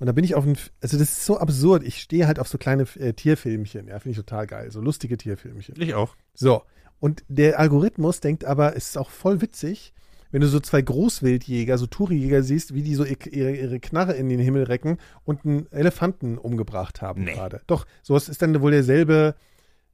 Und 0.00 0.06
da 0.06 0.12
bin 0.12 0.24
ich 0.24 0.34
auf 0.34 0.44
ein, 0.46 0.56
also 0.80 0.98
das 0.98 1.10
ist 1.12 1.26
so 1.26 1.38
absurd, 1.38 1.84
ich 1.84 2.00
stehe 2.00 2.26
halt 2.26 2.38
auf 2.40 2.48
so 2.48 2.58
kleine 2.58 2.86
äh, 2.98 3.12
Tierfilmchen, 3.12 3.86
ja, 3.86 3.98
finde 4.00 4.10
ich 4.12 4.16
total 4.16 4.46
geil, 4.48 4.70
so 4.72 4.80
lustige 4.80 5.16
Tierfilmchen. 5.16 5.74
Ich 5.80 5.94
auch. 5.94 6.16
So, 6.34 6.62
und 6.98 7.22
der 7.28 7.58
Algorithmus 7.60 8.20
denkt 8.20 8.44
aber, 8.44 8.76
es 8.76 8.88
ist 8.88 8.98
auch 8.98 9.10
voll 9.10 9.40
witzig, 9.42 9.92
wenn 10.32 10.40
du 10.40 10.46
so 10.48 10.58
zwei 10.60 10.80
Großwildjäger, 10.80 11.76
so 11.76 11.86
Tourijäger 11.86 12.42
siehst, 12.42 12.72
wie 12.74 12.82
die 12.82 12.94
so 12.94 13.04
ihr- 13.04 13.16
ihre, 13.32 13.50
ihre 13.54 13.80
Knarre 13.80 14.14
in 14.14 14.28
den 14.28 14.40
Himmel 14.40 14.62
recken 14.64 14.96
und 15.24 15.44
einen 15.44 15.70
Elefanten 15.72 16.38
umgebracht 16.38 17.02
haben 17.02 17.24
Nee. 17.24 17.34
gerade. 17.34 17.60
Doch, 17.66 17.84
sowas 18.02 18.28
ist 18.28 18.40
dann 18.40 18.58
wohl 18.62 18.70
derselbe 18.70 19.34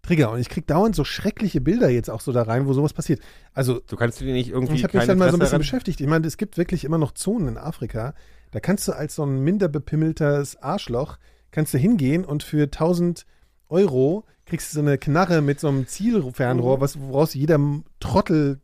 Trigger. 0.07 0.31
Und 0.31 0.41
ich 0.41 0.49
krieg 0.49 0.67
dauernd 0.67 0.95
so 0.97 1.05
schreckliche 1.05 1.61
Bilder 1.61 1.89
jetzt 1.91 2.09
auch 2.11 2.21
so 2.21 2.33
da 2.33 2.43
rein, 2.43 2.67
wo 2.67 2.73
sowas 2.73 2.93
passiert. 2.93 3.21
Also, 3.53 3.81
Du 3.87 3.97
kannst 3.97 4.21
dir 4.21 4.33
nicht 4.33 4.51
irgendwie 4.51 4.75
ich 4.77 4.85
habe 4.85 4.97
mich 4.97 5.07
dann 5.07 5.19
mal 5.19 5.31
so 5.31 5.37
ein 5.37 5.41
bisschen 5.41 5.59
beschäftigt. 5.59 6.01
Ich 6.01 6.07
meine, 6.07 6.27
es 6.27 6.37
gibt 6.37 6.57
wirklich 6.59 6.85
immer 6.85 6.99
noch 6.99 7.13
Zonen 7.13 7.49
in 7.49 7.59
Afrika, 7.59 8.15
da 8.53 8.61
kannst 8.61 8.87
du 8.89 8.93
als 8.93 9.15
so 9.17 9.25
ein 9.25 9.41
minder 9.43 9.69
bepimmeltes 9.69 10.57
Arschloch, 10.63 11.19
kannst 11.51 11.75
du 11.75 11.79
hingehen 11.79 12.25
und 12.25 12.43
für 12.43 12.65
1000 12.65 13.27
Euro 13.69 14.25
kriegst 14.45 14.71
du 14.73 14.77
so 14.77 14.81
eine 14.81 14.97
Knarre 14.99 15.43
mit 15.43 15.59
so 15.59 15.69
einem 15.69 15.79
Mhm. 15.81 15.87
Zielfernrohr, 15.89 16.81
was, 16.81 16.99
woraus 17.01 17.35
jeder 17.35 17.59
Trottel 18.01 18.61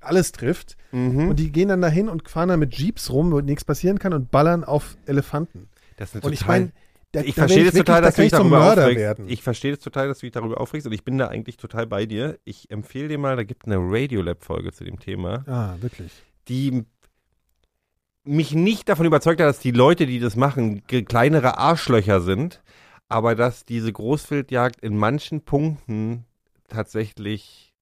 alles 0.00 0.32
trifft. 0.32 0.76
Mhm. 0.92 1.28
Und 1.28 1.36
die 1.38 1.50
gehen 1.52 1.68
dann 1.68 1.80
dahin 1.80 2.08
und 2.08 2.28
fahren 2.28 2.48
dann 2.48 2.58
mit 2.60 2.74
Jeeps 2.76 3.10
rum, 3.10 3.30
wo 3.32 3.40
nichts 3.40 3.64
passieren 3.64 3.98
kann 3.98 4.12
und 4.12 4.30
ballern 4.30 4.64
auf 4.64 4.96
Elefanten. 5.06 5.68
Das 5.96 6.10
ist 6.10 6.16
eine 6.16 6.24
Und 6.24 6.32
ich 6.32 6.40
total- 6.40 6.60
meine, 6.60 6.72
da, 7.12 7.20
ich 7.20 7.34
da 7.34 7.42
verstehe 7.42 7.64
das 7.64 7.74
wirklich- 7.74 7.84
total, 7.86 8.02
dass 8.02 8.14
da 8.16 8.22
du 8.22 8.24
dich 8.26 8.32
darüber 8.32 8.58
Mörder 8.60 8.82
aufregst. 8.82 9.00
werden. 9.00 9.28
Ich 9.28 9.42
verstehe 9.42 9.70
das 9.72 9.80
total, 9.80 10.08
dass 10.08 10.18
du 10.18 10.26
dich 10.26 10.32
darüber 10.32 10.60
aufregst 10.60 10.86
und 10.86 10.92
ich 10.92 11.04
bin 11.04 11.18
da 11.18 11.28
eigentlich 11.28 11.56
total 11.56 11.86
bei 11.86 12.04
dir. 12.06 12.38
Ich 12.44 12.70
empfehle 12.70 13.08
dir 13.08 13.18
mal, 13.18 13.36
da 13.36 13.44
gibt 13.44 13.66
eine 13.66 13.76
Radiolab-Folge 13.78 14.72
zu 14.72 14.84
dem 14.84 14.98
Thema, 15.00 15.44
ah, 15.46 15.76
wirklich. 15.80 16.12
die 16.48 16.84
mich 18.24 18.52
nicht 18.52 18.88
davon 18.90 19.06
überzeugt 19.06 19.40
hat, 19.40 19.48
dass 19.48 19.58
die 19.58 19.70
Leute, 19.70 20.04
die 20.06 20.18
das 20.20 20.36
machen, 20.36 20.82
kleinere 20.86 21.56
Arschlöcher 21.56 22.20
sind, 22.20 22.62
aber 23.08 23.34
dass 23.34 23.64
diese 23.64 23.90
Großwildjagd 23.90 24.80
in 24.80 24.96
manchen 24.98 25.40
Punkten 25.40 26.26
tatsächlich 26.68 27.72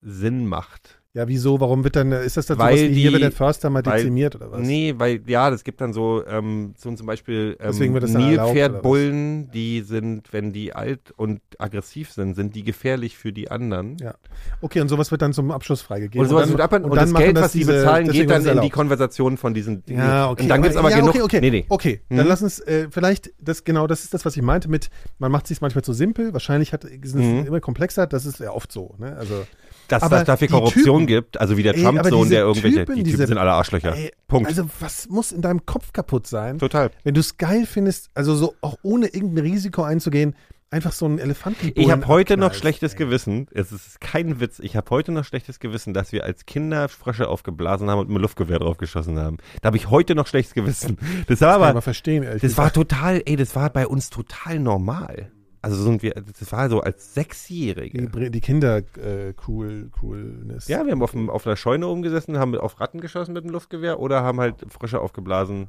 Sinn 0.00 0.46
macht. 0.46 0.99
Ja, 1.12 1.26
wieso? 1.26 1.58
Warum 1.58 1.82
wird 1.82 1.96
dann, 1.96 2.12
ist 2.12 2.36
das 2.36 2.46
dann 2.46 2.58
Weil 2.58 2.76
sowas 2.78 2.90
wie 2.90 2.94
hier 2.94 3.08
die- 3.08 3.14
wird 3.14 3.22
der 3.24 3.32
Förster 3.32 3.68
mal 3.68 3.84
weil- 3.84 3.98
dezimiert 3.98 4.36
oder 4.36 4.52
was? 4.52 4.60
Nee, 4.60 4.94
weil 4.96 5.20
ja, 5.26 5.50
das 5.50 5.64
gibt 5.64 5.80
dann 5.80 5.92
so, 5.92 6.24
ähm, 6.24 6.72
so 6.78 6.94
zum 6.94 7.04
Beispiel 7.04 7.56
ähm, 7.58 7.94
dann 8.00 8.12
Nilpferdbullen, 8.12 9.50
die 9.50 9.80
sind, 9.80 10.32
wenn 10.32 10.52
die 10.52 10.72
alt 10.72 11.12
und 11.16 11.40
aggressiv 11.58 12.12
sind, 12.12 12.34
sind 12.34 12.54
die 12.54 12.62
gefährlich 12.62 13.18
für 13.18 13.32
die 13.32 13.50
anderen. 13.50 13.96
Ja. 14.00 14.14
Okay, 14.60 14.80
und 14.80 14.88
sowas 14.88 15.10
wird 15.10 15.22
dann 15.22 15.32
zum 15.32 15.50
Abschluss 15.50 15.82
freigegeben. 15.82 16.20
Und, 16.22 16.28
sowas 16.30 16.42
dann, 16.44 16.50
wird 16.52 16.60
ab, 16.60 16.72
und, 16.74 16.84
und 16.84 16.94
dann 16.96 17.12
das 17.12 17.20
Geld, 17.20 17.36
was 17.40 17.52
die 17.52 17.64
bezahlen, 17.64 18.08
geht 18.08 18.30
dann 18.30 18.46
in 18.46 18.60
die. 18.60 18.70
Konversation 18.70 19.36
von 19.36 19.52
diesen 19.52 19.84
Dingen. 19.84 19.98
Ja, 19.98 20.30
okay. 20.30 20.44
Und 20.44 20.48
dann 20.48 20.62
gibt's 20.62 20.76
aber 20.76 20.90
ja, 20.90 20.96
genug. 21.00 21.10
Okay, 21.16 21.22
okay. 21.22 21.40
Nee, 21.40 21.50
nee. 21.50 21.66
okay. 21.68 22.02
Mhm. 22.08 22.18
dann 22.18 22.28
lass 22.28 22.40
uns 22.40 22.60
äh, 22.60 22.86
vielleicht, 22.88 23.32
das 23.40 23.64
genau, 23.64 23.88
das 23.88 24.04
ist 24.04 24.14
das, 24.14 24.24
was 24.24 24.36
ich 24.36 24.42
meinte 24.42 24.68
mit, 24.70 24.90
man 25.18 25.32
macht 25.32 25.48
sich 25.48 25.60
manchmal 25.60 25.82
zu 25.82 25.92
simpel. 25.92 26.32
Wahrscheinlich 26.32 26.72
hat, 26.72 26.82
sind 26.82 27.02
es 27.02 27.14
Mhm. 27.14 27.46
immer 27.48 27.60
komplexer. 27.60 28.06
Das 28.06 28.26
ist 28.26 28.38
ja 28.38 28.52
oft 28.52 28.70
so. 28.70 28.94
Ne? 28.98 29.16
Also, 29.16 29.42
Dass 29.90 30.08
das 30.08 30.24
dafür 30.24 30.48
Korruption 30.48 31.00
Typen- 31.00 31.06
gibt, 31.06 31.40
also 31.40 31.56
wie 31.56 31.62
der 31.62 31.74
Trump-Sohn, 31.74 32.28
der 32.30 32.40
irgendwelche, 32.40 32.78
Typen, 32.80 32.96
die 32.96 33.02
diese- 33.02 33.16
Typen 33.18 33.28
sind 33.28 33.38
alle 33.38 33.52
Arschlöcher. 33.52 33.94
ey, 33.94 34.10
Punkt. 34.28 34.48
also 34.48 34.68
was 34.80 35.08
muss 35.08 35.32
in 35.32 35.42
deinem 35.42 35.66
Kopf 35.66 35.92
kaputt 35.92 36.26
sein, 36.26 36.58
Total. 36.58 36.90
wenn 37.04 37.14
du 37.14 37.20
es 37.20 37.36
geil 37.36 37.66
findest, 37.66 38.10
also 38.14 38.34
so 38.34 38.54
auch 38.60 38.76
ohne 38.82 39.08
irgendein 39.08 39.44
Risiko 39.44 39.82
einzugehen, 39.82 40.34
einfach 40.72 40.92
so 40.92 41.04
einen 41.04 41.18
Elefanten 41.18 41.72
Ich 41.74 41.90
habe 41.90 42.06
heute 42.06 42.36
noch 42.36 42.46
abknallst, 42.46 42.60
schlechtes 42.60 42.92
ey. 42.92 42.98
Gewissen. 42.98 43.48
Es 43.50 43.72
ist 43.72 44.00
kein 44.00 44.38
Witz. 44.38 44.60
Ich 44.60 44.76
habe 44.76 44.88
heute 44.90 45.10
noch 45.10 45.24
schlechtes 45.24 45.58
Gewissen, 45.58 45.94
dass 45.94 46.12
wir 46.12 46.22
als 46.22 46.46
Kinder 46.46 46.88
Frösche 46.88 47.26
aufgeblasen 47.26 47.90
haben 47.90 47.98
und 47.98 48.06
mit 48.06 48.14
einem 48.14 48.22
Luftgewehr 48.22 48.60
draufgeschossen 48.60 49.18
haben. 49.18 49.38
Da 49.62 49.66
habe 49.66 49.76
ich 49.78 49.90
heute 49.90 50.14
noch 50.14 50.28
schlechtes 50.28 50.54
Gewissen. 50.54 50.96
Das 51.26 51.40
war 51.40 51.48
Kann 51.54 51.56
aber, 51.56 51.66
aber 51.70 51.82
verstehen, 51.82 52.22
ehrlich 52.22 52.42
das 52.42 52.56
war 52.56 52.70
gesagt. 52.70 52.90
total, 52.90 53.20
ey, 53.26 53.34
das 53.34 53.56
war 53.56 53.68
bei 53.70 53.84
uns 53.88 54.10
total 54.10 54.60
normal. 54.60 55.32
Also 55.62 55.76
so 55.76 55.84
sind 55.84 56.02
wir, 56.02 56.12
das 56.12 56.50
war 56.52 56.70
so 56.70 56.80
als 56.80 57.08
die, 57.08 57.20
Sechsjährige. 57.20 58.08
Bre- 58.08 58.30
die 58.30 58.40
Kinder 58.40 58.78
äh, 58.96 59.34
cool, 59.46 59.90
coolness. 60.00 60.68
Ja, 60.68 60.84
wir 60.86 60.92
haben 60.92 61.02
auf, 61.02 61.10
dem, 61.10 61.28
auf 61.28 61.46
einer 61.46 61.56
Scheune 61.56 61.86
umgesessen, 61.86 62.38
haben 62.38 62.56
auf 62.56 62.80
Ratten 62.80 63.00
geschossen 63.00 63.34
mit 63.34 63.44
dem 63.44 63.50
Luftgewehr 63.50 64.00
oder 64.00 64.22
haben 64.22 64.40
halt 64.40 64.64
Frösche 64.72 65.00
aufgeblasen. 65.00 65.68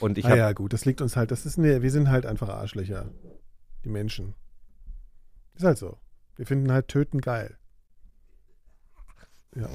Und 0.00 0.18
ich 0.18 0.26
ah 0.26 0.30
habe 0.30 0.38
ja, 0.38 0.52
gut, 0.52 0.72
das 0.74 0.84
liegt 0.84 1.00
uns 1.00 1.16
halt, 1.16 1.30
das 1.30 1.46
ist, 1.46 1.56
ne, 1.56 1.82
wir 1.82 1.90
sind 1.90 2.10
halt 2.10 2.26
einfach 2.26 2.48
Arschlöcher. 2.50 3.10
Die 3.84 3.88
Menschen. 3.88 4.34
Ist 5.54 5.64
halt 5.64 5.78
so. 5.78 5.96
Wir 6.36 6.46
finden 6.46 6.72
halt 6.72 6.88
Töten 6.88 7.20
geil. 7.20 7.56
Ja. 9.54 9.68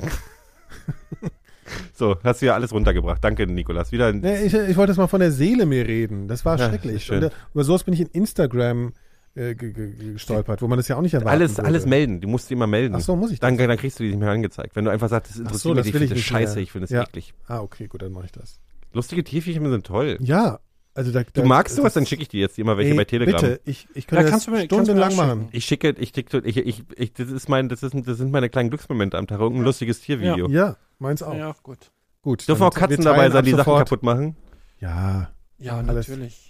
so, 1.93 2.17
hast 2.23 2.41
du 2.41 2.47
ja 2.47 2.53
alles 2.53 2.71
runtergebracht. 2.71 3.23
Danke, 3.23 3.47
Nikolas. 3.47 3.91
Wieder 3.91 4.11
Nee, 4.11 4.43
ich, 4.43 4.53
ich 4.53 4.77
wollte 4.77 4.91
jetzt 4.91 4.97
mal 4.97 5.07
von 5.07 5.19
der 5.21 5.31
Seele 5.31 5.65
mir 5.65 5.88
reden. 5.88 6.27
Das 6.27 6.43
war 6.45 6.57
Ja, 6.57 6.69
schrecklich. 6.69 7.09
Und, 7.11 7.23
äh, 7.23 7.30
über 7.53 7.63
sowas 7.63 7.84
bin 7.84 7.93
ich 7.93 8.01
in 8.01 8.07
Instagram 8.07 8.93
äh, 9.40 9.56
ge- 9.56 9.72
ge- 9.74 10.14
gestolpert, 10.14 10.61
wo 10.61 10.68
man 10.68 10.78
das 10.78 10.88
ja 10.88 10.95
auch 10.98 11.02
nicht 11.02 11.14
erwarten 11.14 11.30
alles, 11.30 11.57
würde. 11.57 11.68
alles 11.68 11.86
melden. 11.86 12.22
Du 12.22 12.28
musst 12.28 12.49
die 12.49 12.53
immer 12.53 12.68
melden. 12.68 12.95
Ach 12.95 12.99
so, 13.02 13.16
muss 13.16 13.32
ich 13.32 13.40
das? 13.40 13.48
Dann, 13.48 13.57
dann 13.57 13.78
kriegst 13.78 13.99
du 13.99 14.03
die 14.03 14.10
nicht 14.10 14.20
mehr 14.20 14.30
angezeigt. 14.32 14.76
Wenn 14.76 14.86
du 14.86 14.91
einfach 14.91 15.10
sagst, 15.10 15.32
das 15.32 15.38
interessiert 15.40 15.61
so, 15.61 15.74
das 15.74 15.86
mich, 15.86 15.94
will 15.94 16.02
ich 16.03 16.11
ich 16.11 16.11
finde 16.11 16.22
das 16.22 16.26
nicht 16.26 16.32
mehr. 16.34 16.48
scheiße, 16.48 16.60
ich 16.61 16.72
finde 16.72 16.84
das 16.88 16.91
Ja. 16.91 17.03
eklig. 17.03 17.34
Ah, 17.48 17.60
okay, 17.61 17.88
gut, 17.88 18.02
dann 18.02 18.11
mache 18.11 18.26
ich 18.26 18.32
das. 18.32 18.60
Lustige 18.94 19.24
Tierviecher 19.24 19.61
sind 19.70 19.86
toll. 19.86 20.18
Ja, 20.22 20.60
also 20.95 21.11
da, 21.11 21.24
Du 21.24 21.44
magst 21.44 21.76
sowas, 21.76 21.94
dann 21.94 22.06
schicke 22.06 22.24
ich 22.24 22.28
dir 22.28 22.41
jetzt 22.41 22.57
immer 22.60 22.76
welche 22.78 22.91
Ey, 22.91 22.98
bei 22.98 23.06
Telegram. 23.06 23.40
Bitte, 23.40 23.61
ich, 23.64 23.88
ich 23.94 24.07
könnte 24.07 24.16
Ja, 24.18 24.22
das 24.24 24.32
kannst 24.32 24.48
du 24.48 24.52
mir- 24.52 24.66
stundenlang 24.66 25.16
machen. 25.16 25.48
Ich 25.52 25.64
schicke, 25.66 25.91
ich, 25.98 26.11
TikTok- 26.11 26.44
ich, 26.45 26.57
ich, 26.57 26.84
ich, 26.98 27.14
das 27.14 27.30
ist 27.32 27.48
mein, 27.48 27.70
das 27.70 27.84
ist, 27.84 27.94
das 28.06 28.18
sind 28.18 28.32
meine 28.32 28.49
kleinen 28.49 28.70
Glücksmomente 28.70 29.18
am 29.18 29.28
Tag. 29.28 29.40
Irgendein 29.40 29.64
lustiges 29.66 30.02
Tiervideo. 30.02 30.49
Ja, 30.49 30.76
meins 30.98 31.24
auch. 31.24 31.36
Ja, 31.36 31.56
gut. 31.64 31.91
Gut. 32.22 32.45
Dürfen 32.48 32.64
auch 32.64 32.74
Katzen 32.74 33.06
dabei 33.06 33.30
sein, 33.30 33.45
die 33.45 33.52
Sachen 33.52 33.78
kaputt 33.78 34.03
machen? 34.03 34.36
Ja, 34.80 35.30
Ja, 35.57 35.82
natürlich. 35.82 36.48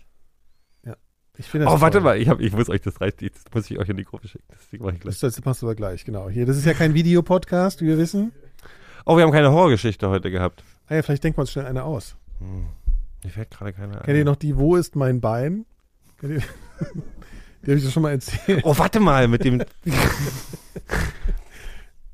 Ich 1.40 1.46
finde 1.48 1.66
das 1.66 1.74
Oh, 1.74 1.82
warte 1.82 1.98
toll. 1.98 2.04
mal, 2.04 2.18
ich, 2.22 2.28
hab, 2.30 2.40
ich 2.40 2.54
muss 2.54 2.70
euch 2.70 2.82
das 2.82 3.00
reicht, 3.02 3.22
das 3.22 3.32
muss 3.54 3.72
ich 3.72 3.80
euch 3.80 3.90
in 3.90 3.98
die 3.98 4.04
Gruppe 4.04 4.28
schicken. 4.28 4.44
Das 4.50 4.60
mache 4.80 4.94
ich 4.94 5.00
gleich. 5.00 5.20
Das, 5.20 5.34
das 5.36 5.46
machst 5.46 5.62
du 5.62 5.66
aber 5.66 5.76
gleich, 5.76 6.06
genau. 6.06 6.30
Hier, 6.30 6.46
das 6.46 6.58
ist 6.58 6.66
ja 6.66 6.74
kein 6.74 6.94
Videopodcast, 6.94 7.82
wie 7.82 7.88
wir 7.88 7.98
wissen. 7.98 8.32
Oh, 9.06 9.16
wir 9.18 9.24
haben 9.24 9.32
keine 9.32 9.52
Horrorgeschichte 9.52 10.10
heute 10.10 10.30
gehabt. 10.30 10.64
Ah 10.88 10.96
ja, 10.96 11.02
vielleicht 11.02 11.24
denken 11.24 11.38
wir 11.38 11.42
uns 11.42 11.52
schnell 11.52 11.66
eine 11.66 11.84
aus. 11.84 12.16
Hm. 12.40 12.66
Mir 13.24 13.30
fällt 13.32 13.50
gerade 13.52 13.74
keine 13.74 13.98
ein. 13.98 14.04
Kennt 14.04 14.18
ihr 14.18 14.26
noch 14.26 14.36
die 14.36 14.56
Wo 14.58 14.76
ist 14.76 14.96
mein 14.96 15.20
Bein? 15.22 15.66
Kennt 16.20 16.34
ihr? 16.34 16.42
Die 17.62 17.72
habe 17.72 17.78
ich 17.80 17.84
doch 17.84 17.92
schon 17.92 18.04
mal 18.04 18.12
erzählt. 18.12 18.62
Oh, 18.64 18.78
warte 18.78 19.02
mal, 19.02 19.28
mit 19.28 19.44
dem. 19.44 19.62
Die 19.84 19.92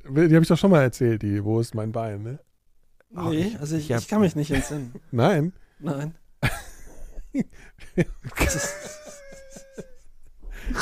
habe 0.10 0.39
ich 0.41 0.47
doch 0.47 0.57
schon 0.57 0.72
mal 0.72 0.81
erzählt, 0.81 1.22
die 1.22 1.43
Wo 1.43 1.60
ist 1.60 1.76
mein 1.76 1.91
Bein, 1.91 2.23
ne? 2.23 2.39
Oh, 3.15 3.30
Nee, 3.30 3.41
ich- 3.49 3.60
also 3.60 3.76
ich, 3.76 3.89
ich 3.91 4.07
kann 4.07 4.22
mich 4.22 4.35
nicht 4.35 4.49
entsinnen. 4.52 4.93
Nein. 5.11 5.53
Nein. 5.80 6.15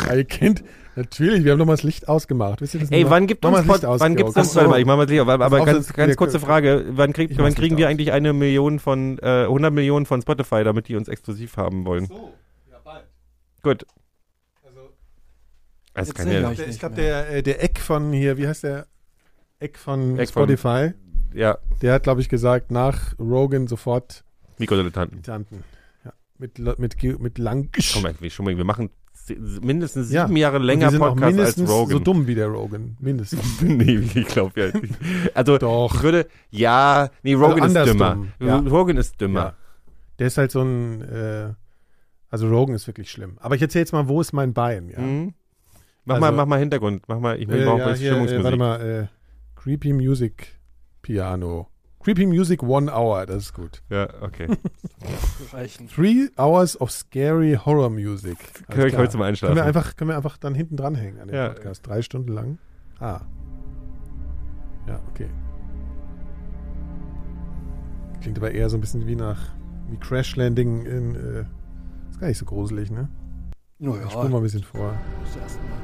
Ja, 0.07 0.13
ihr 0.15 0.23
kennt, 0.25 0.63
natürlich, 0.95 1.43
wir 1.43 1.51
haben 1.51 1.59
doch 1.59 1.65
mal 1.65 1.73
das 1.73 1.83
Licht 1.83 2.07
ausgemacht. 2.07 2.61
Wisst 2.61 2.73
ihr 2.75 2.79
das 2.81 2.91
Ey, 2.91 3.09
wann 3.09 3.27
gibt 3.27 3.43
uns 3.45 3.55
das 3.57 3.65
Licht 3.65 3.81
Pod, 3.81 3.85
aus, 3.85 3.99
wann 3.99 4.15
gibt's 4.15 4.35
uns, 4.35 4.55
warte 4.55 4.69
mal, 4.69 4.79
ich 4.79 4.85
mach 4.85 4.95
mal 4.97 5.05
das 5.05 5.11
Licht 5.11 5.21
auf, 5.21 5.27
aber, 5.27 5.45
aber 5.45 5.65
ganz, 5.65 5.87
das- 5.87 5.95
ganz 5.95 6.15
kurze 6.15 6.39
Frage, 6.39 6.85
wann, 6.91 7.13
kriegt, 7.13 7.31
Ich 7.31 7.37
wann 7.37 7.53
kriegen 7.55 7.77
wir 7.77 7.87
aus. 7.87 7.91
eigentlich 7.91 8.11
eine 8.11 8.33
Million 8.33 8.79
von, 8.79 9.17
äh, 9.19 9.45
100 9.45 9.73
Millionen 9.73 10.05
von 10.05 10.21
Spotify, 10.21 10.63
damit 10.63 10.87
die 10.87 10.95
uns 10.95 11.07
exklusiv 11.07 11.57
haben 11.57 11.85
wollen? 11.85 12.05
So, 12.05 12.33
ja, 12.71 12.77
bald. 12.83 13.05
Gut. 13.61 13.85
Also, 15.95 16.11
Das 16.11 16.13
kann 16.15 16.31
ja, 16.31 16.51
ich 16.51 16.79
glaube, 16.79 16.95
der, 16.95 17.29
äh, 17.29 17.43
der 17.43 17.63
Eck 17.63 17.79
von 17.79 18.11
hier, 18.13 18.37
wie 18.37 18.47
heißt 18.47 18.63
der? 18.63 18.87
Eck 19.59 19.77
von 19.77 20.17
Eck 20.17 20.29
von- 20.29 20.43
Spotify, 20.43 20.93
ja, 21.33 21.57
der 21.81 21.93
hat, 21.93 22.03
glaube 22.03 22.21
ich, 22.21 22.29
gesagt, 22.29 22.71
nach 22.71 23.13
Rogan 23.19 23.67
sofort 23.67 24.23
Mikrodilettanten. 24.57 25.21
Tanten. 25.23 25.63
Ja. 26.03 26.13
Mit, 26.37 26.57
mit, 26.79 27.19
mit 27.19 27.37
lang. 27.37 27.69
Komm 27.93 28.03
wir, 28.19 28.29
schon 28.29 28.45
mal, 28.45 28.57
wir 28.57 28.63
machen 28.65 28.89
mindestens 29.61 30.11
Ja. 30.11 30.25
sieben 30.27 30.37
Jahre 30.37 30.57
Und 30.57 30.63
länger 30.63 30.87
auch 30.89 30.97
Podcast 31.15 31.39
als 31.39 31.59
Rogan. 31.69 31.89
so 31.89 31.99
dumm 31.99 32.27
wie 32.27 32.35
der 32.35 32.47
Rogan. 32.47 32.97
Mindestens. 32.99 33.61
nee, 33.61 33.95
ich 34.15 34.27
glaube 34.27 34.59
ja. 34.59 34.77
nicht. 34.79 34.93
Also 35.33 35.57
Doch. 35.57 35.95
ich 35.95 36.03
würde, 36.03 36.27
ja, 36.51 37.09
nee, 37.23 37.33
Rogan 37.33 37.61
Also 37.63 37.79
ist 37.79 37.87
dümmer. 37.87 38.11
andersrum, 38.11 38.31
ja. 38.47 38.57
Rogan 38.77 38.97
ist 38.97 39.19
dümmer. 39.21 39.39
Ja. 39.39 39.53
Der 40.19 40.27
ist 40.27 40.37
halt 40.37 40.51
so 40.51 40.61
ein, 40.61 41.01
äh, 41.01 41.53
also 42.29 42.47
Rogan 42.49 42.75
ist 42.75 42.87
wirklich 42.87 43.09
schlimm. 43.11 43.37
Aber 43.39 43.55
ich 43.55 43.61
erzähle 43.61 43.81
jetzt 43.81 43.93
mal, 43.93 44.07
wo 44.07 44.21
ist 44.21 44.33
mein 44.33 44.53
Bein? 44.53 44.89
Ja. 44.89 44.99
Mhm. 44.99 45.33
Mach 46.05 46.15
Also- 46.15 46.25
mal, 46.27 46.31
mach 46.33 46.45
mal 46.45 46.59
Hintergrund, 46.59 47.03
mach 47.07 47.19
mal, 47.19 47.39
ich 47.39 47.47
Äh, 47.49 47.63
brauche 47.65 47.79
ja, 47.79 47.89
jetzt 47.89 47.99
hier, 47.99 48.09
äh, 48.09 48.11
Stimmungsmusik. 48.11 48.43
warte 48.43 48.57
mal, 48.57 48.81
äh, 48.81 49.07
Creepy 49.55 49.93
Music 49.93 50.47
Piano. 51.01 51.69
Creepy 52.03 52.25
Music 52.25 52.61
One 52.61 52.91
Hour, 52.91 53.25
das 53.25 53.43
ist 53.43 53.53
gut. 53.53 53.81
Ja, 53.89 54.09
okay. 54.21 54.47
reichen. 55.53 55.87
Three 55.87 56.29
Hours 56.37 56.79
of 56.81 56.91
Scary 56.91 57.57
Horror 57.65 57.89
Music. 57.89 58.37
Klar. 58.67 58.91
heute 58.91 59.09
zum 59.09 59.21
Einschlafen. 59.21 59.55
Können 59.55 59.63
wir 59.65 59.67
einfach, 59.67 59.95
können 59.95 60.09
wir 60.09 60.17
einfach 60.17 60.37
dann 60.37 60.53
hinten 60.53 60.75
dranhängen 60.75 61.21
an 61.21 61.27
den 61.29 61.35
Ja. 61.35 61.49
Podcast. 61.49 61.87
Drei 61.87 62.01
Stunden 62.01 62.33
lang. 62.33 62.57
Ah. 62.99 63.21
Ja, 64.85 64.99
okay. 65.09 65.29
Klingt 68.21 68.37
aber 68.37 68.51
eher 68.51 68.69
so 68.69 68.77
ein 68.77 68.81
bisschen 68.81 69.07
wie 69.07 69.15
nach 69.15 69.39
wie 69.89 69.97
Crash 69.97 70.35
Landing 70.35 70.85
in 70.85 71.15
äh, 71.15 71.45
ist 72.09 72.19
gar 72.19 72.27
nicht 72.27 72.37
so 72.37 72.45
gruselig, 72.45 72.91
ne? 72.91 73.07
Naja, 73.79 74.03
Ich 74.05 74.11
spule 74.11 74.29
mal 74.29 74.37
ein 74.37 74.43
bisschen 74.43 74.63
vor. 74.63 74.93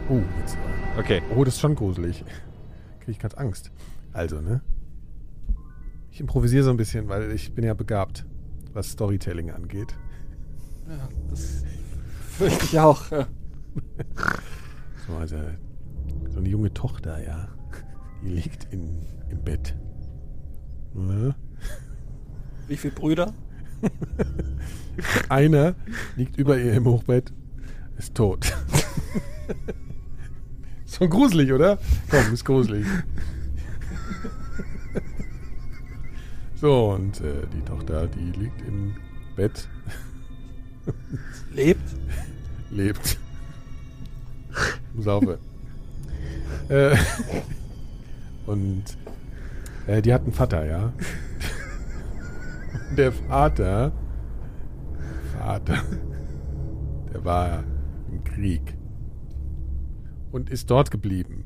Oh, 0.10 0.20
jetzt. 0.40 0.58
Okay. 0.98 1.22
Oh, 1.36 1.44
das 1.44 1.56
ist 1.56 1.60
schon 1.62 1.76
gruselig. 1.76 2.24
Kriege 3.00 3.12
ich 3.12 3.20
ganz 3.20 3.34
Angst. 3.36 3.72
Also, 4.14 4.42
ne? 4.42 4.62
Ich 6.12 6.20
improvisiere 6.20 6.64
so 6.64 6.70
ein 6.72 6.78
bisschen, 6.78 7.08
weil 7.10 7.32
ich 7.32 7.54
bin 7.54 7.66
ja 7.66 7.74
begabt, 7.74 8.26
was 8.74 8.92
Storytelling 8.92 9.52
angeht. 9.52 9.96
Ja, 10.88 11.10
das 11.30 11.64
fürchte 12.38 12.66
ich 12.66 12.80
auch. 12.80 13.12
Ja. 13.12 13.28
So, 15.08 15.16
also, 15.16 15.38
so 16.30 16.38
eine 16.38 16.50
junge 16.50 16.72
Tochter, 16.72 17.24
ja. 17.26 17.48
Die 18.22 18.30
liegt 18.30 18.72
in, 18.72 19.08
im 19.30 19.44
Bett. 19.44 19.76
Ne? 20.94 21.34
Wie 22.68 22.78
viele 22.78 22.94
Brüder? 22.94 23.34
Einer 25.30 25.74
liegt 26.16 26.38
über 26.38 26.60
ihr 26.60 26.74
im 26.74 26.86
Hochbett, 26.86 27.34
ist 27.98 28.14
tot. 28.14 28.54
Schon 30.86 31.10
gruselig, 31.10 31.52
oder? 31.54 31.80
Komm, 32.10 32.34
ist 32.34 32.46
gruselig. 32.46 32.86
So, 36.60 36.90
und 36.92 37.22
äh, 37.22 37.48
die 37.54 37.62
Tochter, 37.62 38.08
die 38.08 38.38
liegt 38.38 38.62
im 38.62 38.96
Bett, 39.36 39.70
Lebt? 41.54 41.82
lebt. 42.70 43.18
Saufe. 44.98 45.40
äh, 46.70 46.98
und 48.46 48.84
äh, 49.88 50.02
die 50.02 50.14
hat 50.14 50.24
einen 50.24 50.34
Vater, 50.34 50.66
ja. 50.66 50.94
Der 52.98 53.12
Vater, 53.12 53.92
Vater, 55.38 55.84
der 57.14 57.24
war 57.24 57.64
im 58.12 58.24
Krieg 58.24 58.76
und 60.32 60.50
ist 60.50 60.70
dort 60.70 60.92
geblieben. 60.92 61.46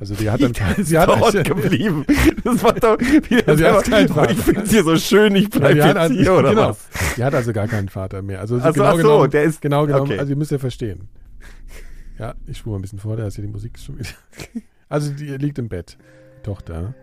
Also 0.00 0.14
die 0.14 0.30
hat 0.30 0.40
dann, 0.40 0.52
sie 0.84 0.98
hat 0.98 1.08
dort 1.08 1.22
also- 1.22 1.42
geblieben. 1.42 2.04
Das 2.44 2.62
war 2.62 2.72
doch 2.74 2.98
wieder 3.00 3.48
Also, 3.48 3.62
die 3.64 3.68
hat 3.70 3.84
keinen 3.84 4.10
oh, 4.10 4.14
Vater. 4.14 4.30
Ich 4.32 4.38
finde 4.38 4.60
es 4.62 4.70
hier 4.70 4.84
so 4.84 4.96
schön, 4.96 5.34
ich 5.34 5.44
Ja, 5.54 5.58
bleibe 5.58 5.74
die, 5.74 5.82
hat 5.82 5.88
jetzt 5.88 5.96
also, 5.98 6.14
hier, 6.14 6.32
oder 6.34 6.50
genau, 6.50 6.68
was? 6.70 6.88
die 7.16 7.24
hat 7.24 7.34
also 7.34 7.52
gar 7.52 7.66
keinen 7.66 7.88
Vater 7.88 8.22
mehr. 8.22 8.40
Also 8.40 8.58
Ach 8.62 8.66
so, 8.66 8.72
genau 8.74 8.90
so, 8.92 8.96
genommen, 8.98 9.30
der 9.30 9.42
ist- 9.42 9.60
genau 9.60 9.86
genommen, 9.86 10.02
okay. 10.10 10.18
also 10.18 10.30
ihr 10.30 10.36
müsst 10.36 10.50
ja 10.52 10.58
verstehen. 10.58 11.08
Ja, 12.18 12.34
ich 12.46 12.58
spule 12.58 12.72
mal 12.74 12.78
ein 12.78 12.82
bisschen 12.82 12.98
vor, 12.98 13.16
da 13.16 13.26
ist 13.26 13.34
hier 13.36 13.44
die 13.44 13.50
Musik 13.50 13.78
schon 13.78 13.98
wieder. 13.98 14.08
Also 14.90 15.12
die 15.12 15.26
liegt 15.36 15.58
im 15.58 15.68
Bett, 15.68 15.98
die 16.38 16.42
Tochter. 16.44 16.94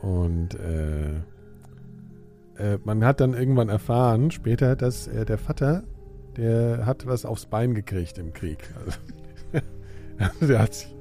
Und 0.00 0.54
äh, 0.54 1.14
äh, 2.58 2.78
man 2.84 3.04
hat 3.04 3.20
dann 3.20 3.34
irgendwann 3.34 3.68
erfahren, 3.68 4.30
später, 4.30 4.76
dass 4.76 5.08
äh, 5.08 5.24
der 5.24 5.36
Vater, 5.38 5.82
der 6.36 6.86
hat 6.86 7.06
was 7.06 7.24
aufs 7.24 7.46
Bein 7.46 7.74
gekriegt 7.74 8.18
im 8.18 8.32
Krieg. 8.32 8.58
Also, 8.86 8.98
der 10.46 10.58
hat 10.60 10.74
sich 10.74 10.94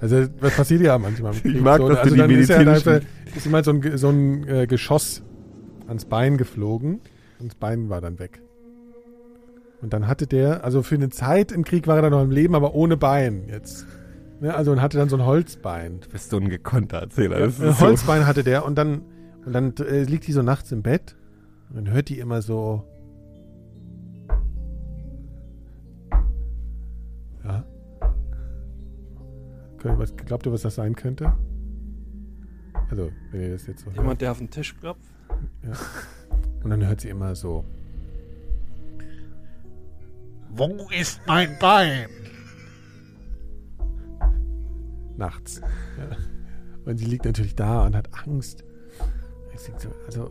also 0.00 0.26
was 0.40 0.56
passiert 0.56 0.80
ja 0.82 0.96
manchmal 0.98 1.32
Krieg. 1.32 1.60
mag, 1.60 1.78
dass 1.80 1.88
du 1.88 1.96
also 1.98 2.14
die 2.14 2.20
dann 2.20 2.30
ist 2.30 2.48
ja 2.50 2.58
medizinischen- 2.58 2.88
einfach, 2.92 3.08
ist 3.36 3.44
jemand 3.46 3.64
so 3.64 3.70
ein, 3.72 3.96
so 3.98 4.08
ein 4.10 4.48
äh, 4.48 4.66
Geschoss 4.66 5.22
ans 5.86 6.04
Bein 6.04 6.36
geflogen 6.36 7.00
und 7.40 7.48
das 7.52 7.54
Bein 7.56 7.88
war 7.88 8.00
dann 8.00 8.18
weg. 8.18 8.40
Und 9.80 9.92
dann 9.92 10.08
hatte 10.08 10.26
der, 10.26 10.64
also 10.64 10.82
für 10.82 10.96
eine 10.96 11.08
Zeit 11.08 11.52
im 11.52 11.64
Krieg 11.64 11.86
war 11.86 11.96
er 11.96 12.02
dann 12.02 12.10
noch 12.10 12.22
im 12.22 12.30
Leben, 12.32 12.54
aber 12.54 12.74
ohne 12.74 12.96
Bein 12.96 13.44
jetzt. 13.48 13.86
Ne, 14.40 14.54
also 14.54 14.70
und 14.72 14.80
hatte 14.82 14.98
dann 14.98 15.08
so 15.08 15.16
ein 15.16 15.24
Holzbein. 15.24 16.00
Du 16.00 16.08
bist 16.10 16.30
so 16.30 16.36
ein 16.36 16.48
gekonnter 16.48 16.98
Erzähler. 16.98 17.38
Das 17.40 17.60
Ein 17.60 17.70
ist 17.70 17.78
so, 17.78 17.86
Holzbein 17.86 18.26
hatte 18.26 18.44
der 18.44 18.64
und 18.64 18.76
dann, 18.76 19.02
und 19.44 19.52
dann 19.52 19.74
äh, 19.78 20.02
liegt 20.04 20.26
die 20.26 20.32
so 20.32 20.42
nachts 20.42 20.70
im 20.72 20.82
Bett 20.82 21.16
und 21.70 21.76
dann 21.76 21.90
hört 21.92 22.08
die 22.08 22.18
immer 22.18 22.40
so. 22.42 22.84
Was, 29.84 30.16
glaubt 30.16 30.46
ihr, 30.46 30.52
was 30.52 30.62
das 30.62 30.74
sein 30.74 30.94
könnte? 30.94 31.32
Also, 32.90 33.10
wenn 33.30 33.40
ihr 33.40 33.52
das 33.52 33.66
jetzt 33.66 33.80
so 33.80 33.86
hört. 33.86 33.96
Jemand, 33.96 34.20
der 34.20 34.32
auf 34.32 34.38
den 34.38 34.50
Tisch 34.50 34.76
klopft? 34.78 35.02
Und 36.62 36.70
dann 36.70 36.86
hört 36.86 37.00
sie 37.00 37.08
immer 37.08 37.34
so. 37.34 37.64
Wo 40.50 40.88
ist 40.90 41.20
mein 41.26 41.58
Bein? 41.58 42.08
nachts. 45.18 45.60
Ja. 45.60 46.16
Und 46.84 46.96
sie 46.96 47.04
liegt 47.04 47.24
natürlich 47.24 47.54
da 47.54 47.84
und 47.84 47.94
hat 47.94 48.08
Angst. 48.26 48.64
Also, 50.06 50.30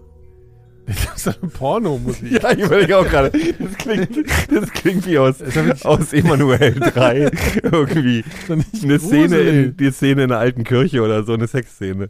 das 1.05 1.27
ist 1.27 1.43
eine 1.43 1.51
Pornomusik. 1.51 2.41
ja, 2.41 2.51
ich 2.51 2.59
überlege 2.59 2.97
auch 2.97 3.07
gerade. 3.07 3.29
Das 3.31 3.77
klingt, 3.77 4.09
das 4.49 4.71
klingt 4.71 5.05
wie 5.05 5.17
aus, 5.17 5.41
aus 5.83 6.13
Emanuel 6.13 6.73
3. 6.79 7.29
Irgendwie 7.61 8.23
eine 8.47 8.99
Szene, 8.99 9.37
in, 9.39 9.77
die 9.77 9.91
Szene 9.91 10.23
in 10.23 10.31
einer 10.31 10.39
alten 10.39 10.63
Kirche 10.63 11.01
oder 11.01 11.25
so, 11.25 11.33
eine 11.33 11.47
Sexszene. 11.47 12.09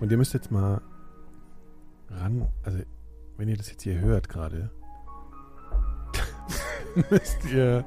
Und 0.00 0.10
ihr 0.10 0.16
müsst 0.16 0.32
jetzt 0.32 0.50
mal 0.50 0.80
ran, 2.08 2.48
also, 2.62 2.78
wenn 3.36 3.48
ihr 3.48 3.58
das 3.58 3.70
jetzt 3.70 3.82
hier 3.82 4.00
hört 4.00 4.30
gerade, 4.30 4.70
müsst 7.10 7.44
ihr 7.52 7.84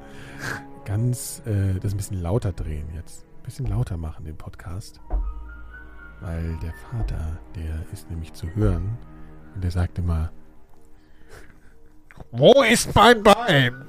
ganz 0.84 1.42
äh, 1.44 1.80
das 1.80 1.92
ein 1.92 1.96
bisschen 1.96 2.22
lauter 2.22 2.52
drehen 2.52 2.86
jetzt. 2.94 3.26
Ein 3.38 3.42
bisschen 3.42 3.66
lauter 3.66 3.96
machen, 3.96 4.24
den 4.24 4.36
Podcast. 4.36 5.00
Weil 6.20 6.56
der 6.62 6.72
Vater, 6.88 7.40
der 7.56 7.84
ist 7.92 8.08
nämlich 8.10 8.32
zu 8.32 8.46
hören 8.54 8.96
und 9.54 9.62
der 9.62 9.70
sagt 9.70 9.98
immer, 9.98 10.30
Wo 12.30 12.62
ist 12.62 12.94
mein 12.94 13.22
Bein? 13.22 13.84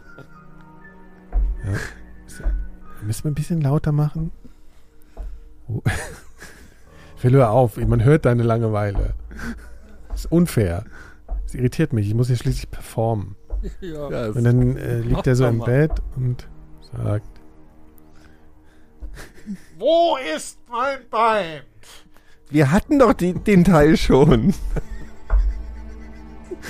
Müssen 3.01 3.23
wir 3.23 3.31
ein 3.31 3.35
bisschen 3.35 3.61
lauter 3.61 3.91
machen? 3.91 4.31
Oh. 5.67 5.81
Phil, 7.17 7.33
hör 7.33 7.51
auf. 7.51 7.77
Man 7.77 8.03
hört 8.03 8.25
deine 8.25 8.43
Langeweile. 8.43 9.13
Das 10.09 10.25
ist 10.25 10.31
unfair. 10.31 10.85
Das 11.43 11.55
irritiert 11.55 11.93
mich. 11.93 12.07
Ich 12.07 12.13
muss 12.13 12.27
hier 12.27 12.35
schließlich 12.35 12.69
performen. 12.69 13.35
Ja. 13.81 14.09
Ja, 14.09 14.27
Und 14.27 14.43
dann 14.43 14.77
äh, 14.77 14.99
liegt 14.99 15.25
er 15.25 15.35
so 15.35 15.45
im. 15.47 15.59
Bett 15.59 15.91
und 16.15 16.47
sagt, 16.95 17.27
Wo 19.77 20.17
ist 20.35 20.59
mein 20.69 20.99
Bein? 21.09 21.61
wir 22.49 22.71
hatten 22.71 22.99
doch 22.99 23.13
die, 23.13 23.33
den 23.33 23.63
Teil 23.63 23.97
schon. 23.97 24.53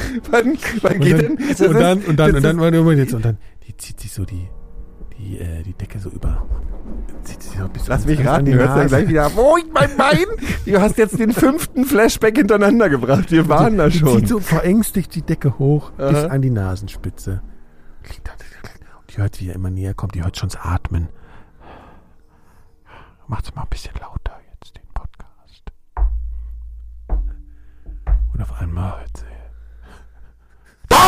wann, 0.31 0.57
wann 0.81 0.93
und 0.93 0.99
geht 1.01 1.13
dann, 1.23 1.35
denn? 1.37 1.67
und 1.69 1.79
dann, 1.79 2.03
und 2.03 2.17
dann, 2.17 2.35
und 2.35 2.43
dann, 2.43 2.59
warte 2.59 2.81
mal 2.83 2.97
jetzt, 2.97 3.13
und 3.13 3.23
dann, 3.25 3.37
die 3.67 3.75
zieht 3.77 3.99
sich 3.99 4.11
so 4.11 4.25
die, 4.25 4.47
die, 5.17 5.39
äh, 5.39 5.63
die 5.63 5.73
Decke 5.73 5.99
so 5.99 6.09
über. 6.09 6.45
Zieht 7.23 7.41
sie 7.41 7.57
so 7.57 7.67
bis 7.67 7.87
Lass 7.87 8.05
ganz 8.05 8.05
mich 8.05 8.25
raten, 8.27 8.45
die 8.45 8.51
du 8.51 8.57
hörst 8.59 8.75
dann 8.77 8.87
gleich 8.87 9.07
wieder, 9.07 9.31
wo 9.35 9.57
ist 9.57 9.71
mein 9.73 9.95
Bein? 9.97 10.25
Du 10.65 10.81
hast 10.81 10.97
jetzt 10.97 11.17
den 11.19 11.31
fünften 11.31 11.85
Flashback 11.85 12.37
hintereinander 12.37 12.89
gebracht. 12.89 13.31
Wir 13.31 13.47
waren 13.47 13.77
da 13.77 13.87
Die 13.89 13.99
schon. 13.99 14.19
zieht 14.19 14.27
so 14.27 14.39
verängstigt 14.39 15.13
die 15.15 15.21
Decke 15.21 15.57
hoch 15.59 15.91
bis 15.91 16.15
Aha. 16.15 16.27
an 16.27 16.41
die 16.41 16.49
Nasenspitze. 16.49 17.41
Da- 18.23 18.31
Und 18.99 19.11
die 19.13 19.17
hört, 19.17 19.39
wie 19.39 19.49
er 19.49 19.55
immer 19.55 19.69
näher 19.69 19.93
kommt. 19.93 20.15
Die 20.15 20.23
hört 20.23 20.37
schon 20.37 20.49
das 20.49 20.59
Atmen. 20.59 21.09
Macht's 23.27 23.53
mal 23.55 23.61
ein 23.63 23.69
bisschen 23.69 23.93
lauter 23.99 24.39
jetzt, 24.51 24.75
den 24.75 24.83
Podcast. 24.93 25.71
Und 28.33 28.41
auf 28.41 28.53
einmal 28.59 28.99
hört 28.99 29.17
sie. 29.17 29.24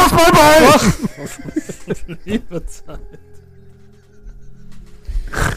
Ist 0.05 0.13
mein 0.13 0.31
Bein! 2.07 2.17
Liebe 2.25 2.65
Zeit. 2.65 2.99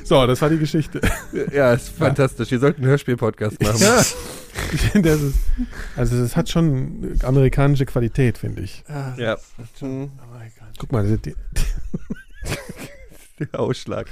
So, 0.04 0.26
das 0.26 0.42
war 0.42 0.50
die 0.50 0.58
Geschichte. 0.58 1.00
Ja, 1.52 1.72
ist 1.72 1.90
fantastisch. 1.90 2.50
Wir 2.50 2.58
sollten 2.58 2.82
einen 2.82 2.90
Hörspiel-Podcast 2.90 3.62
machen. 3.62 3.78
Ja. 3.80 4.00
Ich 4.72 4.80
finde, 4.90 5.10
das 5.10 5.20
ist, 5.22 5.38
also 5.96 6.20
das 6.20 6.36
hat 6.36 6.48
schon 6.48 7.16
amerikanische 7.22 7.86
Qualität, 7.86 8.38
finde 8.38 8.62
ich. 8.62 8.82
Ja. 8.88 9.14
Ja. 9.16 9.36
Oh 9.58 9.64
Gott. 9.80 10.10
Guck 10.78 10.92
mal, 10.92 11.06
die, 11.06 11.18
die, 11.18 11.34
Der 13.52 13.58
Ausschlag. 13.60 14.06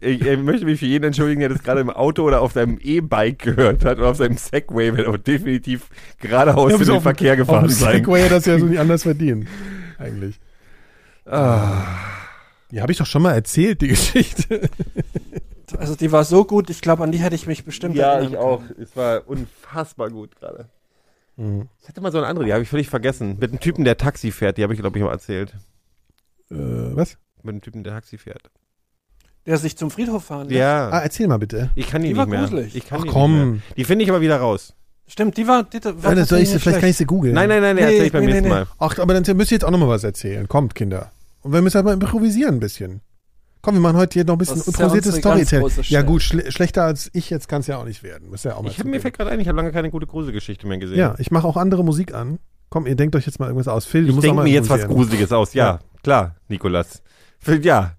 Ich, 0.00 0.20
ich 0.22 0.38
möchte 0.38 0.64
mich 0.64 0.78
für 0.80 0.86
jeden 0.86 1.04
entschuldigen, 1.06 1.40
der 1.40 1.48
das 1.48 1.62
gerade 1.62 1.80
im 1.80 1.90
Auto 1.90 2.22
oder 2.22 2.40
auf 2.40 2.52
seinem 2.52 2.78
E-Bike 2.80 3.40
gehört 3.40 3.84
hat 3.84 3.98
oder 3.98 4.08
auf 4.08 4.16
seinem 4.16 4.36
Segway, 4.36 4.96
wenn 4.96 5.04
er 5.04 5.18
definitiv 5.18 5.88
geradeaus 6.20 6.72
in 6.72 6.78
den 6.78 6.90
auf- 6.90 7.02
Verkehr 7.02 7.36
gefahren 7.36 7.68
sein. 7.68 7.96
Segway 7.98 8.28
das 8.28 8.46
ja 8.46 8.58
so 8.58 8.66
nicht 8.66 8.78
anders 8.78 9.02
verdienen. 9.02 9.48
Eigentlich. 9.98 10.38
Ah. 11.26 11.84
Die 12.70 12.80
habe 12.80 12.92
ich 12.92 12.98
doch 12.98 13.06
schon 13.06 13.22
mal 13.22 13.32
erzählt, 13.34 13.80
die 13.82 13.88
Geschichte. 13.94 14.68
Also 15.78 15.94
die 15.96 16.12
war 16.12 16.24
so 16.24 16.44
gut, 16.44 16.70
ich 16.70 16.80
glaube, 16.80 17.02
an 17.02 17.12
die 17.12 17.18
hätte 17.18 17.34
ich 17.34 17.46
mich 17.46 17.64
bestimmt 17.64 17.96
Ja, 17.96 18.20
ich 18.20 18.36
auch. 18.36 18.62
Es 18.80 18.94
war 18.96 19.26
unfassbar 19.26 20.10
gut 20.10 20.36
gerade. 20.36 20.68
Mhm. 21.36 21.68
Ich 21.80 21.88
hatte 21.88 22.00
mal 22.00 22.12
so 22.12 22.18
eine 22.18 22.26
andere, 22.26 22.44
die 22.44 22.52
habe 22.52 22.62
ich 22.62 22.68
völlig 22.68 22.88
vergessen. 22.88 23.38
Mit 23.40 23.50
einem 23.50 23.60
Typen, 23.60 23.84
der 23.84 23.96
Taxi 23.96 24.30
fährt, 24.30 24.58
die 24.58 24.62
habe 24.62 24.74
ich, 24.74 24.80
glaube 24.80 24.98
ich, 24.98 25.04
mal 25.04 25.10
erzählt. 25.12 25.54
Äh, 26.50 26.54
was? 26.56 27.16
Mit 27.42 27.52
einem 27.54 27.60
Typen, 27.60 27.84
der 27.84 27.92
Taxi 27.94 28.18
fährt. 28.18 28.50
Der 29.46 29.58
sich 29.58 29.76
zum 29.76 29.90
Friedhof 29.90 30.24
fahren 30.24 30.48
lässt. 30.48 30.58
Ja. 30.60 30.88
Ah, 30.90 31.00
erzähl 31.00 31.26
mal 31.26 31.38
bitte. 31.38 31.70
ich 31.74 31.88
kann 31.88 32.02
die, 32.02 32.08
die 32.08 32.12
nicht 32.14 32.18
war 32.18 32.26
mehr. 32.26 32.40
gruselig. 32.40 32.76
Ich 32.76 32.86
kann 32.86 33.00
Ach 33.00 33.04
die 33.04 33.10
komm. 33.10 33.32
Nicht 33.32 33.52
mehr. 33.52 33.74
Die 33.76 33.84
finde 33.84 34.04
ich 34.04 34.10
aber 34.10 34.20
wieder 34.20 34.36
raus. 34.36 34.74
Stimmt, 35.08 35.36
die 35.36 35.46
war, 35.48 35.64
die, 35.64 35.80
die 35.80 35.84
war 36.02 36.10
Ja, 36.10 36.14
das 36.14 36.28
soll 36.28 36.38
ich, 36.38 36.48
vielleicht 36.50 36.64
kann 36.64 36.76
ich 36.78 36.82
nicht 36.84 36.96
sie 36.98 37.04
googeln. 37.06 37.34
Nein, 37.34 37.48
nein, 37.48 37.60
nein, 37.60 37.74
nee, 37.76 37.82
erzähl 37.82 38.06
ich 38.06 38.12
beim 38.12 38.20
nee, 38.24 38.28
nächsten 38.28 38.44
nee, 38.44 38.50
Mal. 38.54 38.66
Ach, 38.78 38.98
aber 38.98 39.18
dann 39.18 39.36
müsst 39.36 39.50
ihr 39.50 39.56
jetzt 39.56 39.64
auch 39.64 39.70
noch 39.70 39.78
mal 39.78 39.88
was 39.88 40.04
erzählen. 40.04 40.46
Kommt, 40.46 40.74
Kinder. 40.74 41.10
Und 41.42 41.52
wir 41.52 41.60
müssen 41.60 41.74
halt 41.74 41.84
mal 41.84 41.92
improvisieren 41.92 42.54
ein 42.54 42.60
bisschen. 42.60 43.00
Komm, 43.62 43.74
wir 43.74 43.80
machen 43.80 43.96
heute 43.96 44.14
hier 44.14 44.24
noch 44.24 44.34
ein 44.34 44.38
bisschen 44.38 44.58
ja 44.58 44.64
improvisiertes 44.66 45.16
Storytelling. 45.16 45.68
Ja 45.82 46.02
gut, 46.02 46.22
schle 46.22 46.50
schlechter 46.50 46.84
als 46.84 47.10
ich 47.12 47.30
jetzt 47.30 47.48
kann 47.48 47.60
es 47.60 47.66
ja 47.68 47.78
auch 47.78 47.84
nicht 47.84 48.02
werden. 48.02 48.30
Muss 48.30 48.42
ja 48.42 48.54
auch 48.56 48.62
mal 48.62 48.70
Ich 48.70 48.78
habe 48.78 48.88
mir 48.88 49.00
fällt 49.00 49.16
gerade 49.16 49.30
ein, 49.30 49.38
ich 49.40 49.48
habe 49.48 49.56
lange 49.56 49.70
keine 49.70 49.90
gute 49.90 50.06
Gruselgeschichte 50.06 50.66
mehr 50.66 50.78
gesehen. 50.78 50.98
Ja, 50.98 51.14
ich 51.18 51.30
mache 51.30 51.46
auch 51.46 51.56
andere 51.56 51.84
Musik 51.84 52.14
an. 52.14 52.38
Komm, 52.70 52.86
ihr 52.86 52.96
denkt 52.96 53.14
euch 53.14 53.26
jetzt 53.26 53.38
mal 53.38 53.46
irgendwas 53.46 53.68
aus. 53.68 53.84
Phil, 53.84 54.02
du 54.02 54.08
ich 54.08 54.14
musst 54.14 54.26
auch 54.28 54.34
mal 54.34 54.44
mir 54.44 54.52
jetzt 54.52 54.70
was. 54.70 54.86
Gruseliges 54.86 55.30
aus. 55.30 55.54
Ja, 55.54 55.64
Ja. 55.64 55.80
klar, 56.02 56.36
Nikolas. 56.48 57.02
Ja. 57.46 57.92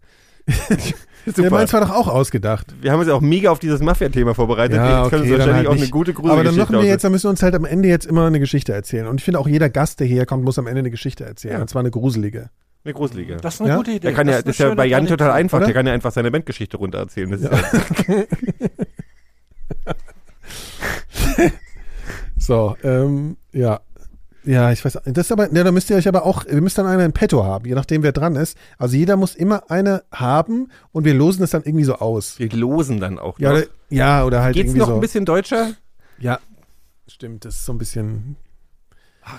Der 0.48 1.34
Super. 1.36 1.50
meins 1.52 1.72
war 1.72 1.80
doch 1.82 1.92
auch 1.92 2.08
ausgedacht. 2.08 2.76
wir 2.82 2.92
haben 2.92 3.00
uns 3.00 3.08
ja 3.08 3.16
auch 3.16 3.22
mega 3.22 3.50
auf 3.50 3.60
dieses 3.60 3.80
Mafia-Thema 3.80 4.34
vorbereitet. 4.36 4.76
Ja, 4.76 5.04
jetzt 5.04 5.10
können 5.10 5.22
okay, 5.22 5.30
wir 5.30 5.36
uns 5.38 5.46
wahrscheinlich 5.46 5.68
halt 5.70 5.78
auch 5.78 5.82
eine 5.82 5.90
gute 5.90 6.12
Aber 6.12 6.18
dann 6.18 6.28
Gruselgeschichte 6.36 6.60
machen 6.74 6.84
wir 6.84 6.90
jetzt, 6.90 7.04
dann 7.06 7.12
müssen 7.14 7.24
wir 7.26 7.30
uns 7.30 7.42
halt 7.44 7.56
am 7.56 7.64
Ende 7.66 7.88
jetzt 7.88 8.06
immer 8.06 8.26
eine 8.28 8.42
Geschichte 8.42 8.74
erzählen. 8.74 9.08
Und 9.08 9.22
ich 9.22 9.24
finde 9.24 9.40
auch 9.40 9.48
jeder 9.48 9.70
Gast, 9.70 10.02
der 10.02 10.08
hierher 10.08 10.26
kommt, 10.26 10.44
muss 10.44 10.60
am 10.60 10.68
Ende 10.68 10.80
eine 10.80 10.92
Geschichte 10.92 11.24
erzählen. 11.24 11.56
Ja. 11.56 11.62
Und 11.62 11.70
zwar 11.70 11.80
eine 11.80 11.92
gruselige. 11.92 12.50
Eine 12.84 12.94
gruselige. 12.94 13.38
Das 13.38 13.54
ist 13.56 13.62
eine 13.62 13.70
Ja? 13.70 13.78
gute 13.78 13.92
Idee. 13.92 14.00
Der 14.02 14.14
kann 14.14 14.28
ja, 14.28 14.34
eine 14.34 14.44
das 14.44 14.56
ist 14.56 14.60
ja 14.60 14.74
bei 14.76 14.86
Jan 14.86 15.08
total 15.08 15.32
einfach. 15.32 15.60
Oder? 15.60 15.68
Der 15.68 15.76
kann 15.76 15.88
ja 15.88 15.94
einfach 15.94 16.12
seine 16.12 16.30
Bandgeschichte 16.30 16.76
runter 16.76 16.98
erzählen. 16.98 17.32
Das 17.32 17.42
ist 17.42 17.50
ja. 17.50 18.24
So, 22.38 22.76
ähm, 22.84 23.38
ja. 23.54 23.80
Ja, 24.46 24.72
ich 24.72 24.84
weiß. 24.84 25.00
Das 25.06 25.26
ist 25.26 25.32
aber, 25.32 25.54
ja, 25.54 25.64
da 25.64 25.72
müsst 25.72 25.90
ihr 25.90 25.96
euch 25.96 26.08
aber 26.08 26.26
auch, 26.26 26.46
ihr 26.46 26.62
müsst 26.62 26.78
dann 26.78 26.86
einer 26.86 27.06
in 27.06 27.14
petto 27.14 27.46
haben, 27.46 27.66
je 27.66 27.76
nachdem 27.76 28.04
wer 28.04 28.12
dran 28.12 28.36
ist. 28.36 28.58
Also 28.78 28.96
jeder 28.96 29.16
muss 29.16 29.36
immer 29.36 29.72
eine 29.72 30.04
haben 30.12 30.70
und 30.92 31.06
wir 31.06 31.14
losen 31.14 31.44
es 31.44 31.52
dann 31.52 31.64
irgendwie 31.64 31.86
so 31.86 31.96
aus. 31.96 32.40
Wir 32.40 32.50
losen 32.50 33.00
dann 33.00 33.20
auch. 33.20 33.40
Ja, 33.40 33.52
noch. 33.52 33.58
oder, 33.60 33.68
ja, 33.90 34.26
oder 34.26 34.42
halt 34.42 34.56
Geht's 34.56 34.68
irgendwie 34.68 34.80
noch 34.80 34.88
so. 34.88 34.96
ein 34.96 35.02
bisschen 35.02 35.26
deutscher? 35.26 35.72
Ja, 36.20 36.40
stimmt, 37.08 37.46
das 37.46 37.56
ist 37.56 37.66
so 37.66 37.74
ein 37.74 37.78
bisschen. 37.78 38.36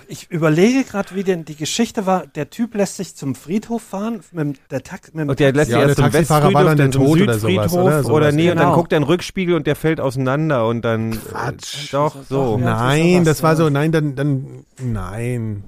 Ich 0.07 0.31
überlege 0.31 0.83
gerade, 0.83 1.13
wie 1.15 1.23
denn 1.23 1.45
die 1.45 1.55
Geschichte 1.55 2.05
war. 2.05 2.25
Der 2.27 2.49
Typ 2.49 2.73
lässt 2.75 2.97
sich 2.97 3.15
zum 3.15 3.35
Friedhof 3.35 3.83
fahren 3.83 4.21
mit 4.31 4.59
der 4.71 4.81
Tax 4.83 5.13
mit 5.13 5.21
dem 5.23 5.29
Und 5.29 5.39
der 5.39 5.53
lässt 5.53 5.69
Ja, 5.71 5.77
sich 5.77 5.81
der 5.81 5.87
erst 5.89 5.95
zum 5.97 6.11
Taxifahrer 6.11 6.53
war 6.53 6.65
Westfriedhof, 6.65 6.69
dann 6.69 6.77
dann 6.77 6.91
zum 6.91 7.05
tot 7.05 7.21
oder 7.21 7.33
sowas, 7.39 7.41
Südfriedhof 7.41 7.73
oder? 7.73 7.85
oder, 7.85 8.03
Sowas. 8.03 8.33
nee, 8.35 8.49
und 8.51 8.57
dann 8.57 8.65
Genau. 8.65 8.75
guckt 8.77 8.91
er 8.93 8.97
in 8.97 9.03
den 9.03 9.07
Rückspiegel 9.09 9.55
und 9.55 9.67
der 9.67 9.75
fällt 9.75 9.99
auseinander 9.99 10.67
und 10.67 10.81
dann 10.83 11.11
Quatsch. 11.11 11.85
Äh, 11.89 11.91
doch 11.91 12.15
so. 12.27 12.57
Ja, 12.59 12.65
nein, 12.65 13.13
sowas, 13.13 13.25
das 13.25 13.43
war 13.43 13.51
ja. 13.51 13.55
so, 13.57 13.69
nein, 13.69 13.91
dann, 13.91 14.15
dann, 14.15 14.65
nein. 14.81 15.63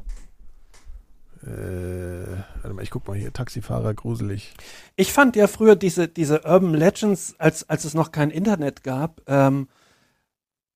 Äh, 1.46 1.50
warte 2.62 2.74
mal, 2.76 2.82
ich 2.82 2.90
guck 2.90 3.08
mal 3.08 3.16
hier, 3.16 3.32
Taxifahrer, 3.32 3.94
gruselig. 3.94 4.54
Ich 4.96 5.14
fand 5.14 5.36
ja 5.36 5.48
früher 5.48 5.76
diese, 5.76 6.08
diese 6.08 6.42
Urban 6.44 6.74
Legends, 6.74 7.36
als, 7.38 7.70
als 7.70 7.86
es 7.86 7.94
noch 7.94 8.12
kein 8.12 8.32
Internet 8.32 8.84
gab, 8.84 9.22
ähm, 9.28 9.68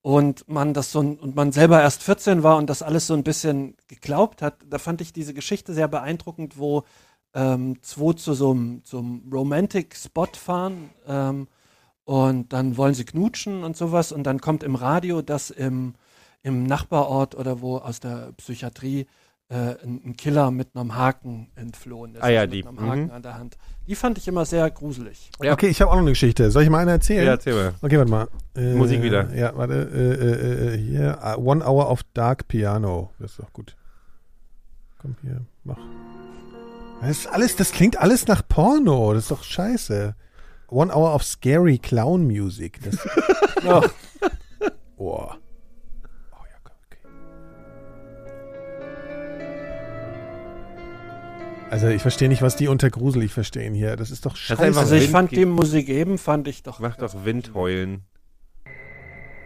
und 0.02 0.48
man 0.48 0.73
das 0.73 0.91
so 0.91 0.99
und 0.99 1.36
man 1.36 1.52
selber 1.52 1.82
erst 1.82 2.03
14 2.03 2.44
war 2.44 2.57
und 2.57 2.69
das 2.69 2.82
alles 2.82 3.07
so 3.07 3.14
ein 3.14 3.23
bisschen 3.23 3.76
geglaubt 3.88 4.41
hat, 4.41 4.56
da 4.68 4.80
fand 4.80 5.02
ich 5.02 5.14
diese 5.14 5.34
Geschichte 5.34 5.73
sehr 5.73 5.88
beeindruckend, 5.88 6.57
wo 6.57 6.84
ähm, 7.34 7.82
zwei 7.82 8.14
zu 8.14 8.34
so 8.34 8.52
einem, 8.52 8.82
so 8.84 8.99
einem 8.99 9.30
Romantic-Spot 9.32 10.28
fahren 10.34 10.90
ähm, 11.07 11.48
und 12.03 12.52
dann 12.52 12.78
wollen 12.78 12.94
sie 12.94 13.06
knutschen 13.06 13.64
und 13.64 13.78
sowas. 13.78 14.11
Und 14.11 14.23
dann 14.23 14.41
kommt 14.41 14.64
im 14.64 14.76
Radio, 14.76 15.22
dass 15.22 15.49
im, 15.49 15.94
im 16.41 16.64
Nachbarort 16.64 17.36
oder 17.36 17.61
wo 17.61 17.78
aus 17.78 17.99
der 17.99 18.34
Psychiatrie 18.34 19.07
äh, 19.52 19.76
ein, 19.84 20.15
Killer 20.15 20.49
mit 20.49 20.76
einem 20.76 20.95
Haken 20.95 21.52
entflohen 21.56 22.15
ist. 22.15 22.23
Ah 22.23 22.30
ja, 22.30 22.41
also 22.41 22.52
die, 22.52 22.64
Mit 22.64 22.68
einem 22.68 22.90
Haken 22.90 23.03
mhm. 23.06 23.11
an 23.11 23.22
der 23.22 23.38
Hand. 23.38 23.57
Die 23.86 23.95
fand 23.95 24.18
ich 24.18 24.28
immer 24.28 24.45
sehr 24.45 24.69
gruselig. 24.72 25.30
Ja. 25.41 25.52
Okay, 25.53 25.68
ich 25.68 25.82
habe 25.82 25.91
auch 25.91 25.95
noch 25.95 26.02
eine 26.02 26.11
Geschichte. 26.11 26.52
Soll 26.52 26.64
ich 26.64 26.69
mal 26.69 26.80
eine 26.80 26.91
erzählen? 26.91 27.26
Ja, 27.26 27.32
erzähl 27.32 27.53
mal. 27.53 27.73
Okay, 27.82 27.98
warte 27.98 28.11
mal. 28.11 28.28
Äh, 28.56 28.73
Musik 28.76 29.02
wieder. 29.02 29.34
Ja, 29.36 29.56
warte. 29.56 29.73
Äh, 29.73 30.26
äh, 30.26 30.73
äh, 30.73 30.78
hier, 30.78 31.19
uh, 31.22 31.41
One 31.41 31.65
Hour 31.65 31.90
of 31.90 32.02
Dark 32.14 32.48
Piano. 32.48 33.11
Das 33.19 33.32
ist 33.32 33.40
doch 33.40 33.52
gut. 33.52 33.76
Komm 34.99 35.15
hier, 35.22 35.41
mach. 35.64 35.80
Das 37.02 37.10
ist 37.10 37.28
alles, 37.28 37.56
das 37.56 37.72
klingt 37.72 37.98
alles 37.98 38.28
nach 38.28 38.48
Porno. 38.48 39.14
Das 39.14 39.23
ist 39.23 39.32
doch 39.32 39.44
scheiße. 39.44 40.15
One 40.69 40.95
Hour 40.95 41.14
of 41.14 41.23
Scary 41.23 41.78
Clown 41.78 42.26
Music. 42.26 42.80
Das, 42.84 42.98
oh. 44.98 45.30
Also 51.72 51.88
ich 51.88 52.02
verstehe 52.02 52.27
nicht, 52.27 52.41
was 52.41 52.57
die 52.57 52.68
unter 52.68 52.89
gruselig 52.89 53.31
verstehen 53.34 53.73
hier. 53.73 53.95
Das 53.95 54.11
ist 54.11 54.26
doch 54.26 54.35
scheiße. 54.35 54.61
einfach 54.61 54.81
Also 54.81 54.95
ich 54.95 55.03
Wind 55.03 55.11
fand 55.11 55.31
die 55.31 55.45
Musik 55.45 55.88
eben, 55.88 56.18
fand 56.18 56.49
ich 56.49 56.64
doch. 56.64 56.80
Mach 56.80 56.98
doch 56.98 57.23
Windheulen. 57.23 58.02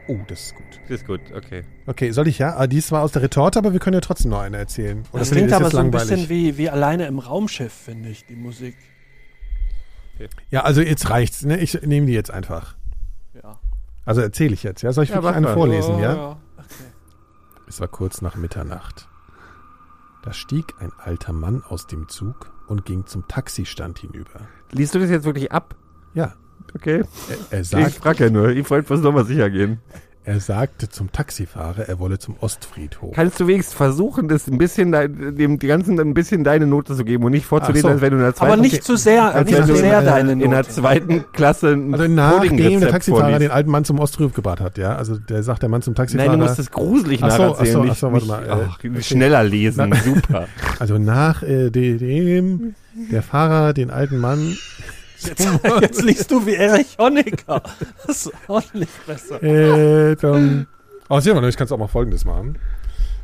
oh, 0.08 0.18
das 0.28 0.48
ist 0.48 0.56
gut. 0.56 0.80
Das 0.90 1.02
ist 1.02 1.06
gut, 1.08 1.22
okay. 1.36 1.64
Okay, 1.86 2.10
soll 2.10 2.28
ich 2.28 2.40
ja? 2.40 2.58
Ah, 2.58 2.66
die 2.66 2.80
ist 2.80 2.88
zwar 2.88 3.04
aus 3.04 3.12
der 3.12 3.22
Retorte, 3.22 3.60
aber 3.60 3.74
wir 3.74 3.80
können 3.80 3.94
ja 3.94 4.02
trotzdem 4.02 4.32
noch 4.32 4.40
eine 4.40 4.58
erzählen. 4.58 5.04
Oder 5.12 5.20
Das 5.20 5.30
klingt 5.30 5.54
aber 5.54 5.70
so 5.70 5.78
ein 5.78 5.86
langweilig? 5.92 6.10
bisschen 6.10 6.30
wie, 6.30 6.58
wie 6.58 6.68
alleine 6.70 7.06
im 7.06 7.20
Raumschiff, 7.20 7.72
finde 7.72 8.10
ich, 8.10 8.26
die 8.26 8.36
Musik. 8.36 8.76
Ja, 10.50 10.64
also 10.64 10.82
jetzt 10.82 11.10
reicht's, 11.12 11.44
ne? 11.46 11.60
Ich 11.60 11.80
nehme 11.84 12.08
die 12.08 12.14
jetzt 12.14 12.32
einfach. 12.32 12.76
Ja. 13.36 13.60
Also 14.04 14.22
erzähle 14.22 14.56
ich 14.56 14.64
jetzt, 14.64 14.82
ja? 14.82 14.92
Soll 14.94 15.04
ich 15.04 15.12
Ja, 15.12 15.18
wirklich 15.22 15.36
eine 15.36 15.54
vorlesen, 15.54 15.96
Oh, 15.96 16.02
ja? 16.02 16.38
Okay. 16.58 16.66
Es 17.68 17.80
war 17.80 17.88
kurz 17.88 18.22
nach 18.22 18.36
Mitternacht. 18.36 19.08
Da 20.26 20.34
stieg 20.34 20.74
ein 20.80 20.92
alter 20.98 21.34
Mann 21.34 21.64
aus 21.64 21.86
dem 21.88 22.10
Zug 22.10 22.52
und 22.68 22.84
ging 22.84 23.06
zum 23.06 23.28
Taxistand 23.28 24.00
hinüber. 24.00 24.42
Liest 24.72 24.96
du 24.96 25.00
das 25.00 25.10
jetzt 25.12 25.26
wirklich 25.26 25.52
ab? 25.52 25.76
Ja, 26.16 26.34
Okay. 26.74 27.04
er, 27.30 27.38
er, 27.52 27.62
Ich 27.62 27.70
sagt, 27.70 27.94
frag 27.94 28.20
ja 28.20 28.30
nur. 28.32 28.50
Ich 28.50 28.68
wollte 28.70 28.88
bloß 28.88 29.02
nochmal 29.02 29.26
sicher 29.26 29.50
gehen. 29.52 29.80
Er 30.26 30.40
sagte 30.40 30.90
zum 30.90 31.12
Taxifahrer, 31.12 31.88
er 31.88 32.00
wolle 32.00 32.18
zum 32.20 32.36
Ostfriedhof. 32.42 33.14
Kannst 33.16 33.40
du 33.40 33.48
wenigstens 33.48 33.76
versuchen, 33.76 34.28
das 34.28 34.48
ein 34.48 34.58
bisschen, 34.58 34.92
dein- 34.92 35.36
dem 35.36 35.60
die 35.60 35.68
ganzen 35.68 36.00
ein 36.00 36.14
bisschen 36.14 36.44
deine 36.44 36.66
Note 36.66 36.96
zu 36.96 37.06
geben 37.06 37.24
und 37.26 37.32
nicht 37.32 37.46
vorzulesen, 37.46 37.84
so. 37.84 37.94
als 37.94 38.02
wenn 38.02 38.10
du 38.12 38.18
in 38.18 38.24
der 38.24 38.34
zweiten, 38.36 38.52
Aber 38.54 38.62
nicht 38.62 38.84
zu 38.84 38.96
sehr, 38.98 39.34
als 39.36 39.46
nicht 39.50 39.58
wenn 39.60 39.66
zu 39.68 39.74
du 39.74 39.78
sehr 39.80 40.00
äh, 40.00 40.06
deine 40.06 40.32
in 40.32 40.40
der 40.40 40.50
Note. 40.50 40.70
zweiten 40.70 41.26
Klasse 41.32 41.74
ein 41.74 41.94
Also 41.94 42.08
nachdem 42.08 42.80
der 42.80 42.90
Taxifahrer 42.90 43.22
vorliest. 43.24 43.42
den 43.44 43.52
alten 43.52 43.70
Mann 43.70 43.86
zum 43.86 44.00
Ostfriedhof 44.00 44.34
gebracht 44.34 44.62
hat, 44.62 44.78
ja? 44.78 44.96
Also 44.96 45.18
der 45.18 45.44
sagt 45.44 45.62
der 45.62 45.70
Mann 45.70 45.82
zum 45.84 45.94
Taxifahrer. 45.96 46.30
Nein, 46.32 46.40
du 46.40 46.46
musst 46.46 46.60
es 46.60 46.72
gruselig 46.72 47.24
Ach 47.24 47.28
nacherzählen. 47.30 47.68
ach 47.70 47.74
so, 47.74 47.82
nicht, 47.82 47.92
ach 47.92 47.96
so, 47.98 48.12
warte 48.12 48.26
nicht, 48.26 48.50
mal, 48.50 48.60
äh, 48.60 48.66
ach, 48.70 48.76
okay. 48.80 49.02
Schneller 49.04 49.44
lesen, 49.44 49.94
super. 50.04 50.48
Also 50.80 50.98
nach 50.98 51.44
äh, 51.44 51.70
dem 51.70 52.74
der 53.12 53.22
Fahrer 53.22 53.74
den 53.74 53.92
alten 53.92 54.18
Mann 54.18 54.56
Jetzt, 55.20 55.48
jetzt 55.82 56.02
liest 56.04 56.32
du 56.32 56.46
wie 56.46 56.56
Erich 56.56 56.98
Honecker. 57.00 57.62
Das 58.06 58.26
ist 58.26 58.32
ordentlich 58.48 58.90
besser. 59.08 59.42
Äh, 59.42 60.16
dann. 60.16 60.68
Oh, 61.10 61.20
wir 61.24 61.34
noch, 61.42 61.48
ich 61.48 61.56
kann 61.58 61.66
es 61.66 61.72
auch 61.72 61.78
mal 61.78 61.88
folgendes 61.88 62.26
machen. 62.26 62.58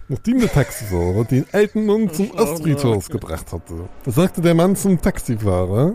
Nachdem 0.08 0.40
der 0.40 0.52
Taxifahrer 0.52 1.24
den 1.26 1.46
alten 1.52 1.86
Mann 1.86 2.14
zum 2.14 2.32
Ostfriedhof 2.32 3.10
gebracht 3.10 3.52
hatte, 3.52 3.90
sagte 4.06 4.42
der 4.42 4.54
Mann 4.54 4.76
zum 4.76 5.02
Taxifahrer. 5.02 5.94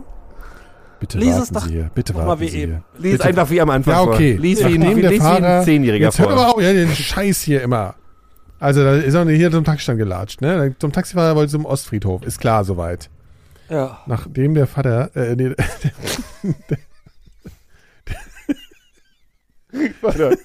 Bitte 0.99 1.19
Lies 1.19 1.29
es 1.35 1.39
warten 1.41 1.55
doch 1.55 1.65
Sie 1.67 1.73
hier, 1.75 1.91
bitte 1.95 2.15
mal 2.15 2.27
warten 2.27 2.41
wie 2.41 2.49
Sie 2.49 2.61
eben. 2.63 2.73
hier. 2.73 2.83
Lies 3.03 3.13
Bitte. 3.19 3.25
einfach 3.27 3.51
wie 3.51 3.61
am 3.61 3.69
Anfang 3.69 3.93
Ja, 3.95 4.01
okay. 4.03 4.35
vor. 4.35 4.43
Lies 4.43 4.65
wie 4.65 4.79
Nachdem 4.79 5.01
der 5.03 5.11
lies 5.11 5.21
wie 5.21 5.25
Fahrer, 5.25 5.59
ein 5.59 5.65
Zehnjähriger 5.65 6.07
Jetzt 6.07 6.19
hört 6.19 6.31
vor. 6.31 6.39
aber 6.41 6.55
auch, 6.55 6.61
ja, 6.63 6.73
den 6.73 6.89
Scheiß 6.95 7.43
hier 7.43 7.63
immer. 7.63 7.95
Also, 8.59 8.83
da 8.83 8.95
ist 8.97 9.13
er 9.13 9.29
hier 9.29 9.51
zum 9.51 9.65
Taxistand 9.65 9.99
gelatscht, 9.99 10.41
ne? 10.41 10.75
Zum 10.79 10.93
Taxifahrer 10.93 11.37
wollte 11.37 11.53
zum 11.53 11.67
Ostfriedhof, 11.67 12.23
ist 12.25 12.41
klar 12.41 12.65
soweit. 12.65 13.11
Ja. 13.69 14.01
Nachdem 14.07 14.55
der 14.55 14.67
Vater, 14.67 15.11
äh, 15.17 15.35
nee, 15.37 15.55
Vater. 20.01 20.37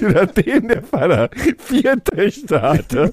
Nachdem 0.00 0.68
der 0.68 0.82
Vater 0.82 1.30
vier 1.58 2.02
Töchter 2.04 2.62
hatte, 2.62 3.12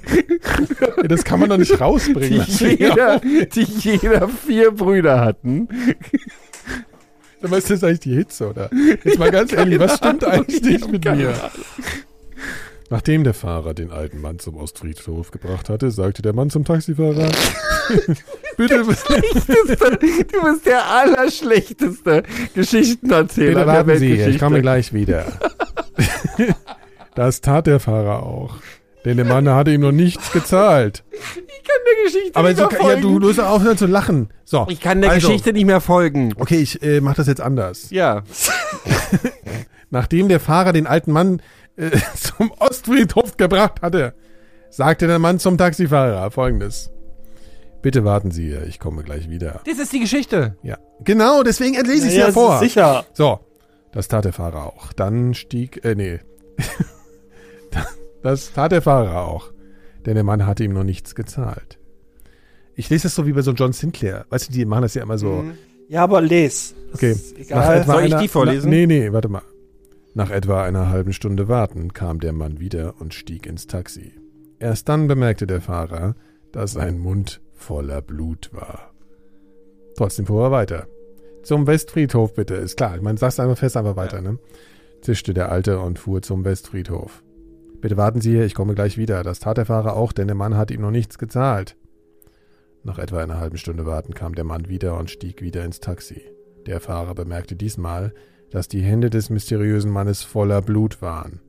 das 1.08 1.24
kann 1.24 1.40
man 1.40 1.50
doch 1.50 1.58
nicht 1.58 1.80
rausbringen. 1.80 2.46
die 2.48 2.66
jeder, 2.68 3.20
die 3.20 3.64
jeder 3.64 4.28
vier 4.30 4.72
Brüder 4.72 5.22
hatten. 5.22 5.68
Aber 7.42 7.58
ist 7.58 7.70
das 7.70 7.84
eigentlich 7.84 8.00
die 8.02 8.16
Hitze, 8.16 8.50
oder? 8.50 8.70
Jetzt 9.04 9.20
mal 9.20 9.32
ganz 9.32 9.52
ehrlich, 9.54 9.80
was 9.80 9.98
stimmt 9.98 10.24
eigentlich 10.24 10.62
nicht 10.62 10.92
mit 10.92 11.06
mir? 11.06 11.34
Nachdem 12.90 13.26
der 13.26 13.34
Fahrer 13.34 13.74
den 13.74 13.92
alten 13.92 14.22
Mann 14.22 14.40
zum 14.40 14.56
Ostfriedhof 14.56 15.32
gebracht 15.32 15.68
hatte, 15.70 15.92
sagte 15.92 16.22
der 16.22 16.34
Mann 16.34 16.50
zum 16.50 16.64
Taxifahrer, 16.64 17.30
Bitte, 18.58 18.84
Schlechteste. 18.84 20.00
Du 20.32 20.42
bist 20.44 20.66
der 20.66 20.86
allerschlechteste 20.86 22.24
Geschichtenerzähler 22.54 23.48
bitte 23.48 23.66
der 23.66 23.68
warten 23.68 23.98
Sie, 23.98 24.14
ich 24.14 24.40
komme 24.40 24.62
gleich 24.62 24.94
wieder. 24.94 25.26
Das 27.16 27.42
tat 27.42 27.66
der 27.66 27.80
Fahrer 27.80 28.22
auch. 28.22 28.58
Denn 29.04 29.18
der 29.18 29.26
Mann 29.26 29.50
hatte 29.50 29.72
ihm 29.72 29.82
noch 29.82 29.92
nichts 29.92 30.32
gezahlt. 30.32 31.04
Ich 31.12 31.64
kann 31.64 31.78
der 31.88 32.04
Geschichte 32.06 32.36
Aber 32.36 32.50
nicht 32.50 32.60
so, 32.60 32.68
mehr 32.68 32.74
ja, 32.74 32.86
folgen. 32.86 33.02
du 33.02 33.20
musst 33.20 33.40
aufhören 33.40 33.76
zu 33.76 33.88
lachen. 33.88 34.30
So. 34.46 34.68
ich 34.70 34.80
kann 34.80 35.02
der 35.02 35.10
also, 35.10 35.28
Geschichte 35.28 35.52
nicht 35.52 35.66
mehr 35.66 35.82
folgen. 35.82 36.36
Okay, 36.38 36.58
ich 36.58 36.84
äh, 36.84 37.02
mache 37.02 37.16
das 37.16 37.26
jetzt 37.26 37.42
anders. 37.42 37.90
Ja. 37.90 38.22
Nachdem 39.90 40.28
der 40.28 40.40
Fahrer 40.40 40.74
den 40.74 40.86
alten 40.86 41.12
Mann 41.12 41.42
äh, 41.78 41.92
zum 42.16 42.52
Ostfriedhof 42.60 43.38
gebracht 43.38 43.82
hatte, 43.82 44.14
sagte 44.70 45.08
der 45.08 45.20
Mann 45.20 45.40
zum 45.40 45.58
Taxifahrer 45.58 46.30
folgendes. 46.32 46.92
Bitte 47.82 48.04
warten 48.04 48.32
Sie, 48.32 48.54
ich 48.68 48.80
komme 48.80 49.04
gleich 49.04 49.30
wieder. 49.30 49.62
Das 49.66 49.80
ist 49.80 49.94
die 49.94 50.00
Geschichte. 50.00 50.58
Ja, 50.64 50.78
genau, 51.04 51.44
deswegen 51.44 51.76
lese 51.86 52.08
ich 52.08 52.14
es 52.14 52.16
Ja, 52.16 52.26
ja 52.28 52.32
vor. 52.34 52.60
Sicher. 52.60 53.06
So, 53.14 53.40
das 53.94 54.08
tat 54.08 54.26
der 54.26 54.34
Fahrer 54.34 54.66
auch. 54.66 54.92
Dann 54.94 55.34
stieg, 55.34 55.86
äh, 55.86 55.96
nee. 55.96 56.20
das 58.24 58.52
tat 58.54 58.72
der 58.72 58.82
Fahrer 58.82 59.22
auch. 59.28 59.52
Denn 60.06 60.16
der 60.16 60.24
Mann 60.24 60.46
hatte 60.46 60.64
ihm 60.64 60.74
noch 60.74 60.84
nichts 60.84 61.16
gezahlt. 61.16 61.78
Ich 62.76 62.90
lese 62.90 63.04
das 63.04 63.16
so 63.16 63.26
wie 63.26 63.34
bei 63.34 63.42
so 63.42 63.52
John 63.52 63.74
Sinclair. 63.74 64.26
Weißt 64.30 64.50
du, 64.50 64.54
die 64.54 64.66
machen 64.66 64.84
das 64.84 64.94
ja 64.94 65.04
immer 65.04 65.18
so. 65.18 65.44
Ja, 65.90 66.04
aber 66.04 66.22
les. 66.22 66.76
Das 66.92 66.96
Okay. 66.96 67.12
ist 67.12 67.38
Nach 67.38 67.64
Egal. 67.64 67.78
etwa 67.82 67.94
Soll 67.94 68.06
ich 68.06 68.14
einer- 68.14 68.22
die 68.22 68.28
vorlesen? 68.28 68.70
Na, 68.70 68.76
nee, 68.76 68.88
nee, 68.88 69.12
warte 69.14 69.30
mal. 69.30 69.42
Nach 70.18 70.32
etwa 70.32 70.64
einer 70.64 70.90
halben 70.90 71.14
Stunde 71.14 71.48
Warten 71.48 71.94
kam 71.94 72.20
der 72.20 72.34
Mann 72.34 72.60
wieder 72.60 72.96
und 73.00 73.14
stieg 73.14 73.46
ins 73.46 73.68
Taxi. 73.68 74.14
Erst 74.58 74.90
dann 74.90 75.08
bemerkte 75.08 75.46
der 75.46 75.62
Fahrer, 75.62 76.16
dass 76.52 76.72
sein 76.72 76.98
Mund 76.98 77.40
voller 77.54 78.02
Blut 78.02 78.50
war. 78.52 78.96
Trotzdem 79.96 80.26
fuhr 80.26 80.46
er 80.46 80.52
weiter. 80.52 80.88
Zum 81.44 81.68
Westfriedhof 81.68 82.34
bitte, 82.34 82.56
ist 82.56 82.78
klar. 82.78 83.00
Man 83.00 83.18
sagt 83.18 83.40
einfach 83.40 83.60
fest 83.60 83.78
einfach 83.78 83.96
weiter, 83.96 84.22
ne? 84.22 84.40
Zischte 85.04 85.36
der 85.36 85.52
Alte 85.52 85.80
und 85.82 86.00
fuhr 86.00 86.24
zum 86.24 86.44
Westfriedhof. 86.44 87.24
Bitte 87.80 87.96
warten 87.96 88.20
Sie 88.20 88.32
hier, 88.32 88.46
ich 88.46 88.56
komme 88.56 88.74
gleich 88.74 88.98
wieder. 88.98 89.22
Das 89.22 89.38
tat 89.38 89.58
der 89.58 89.68
Fahrer 89.68 89.96
auch, 89.96 90.14
denn 90.14 90.26
der 90.26 90.36
Mann 90.36 90.58
hat 90.58 90.72
ihm 90.72 90.82
noch 90.82 90.90
nichts 90.90 91.20
gezahlt. 91.20 91.78
Nach 92.82 92.98
etwa 92.98 93.20
einer 93.20 93.40
halben 93.40 93.58
Stunde 93.60 93.86
Warten 93.86 94.16
kam 94.16 94.34
der 94.34 94.46
Mann 94.46 94.68
wieder 94.68 94.98
und 94.98 95.12
stieg 95.12 95.44
wieder 95.44 95.64
ins 95.64 95.80
Taxi. 95.80 96.24
Der 96.66 96.80
Fahrer 96.80 97.14
bemerkte 97.14 97.56
diesmal, 97.56 98.16
dass 98.52 98.68
die 98.68 98.82
Hände 98.82 99.10
des 99.10 99.30
mysteriösen 99.30 99.92
Mannes 99.92 100.24
voller 100.24 100.62
Blut 100.62 101.02
waren. 101.02 101.42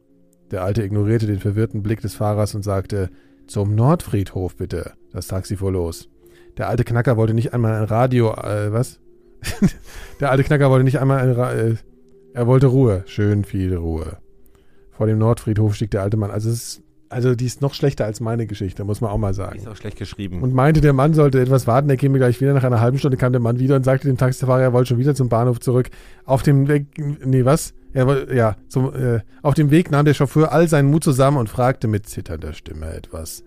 Der 0.51 0.63
Alte 0.63 0.83
ignorierte 0.83 1.27
den 1.27 1.39
verwirrten 1.39 1.83
Blick 1.83 2.01
des 2.01 2.15
Fahrers 2.15 2.55
und 2.55 2.63
sagte, 2.63 3.11
zum 3.47 3.75
Nordfriedhof 3.75 4.57
bitte. 4.57 4.93
Das 5.13 5.29
Taxi 5.29 5.57
fuhr 5.57 5.73
los. 5.73 6.09
Der 6.57 6.69
alte 6.69 6.85
Knacker 6.85 7.17
wollte 7.17 7.35
nicht 7.35 7.55
einmal 7.55 7.75
ein 7.75 7.85
Radio, 7.85 8.33
äh, 8.35 8.73
was? 8.73 9.01
Der 10.21 10.31
alte 10.31 10.43
Knacker 10.43 10.71
wollte 10.71 10.85
nicht 10.85 11.01
einmal 11.01 11.21
ein 11.21 11.33
Ra 11.33 11.53
äh, 11.53 11.77
er 12.35 12.47
wollte 12.47 12.67
Ruhe, 12.67 13.05
schön 13.07 13.45
viel 13.45 13.75
Ruhe. 13.75 14.19
Vor 14.91 15.07
dem 15.07 15.19
Nordfriedhof 15.19 15.75
stieg 15.75 15.91
der 15.91 16.03
alte 16.03 16.17
Mann. 16.17 16.31
Also, 16.31 16.51
es 16.51 16.57
ist, 16.57 16.83
also 17.11 17.35
die 17.35 17.47
ist 17.47 17.63
noch 17.63 17.75
schlechter 17.75 18.05
als 18.05 18.21
meine 18.21 18.47
Geschichte, 18.47 18.85
muss 18.85 19.01
man 19.01 19.11
auch 19.11 19.19
mal 19.19 19.31
Die 19.31 19.37
sagen. 19.37 19.59
ist 19.59 19.69
auch 19.69 19.77
schlecht 19.77 19.97
geschrieben. 19.99 20.43
Und 20.43 20.55
meinte, 20.55 20.81
der 20.81 20.93
Mann 20.93 21.15
sollte 21.15 21.41
etwas 21.41 21.67
warten, 21.67 21.89
er 21.91 21.97
käme 21.97 22.19
gleich 22.19 22.41
wieder. 22.41 22.53
Nach 22.55 22.65
einer 22.65 22.81
halben 22.81 22.99
Stunde 22.99 23.17
kam 23.17 23.33
der 23.33 23.41
Mann 23.41 23.59
wieder 23.59 23.77
und 23.77 23.85
sagte 23.85 24.09
dem 24.09 24.17
Taxifahrer, 24.17 24.63
er 24.63 24.73
wollte 24.73 24.89
schon 24.89 24.99
wieder 24.99 25.15
zum 25.15 25.29
Bahnhof 25.29 25.61
zurück. 25.61 25.91
Auf 26.25 26.43
dem 26.43 26.69
Weg, 26.69 26.87
nee, 27.25 27.45
was? 27.45 27.75
Er, 27.95 28.35
ja, 28.35 28.57
zum, 28.69 28.95
äh, 28.95 29.21
auf 29.43 29.55
dem 29.55 29.71
Weg 29.71 29.91
nahm 29.91 30.05
der 30.05 30.15
Chauffeur 30.15 30.53
all 30.53 30.69
seinen 30.69 30.91
Mut 30.91 31.03
zusammen 31.05 31.39
und 31.39 31.49
fragte 31.49 31.89
mit 31.89 32.07
zitternder 32.07 32.53
Stimme 32.53 32.93
etwas, 32.93 33.43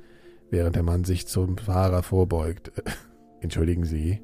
während 0.49 0.75
der 0.75 0.83
Mann 0.83 1.03
sich 1.03 1.27
zum 1.27 1.57
Fahrer 1.57 2.01
vorbeugt. 2.03 2.71
Entschuldigen 3.41 3.85
Sie, 3.85 4.21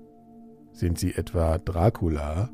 sind 0.73 0.97
Sie 0.97 1.14
etwa 1.14 1.57
Dracula? 1.59 2.49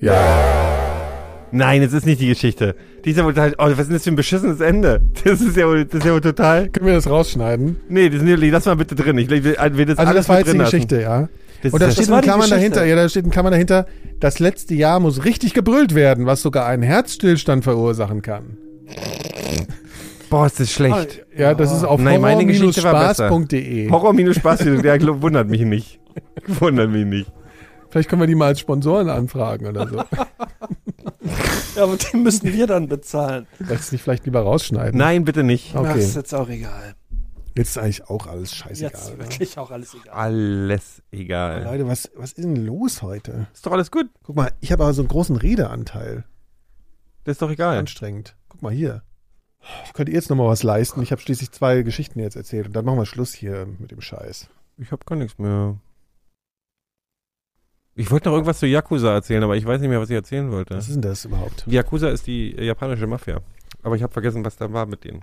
Ja. 0.00 0.63
Nein, 1.54 1.82
es 1.82 1.92
ist 1.92 2.04
nicht 2.04 2.20
die 2.20 2.26
Geschichte. 2.26 2.74
Die 3.04 3.10
ist 3.10 3.16
ja 3.16 3.24
wohl 3.24 3.32
total, 3.32 3.54
oh, 3.58 3.66
was 3.66 3.78
ist 3.78 3.86
denn 3.86 3.94
das 3.94 4.02
für 4.02 4.10
ein 4.10 4.16
beschissenes 4.16 4.58
Ende? 4.58 5.02
Das 5.22 5.40
ist 5.40 5.56
ja 5.56 5.68
wohl, 5.68 5.84
das 5.84 6.00
ist 6.00 6.04
ja 6.04 6.12
wohl 6.12 6.20
total. 6.20 6.68
Können 6.68 6.86
wir 6.86 6.94
das 6.94 7.08
rausschneiden? 7.08 7.76
Nee, 7.88 8.10
das, 8.10 8.22
nee, 8.22 8.34
lass 8.34 8.64
mal 8.66 8.74
bitte 8.74 8.96
drin. 8.96 9.16
Ich 9.18 9.30
will, 9.30 9.44
will 9.44 9.54
das 9.86 9.98
Also 9.98 10.10
alles 10.10 10.26
das 10.26 10.28
war 10.28 10.38
jetzt 10.40 10.52
die 10.52 10.58
lassen. 10.58 10.72
Geschichte, 10.72 11.00
ja. 11.00 11.28
Das 11.62 11.72
Und 11.72 11.80
da 11.80 11.92
steht 11.92 12.08
war 12.08 12.16
in 12.16 12.22
die 12.22 12.28
Klammern 12.28 12.50
dahinter, 12.50 12.84
ja, 12.84 12.96
da 12.96 13.08
steht 13.08 13.24
in 13.24 13.30
Klammern 13.30 13.52
dahinter, 13.52 13.86
das 14.18 14.40
letzte 14.40 14.74
Jahr 14.74 14.98
muss 14.98 15.24
richtig 15.24 15.54
gebrüllt 15.54 15.94
werden, 15.94 16.26
was 16.26 16.42
sogar 16.42 16.66
einen 16.66 16.82
Herzstillstand 16.82 17.62
verursachen 17.62 18.20
kann. 18.20 18.58
Boah, 20.30 20.46
ist 20.46 20.58
das 20.58 20.72
schlecht. 20.72 21.24
Ja, 21.38 21.54
das 21.54 21.72
ist 21.72 21.84
auf 21.84 22.00
horror-spaß.de. 22.00 23.90
Horror 23.90 24.12
minus 24.12 24.34
Spaß, 24.36 24.58
der 24.82 24.98
glaub, 24.98 25.22
wundert 25.22 25.48
mich 25.48 25.60
nicht. 25.60 26.00
Wundert 26.58 26.90
mich 26.90 27.06
nicht. 27.06 27.30
Vielleicht 27.90 28.08
können 28.08 28.22
wir 28.22 28.26
die 28.26 28.34
mal 28.34 28.46
als 28.48 28.58
Sponsoren 28.58 29.08
anfragen 29.08 29.66
oder 29.66 29.86
so. 29.86 30.02
Ja, 31.74 31.84
aber 31.84 31.96
den 31.96 32.22
müssen 32.22 32.52
wir 32.52 32.66
dann 32.66 32.88
bezahlen. 32.88 33.46
Wolltest 33.58 33.90
du 33.90 33.94
nicht 33.94 34.02
vielleicht 34.02 34.24
lieber 34.24 34.40
rausschneiden? 34.40 34.98
Nein, 34.98 35.24
bitte 35.24 35.42
nicht. 35.42 35.74
Okay. 35.74 35.94
Das 35.94 36.04
ist 36.04 36.16
jetzt 36.16 36.34
auch 36.34 36.48
egal. 36.48 36.94
Jetzt 37.56 37.70
ist 37.70 37.78
eigentlich 37.78 38.08
auch 38.08 38.26
alles 38.26 38.54
scheißegal. 38.54 38.90
Jetzt 38.92 39.10
ne? 39.10 39.18
wirklich 39.18 39.58
auch 39.58 39.70
alles 39.70 39.94
egal. 39.94 40.14
Alles 40.14 41.02
egal. 41.12 41.64
Leute, 41.64 41.86
was, 41.86 42.10
was 42.16 42.32
ist 42.32 42.44
denn 42.44 42.56
los 42.56 43.02
heute? 43.02 43.46
Ist 43.54 43.64
doch 43.64 43.72
alles 43.72 43.90
gut. 43.90 44.06
Guck 44.24 44.34
mal, 44.34 44.52
ich 44.60 44.72
habe 44.72 44.82
aber 44.82 44.92
so 44.92 45.02
einen 45.02 45.08
großen 45.08 45.36
Redeanteil. 45.36 46.24
Das 47.22 47.34
ist 47.34 47.42
doch 47.42 47.50
egal. 47.50 47.78
Anstrengend. 47.78 48.36
Guck 48.48 48.62
mal 48.62 48.72
hier. 48.72 49.02
Ich 49.86 49.92
könnte 49.92 50.12
jetzt 50.12 50.30
noch 50.30 50.36
mal 50.36 50.48
was 50.48 50.62
leisten. 50.62 51.00
Ich 51.02 51.12
habe 51.12 51.22
schließlich 51.22 51.52
zwei 51.52 51.82
Geschichten 51.82 52.18
jetzt 52.18 52.36
erzählt. 52.36 52.66
Und 52.66 52.74
dann 52.74 52.84
machen 52.84 52.98
wir 52.98 53.06
Schluss 53.06 53.32
hier 53.32 53.66
mit 53.78 53.92
dem 53.92 54.00
Scheiß. 54.00 54.48
Ich 54.78 54.90
habe 54.90 55.04
gar 55.06 55.16
nichts 55.16 55.38
mehr. 55.38 55.78
Ich 57.96 58.10
wollte 58.10 58.28
noch 58.28 58.34
irgendwas 58.34 58.58
zu 58.58 58.66
Yakuza 58.66 59.12
erzählen, 59.14 59.42
aber 59.42 59.56
ich 59.56 59.64
weiß 59.64 59.80
nicht 59.80 59.88
mehr, 59.90 60.00
was 60.00 60.10
ich 60.10 60.16
erzählen 60.16 60.50
wollte. 60.50 60.74
Was 60.76 60.88
ist 60.88 60.94
denn 60.94 61.02
das 61.02 61.24
überhaupt? 61.24 61.64
Yakuza 61.66 62.08
ist 62.08 62.26
die 62.26 62.50
japanische 62.56 63.06
Mafia. 63.06 63.40
Aber 63.82 63.94
ich 63.96 64.02
habe 64.02 64.12
vergessen, 64.12 64.44
was 64.44 64.56
da 64.56 64.72
war 64.72 64.86
mit 64.86 65.04
denen. 65.04 65.22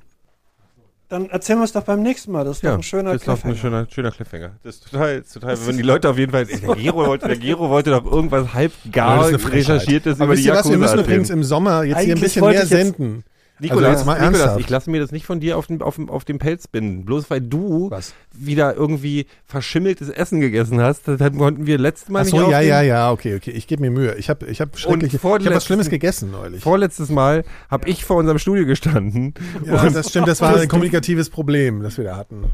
Dann 1.09 1.29
erzählen 1.29 1.59
wir 1.59 1.65
es 1.65 1.73
doch 1.73 1.83
beim 1.83 2.01
nächsten 2.01 2.31
Mal. 2.31 2.45
Das 2.45 2.57
ist 2.57 2.63
doch 2.63 2.71
ein 2.73 2.83
schöner 2.83 3.11
das 3.11 3.23
ist 3.23 3.27
doch 3.27 3.33
ein 3.33 3.41
Cliffhanger. 3.41 3.57
schöner, 3.57 3.87
schöner 3.93 4.11
Cliffhanger. 4.11 4.51
Das 4.63 4.75
ist 4.75 4.89
total, 4.89 5.19
das 5.21 5.33
total 5.33 5.67
wenn 5.67 5.75
die 5.75 5.83
Leute 5.83 6.09
auf 6.09 6.17
jeden 6.17 6.31
Fall, 6.31 6.45
der 6.45 6.75
Gero 6.75 6.95
wollte, 7.07 7.27
der 7.27 7.35
Gero 7.35 7.69
wollte 7.69 7.89
doch 7.89 8.05
irgendwas 8.05 8.53
halb 8.53 8.71
Ja, 8.85 8.91
gar 8.91 9.29
das 9.29 9.51
recherchiertes 9.51 10.19
über 10.21 10.35
die 10.35 10.43
ihr 10.43 10.53
was, 10.53 10.65
wir 10.69 10.71
Yakuza 10.71 10.77
müssen 10.77 10.99
übrigens 10.99 11.29
erzählen. 11.29 11.39
im 11.39 11.43
Sommer 11.43 11.83
jetzt 11.83 11.97
hier 11.99 12.05
ein 12.05 12.11
Eigentlich 12.11 12.21
bisschen 12.21 12.45
mehr 12.45 12.65
senden. 12.65 13.23
Nikolas, 13.61 14.07
Also 14.07 14.29
Nikolas, 14.31 14.57
ich 14.57 14.69
lasse 14.69 14.89
mir 14.89 14.99
das 14.99 15.11
nicht 15.11 15.25
von 15.25 15.39
dir 15.39 15.57
auf 15.57 15.67
dem, 15.67 15.81
auf 15.81 15.99
auf 16.07 16.25
dem 16.25 16.39
Pelz 16.39 16.67
binden. 16.67 17.05
Bloß 17.05 17.29
weil 17.29 17.41
du 17.41 17.89
Was? 17.91 18.13
wieder 18.33 18.75
irgendwie 18.75 19.27
verschimmeltes 19.45 20.09
Essen 20.09 20.41
gegessen 20.41 20.81
hast, 20.81 21.07
das 21.07 21.19
konnten 21.37 21.65
wir 21.65 21.77
letztes 21.77 22.09
Mal 22.09 22.19
Ach 22.21 22.23
nicht 22.25 22.31
so, 22.31 22.37
ja, 22.37 22.43
aufnehmen. 22.45 22.67
ja, 22.67 22.81
ja, 22.81 23.11
okay, 23.11 23.35
okay. 23.35 23.51
Ich 23.51 23.67
gebe 23.67 23.81
mir 23.81 23.91
Mühe. 23.91 24.15
Ich 24.15 24.29
habe 24.29 24.47
ich 24.47 24.61
hab 24.61 24.77
schreckliche, 24.77 25.17
ich 25.17 25.23
habe 25.23 25.55
was 25.55 25.65
Schlimmes 25.65 25.89
gegessen 25.89 26.31
neulich. 26.31 26.63
Vorletztes 26.63 27.09
Mal 27.09 27.43
habe 27.69 27.87
ich 27.87 28.03
vor 28.03 28.17
unserem 28.17 28.39
Studio 28.39 28.65
gestanden. 28.65 29.33
Ja, 29.65 29.89
das 29.89 30.09
stimmt, 30.09 30.27
das 30.27 30.41
war 30.41 30.55
ein 30.55 30.67
kommunikatives 30.67 31.29
Problem, 31.29 31.83
das 31.83 31.97
wir 31.97 32.05
da 32.05 32.17
hatten. 32.17 32.45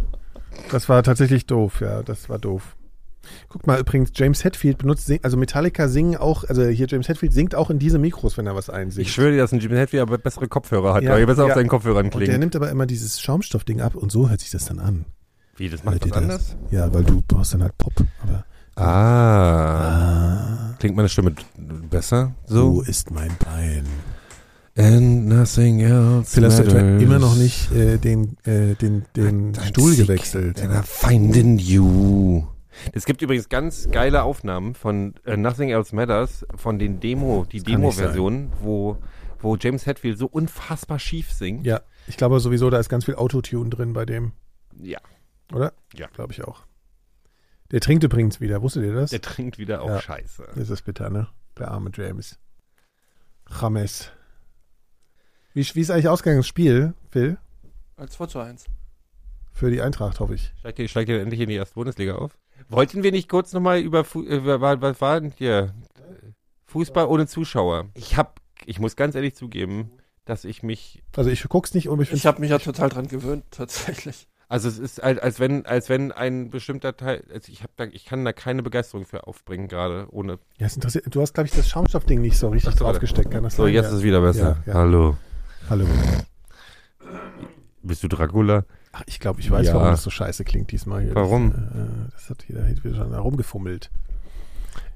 Das 0.72 0.90
war 0.90 1.04
tatsächlich 1.04 1.46
doof, 1.46 1.82
ja, 1.82 2.04
das 2.04 2.30
war 2.30 2.40
doof. 2.40 2.76
Guck 3.49 3.68
mal, 3.68 3.80
übrigens, 3.80 4.12
James 4.16 4.44
Hetfield 4.44 4.78
benutzt, 4.78 5.12
also 5.24 5.38
Metallica 5.38 5.88
singen 5.88 6.16
auch, 6.18 6.44
also 6.45 6.64
hier 6.66 6.88
James 6.88 7.08
Hetfield 7.08 7.34
singt 7.34 7.56
auch 7.56 7.70
in 7.70 7.80
diese 7.80 7.98
Mikros, 7.99 8.38
wenn 8.38 8.48
er 8.48 8.56
was 8.56 8.70
einsingt. 8.70 9.08
Ich 9.08 9.14
schwöre 9.14 9.32
dir, 9.32 9.38
dass 9.38 9.52
ein 9.52 9.60
Jimmy 9.60 9.76
Hetfield 9.76 10.02
aber 10.02 10.18
bessere 10.18 10.48
Kopfhörer 10.48 10.94
hat, 10.95 11.04
Ja, 11.04 11.12
weil 11.12 11.22
er 11.22 11.26
besser 11.28 11.44
ja. 11.44 11.49
auf 11.49 11.56
seinen 11.56 11.70
Kopfhörern 11.70 12.06
und 12.06 12.14
der 12.14 12.22
klingt. 12.24 12.40
nimmt 12.40 12.56
aber 12.56 12.70
immer 12.70 12.86
dieses 12.86 13.20
Schaumstoffding 13.22 13.82
ab 13.82 13.95
und 13.95 14.12
so 14.12 14.30
hört 14.30 14.40
sich 14.41 14.52
das 14.52 14.66
dann 14.66 14.80
an. 14.80 15.06
Wie, 15.56 15.70
das 15.70 15.84
macht 15.84 16.04
was 16.06 16.12
anders? 16.12 16.56
Ja, 16.72 16.94
weil 16.94 17.04
du 17.04 17.24
brauchst 17.28 17.54
dann 17.54 17.64
halt 17.64 17.78
Pop, 17.78 17.94
aber 18.24 18.45
Ah. 19.48 20.76
Klingt 20.80 20.95
meine 20.95 21.10
Stimme 21.10 21.34
besser? 21.90 22.34
so 22.45 22.76
So? 22.76 22.82
ist 22.82 23.12
mein 23.12 23.32
Bein. 23.44 23.84
And 24.78 25.28
nothing 25.28 25.80
else 25.80 26.40
du 26.40 26.45
etwa 26.45 26.64
matters. 26.76 27.02
immer 27.02 27.18
noch 27.18 27.36
nicht 27.36 27.72
äh, 27.72 27.98
den, 27.98 28.38
äh, 28.45 28.76
den, 28.76 29.06
den 29.16 29.54
Stuhl 29.66 29.95
gewechselt. 29.95 30.62
And 30.62 30.72
I 30.72 30.82
finding 30.84 31.58
you. 31.58 32.44
Es 32.94 33.06
gibt 33.06 33.22
übrigens 33.22 33.49
ganz 33.49 33.90
geile 33.91 34.24
Aufnahmen 34.24 34.74
von 34.76 35.16
äh, 35.26 35.38
Nothing 35.38 35.70
Else 35.70 35.95
Matters, 35.95 36.45
von 36.56 36.80
den 36.80 36.99
Demo, 36.99 37.45
die 37.52 37.60
Das 37.60 37.66
kann 37.72 37.82
nicht 37.82 37.98
Demo-Version, 37.98 38.52
wo, 38.62 38.98
wo 39.40 39.56
James 39.58 39.86
Hetfield 39.86 40.18
so 40.18 40.28
unfassbar 40.28 40.99
schief 40.99 41.32
singt. 41.32 41.66
Ja, 41.66 41.82
ich 42.08 42.18
glaube 42.18 42.40
sowieso, 42.40 42.70
da 42.70 42.80
ist 42.80 42.90
ganz 42.90 43.06
viel 43.06 43.16
Autotune 43.16 43.70
drin 43.70 43.94
bei 43.94 44.06
dem, 44.06 44.32
Ja. 44.80 44.99
oder? 45.54 45.74
Ja. 45.94 46.08
Glaube 46.08 46.34
ich 46.34 46.44
auch. 46.44 46.66
Der 47.72 47.82
trinkt 47.82 48.04
übrigens 48.04 48.40
wieder, 48.40 48.62
wusstet 48.62 48.84
ihr 48.84 48.94
das? 48.94 49.10
Der 49.10 49.22
trinkt 49.22 49.58
wieder 49.58 49.82
auch 49.82 49.90
Ja. 49.90 50.02
Scheiße. 50.02 50.48
Das 50.56 50.70
ist 50.70 50.84
bitter, 50.84 51.10
ne? 51.10 51.28
Der 51.58 51.70
arme 51.72 51.91
James. 51.94 52.40
James. 53.62 54.12
Wie, 55.54 55.66
wie 55.74 55.82
ist 55.82 55.90
eigentlich 55.91 56.08
ausgegangen 56.08 56.40
das 56.40 56.48
Spiel, 56.48 56.94
Phil? 57.10 57.38
Als 57.95 58.14
2 58.14 58.26
zu 58.28 58.40
1. 58.40 58.66
Für 59.52 59.72
die 59.72 59.82
Eintracht, 59.82 60.20
hoffe 60.20 60.36
ich. 60.36 60.54
Steigt 60.60 60.78
ihr, 60.80 60.88
steigt 60.88 61.10
ihr 61.10 61.20
endlich 61.20 61.41
in 61.41 61.49
die 61.49 61.56
erste 61.56 61.74
Bundesliga 61.74 62.16
auf? 62.16 62.38
Wollten 62.69 63.03
wir 63.03 63.11
nicht 63.11 63.30
kurz 63.30 63.53
nochmal 63.53 63.80
über, 63.80 64.03
Fu 64.03 64.23
äh, 64.23 64.60
was, 64.61 65.02
war 65.02 65.22
denn 65.22 65.31
hier? 65.38 65.73
Fußball 66.65 67.06
ohne 67.07 67.27
Zuschauer. 67.27 67.85
Ich 67.94 68.18
hab, 68.18 68.41
ich 68.65 68.80
muss 68.80 68.95
ganz 68.95 69.15
ehrlich 69.15 69.35
zugeben, 69.35 69.91
dass 70.26 70.44
ich 70.44 70.64
mich, 70.64 71.02
Also 71.15 71.30
ich 71.30 71.44
guck's 71.48 71.73
nicht 71.73 71.88
und 71.88 72.02
ich, 72.02 72.11
Ich 72.11 72.26
habe 72.26 72.41
mich 72.41 72.49
ja 72.49 72.60
total 72.60 72.89
dran 72.89 73.07
gewöhnt, 73.07 73.45
tatsächlich. 73.52 74.27
also 74.49 74.68
es 74.68 74.77
ist 74.80 75.02
als, 75.02 75.19
als 75.19 75.39
wenn, 75.39 75.65
als 75.65 75.88
wenn 75.88 76.11
ein 76.11 76.49
bestimmter 76.49 76.98
Teil, 76.98 77.23
also 77.34 77.49
ich 77.52 77.64
habe 77.64 77.72
da, 77.77 77.85
ich 77.85 78.03
kann 78.03 78.26
da 78.26 78.34
keine 78.34 78.64
Begeisterung 78.64 79.06
für 79.06 79.27
aufbringen 79.27 79.69
gerade, 79.69 80.07
ohne. 80.11 80.39
ja, 80.57 80.65
es 80.68 80.76
interessiert, 80.76 81.06
du 81.10 81.22
hast, 81.22 81.34
glaube 81.34 81.48
ich, 81.48 81.53
das 81.53 81.69
Schaumstoffding 81.69 82.19
nicht 82.19 82.38
so 82.38 82.49
richtig 82.49 82.76
draufgesteckt. 82.76 83.31
Kann 83.31 83.44
das 83.44 83.56
So, 83.56 83.64
sein? 83.64 83.73
jetzt 83.73 83.85
ja. 83.85 83.89
ist 83.91 83.98
es 83.98 84.03
wieder 84.03 84.19
besser. 84.19 84.57
Ja, 84.65 84.73
ja. 84.73 84.80
Hallo. 84.80 85.15
Hallo. 85.69 85.85
Bist 87.81 88.03
du 88.03 88.10
Dracula? 88.10 88.65
Ach, 88.98 89.03
ich 89.06 89.19
glaube, 89.19 89.40
ich 89.40 89.52
weiß, 89.52 89.68
Ja. 89.68 89.76
warum 89.76 89.90
das 89.91 90.02
so 90.02 90.10
scheiße 90.10 90.44
klingt 90.44 90.72
diesmal 90.72 91.03
hier. 91.03 91.14
Warum? 91.14 91.52
Das, 91.52 91.61
äh, 91.61 92.11
das 92.14 92.30
hat 92.32 92.45
jeder 92.48 92.68
wieder 92.68 92.95
schon 92.95 93.11
herumgefummelt. 93.14 93.91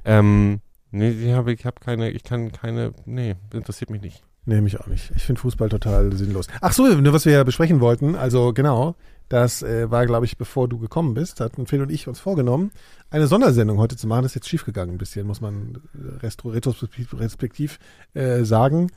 Ähm, 0.06 0.62
nee, 0.90 1.10
ich 1.12 1.32
habe 1.34 1.54
ich 1.54 1.66
hab 1.66 1.80
keine, 1.82 2.10
ich 2.10 2.24
kann 2.24 2.52
keine, 2.52 2.94
nee, 3.06 3.36
interessiert 3.54 3.92
mich 3.92 4.02
nicht. 4.02 4.24
Nee, 4.46 4.60
mich 4.62 4.80
auch 4.80 4.88
nicht. 4.88 5.12
Ich 5.16 5.24
finde 5.24 5.40
Fußball 5.40 5.70
total 5.70 6.12
sinnlos. 6.14 6.48
Ach 6.62 6.72
so, 6.74 6.88
nur 6.88 7.14
was 7.14 7.26
wir 7.26 7.34
ja 7.34 7.44
besprechen 7.44 7.80
wollten, 7.80 8.16
also 8.16 8.54
genau, 8.54 8.96
das 9.30 9.62
äh, 9.62 9.92
war, 9.92 10.08
glaube 10.08 10.26
ich, 10.26 10.36
bevor 10.36 10.68
du 10.68 10.80
gekommen 10.80 11.14
bist, 11.14 11.40
hatten 11.40 11.68
Phil 11.68 11.84
und 11.84 11.92
ich 11.92 12.08
uns 12.08 12.20
vorgenommen, 12.20 12.72
eine 13.12 13.28
Sondersendung 13.28 13.78
heute 13.78 13.98
zu 13.98 14.08
machen. 14.08 14.24
Das 14.24 14.32
ist 14.32 14.36
jetzt 14.36 14.50
schiefgegangen 14.50 14.96
ein 14.96 14.98
bisschen, 14.98 15.28
muss 15.28 15.42
man 15.42 15.80
äh, 15.94 16.26
retrospektiv 16.50 17.14
respektiv, 17.20 17.78
äh, 18.16 18.44
sagen. 18.44 18.90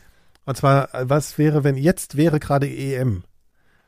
Und 0.46 0.56
zwar, 0.56 0.94
äh, 0.94 1.10
was 1.10 1.36
wäre, 1.36 1.62
wenn 1.62 1.76
jetzt 1.76 2.16
wäre 2.16 2.40
gerade 2.40 2.66
EM? 2.66 3.24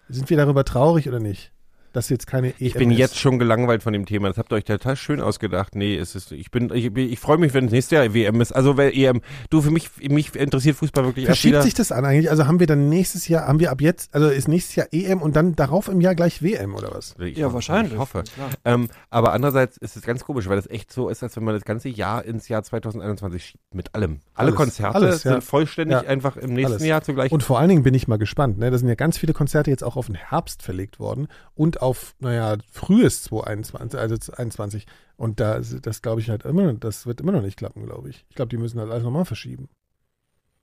Sind 0.09 0.31
wir 0.31 0.37
darüber 0.37 0.65
traurig 0.65 1.09
oder 1.09 1.21
nicht? 1.21 1.53
Dass 1.97 2.11
jetzt 2.11 2.27
keine 2.27 2.49
EM 2.49 2.55
Ich 2.59 2.75
bin 2.75 2.91
ist? 2.91 2.99
jetzt 2.99 3.19
schon 3.19 3.39
gelangweilt 3.39 3.83
von 3.83 3.93
dem 3.95 4.05
Thema. 4.05 4.29
Das 4.29 4.37
habt 4.37 4.53
ihr 4.53 4.57
euch 4.57 4.65
total 4.65 4.97
schön 4.97 5.21
ausgedacht. 5.21 5.75
Nee, 5.75 5.97
es 5.97 6.15
ist, 6.15 6.31
ich 6.31 6.51
bin, 6.51 6.71
ich, 6.75 6.95
ich 6.95 7.19
freue 7.19 7.39
mich, 7.39 7.55
wenn 7.55 7.65
es 7.67 7.73
nächstes 7.73 7.97
Jahr 7.99 8.13
WM 8.15 8.41
ist. 8.43 8.53
Also, 8.53 8.77
wenn 8.77 8.93
EM, 8.93 9.23
du, 9.49 9.63
für 9.63 9.71
mich, 9.71 9.89
mich 10.11 10.35
interessiert 10.37 10.77
Fußball 10.77 11.05
wirklich 11.05 11.25
erst 11.25 11.39
Verschiebt 11.41 11.55
wieder. 11.55 11.63
sich 11.63 11.73
das 11.75 11.93
an 11.93 12.05
eigentlich? 12.05 12.31
Also 12.31 12.47
haben 12.47 12.61
wir 12.61 12.67
dann 12.67 12.91
nächstes 12.91 13.29
Jahr, 13.29 13.49
haben 13.49 13.61
wir 13.61 13.71
ab 13.71 13.81
jetzt, 13.81 14.15
also 14.15 14.29
ist 14.29 14.47
nächstes 14.47 14.77
Jahr 14.77 14.87
EM 14.93 15.23
und 15.23 15.37
dann 15.37 15.57
darauf 15.57 15.89
im 15.89 16.01
Jahr 16.03 16.15
gleich 16.15 16.43
WM 16.43 16.75
oder 16.75 16.91
was? 16.95 17.15
Ich 17.19 17.39
Ja, 17.39 17.47
hoffe- 17.47 17.55
wahrscheinlich. 17.55 17.95
Ich 17.95 17.99
hoffe. 17.99 18.25
Ähm, 18.67 18.89
aber 19.09 19.33
andererseits 19.33 19.79
ist 19.79 19.97
es 19.97 20.03
ganz 20.03 20.23
komisch, 20.23 20.49
weil 20.49 20.57
das 20.57 20.69
echt 20.69 20.93
so 20.93 21.09
ist, 21.09 21.23
als 21.23 21.35
wenn 21.37 21.45
man 21.45 21.55
das 21.55 21.65
ganze 21.65 21.89
Jahr 21.89 22.25
ins 22.27 22.49
Jahr 22.49 22.63
2021 22.63 23.43
schiebt. 23.43 23.65
Mit 23.75 23.95
allem. 23.95 24.21
Alle 24.35 24.49
Alles, 24.49 24.55
Konzerte 24.57 24.95
alles, 24.97 25.25
ja. 25.25 25.33
sind 25.33 25.45
vollständig 25.45 26.03
Ja. 26.03 26.09
einfach 26.09 26.37
im 26.37 26.53
nächsten 26.53 26.75
Alles. 26.75 26.87
Jahr 26.87 27.03
zugleich. 27.03 27.33
Und 27.33 27.43
vor 27.43 27.59
allen 27.59 27.71
Dingen 27.71 27.83
bin 27.83 27.95
ich 27.95 28.07
mal 28.07 28.19
gespannt. 28.19 28.59
Ne? 28.59 28.71
Da 28.71 28.77
sind 28.77 28.89
ja 28.89 28.95
ganz 28.97 29.17
viele 29.17 29.33
Konzerte 29.33 29.71
jetzt 29.71 29.83
auch 29.83 29.97
auf 29.97 30.07
den 30.07 30.15
Herbst 30.15 30.63
verlegt 30.63 30.99
worden 30.99 31.29
und 31.55 31.81
auf, 31.87 32.15
naja, 32.19 32.57
frühes 32.71 33.23
2021, 33.25 33.99
also 33.99 34.33
21. 34.33 34.87
Und 35.17 35.41
da, 35.41 35.61
das 35.61 36.03
glaube 36.03 36.21
ich 36.21 36.29
halt 36.31 36.45
immer, 36.45 36.73
das 36.75 37.07
wird 37.07 37.21
immer 37.21 37.33
noch 37.33 37.43
nicht 37.43 37.57
klappen, 37.57 37.87
glaube 37.87 38.11
ich. 38.11 38.27
Ich 38.29 38.37
glaube, 38.37 38.51
die 38.51 38.59
müssen 38.59 38.79
halt 38.81 38.91
alles 38.91 39.05
nochmal 39.05 39.25
verschieben. 39.25 39.69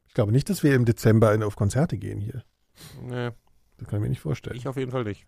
Ich 0.07 0.13
glaube 0.13 0.31
nicht, 0.31 0.49
dass 0.49 0.61
wir 0.63 0.75
im 0.75 0.85
Dezember 0.85 1.35
auf 1.45 1.55
Konzerte 1.55 1.97
gehen 1.97 2.19
hier. 2.19 2.43
nee, 3.01 3.31
Das 3.77 3.87
kann 3.87 3.99
ich 3.99 4.03
mir 4.03 4.09
nicht 4.09 4.21
vorstellen. 4.21 4.55
ich 4.55 4.67
auf 4.67 4.77
jeden 4.77 4.91
Fall 4.91 5.03
nicht. 5.03 5.25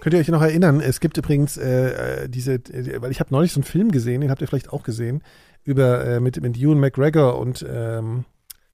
Könnt 0.00 0.14
ihr 0.14 0.20
euch 0.20 0.28
noch 0.28 0.42
erinnern, 0.42 0.80
es 0.80 0.98
gibt 0.98 1.16
übrigens 1.16 1.56
äh, 1.56 2.24
äh, 2.24 2.28
diese, 2.28 2.54
äh, 2.54 3.00
weil 3.00 3.12
ich 3.12 3.20
habe 3.20 3.30
neulich 3.32 3.52
so 3.52 3.60
einen 3.60 3.64
Film 3.64 3.92
gesehen, 3.92 4.20
den 4.20 4.30
habt 4.30 4.40
ihr 4.40 4.48
vielleicht 4.48 4.72
auch 4.72 4.82
gesehen, 4.82 5.22
über 5.62 6.04
äh, 6.04 6.18
mit, 6.18 6.40
mit 6.40 6.56
Ewan 6.56 6.80
McGregor 6.80 7.38
und 7.38 7.64
ähm, 7.68 8.24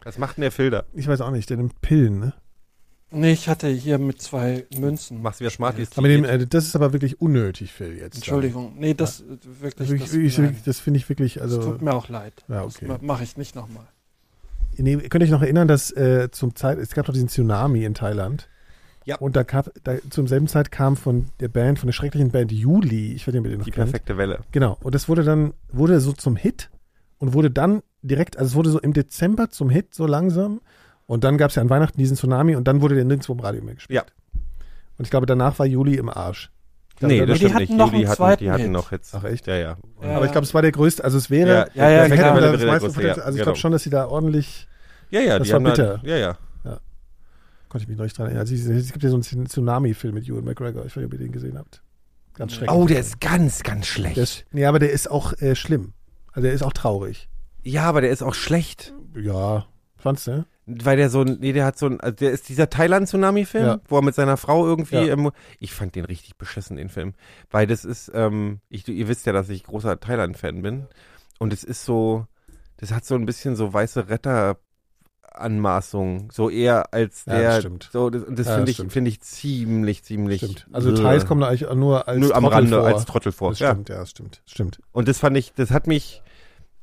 Was 0.04 0.16
macht 0.16 0.38
denn 0.38 0.42
der 0.42 0.52
Filter? 0.52 0.86
ich 0.94 1.06
weiß 1.06 1.20
auch 1.20 1.32
nicht, 1.32 1.50
der 1.50 1.58
nimmt 1.58 1.80
Pillen, 1.82 2.18
ne? 2.20 2.32
Nee, 3.10 3.32
ich 3.32 3.48
hatte 3.48 3.68
hier 3.68 3.98
mit 3.98 4.20
zwei 4.20 4.66
Münzen. 4.76 5.22
Machst 5.22 5.40
du 5.40 5.44
wieder 5.44 5.50
Smarties? 5.50 5.90
Aber 5.96 6.08
dem, 6.08 6.24
äh, 6.24 6.44
das 6.46 6.66
ist 6.66 6.74
aber 6.74 6.92
wirklich 6.92 7.20
unnötig, 7.20 7.72
Phil, 7.72 7.96
jetzt. 7.96 8.16
Entschuldigung. 8.16 8.74
Nee, 8.78 8.94
das 8.94 9.20
äh, 9.20 9.24
wirklich. 9.60 9.88
Das, 9.88 10.12
wirklich, 10.12 10.62
das 10.64 10.80
finde 10.80 10.98
ich 10.98 11.08
wirklich, 11.08 11.34
das 11.34 11.42
also. 11.44 11.62
tut 11.62 11.82
mir 11.82 11.94
auch 11.94 12.08
leid. 12.08 12.44
Ja, 12.48 12.64
okay. 12.64 12.86
Das 12.88 13.02
mache 13.02 13.22
ich 13.22 13.36
nicht 13.36 13.54
nochmal. 13.54 13.86
Nee, 14.76 14.96
könnt 14.96 15.22
ihr 15.22 15.26
euch 15.26 15.30
noch 15.30 15.42
erinnern, 15.42 15.68
dass 15.68 15.90
äh, 15.92 16.30
zum 16.32 16.54
Zeit, 16.54 16.78
es 16.78 16.94
gab 16.94 17.06
doch 17.06 17.14
diesen 17.14 17.28
Tsunami 17.28 17.84
in 17.84 17.94
Thailand. 17.94 18.48
Ja. 19.04 19.16
Und 19.18 19.36
da 19.36 19.44
gab, 19.44 19.70
da, 19.84 19.96
zum 20.10 20.26
selben 20.26 20.48
Zeit 20.48 20.72
kam 20.72 20.96
von 20.96 21.26
der 21.38 21.48
Band, 21.48 21.78
von 21.78 21.86
der 21.86 21.92
schrecklichen 21.92 22.32
Band 22.32 22.50
Juli, 22.50 23.12
ich 23.12 23.26
weiß 23.26 23.34
nicht, 23.34 23.40
ob 23.40 23.46
ihr 23.46 23.50
den 23.50 23.58
noch 23.58 23.64
Die 23.64 23.70
kennt. 23.70 23.86
perfekte 23.92 24.18
Welle. 24.18 24.40
Genau. 24.50 24.76
Und 24.82 24.96
das 24.96 25.08
wurde 25.08 25.22
dann, 25.22 25.54
wurde 25.72 26.00
so 26.00 26.12
zum 26.12 26.34
Hit 26.34 26.70
und 27.18 27.32
wurde 27.32 27.50
dann 27.50 27.82
direkt, 28.02 28.36
also 28.36 28.50
es 28.50 28.54
wurde 28.56 28.70
so 28.70 28.80
im 28.80 28.92
Dezember 28.92 29.48
zum 29.48 29.70
Hit, 29.70 29.94
so 29.94 30.06
langsam. 30.06 30.60
Und 31.06 31.24
dann 31.24 31.38
gab 31.38 31.50
es 31.50 31.54
ja 31.56 31.62
an 31.62 31.70
Weihnachten 31.70 31.98
diesen 31.98 32.16
Tsunami 32.16 32.56
und 32.56 32.66
dann 32.66 32.80
wurde 32.80 32.94
der 32.96 33.04
nirgendwo 33.04 33.32
im 33.32 33.40
Radio 33.40 33.62
mehr 33.62 33.74
gespielt. 33.76 33.96
Ja. 33.96 34.04
Und 34.98 35.04
ich 35.04 35.10
glaube, 35.10 35.26
danach 35.26 35.58
war 35.58 35.66
Juli 35.66 35.94
im 35.96 36.08
Arsch. 36.08 36.50
Glaube, 36.96 37.12
Nee, 37.14 37.20
dann- 37.20 37.28
das 37.28 37.34
die 37.38 37.44
stimmt 37.44 37.54
hatten 37.54 37.62
nicht. 37.64 37.78
noch 37.78 37.86
Juli 37.88 37.96
einen 37.98 38.06
hatten, 38.08 38.16
zweiten 38.16 38.44
die 38.44 38.50
hatten 38.50 38.62
Hit. 38.62 38.70
noch 38.72 38.90
Hits. 38.90 39.14
Ach 39.14 39.24
echt? 39.24 39.46
Ja, 39.46 39.54
ja. 39.56 39.76
Ja. 40.02 40.16
Aber 40.16 40.24
ich 40.24 40.32
glaube, 40.32 40.46
es 40.46 40.54
war 40.54 40.62
der 40.62 40.72
größte, 40.72 41.04
also 41.04 41.18
es 41.18 41.28
wäre, 41.30 41.68
Ja, 41.74 41.90
ja, 41.90 42.06
klar. 42.08 42.34
da 42.34 42.36
Welle, 42.42 42.52
das 42.52 42.64
meiste 42.64 42.88
Potenzial- 42.88 43.06
ja, 43.18 43.22
also 43.22 43.28
ich 43.28 43.34
genau. 43.34 43.44
glaube 43.44 43.58
schon, 43.58 43.72
dass 43.72 43.82
sie 43.82 43.90
da 43.90 44.06
ordentlich, 44.08 44.66
Ja, 45.10 45.20
ja, 45.20 45.38
Das 45.38 45.46
die 45.46 45.52
war 45.52 45.56
haben 45.56 45.64
da- 45.64 45.70
bitter. 45.70 46.00
Ja, 46.04 46.16
ja. 46.16 46.38
konnte 47.68 47.82
ich 47.84 47.88
mich 47.88 47.96
noch 47.98 48.04
nicht 48.04 48.16
dran 48.16 48.26
erinnern. 48.26 48.40
Also 48.42 48.54
es 48.54 48.64
es 48.66 48.92
gibt 48.92 49.02
ja 49.04 49.10
so 49.10 49.16
einen 49.16 49.46
Tsunami-Film 49.46 50.14
mit 50.14 50.26
Ewan 50.28 50.44
McGregor, 50.44 50.82
ich 50.86 50.92
weiß 50.92 50.96
nicht, 50.96 51.06
ob 51.06 51.12
ihr 51.12 51.18
den 51.18 51.32
gesehen 51.32 51.58
habt. 51.58 51.82
Ganz 52.34 52.52
schrecklich. 52.54 52.70
Oh, 52.76 52.86
der 52.86 53.00
ist 53.00 53.20
ganz, 53.20 53.62
ganz 53.62 53.86
schlecht. 53.86 54.16
Der 54.16 54.22
ist, 54.24 54.44
nee, 54.52 54.64
aber 54.66 54.78
der 54.78 54.90
ist 54.92 55.10
auch 55.10 55.32
äh, 55.40 55.54
schlimm. 55.56 55.92
Also 56.32 56.42
der 56.46 56.52
ist 56.54 56.62
auch 56.62 56.72
traurig. 56.72 57.28
ja, 57.62 57.82
aber 57.84 58.00
der 58.02 58.10
ist 58.10 58.22
auch 58.22 58.34
schlecht. 58.34 58.94
Ja, 59.16 59.66
fandst 59.96 60.26
du? 60.28 60.44
Weil 60.68 60.96
der 60.96 61.10
so 61.10 61.20
ein, 61.20 61.38
nee, 61.40 61.52
der 61.52 61.64
hat 61.64 61.78
so 61.78 61.86
ein, 61.86 62.00
also 62.00 62.16
der 62.16 62.32
ist 62.32 62.48
dieser 62.48 62.68
Thailand-Tsunami-Film, 62.68 63.64
Ja. 63.66 63.80
wo 63.86 63.98
er 63.98 64.02
mit 64.02 64.16
seiner 64.16 64.36
Frau 64.36 64.66
irgendwie, 64.66 64.96
Ja. 64.96 65.12
im, 65.12 65.30
ich 65.60 65.72
fand 65.72 65.94
den 65.94 66.04
richtig 66.04 66.36
beschissen, 66.36 66.76
den 66.76 66.88
Film. 66.88 67.14
Weil 67.50 67.68
das 67.68 67.84
ist, 67.84 68.10
ähm, 68.14 68.58
ich, 68.68 68.88
ihr 68.88 69.06
wisst 69.06 69.26
ja, 69.26 69.32
dass 69.32 69.48
ich 69.48 69.62
großer 69.62 70.00
Thailand-Fan 70.00 70.62
bin. 70.62 70.86
Und 71.38 71.52
es 71.52 71.62
ist 71.62 71.84
so, 71.84 72.26
das 72.78 72.90
hat 72.92 73.04
so 73.04 73.14
ein 73.14 73.26
bisschen 73.26 73.54
so 73.54 73.72
weiße 73.72 74.08
Retter-Anmaßung. 75.32 76.30
So 76.32 76.50
eher 76.50 76.92
als 76.92 77.24
Ja, 77.26 77.38
der, 77.38 77.48
das 77.50 77.58
stimmt. 77.60 77.88
so, 77.92 78.10
das, 78.10 78.22
und 78.24 78.38
das 78.38 78.46
Ja, 78.48 78.54
finde 78.56 78.70
ich, 78.70 78.76
finde 78.88 79.08
ich 79.10 79.20
ziemlich, 79.20 80.02
ziemlich. 80.02 80.40
Stimmt. 80.42 80.66
Also 80.72 80.92
Bäh. 80.92 81.02
Thais 81.02 81.26
kommen 81.26 81.40
da 81.42 81.48
eigentlich 81.48 81.68
nur 81.74 82.08
als 82.08 82.18
nur 82.18 82.34
am 82.34 82.42
Trottel 82.44 82.54
Rande 82.56 82.78
vor. 82.78 82.86
als 82.86 83.04
Trottel 83.04 83.32
vor. 83.32 83.50
Das 83.50 83.58
Ja. 83.60 83.70
stimmt, 83.72 83.88
ja, 83.88 83.98
das 83.98 84.10
stimmt. 84.10 84.42
Stimmt. 84.46 84.80
Und 84.92 85.08
das 85.08 85.18
fand 85.18 85.36
ich, 85.36 85.52
das 85.54 85.70
hat 85.70 85.86
mich 85.86 86.22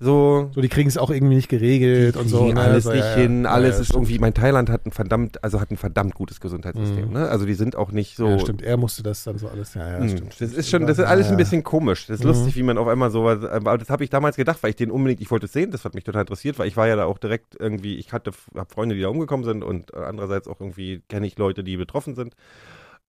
so, 0.04 0.50
So, 0.54 0.62
die 0.62 0.70
kriegen 0.70 0.88
es 0.90 0.98
auch 0.98 1.10
irgendwie 1.10 1.36
nicht 1.36 1.50
geregelt 1.50 2.18
und 2.18 2.28
so. 2.28 2.52
ne? 2.52 2.60
alles 2.60 2.84
so, 2.84 2.92
nicht 2.92 3.04
ja, 3.04 3.16
hin, 3.16 3.46
alles 3.46 3.76
ja, 3.76 3.82
ist 3.82 3.88
stimmt. 3.88 4.04
irgendwie, 4.04 4.20
mein 4.20 4.34
Thailand 4.34 4.70
hat 4.70 4.86
ein 4.86 4.92
verdammt, 4.92 5.44
also 5.44 5.60
hat 5.62 5.72
ein 5.72 5.78
verdammt 5.78 6.14
gutes 6.14 6.40
Gesundheitssystem, 6.42 7.08
Mhm. 7.08 7.14
ne? 7.14 7.30
Also 7.30 7.46
die 7.46 7.54
sind 7.54 7.76
auch 7.76 7.92
nicht 7.92 8.16
so. 8.18 8.28
Ja, 8.28 8.40
stimmt. 8.40 8.62
Er 8.62 8.78
musste 8.78 9.02
das 9.04 9.24
dann 9.24 9.38
so 9.38 9.48
alles. 9.48 9.74
Ja, 9.74 9.92
ja, 9.92 10.00
Mhm. 10.00 10.10
stimmt. 10.10 10.36
Das 10.42 10.52
ist 10.54 10.70
schon, 10.70 10.86
das 10.86 11.00
ist 11.00 11.06
alles 11.06 11.30
ein 11.30 11.38
bisschen 11.38 11.64
komisch. 11.64 12.08
Das 12.08 12.20
ist 12.20 12.24
Mhm. 12.24 12.30
lustig, 12.32 12.56
wie 12.56 12.64
man 12.64 12.78
auf 12.78 12.88
einmal 12.88 13.10
so, 13.12 13.28
aber 13.28 13.78
das 13.78 13.90
habe 13.90 14.04
ich 14.04 14.10
damals 14.10 14.36
gedacht, 14.36 14.62
weil 14.62 14.72
ich 14.72 14.76
den 14.76 14.92
unbedingt, 14.92 15.22
ich 15.22 15.32
wollte 15.32 15.46
es 15.46 15.54
sehen, 15.54 15.72
das 15.72 15.86
hat 15.86 15.96
mich 15.96 16.04
total 16.04 16.22
interessiert, 16.22 16.60
weil 16.60 16.68
ich 16.68 16.78
war 16.78 16.88
ja 16.88 16.96
da 16.96 17.06
auch 17.06 17.18
direkt 17.18 17.56
irgendwie, 17.60 17.96
ich 17.96 18.12
hatte, 18.14 18.32
habe 18.56 18.74
Freunde, 18.74 18.96
die 18.96 19.02
da 19.02 19.08
umgekommen 19.08 19.44
sind 19.46 19.64
und 19.64 19.94
äh, 19.94 19.98
andererseits 19.98 20.48
auch 20.48 20.60
irgendwie 20.60 21.02
kenne 21.10 21.26
ich 21.28 21.38
Leute, 21.38 21.64
die 21.64 21.78
betroffen 21.78 22.16
sind, 22.16 22.36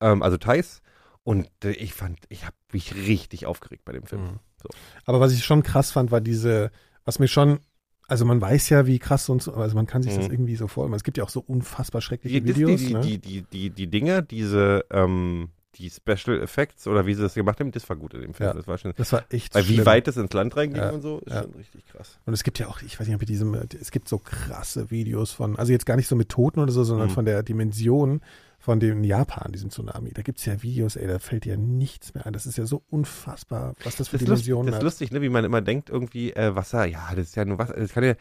ähm, 0.00 0.22
also 0.22 0.36
Thais. 0.36 0.80
Und 1.26 1.48
äh, 1.64 1.70
ich 1.70 1.94
fand, 1.94 2.18
ich 2.28 2.44
habe 2.44 2.54
mich 2.72 2.94
richtig 2.94 3.46
aufgeregt 3.46 3.84
bei 3.86 3.92
dem 3.92 4.04
Film. 4.04 4.40
So. 4.64 4.68
Aber 5.06 5.20
was 5.20 5.32
ich 5.32 5.44
schon 5.44 5.62
krass 5.62 5.92
fand, 5.92 6.10
war 6.10 6.20
diese, 6.20 6.70
was 7.04 7.18
mir 7.20 7.28
schon, 7.28 7.60
also 8.08 8.24
man 8.24 8.40
weiß 8.40 8.68
ja, 8.70 8.86
wie 8.86 8.98
krass 8.98 9.28
und 9.28 9.42
so, 9.42 9.54
also 9.54 9.76
man 9.76 9.86
kann 9.86 10.02
sich 10.02 10.14
das 10.14 10.26
Mhm. 10.26 10.32
irgendwie 10.32 10.56
so 10.56 10.66
vorstellen. 10.66 10.94
Es 10.96 11.04
gibt 11.04 11.16
ja 11.18 11.24
auch 11.24 11.28
so 11.30 11.40
unfassbar 11.46 12.00
schreckliche 12.02 12.40
Die, 12.42 12.46
das- 12.48 12.56
Videos. 12.58 12.80
die, 12.80 12.92
ne? 12.94 13.00
die, 13.00 13.18
die, 13.18 13.42
die, 13.42 13.70
die 13.70 13.86
Dinger, 13.86 14.20
diese, 14.22 14.84
ähm, 14.90 15.50
die 15.76 15.90
Special 15.90 16.40
Effects 16.40 16.86
oder 16.86 17.04
wie 17.04 17.14
sie 17.14 17.22
das 17.22 17.34
gemacht 17.34 17.58
haben, 17.58 17.72
das 17.72 17.88
war 17.88 17.96
gut 17.96 18.14
in 18.14 18.20
dem 18.20 18.32
Film. 18.34 18.46
Ja. 18.50 18.54
Das 18.54 18.68
war 18.68 18.78
schon, 18.78 18.92
das 18.96 19.12
war 19.12 19.24
echt 19.30 19.54
weil 19.56 19.68
wie 19.68 19.74
schlimm. 19.74 19.86
weit 19.86 20.06
es 20.06 20.16
ins 20.16 20.32
Land 20.32 20.56
reinging 20.56 20.76
Ja. 20.76 20.90
und 20.90 21.02
so, 21.02 21.18
ist 21.18 21.32
Ja. 21.32 21.42
schon 21.42 21.54
richtig 21.54 21.84
krass. 21.86 22.18
Und 22.26 22.32
es 22.32 22.44
gibt 22.44 22.60
ja 22.60 22.68
auch, 22.68 22.80
ich 22.82 23.00
weiß 23.00 23.08
nicht, 23.08 23.16
ob 23.16 23.22
ihr 23.22 23.26
diesem, 23.26 23.54
es 23.80 23.90
gibt 23.90 24.08
so 24.08 24.18
krasse 24.18 24.92
Videos 24.92 25.32
von, 25.32 25.56
also 25.58 25.72
jetzt 25.72 25.84
gar 25.84 25.96
nicht 25.96 26.06
so 26.06 26.14
mit 26.14 26.28
Toten 26.28 26.60
oder 26.60 26.70
so, 26.70 26.84
sondern 26.84 27.08
Mhm. 27.08 27.12
von 27.12 27.24
der 27.24 27.42
Dimension 27.42 28.20
von 28.64 28.80
dem 28.80 29.04
Japan, 29.04 29.52
diesem 29.52 29.68
Tsunami. 29.70 30.12
Da 30.14 30.22
gibt 30.22 30.38
es 30.38 30.46
ja 30.46 30.62
Videos, 30.62 30.96
ey, 30.96 31.06
da 31.06 31.18
fällt 31.18 31.44
dir 31.44 31.58
nichts 31.58 32.14
mehr 32.14 32.24
ein. 32.24 32.32
Das 32.32 32.46
ist 32.46 32.56
ja 32.56 32.64
so 32.64 32.82
unfassbar, 32.88 33.74
was 33.84 33.96
das 33.96 34.08
für 34.08 34.16
Das 34.16 34.22
ist, 34.22 34.28
lustig, 34.28 34.46
Dimensionen 34.46 34.66
das 34.72 34.76
ist 34.78 34.82
lustig, 34.84 35.10
ne, 35.12 35.20
wie 35.20 35.28
man 35.28 35.44
immer 35.44 35.60
denkt, 35.60 35.90
irgendwie 35.90 36.32
äh, 36.32 36.54
Wasser, 36.56 36.86
ja, 36.86 37.10
das 37.10 37.26
ist 37.26 37.36
ja 37.36 37.44
nur 37.44 37.58
Wasser, 37.58 37.74
das 37.74 37.92
kann 37.92 38.04
ja, 38.04 38.14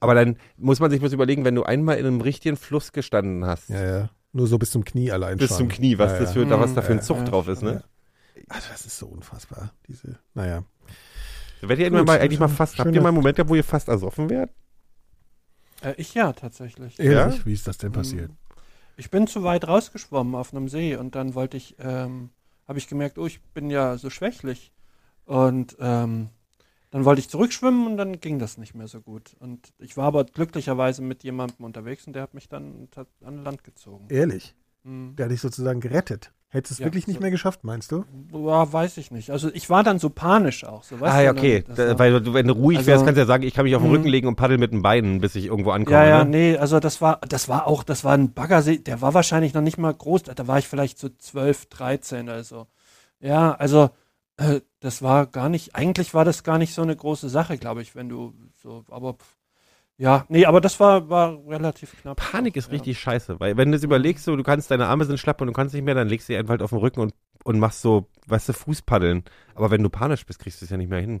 aber 0.00 0.14
dann 0.14 0.36
muss 0.58 0.78
man 0.78 0.90
sich 0.90 1.00
was 1.00 1.14
überlegen, 1.14 1.46
wenn 1.46 1.54
du 1.54 1.62
einmal 1.62 1.96
in 1.96 2.04
einem 2.04 2.20
richtigen 2.20 2.58
Fluss 2.58 2.92
gestanden 2.92 3.46
hast, 3.46 3.70
Ja, 3.70 3.82
ja. 3.82 4.10
Nur 4.32 4.46
so 4.46 4.58
bis 4.58 4.72
zum 4.72 4.84
Knie 4.84 5.10
allein 5.10 5.38
bis 5.38 5.48
schon. 5.48 5.56
zum 5.56 5.68
Knie, 5.68 5.96
was 5.96 6.12
ja, 6.12 6.18
das 6.18 6.34
ja. 6.34 6.42
für, 6.42 6.46
da 6.46 6.60
was 6.60 6.72
Mhm. 6.72 6.74
da 6.74 6.82
für 6.82 6.92
ein 6.92 6.98
Ja, 6.98 7.02
Zug 7.04 7.16
ja. 7.16 7.24
drauf 7.24 7.48
ist, 7.48 7.62
ne? 7.62 7.82
Also 8.48 8.68
das 8.70 8.84
ist 8.84 8.98
so 8.98 9.06
unfassbar, 9.06 9.72
diese, 9.88 10.18
naja. 10.34 10.64
Werdet 11.62 11.78
ihr 11.86 11.90
Gut, 11.90 12.06
mal 12.06 12.20
eigentlich 12.20 12.38
mal 12.38 12.48
fast, 12.48 12.78
habt 12.78 12.94
ihr 12.94 13.00
mal 13.00 13.08
einen 13.08 13.16
Moment 13.16 13.36
gehabt, 13.36 13.48
wo 13.48 13.54
ihr 13.54 13.64
fast 13.64 13.88
ersoffen 13.88 14.28
wärt? 14.28 14.50
Äh, 15.82 15.94
ich 15.96 16.12
ja, 16.12 16.32
tatsächlich. 16.34 17.00
Ehrlich, 17.00 17.46
wie 17.46 17.54
ist 17.54 17.66
das 17.66 17.78
denn 17.78 17.90
passiert? 17.90 18.30
Ich 18.98 19.10
bin 19.12 19.28
zu 19.28 19.44
weit 19.44 19.68
rausgeschwommen 19.68 20.34
auf 20.34 20.52
einem 20.52 20.68
See 20.68 20.96
und 20.96 21.14
dann 21.14 21.34
wollte 21.36 21.56
ich, 21.56 21.76
ähm, 21.78 22.30
habe 22.66 22.78
ich 22.78 22.88
gemerkt, 22.88 23.16
oh, 23.16 23.26
ich 23.26 23.40
bin 23.54 23.70
ja 23.70 23.96
so 23.96 24.10
schwächlich. 24.10 24.72
Und 25.24 25.76
ähm, 25.78 26.30
dann 26.90 27.04
wollte 27.04 27.20
ich 27.20 27.28
zurückschwimmen 27.28 27.86
und 27.86 27.96
dann 27.96 28.18
ging 28.20 28.40
das 28.40 28.58
nicht 28.58 28.74
mehr 28.74 28.88
so 28.88 29.00
gut. 29.00 29.36
Und 29.38 29.72
ich 29.78 29.96
war 29.96 30.06
aber 30.06 30.24
glücklicherweise 30.24 31.00
mit 31.02 31.22
jemandem 31.22 31.64
unterwegs 31.64 32.08
und 32.08 32.14
der 32.14 32.22
hat 32.22 32.34
mich 32.34 32.48
dann 32.48 32.88
ta- 32.90 33.06
an 33.22 33.44
Land 33.44 33.62
gezogen. 33.62 34.06
Ehrlich, 34.08 34.56
Mhm. 34.82 35.14
der 35.14 35.26
hat 35.26 35.32
dich 35.32 35.40
sozusagen 35.42 35.80
gerettet. 35.80 36.32
Hättest 36.50 36.70
du 36.70 36.74
es 36.74 36.78
Ja, 36.78 36.86
wirklich 36.86 37.06
nicht 37.06 37.16
so. 37.16 37.20
mehr 37.20 37.30
geschafft, 37.30 37.62
meinst 37.62 37.92
du? 37.92 38.04
Ja, 38.32 38.72
weiß 38.72 38.96
ich 38.96 39.10
nicht. 39.10 39.30
Also 39.30 39.50
ich 39.52 39.68
war 39.68 39.82
dann 39.84 39.98
so 39.98 40.08
panisch 40.08 40.64
auch. 40.64 40.82
So, 40.82 40.98
weißt 40.98 41.14
Ah, 41.14 41.20
ja, 41.20 41.30
okay. 41.32 41.62
das 41.66 41.76
Da, 41.76 41.98
weil 41.98 42.22
du, 42.22 42.32
wenn 42.32 42.46
du 42.46 42.54
ruhig 42.54 42.78
Also- 42.78 42.88
wärst, 42.88 43.04
kannst 43.04 43.16
du 43.18 43.20
ja 43.20 43.26
sagen, 43.26 43.42
ich 43.42 43.52
kann 43.52 43.64
mich 43.64 43.76
auf 43.76 43.82
den 43.82 43.90
Mhm. 43.90 43.96
Rücken 43.96 44.08
legen 44.08 44.28
und 44.28 44.36
paddel 44.36 44.56
mit 44.56 44.72
den 44.72 44.80
Beinen, 44.80 45.20
bis 45.20 45.34
ich 45.34 45.44
irgendwo 45.44 45.72
ankomme. 45.72 45.96
Ja, 45.98 46.06
ja, 46.06 46.24
ne? 46.24 46.30
nee, 46.30 46.56
also 46.56 46.80
das 46.80 47.02
war, 47.02 47.20
das 47.28 47.50
war 47.50 47.66
auch, 47.66 47.82
das 47.82 48.02
war 48.02 48.14
ein 48.14 48.32
Baggersee, 48.32 48.78
der 48.78 49.02
war 49.02 49.12
wahrscheinlich 49.12 49.52
noch 49.52 49.60
nicht 49.60 49.76
mal 49.76 49.92
groß, 49.92 50.22
da 50.22 50.46
war 50.46 50.58
ich 50.58 50.68
vielleicht 50.68 50.98
so 50.98 51.10
12, 51.10 51.66
13 51.66 52.30
also. 52.30 52.66
Ja, 53.20 53.52
also 53.56 53.90
äh, 54.38 54.60
das 54.80 55.02
war 55.02 55.26
gar 55.26 55.50
nicht, 55.50 55.74
eigentlich 55.76 56.14
war 56.14 56.24
das 56.24 56.44
gar 56.44 56.56
nicht 56.56 56.72
so 56.72 56.80
eine 56.80 56.96
große 56.96 57.28
Sache, 57.28 57.58
glaube 57.58 57.82
ich, 57.82 57.94
wenn 57.94 58.08
du 58.08 58.32
so, 58.62 58.84
aber 58.88 59.14
pff, 59.14 59.36
ja, 59.98 60.24
nee, 60.28 60.46
aber 60.46 60.60
das 60.60 60.78
war, 60.78 61.10
war 61.10 61.38
relativ 61.48 62.00
knapp. 62.00 62.18
Panik 62.18 62.56
ist 62.56 62.68
ja. 62.68 62.74
richtig 62.74 63.00
scheiße, 63.00 63.40
weil 63.40 63.56
wenn 63.56 63.72
du 63.72 63.76
es 63.76 63.82
überlegst, 63.82 64.24
so, 64.24 64.36
du 64.36 64.44
kannst, 64.44 64.70
deine 64.70 64.86
Arme 64.86 65.04
sind 65.04 65.18
schlapp 65.18 65.40
und 65.40 65.48
du 65.48 65.52
kannst 65.52 65.74
nicht 65.74 65.84
mehr, 65.84 65.94
dann 65.94 66.08
legst 66.08 66.28
du 66.28 66.32
dich 66.32 66.38
einfach 66.38 66.52
halt 66.52 66.62
auf 66.62 66.70
den 66.70 66.78
Rücken 66.78 67.00
und, 67.00 67.14
und 67.42 67.58
machst 67.58 67.82
so, 67.82 68.06
weißt 68.28 68.48
du, 68.48 68.52
Fußpaddeln. 68.52 69.24
Aber 69.56 69.72
wenn 69.72 69.82
du 69.82 69.90
panisch 69.90 70.24
bist, 70.24 70.38
kriegst 70.38 70.60
du 70.60 70.66
es 70.66 70.70
ja 70.70 70.76
nicht 70.76 70.88
mehr 70.88 71.00
hin. 71.00 71.20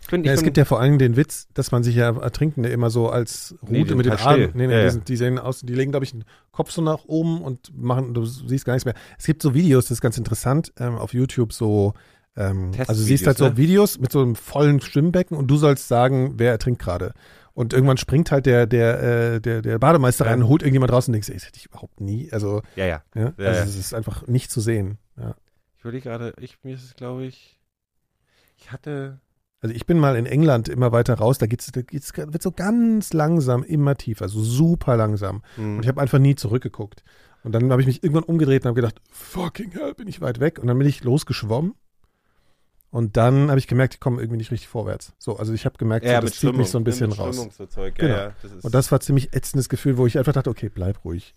Ich 0.00 0.12
ich 0.12 0.24
Ja, 0.24 0.32
es 0.32 0.42
gibt 0.42 0.56
ja 0.56 0.64
vor 0.64 0.80
allem 0.80 0.98
den 0.98 1.16
Witz, 1.16 1.48
dass 1.52 1.70
man 1.70 1.82
sich 1.82 1.96
ja 1.96 2.16
Ertrinkende 2.16 2.70
immer 2.70 2.88
so 2.88 3.10
als 3.10 3.56
Nee, 3.62 3.68
die 3.68 3.78
Route 3.78 3.88
sind 3.88 3.96
mit 3.98 4.06
den. 4.06 4.12
Armen. 4.12 4.50
Nee, 4.54 4.66
nee, 4.68 4.72
Ja, 4.72 4.84
die, 4.84 4.90
sind, 4.90 5.08
die 5.08 5.16
sehen 5.16 5.38
aus, 5.38 5.60
die 5.60 5.74
legen, 5.74 5.92
glaube 5.92 6.04
ich, 6.04 6.12
den 6.12 6.24
Kopf 6.50 6.70
so 6.70 6.80
nach 6.80 7.04
oben 7.06 7.42
und 7.42 7.76
machen, 7.76 8.14
du 8.14 8.24
siehst 8.24 8.64
gar 8.64 8.72
nichts 8.72 8.86
mehr. 8.86 8.94
Es 9.18 9.26
gibt 9.26 9.42
so 9.42 9.52
Videos, 9.52 9.84
das 9.84 9.98
ist 9.98 10.00
ganz 10.00 10.16
interessant, 10.16 10.72
ähm, 10.78 10.96
auf 10.96 11.12
YouTube 11.12 11.52
so, 11.52 11.92
ähm, 12.36 12.72
also 12.86 13.02
du 13.02 13.06
siehst 13.06 13.26
halt 13.26 13.36
so 13.36 13.48
ne? 13.48 13.56
Videos 13.58 13.98
mit 13.98 14.12
so 14.12 14.22
einem 14.22 14.34
vollen 14.34 14.80
Schwimmbecken 14.80 15.36
und 15.36 15.46
du 15.48 15.56
sollst 15.56 15.88
sagen, 15.88 16.34
wer 16.36 16.52
ertrinkt 16.52 16.80
gerade. 16.80 17.12
Und 17.54 17.72
irgendwann 17.72 17.96
springt 17.98 18.30
halt 18.32 18.46
der, 18.46 18.66
der, 18.66 19.02
äh, 19.34 19.40
der, 19.40 19.62
der 19.62 19.78
Bademeister 19.78 20.24
Ja. 20.24 20.32
rein, 20.32 20.46
holt 20.48 20.62
irgendjemand 20.62 20.92
raus 20.92 21.06
und 21.08 21.12
denkst, 21.12 21.28
ey, 21.28 21.34
das 21.36 21.46
hätte 21.46 21.58
ich 21.58 21.66
überhaupt 21.66 22.00
nie. 22.00 22.30
Also, 22.32 22.62
ja, 22.76 22.84
ja. 22.86 23.02
ja, 23.14 23.20
Ja, 23.22 23.26
also 23.46 23.60
ja. 23.60 23.62
es 23.64 23.76
ist 23.76 23.94
einfach 23.94 24.26
nicht 24.26 24.50
zu 24.50 24.60
sehen. 24.60 24.98
Ja. 25.16 25.36
Ich 25.78 25.84
würde 25.84 26.00
gerade, 26.00 26.34
ich, 26.40 26.58
mir 26.64 26.74
ist 26.74 26.82
es, 26.84 26.94
glaube 26.96 27.24
ich, 27.24 27.60
ich 28.58 28.72
hatte, 28.72 29.20
Also 29.60 29.74
ich 29.74 29.86
bin 29.86 29.98
mal 29.98 30.16
in 30.16 30.26
England 30.26 30.68
immer 30.68 30.90
weiter 30.92 31.14
raus, 31.14 31.38
da 31.38 31.46
geht's, 31.46 31.70
da 31.70 31.82
geht's, 31.82 32.12
wird 32.16 32.42
so 32.42 32.50
ganz 32.50 33.12
langsam 33.12 33.62
immer 33.62 33.94
tiefer, 33.96 34.28
so 34.28 34.42
super 34.42 34.96
langsam. 34.96 35.42
hm, 35.56 35.76
Und 35.76 35.82
ich 35.84 35.88
habe 35.88 36.00
einfach 36.00 36.18
nie 36.18 36.34
zurückgeguckt. 36.34 37.04
Und 37.44 37.52
dann 37.52 37.70
habe 37.70 37.82
ich 37.82 37.86
mich 37.86 38.02
irgendwann 38.02 38.24
umgedreht 38.24 38.62
und 38.64 38.68
habe 38.70 38.76
gedacht, 38.80 39.00
fucking 39.12 39.70
hell, 39.72 39.94
bin 39.94 40.08
ich 40.08 40.20
weit 40.22 40.40
weg. 40.40 40.58
Und 40.58 40.66
dann 40.66 40.78
bin 40.78 40.88
ich 40.88 41.04
losgeschwommen. 41.04 41.74
Und 42.94 43.16
dann 43.16 43.50
habe 43.50 43.58
ich 43.58 43.66
gemerkt, 43.66 43.94
ich 43.94 44.00
komme 44.00 44.20
irgendwie 44.20 44.36
nicht 44.36 44.52
richtig 44.52 44.68
vorwärts. 44.68 45.14
So, 45.18 45.36
also 45.36 45.52
ich 45.52 45.64
habe 45.64 45.76
gemerkt, 45.78 46.06
so, 46.06 46.12
ja, 46.12 46.20
das 46.20 46.30
mit 46.30 46.34
zieht 46.34 46.56
mich 46.56 46.68
Strömung, 46.68 46.70
so 46.70 46.78
ein 46.78 46.84
bisschen 46.84 47.10
mit 47.10 47.18
raus. 47.18 47.48
So 47.58 47.66
Zeug, 47.66 47.96
Genau. 47.96 48.14
ja, 48.14 48.22
ja, 48.26 48.32
das 48.40 48.52
ist, 48.52 48.64
Und 48.64 48.72
das 48.72 48.92
war 48.92 49.00
ziemlich 49.00 49.32
ätzendes 49.32 49.68
Gefühl, 49.68 49.98
wo 49.98 50.06
ich 50.06 50.16
einfach 50.16 50.32
dachte, 50.32 50.48
okay, 50.48 50.68
bleib 50.72 51.04
ruhig. 51.04 51.34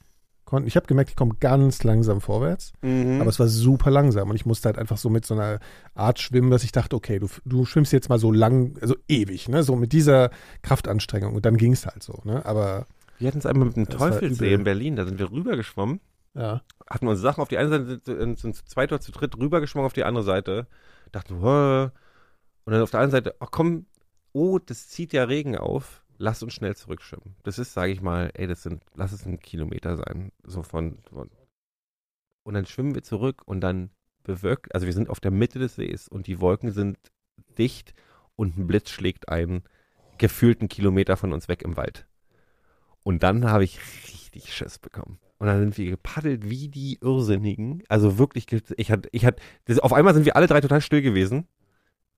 Ich 0.66 0.76
habe 0.76 0.86
gemerkt, 0.86 1.10
ich 1.10 1.16
komme 1.16 1.34
ganz 1.40 1.84
langsam 1.84 2.22
vorwärts, 2.22 2.74
mhm. 2.84 3.20
aber 3.22 3.30
es 3.32 3.40
war 3.40 3.48
super 3.48 3.90
langsam 3.90 4.30
und 4.30 4.36
ich 4.36 4.46
musste 4.46 4.68
halt 4.68 4.78
einfach 4.78 4.98
so 4.98 5.10
mit 5.10 5.26
so 5.26 5.34
einer 5.34 5.58
Art 5.96 6.20
schwimmen, 6.20 6.52
dass 6.52 6.64
ich 6.64 6.72
dachte, 6.72 6.96
okay, 6.96 7.18
du, 7.18 7.28
du 7.44 7.66
schwimmst 7.66 7.92
jetzt 7.92 8.08
mal 8.08 8.20
so 8.20 8.32
lang, 8.32 8.78
also 8.80 8.96
ewig, 9.08 9.50
ne, 9.50 9.64
so 9.64 9.76
mit 9.76 9.94
dieser 9.94 10.30
Kraftanstrengung 10.62 11.34
und 11.34 11.44
dann 11.44 11.58
ging 11.58 11.74
es 11.74 11.88
halt 11.88 12.04
so, 12.04 12.22
ne, 12.24 12.46
aber 12.46 12.86
wir 13.18 13.30
hatten 13.30 13.40
es 13.40 13.48
einmal 13.48 13.66
mit 13.68 13.78
dem 13.78 13.86
Das 13.88 14.22
übel. 14.22 14.52
in 14.52 14.64
Berlin, 14.64 14.96
da 14.96 15.06
sind 15.06 15.18
wir 15.18 15.32
rübergeschwommen, 15.32 16.02
ja. 16.38 16.62
hatten 16.90 17.08
unsere 17.08 17.24
Sachen 17.24 17.42
auf 17.42 17.48
die 17.50 17.58
eine 17.58 17.70
Seite, 17.70 18.00
sind, 18.04 18.40
sind 18.40 18.56
zu 18.56 18.66
zweit 18.66 18.92
oder 18.92 19.02
zu 19.02 19.12
dritt 19.12 19.38
rübergeschwommen 19.38 19.86
auf 19.86 19.94
die 19.94 20.04
andere 20.04 20.24
Seite, 20.24 20.68
dachten, 21.12 21.36
und 21.36 22.74
dann 22.74 22.82
auf 22.82 22.92
der 22.92 23.00
anderen 23.00 23.24
Seite, 23.24 23.36
ach 23.40 23.50
komm, 23.52 23.86
oh, 24.34 24.60
das 24.60 24.88
zieht 24.88 25.14
ja 25.14 25.24
Regen 25.24 25.58
auf, 25.58 26.04
lass 26.18 26.44
uns 26.44 26.54
schnell 26.54 26.76
zurückschwimmen. 26.76 27.36
Das 27.44 27.60
ist, 27.60 27.74
sage 27.74 27.92
ich 27.92 28.02
mal, 28.02 28.32
ey, 28.34 28.48
das 28.48 28.64
sind, 28.64 28.84
lass 28.96 29.12
es 29.12 29.26
ein 29.26 29.40
Kilometer 29.40 29.98
sein, 29.98 30.32
so 30.44 30.64
von, 30.64 31.00
von 31.10 31.30
und 32.44 32.54
dann 32.54 32.66
schwimmen 32.66 32.96
wir 32.96 33.04
zurück 33.04 33.42
und 33.46 33.60
dann 33.60 33.90
bewölkt, 34.24 34.74
also 34.74 34.86
wir 34.86 34.94
sind 34.94 35.10
auf 35.10 35.20
der 35.20 35.32
Mitte 35.32 35.60
des 35.60 35.76
Sees 35.76 36.08
und 36.08 36.28
die 36.28 36.40
Wolken 36.40 36.72
sind 36.72 36.98
dicht 37.58 37.94
und 38.38 38.58
ein 38.58 38.68
Blitz 38.68 38.90
schlägt 38.90 39.28
einen 39.28 39.64
gefühlten 40.18 40.70
Kilometer 40.70 41.18
von 41.18 41.34
uns 41.34 41.48
weg 41.48 41.62
im 41.64 41.76
Wald. 41.76 42.08
Und 43.04 43.24
dann 43.24 43.50
habe 43.50 43.64
ich 43.64 43.80
richtig 44.08 44.54
Schiss 44.54 44.80
bekommen. 44.80 45.20
Und 45.40 45.48
dann 45.48 45.60
sind 45.60 45.78
wir 45.78 45.92
gepaddelt 45.92 46.50
wie 46.50 46.68
die 46.68 46.98
Irrsinnigen. 47.02 47.84
Also 47.90 48.18
wirklich, 48.18 48.48
ich 48.78 48.92
hatte, 48.92 49.08
ich 49.12 49.26
hatte, 49.26 49.42
das, 49.66 49.80
auf 49.80 49.94
einmal 49.94 50.14
sind 50.14 50.26
wir 50.26 50.36
alle 50.36 50.48
drei 50.48 50.62
total 50.62 50.82
still 50.82 51.02
gewesen, 51.02 51.48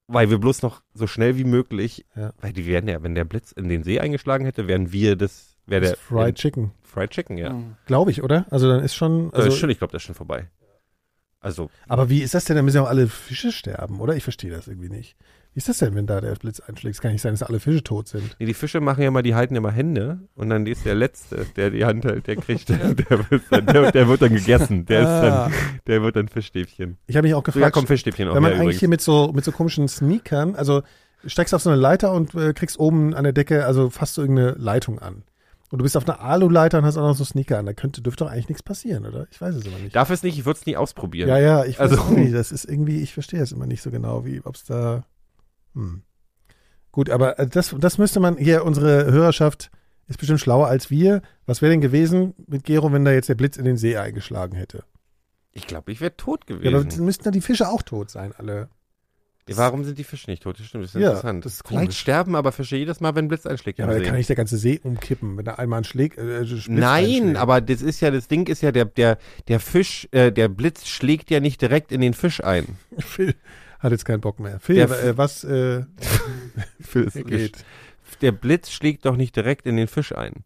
weil 0.08 0.30
wir 0.30 0.38
bloß 0.40 0.62
noch 0.62 0.82
so 0.94 1.06
schnell 1.06 1.38
wie 1.38 1.44
möglich, 1.44 2.06
Ja. 2.16 2.34
weil 2.40 2.54
die 2.54 2.66
wären 2.66 2.88
ja, 2.88 3.04
wenn 3.04 3.16
der 3.16 3.26
Blitz 3.26 3.52
in 3.52 3.68
den 3.68 3.84
See 3.84 4.00
eingeschlagen 4.00 4.46
hätte, 4.46 4.68
wären 4.68 4.91
wir 4.94 5.16
das, 5.18 5.58
wäre 5.66 5.82
Das 5.82 5.90
der 5.91 5.98
Fried 6.00 6.36
Chicken, 6.36 6.72
Fried 6.82 7.10
Chicken, 7.12 7.38
ja. 7.38 7.52
Mhm. 7.54 7.76
glaube 7.86 8.12
ich, 8.12 8.24
oder? 8.24 8.46
Also 8.50 8.70
dann 8.70 8.84
ist 8.84 8.96
schon, 8.96 9.26
Also, 9.26 9.36
also, 9.36 9.48
ist 9.50 9.58
schon, 9.58 9.70
ich 9.70 9.78
glaube, 9.80 9.91
das 9.91 10.02
ist 10.02 10.06
schon 10.08 10.16
vorbei. 10.16 10.50
Also, 11.41 11.70
aber 11.88 12.10
wie 12.10 12.22
ist 12.22 12.34
das 12.34 12.46
denn? 12.46 12.56
Da 12.58 12.62
müssen 12.62 12.78
ja 12.78 12.84
auch 12.84 12.90
alle 12.90 13.08
Fische 13.08 13.52
sterben, 13.52 14.00
oder? 14.02 14.16
Ich 14.16 14.24
verstehe 14.24 14.52
das 14.52 14.68
irgendwie 14.68 14.90
nicht. 14.90 15.16
Wie 15.54 15.58
ist 15.58 15.68
das 15.68 15.80
denn, 15.80 15.96
wenn 15.96 16.06
da 16.06 16.22
der 16.22 16.36
Blitz 16.36 16.60
einschlägt? 16.60 16.96
Es 16.96 17.02
kann 17.02 17.12
nicht 17.12 17.22
sein, 17.22 17.34
dass 17.34 17.44
alle 17.44 17.60
Fische 17.60 17.84
tot 17.84 18.08
sind. 18.08 18.36
nee, 18.40 18.46
die 18.46 18.54
Fische 18.54 18.80
machen 18.82 19.04
ja 19.04 19.12
mal, 19.12 19.24
die 19.24 19.36
halten 19.36 19.60
mal 19.62 19.72
Hände 19.72 20.20
und 20.36 20.50
dann 20.50 20.66
ist 20.68 20.86
der 20.86 20.96
Letzte, 20.96 21.46
der 21.56 21.72
die 21.72 21.84
Hand 21.86 22.06
hält, 22.06 22.28
der 22.28 22.36
kriegt, 22.36 22.70
der, 22.70 22.80
wird, 23.30 23.42
dann, 23.50 23.66
der, 23.66 23.92
der 23.92 24.08
wird 24.08 24.22
dann 24.22 24.34
gegessen. 24.34 24.86
Der 24.86 25.02
ist 25.02 25.08
dann, 25.08 25.54
der 25.88 26.02
wird 26.04 26.16
dann 26.16 26.28
Fischstäbchen. 26.28 26.98
Ich 27.08 27.16
habe 27.18 27.28
mich 27.28 27.34
auch 27.34 27.44
So, 27.46 27.52
ja, 27.52 27.56
gefragt, 27.56 27.74
komm, 27.74 27.88
Fischstäbchen 27.88 28.30
auch 28.30 28.36
wenn 28.36 28.44
man 28.44 28.52
eigentlich 28.54 28.62
übrigens. 28.62 28.80
hier 28.80 28.90
mit 28.90 29.02
so, 29.02 29.32
mit 29.34 29.44
so 29.44 29.52
komischen 29.52 29.88
Sneakern, 29.88 30.56
also 30.56 30.84
steigst 31.26 31.54
auf 31.54 31.62
so 31.62 31.70
eine 31.72 31.80
Leiter 31.80 32.14
und 32.14 32.36
äh, 32.36 32.54
kriegst 32.54 32.80
oben 32.80 33.14
an 33.14 33.24
der 33.24 33.34
Decke, 33.34 33.66
also 33.66 33.90
fast 33.90 34.14
so 34.14 34.22
irgendeine 34.22 34.52
Leitung 34.52 35.00
an. 35.00 35.24
Und 35.72 35.80
du 35.80 35.84
bist 35.84 35.98
auf 35.98 36.08
einer 36.08 36.20
Alu-Leiter 36.22 36.78
und 36.80 36.86
hast 36.86 36.98
auch 36.98 37.02
noch 37.08 37.16
so 37.16 37.24
Sneaker 37.26 37.60
an. 37.60 37.66
Da 37.68 37.74
könnte, 37.74 38.02
dürfte 38.02 38.24
doch 38.24 38.32
eigentlich 38.32 38.50
nichts 38.50 38.64
passieren, 38.64 39.06
oder? 39.06 39.28
Ich 39.30 39.40
weiß 39.42 39.54
es 39.56 39.66
immer 39.66 39.78
nicht. 39.78 39.96
Darf 39.96 40.10
es 40.10 40.24
nicht, 40.24 40.38
ich 40.40 40.46
würde 40.46 40.58
es 40.60 40.66
nie 40.66 40.78
ausprobieren. 40.78 41.28
Ja, 41.30 41.38
ja, 41.38 41.66
ich 41.66 41.78
weiß 41.80 41.92
Also- 41.92 42.02
auch 42.04 42.10
nicht. 42.12 42.34
Das 42.34 42.52
ist 42.52 42.66
irgendwie, 42.66 43.02
ich 43.02 43.14
verstehe 43.14 43.42
es 43.42 43.52
immer 43.52 43.66
nicht 43.68 43.82
so 43.84 43.92
genau, 43.92 44.26
wie, 44.26 44.42
ob 44.44 44.56
es 44.56 44.64
da. 44.64 45.04
Hm. 45.76 46.04
Gut, 46.91 47.10
aber 47.10 47.38
äh, 47.40 47.48
das, 47.48 47.76
das 47.78 47.98
müsste 47.98 48.20
man 48.20 48.38
hier, 48.38 48.66
unsere 48.66 49.06
Hörerschaft 49.12 49.70
ist 50.08 50.18
bestimmt 50.18 50.40
schlauer 50.40 50.68
als 50.68 50.90
wir. 50.90 51.22
Was 51.46 51.62
wäre 51.62 51.72
denn 51.72 51.82
gewesen 51.82 52.34
mit 52.48 52.64
Gero, 52.64 52.91
wenn 52.91 53.06
da 53.06 53.12
jetzt 53.12 53.30
der 53.30 53.36
Blitz 53.36 53.58
in 53.58 53.66
den 53.66 53.78
See 53.78 53.96
eingeschlagen 53.98 54.56
hätte? 54.56 54.84
Ich 55.52 55.68
glaube, 55.68 55.91
ich 55.91 56.02
wäre 56.02 56.16
tot 56.18 56.41
Ja, 56.50 56.56
aber 56.56 56.64
gewesen. 56.64 56.90
dann 56.90 57.06
müssten 57.06 57.26
ja 57.26 57.32
die 57.32 57.41
Fische 57.41 57.68
auch 57.70 57.82
tot 57.84 58.10
sein, 58.10 58.34
alle. 58.38 58.70
Ja, 59.48 59.58
Warum 59.58 59.84
sind 59.84 59.98
die 59.98 60.04
Fische 60.04 60.30
nicht 60.30 60.44
tot? 60.44 60.60
Das 60.60 60.68
stimmt, 60.68 60.84
das 60.84 60.94
ist 60.94 61.02
Ja, 61.02 61.10
interessant. 61.10 61.44
das 61.46 61.54
ist 61.56 61.68
Vielleicht 61.68 61.94
sterben 61.96 62.36
aber 62.36 62.52
Fische 62.52 62.76
jedes 62.76 63.00
Mal, 63.00 63.16
wenn 63.16 63.26
ein 63.26 63.28
Blitz 63.30 63.48
einschlägt. 63.48 63.80
Ja, 63.80 63.86
aber 63.86 63.96
See. 63.96 64.02
da 64.02 64.06
kann 64.06 64.16
nicht 64.16 64.30
der 64.30 64.36
ganze 64.36 64.58
See 64.58 64.80
umkippen, 64.84 65.38
wenn 65.38 65.46
er 65.48 65.58
einmal 65.58 65.78
einen 65.78 65.86
Schläg. 65.86 66.18
Äh, 66.20 66.46
Nein, 66.68 67.06
einschlägt. 67.06 67.38
aber 67.38 67.60
das 67.62 67.82
ist 67.82 68.00
ja, 68.00 68.12
das 68.12 68.28
Ding 68.28 68.48
ist 68.48 68.62
ja, 68.62 68.72
der, 68.72 68.86
der, 68.86 69.18
der 69.48 69.60
Fisch, 69.60 70.08
äh, 70.12 70.32
der 70.32 70.50
Blitz 70.50 70.86
schlägt 70.88 71.32
ja 71.32 71.40
nicht 71.40 71.62
direkt 71.64 71.91
in 71.91 72.02
den 72.02 72.14
Fisch 72.14 72.44
ein. 72.44 72.78
Phil 73.00 73.34
hat 73.80 73.91
jetzt 73.91 74.06
keinen 74.06 74.22
Bock 74.22 74.39
mehr. 74.39 74.60
Phil, 74.60 74.76
Der 74.76 74.89
äh, 75.03 75.18
was 75.18 75.43
äh, 75.43 75.84
geht? 77.26 77.57
Der 78.22 78.31
Blitz 78.31 78.72
schlägt 78.72 79.06
doch 79.06 79.15
nicht 79.15 79.35
direkt 79.35 79.65
in 79.65 79.77
den 79.77 79.88
Fisch 79.88 80.15
ein. 80.15 80.43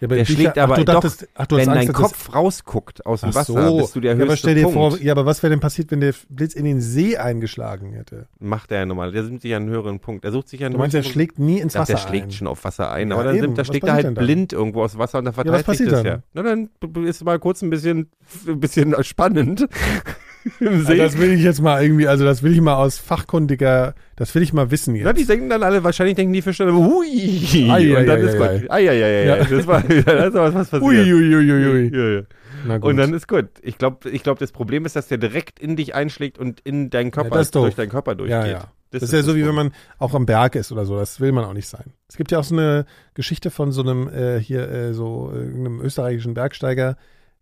Ja, 0.00 0.08
Der 0.08 0.24
schlägt 0.24 0.58
ach, 0.58 0.64
aber 0.64 0.76
du 0.76 0.84
doch, 0.84 0.94
dachtest, 0.94 1.28
ach, 1.34 1.46
du 1.46 1.56
hast 1.56 1.66
Wenn 1.66 1.72
Angst, 1.76 1.88
dein 1.88 1.94
Kopf 1.94 2.34
rausguckt 2.34 3.06
aus 3.06 3.20
dem 3.20 3.30
Ach 3.30 3.36
Wasser, 3.36 3.68
so. 3.68 3.76
bist 3.78 3.94
du 3.96 4.00
der 4.00 4.12
ja, 4.12 4.16
höchste 4.16 4.28
aber 4.28 4.36
stell 4.36 4.54
dir 4.56 4.62
Punkt. 4.64 4.74
vor, 4.76 4.98
ja, 5.00 5.12
aber 5.12 5.24
was 5.24 5.42
wäre 5.42 5.50
denn 5.50 5.60
passiert, 5.60 5.90
wenn 5.92 6.00
der 6.00 6.12
Blitz 6.28 6.52
in 6.54 6.64
den 6.64 6.80
See 6.80 7.16
eingeschlagen 7.16 7.92
hätte? 7.92 8.26
Macht 8.40 8.72
er 8.72 8.80
ja 8.80 8.86
normal. 8.86 9.12
Der 9.12 9.24
sucht 9.24 9.42
sich 9.42 9.52
ja 9.52 9.56
einen 9.56 9.68
höheren 9.70 10.00
Punkt. 10.00 10.24
Er 10.24 10.32
sucht 10.32 10.48
sich 10.48 10.60
ja 10.60 10.66
einen 10.66 10.74
Du 10.74 10.78
meinst, 10.80 10.96
er 10.96 11.04
schlägt 11.04 11.38
nie 11.38 11.60
ins. 11.60 11.74
Wasser 11.76 11.92
Der 11.94 11.98
schlägt 12.00 12.26
ein. 12.26 12.32
schon 12.32 12.48
auf 12.48 12.64
Wasser 12.64 12.90
ein, 12.90 13.10
Ja, 13.10 13.14
aber 13.14 13.24
dann 13.24 13.36
eben. 13.36 13.44
sind, 13.46 13.56
da 13.58 13.60
Was 13.60 13.66
schlägt 13.68 13.86
er 13.86 13.94
halt 13.94 14.04
dann? 14.06 14.14
blind 14.14 14.52
irgendwo 14.52 14.82
aus 14.82 14.98
Wasser 14.98 15.18
und 15.18 15.26
dann 15.26 15.34
verteilt 15.34 15.58
sich 15.58 15.66
passiert 15.66 15.92
das 15.92 16.02
dann? 16.02 16.06
ja. 16.06 16.22
Na, 16.34 16.42
dann 16.42 17.04
ist 17.06 17.24
mal 17.24 17.38
kurz 17.38 17.62
ein 17.62 17.70
bisschen, 17.70 18.10
ein 18.48 18.58
bisschen 18.60 18.94
spannend 19.04 19.68
im 20.60 20.68
Also 20.68 20.84
See. 20.84 20.96
das 20.98 21.18
will 21.18 21.32
ich 21.32 21.42
jetzt 21.42 21.60
mal 21.62 21.82
irgendwie, 21.82 22.06
also 22.08 22.24
das 22.24 22.42
will 22.42 22.52
ich 22.52 22.60
mal 22.60 22.74
aus 22.74 22.98
fachkundiger, 22.98 23.94
das 24.16 24.34
will 24.34 24.42
ich 24.42 24.52
mal 24.52 24.70
wissen 24.70 24.94
Na, 25.00 25.10
jetzt. 25.10 25.18
die 25.20 25.24
denken 25.26 25.48
dann 25.48 25.62
alle, 25.62 25.84
wahrscheinlich 25.84 26.16
denken 26.16 26.32
die 26.32 26.42
Fische 26.42 26.64
dann, 26.66 26.76
hui, 26.76 27.68
Ei, 27.70 27.96
und 27.96 28.06
dann 28.06 28.18
ei, 28.20 28.22
ist 28.22 28.34
ei, 28.40 28.58
gut. 28.58 28.70
Ei, 28.70 28.88
ei, 28.90 29.04
ei, 29.04 29.26
Ja. 29.26 29.44
Das 29.44 29.66
war, 29.66 29.82
da 29.82 30.24
ist 30.26 30.36
aber 30.36 30.54
was 30.54 30.68
passiert. 30.68 30.82
Uiuiuiui. 30.82 31.90
Ja, 31.96 32.08
ja. 32.18 32.22
Na 32.66 32.78
gut. 32.78 32.90
Und 32.90 32.96
dann 32.96 33.12
ist 33.12 33.28
gut. 33.28 33.46
Ich 33.62 33.76
glaube, 33.78 34.08
ich 34.10 34.22
glaub, 34.22 34.38
das 34.38 34.52
Problem 34.52 34.86
ist, 34.86 34.96
dass 34.96 35.08
der 35.08 35.18
direkt 35.18 35.58
in 35.60 35.76
dich 35.76 35.94
einschlägt 35.94 36.38
und 36.38 36.60
in 36.60 36.88
deinen 36.90 37.10
Körper, 37.10 37.30
das 37.36 37.46
ist 37.48 37.54
doof. 37.54 37.64
durch 37.64 37.74
deinen 37.74 37.90
Körper 37.90 38.14
durchgeht. 38.14 38.44
ja, 38.44 38.46
ja. 38.46 38.64
Das, 38.90 39.02
ist 39.02 39.12
ja 39.12 39.22
so, 39.24 39.34
wie 39.34 39.44
wenn 39.44 39.56
man 39.56 39.72
auch 39.98 40.14
am 40.14 40.24
Berg 40.24 40.54
ist 40.54 40.70
oder 40.70 40.84
so. 40.86 40.96
Das 40.96 41.18
will 41.20 41.32
man 41.32 41.44
auch 41.44 41.52
nicht 41.52 41.66
sein. 41.66 41.92
Es 42.08 42.16
gibt 42.16 42.30
ja 42.30 42.38
auch 42.38 42.44
so 42.44 42.54
eine 42.54 42.86
Geschichte 43.14 43.50
von 43.50 43.72
so 43.72 43.82
einem 43.82 44.08
äh, 44.08 44.38
hier 44.38 44.70
äh, 44.70 44.94
so 44.94 45.32
äh, 45.34 45.38
irgendeinem 45.40 45.80
österreichischen 45.80 46.32
Bergsteiger. 46.34 46.96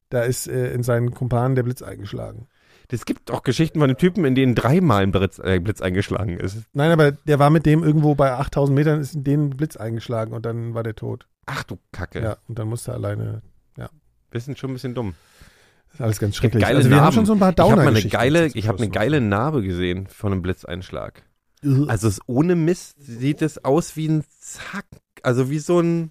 Da 0.09 0.23
ist 0.23 0.49
äh, 0.49 0.73
in 0.73 0.83
seinen 0.83 1.11
Kumpanen 1.13 1.55
der 1.55 1.63
Blitz 1.63 1.83
eingeschlagen. 1.83 2.47
Es 2.93 3.07
gibt 3.07 3.31
auch 3.31 3.43
Geschichten 3.43 3.79
von 3.81 3.89
einem 3.89 3.99
Typen, 3.99 4.25
in 4.25 4.35
denen 4.35 4.55
dreimal 4.55 5.03
ein 5.03 5.13
Blitz, 5.13 5.39
äh, 5.39 5.59
Blitz 5.61 5.81
eingeschlagen 5.81 6.39
ist. 6.39 6.59
Nein, 6.75 6.91
aber 6.91 7.13
der 7.13 7.39
war 7.39 7.51
mit 7.51 7.67
dem 7.67 7.83
irgendwo 7.83 8.15
bei 8.15 8.33
8000 8.33 8.77
Metern, 8.77 9.01
ist 9.01 9.15
in 9.15 9.25
den 9.25 9.51
Blitz 9.51 9.77
eingeschlagen 9.77 10.33
und 10.33 10.45
dann 10.45 10.75
war 10.75 10.83
der 10.83 10.95
tot. 10.95 11.27
Ach 11.47 11.65
du 11.65 11.79
Kacke. 11.91 12.23
Ja, 12.23 12.37
und 12.49 12.59
dann 12.59 12.69
musste 12.69 12.93
er 12.93 12.95
alleine. 12.95 13.43
Wir 14.33 14.41
sind 14.41 14.59
schon 14.59 14.71
ein 14.71 14.73
bisschen 14.73 14.95
dumm. 14.95 15.15
Das 15.87 15.95
ist 15.95 16.01
alles 16.01 16.19
ganz 16.19 16.37
schrecklich. 16.37 16.63
Geile 16.63 16.79
also 16.79 16.91
wir 16.91 17.01
haben 17.01 17.13
schon 17.13 17.27
so 17.27 17.35
ein 17.35 17.39
paar 17.39 17.53
Ich 17.53 17.61
habe 17.61 17.71
downer 17.77 17.89
eine 17.89 18.01
habe 18.67 18.79
eine 18.79 18.89
geile 18.89 19.21
Narbe 19.21 19.63
gesehen 19.63 20.07
von 20.07 20.33
einem 20.33 20.43
Blitzeinschlag. 20.43 21.23
Also 21.87 22.09
es 22.09 22.21
ohne 22.27 22.57
Mist 22.57 22.97
sieht 22.99 23.41
es 23.43 23.65
aus 23.65 23.95
wie 23.95 24.09
ein 24.09 24.25
Zack, 24.41 24.87
also 25.23 25.49
wie 25.49 25.61
so 25.61 25.81
ein 25.81 26.11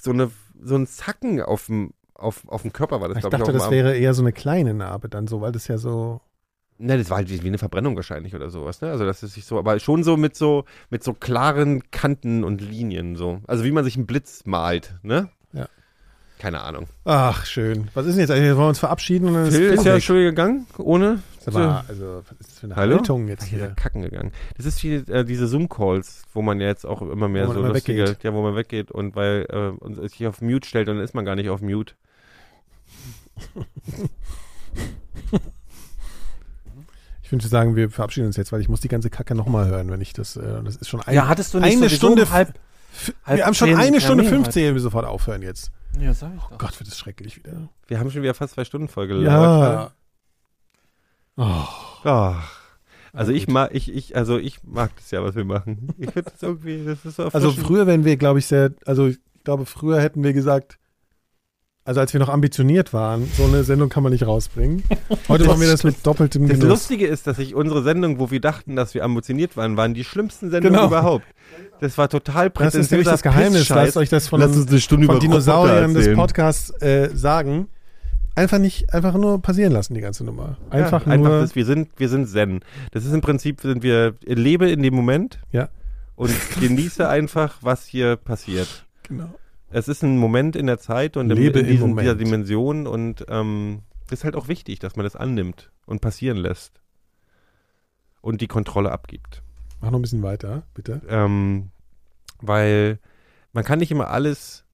so 0.00 0.12
eine 0.12 0.30
so 0.62 0.76
ein 0.76 0.86
Zacken 0.86 1.40
auf 1.40 1.66
dem 1.66 1.92
auf, 2.18 2.48
auf 2.48 2.62
dem 2.62 2.72
Körper 2.72 3.00
war 3.00 3.08
das, 3.08 3.18
Ich 3.18 3.20
glaube 3.22 3.36
ich, 3.36 3.40
dachte, 3.40 3.52
auf 3.52 3.56
dem 3.56 3.60
das 3.60 3.70
wäre 3.70 3.96
eher 3.96 4.14
so 4.14 4.22
eine 4.22 4.32
kleine 4.32 4.74
Narbe 4.74 5.08
dann 5.08 5.26
so, 5.26 5.40
weil 5.40 5.52
das 5.52 5.68
ja 5.68 5.78
so. 5.78 6.20
Ne, 6.78 6.98
das 6.98 7.08
war 7.08 7.16
halt 7.18 7.30
wie, 7.30 7.46
eine 7.46 7.56
Verbrennung 7.56 7.96
wahrscheinlich 7.96 8.34
oder 8.34 8.50
sowas, 8.50 8.82
ne? 8.82 8.90
Also 8.90 9.06
das 9.06 9.22
ist 9.22 9.32
sich 9.32 9.46
so, 9.46 9.58
aber 9.58 9.78
schon 9.78 10.04
so 10.04 10.18
mit 10.18 10.36
so 10.36 10.64
mit 10.90 11.02
so 11.02 11.14
klaren 11.14 11.90
Kanten 11.90 12.44
und 12.44 12.60
Linien 12.60 13.16
so. 13.16 13.40
Also 13.46 13.64
wie 13.64 13.70
man 13.70 13.82
sich 13.84 13.96
einen 13.96 14.06
Blitz 14.06 14.42
malt, 14.44 14.94
ne? 15.02 15.30
Ja. 15.54 15.68
Keine 16.38 16.60
Ahnung. 16.60 16.86
Ach, 17.06 17.46
schön. 17.46 17.88
Was 17.94 18.04
ist 18.04 18.12
denn 18.16 18.20
jetzt 18.20 18.30
eigentlich? 18.30 18.50
Wollen 18.50 18.58
wir 18.58 18.68
uns 18.68 18.78
verabschieden 18.78 19.28
und 19.28 19.34
dann 19.34 19.50
Phil 19.50 19.70
ist 19.72 19.86
ja 19.86 19.94
weg? 19.94 20.02
schon 20.02 20.16
gegangen, 20.16 20.66
ohne. 20.76 21.22
Aber, 21.46 21.84
also, 21.88 22.22
was 22.28 22.40
ist 22.40 22.50
das 22.50 22.58
für 22.58 22.66
eine 22.66 22.76
Hallo? 22.76 22.96
Haltung 22.96 23.28
jetzt 23.28 23.44
Hier 23.44 23.58
hier? 23.58 23.68
kacken 23.68 24.02
gegangen. 24.02 24.32
Das 24.58 24.66
ist 24.66 24.82
wie 24.82 24.96
äh, 24.96 25.24
diese 25.24 25.46
Zoom-Calls, 25.46 26.24
wo 26.34 26.42
man 26.42 26.60
ja 26.60 26.66
jetzt 26.66 26.84
auch 26.84 27.00
immer 27.00 27.28
mehr 27.28 27.46
so 27.46 27.54
immer 27.54 27.68
lustige, 27.68 28.02
weggeht. 28.02 28.24
ja, 28.24 28.34
wo 28.34 28.42
man 28.42 28.54
weggeht 28.54 28.90
und 28.90 29.16
weil 29.16 29.46
äh, 29.48 29.82
und 29.82 29.94
sich 30.10 30.26
auf 30.26 30.42
Mute 30.42 30.68
stellt 30.68 30.88
und 30.88 30.96
dann 30.96 31.04
ist 31.04 31.14
man 31.14 31.24
gar 31.24 31.36
nicht 31.36 31.48
auf 31.48 31.62
Mute. 31.62 31.94
Ich 37.26 37.32
würde 37.32 37.48
sagen, 37.48 37.74
wir 37.74 37.90
verabschieden 37.90 38.28
uns 38.28 38.36
jetzt, 38.36 38.52
weil 38.52 38.60
ich 38.60 38.68
muss 38.68 38.80
die 38.80 38.88
ganze 38.88 39.10
Kacke 39.10 39.34
nochmal 39.34 39.66
hören, 39.66 39.90
wenn 39.90 40.00
ich 40.00 40.12
das, 40.12 40.36
äh, 40.36 40.62
das 40.62 40.76
ist 40.76 40.88
schon 40.88 41.00
ein, 41.00 41.12
ja, 41.12 41.26
hattest 41.26 41.54
du 41.54 41.58
nicht 41.58 41.76
eine 41.76 41.90
Stunde, 41.90 42.22
um 42.22 42.30
halb, 42.30 42.54
halb 43.24 43.38
wir 43.38 43.46
haben 43.46 43.54
schon 43.54 43.74
eine 43.74 44.00
Stunde 44.00 44.22
Termin 44.22 44.44
15, 44.44 44.64
wenn 44.68 44.74
wir 44.74 44.80
sofort 44.80 45.06
aufhören 45.06 45.42
jetzt. 45.42 45.72
Ja, 45.98 46.14
sag 46.14 46.32
ich 46.36 46.42
Oh 46.44 46.50
doch. 46.50 46.58
Gott, 46.58 46.78
wird 46.78 46.88
das 46.88 46.96
schrecklich 46.96 47.36
wieder. 47.36 47.68
Wir 47.88 47.98
haben 47.98 48.12
schon 48.12 48.22
wieder 48.22 48.34
fast 48.34 48.54
zwei 48.54 48.64
Stunden 48.64 48.86
Folge 48.86 49.20
Ja. 49.22 49.90
Oh, 51.36 51.42
Ach. 52.04 52.66
Also 53.12 53.32
ich 53.32 53.48
mag, 53.48 53.70
ich, 53.74 53.92
ich, 53.92 54.14
also 54.14 54.38
ich 54.38 54.62
mag 54.62 54.94
das 54.94 55.10
ja, 55.10 55.24
was 55.24 55.34
wir 55.34 55.44
machen. 55.44 55.88
Ich 55.98 56.12
finde 56.12 56.30
das 56.30 56.42
irgendwie, 56.42 56.84
das 56.84 57.04
ist 57.04 57.16
so 57.16 57.24
Also 57.24 57.50
früher 57.50 57.88
wären 57.88 58.04
wir, 58.04 58.16
glaube 58.18 58.38
ich, 58.38 58.46
sehr, 58.46 58.72
also 58.84 59.08
ich 59.08 59.18
glaube, 59.42 59.66
früher 59.66 60.00
hätten 60.00 60.22
wir 60.22 60.32
gesagt, 60.32 60.78
also 61.86 62.00
als 62.00 62.12
wir 62.12 62.20
noch 62.20 62.28
ambitioniert 62.28 62.92
waren, 62.92 63.26
so 63.36 63.44
eine 63.44 63.64
Sendung 63.64 63.88
kann 63.88 64.02
man 64.02 64.12
nicht 64.12 64.26
rausbringen. 64.26 64.82
Heute 65.28 65.44
machen 65.44 65.60
wir 65.60 65.68
das 65.70 65.84
mit 65.84 66.04
doppeltem 66.06 66.48
Das 66.48 66.58
Genuss. 66.58 66.68
Lustige 66.68 67.06
ist, 67.06 67.26
dass 67.26 67.38
ich 67.38 67.54
unsere 67.54 67.82
Sendung, 67.82 68.18
wo 68.18 68.30
wir 68.30 68.40
dachten, 68.40 68.76
dass 68.76 68.92
wir 68.94 69.04
ambitioniert 69.04 69.56
waren, 69.56 69.76
waren 69.76 69.94
die 69.94 70.04
schlimmsten 70.04 70.50
Sendungen 70.50 70.74
Genau. 70.76 70.88
überhaupt. 70.88 71.24
Das 71.80 71.96
war 71.96 72.08
total 72.08 72.50
Das 72.50 72.74
ist 72.74 72.90
nämlich 72.90 73.08
das 73.08 73.22
Geheimnis. 73.22 73.68
Lasst 73.68 73.96
euch 73.96 74.08
das 74.08 74.28
von, 74.28 74.40
Lasst 74.40 74.56
uns 74.56 74.68
eine 74.68 74.80
Stunde 74.80 75.06
von 75.06 75.16
über 75.16 75.20
Dinosauriern 75.20 75.94
des. 75.94 76.12
Podcasts 76.14 76.70
äh, 76.82 77.10
sagen. 77.14 77.68
Einfach 78.34 78.58
nicht, 78.58 78.92
einfach 78.92 79.14
nur 79.14 79.40
passieren 79.40 79.72
lassen, 79.72 79.94
die 79.94 80.00
ganze 80.02 80.22
Nummer. 80.24 80.58
Einfach 80.68 81.06
ja, 81.06 81.16
nur. 81.16 81.26
Einfach 81.26 81.40
das, 81.42 81.54
wir 81.54 81.64
sind, 81.64 81.88
wir 81.96 82.08
sind 82.10 82.26
Zen. 82.28 82.60
Das 82.92 83.04
ist 83.06 83.12
im 83.14 83.22
Prinzip, 83.22 83.60
sind 83.62 83.82
wir, 83.82 84.14
lebe 84.26 84.68
in 84.68 84.82
dem 84.82 84.94
Moment 84.94 85.38
Ja. 85.52 85.68
und 86.16 86.32
genieße 86.60 87.08
einfach, 87.08 87.56
was 87.62 87.86
hier 87.86 88.16
passiert. 88.16 88.84
genau. 89.04 89.30
Es 89.70 89.88
ist 89.88 90.02
ein 90.02 90.16
Moment 90.18 90.56
in 90.56 90.66
der 90.66 90.78
Zeit 90.78 91.16
und 91.16 91.28
Lebe 91.28 91.60
in 91.60 91.66
diesen, 91.66 91.96
dieser 91.96 92.14
Dimension 92.14 92.86
und 92.86 93.24
ähm, 93.28 93.82
ist 94.10 94.24
halt 94.24 94.36
auch 94.36 94.48
wichtig, 94.48 94.78
dass 94.78 94.96
man 94.96 95.04
das 95.04 95.16
annimmt 95.16 95.70
und 95.86 96.00
passieren 96.00 96.36
lässt 96.36 96.80
und 98.20 98.40
die 98.40 98.46
Kontrolle 98.46 98.92
abgibt. 98.92 99.42
Mach 99.80 99.90
noch 99.90 99.98
ein 99.98 100.02
bisschen 100.02 100.22
weiter, 100.22 100.62
bitte. 100.74 101.02
Ähm, 101.08 101.70
weil 102.40 102.98
man 103.52 103.64
kann 103.64 103.78
nicht 103.78 103.90
immer 103.90 104.08
alles 104.08 104.64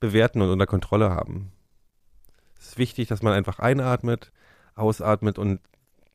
bewerten 0.00 0.42
und 0.42 0.50
unter 0.50 0.66
Kontrolle 0.66 1.10
haben. 1.10 1.52
Es 2.58 2.68
ist 2.68 2.78
wichtig, 2.78 3.08
dass 3.08 3.22
man 3.22 3.32
einfach 3.32 3.58
einatmet, 3.58 4.32
ausatmet 4.74 5.38
und 5.38 5.60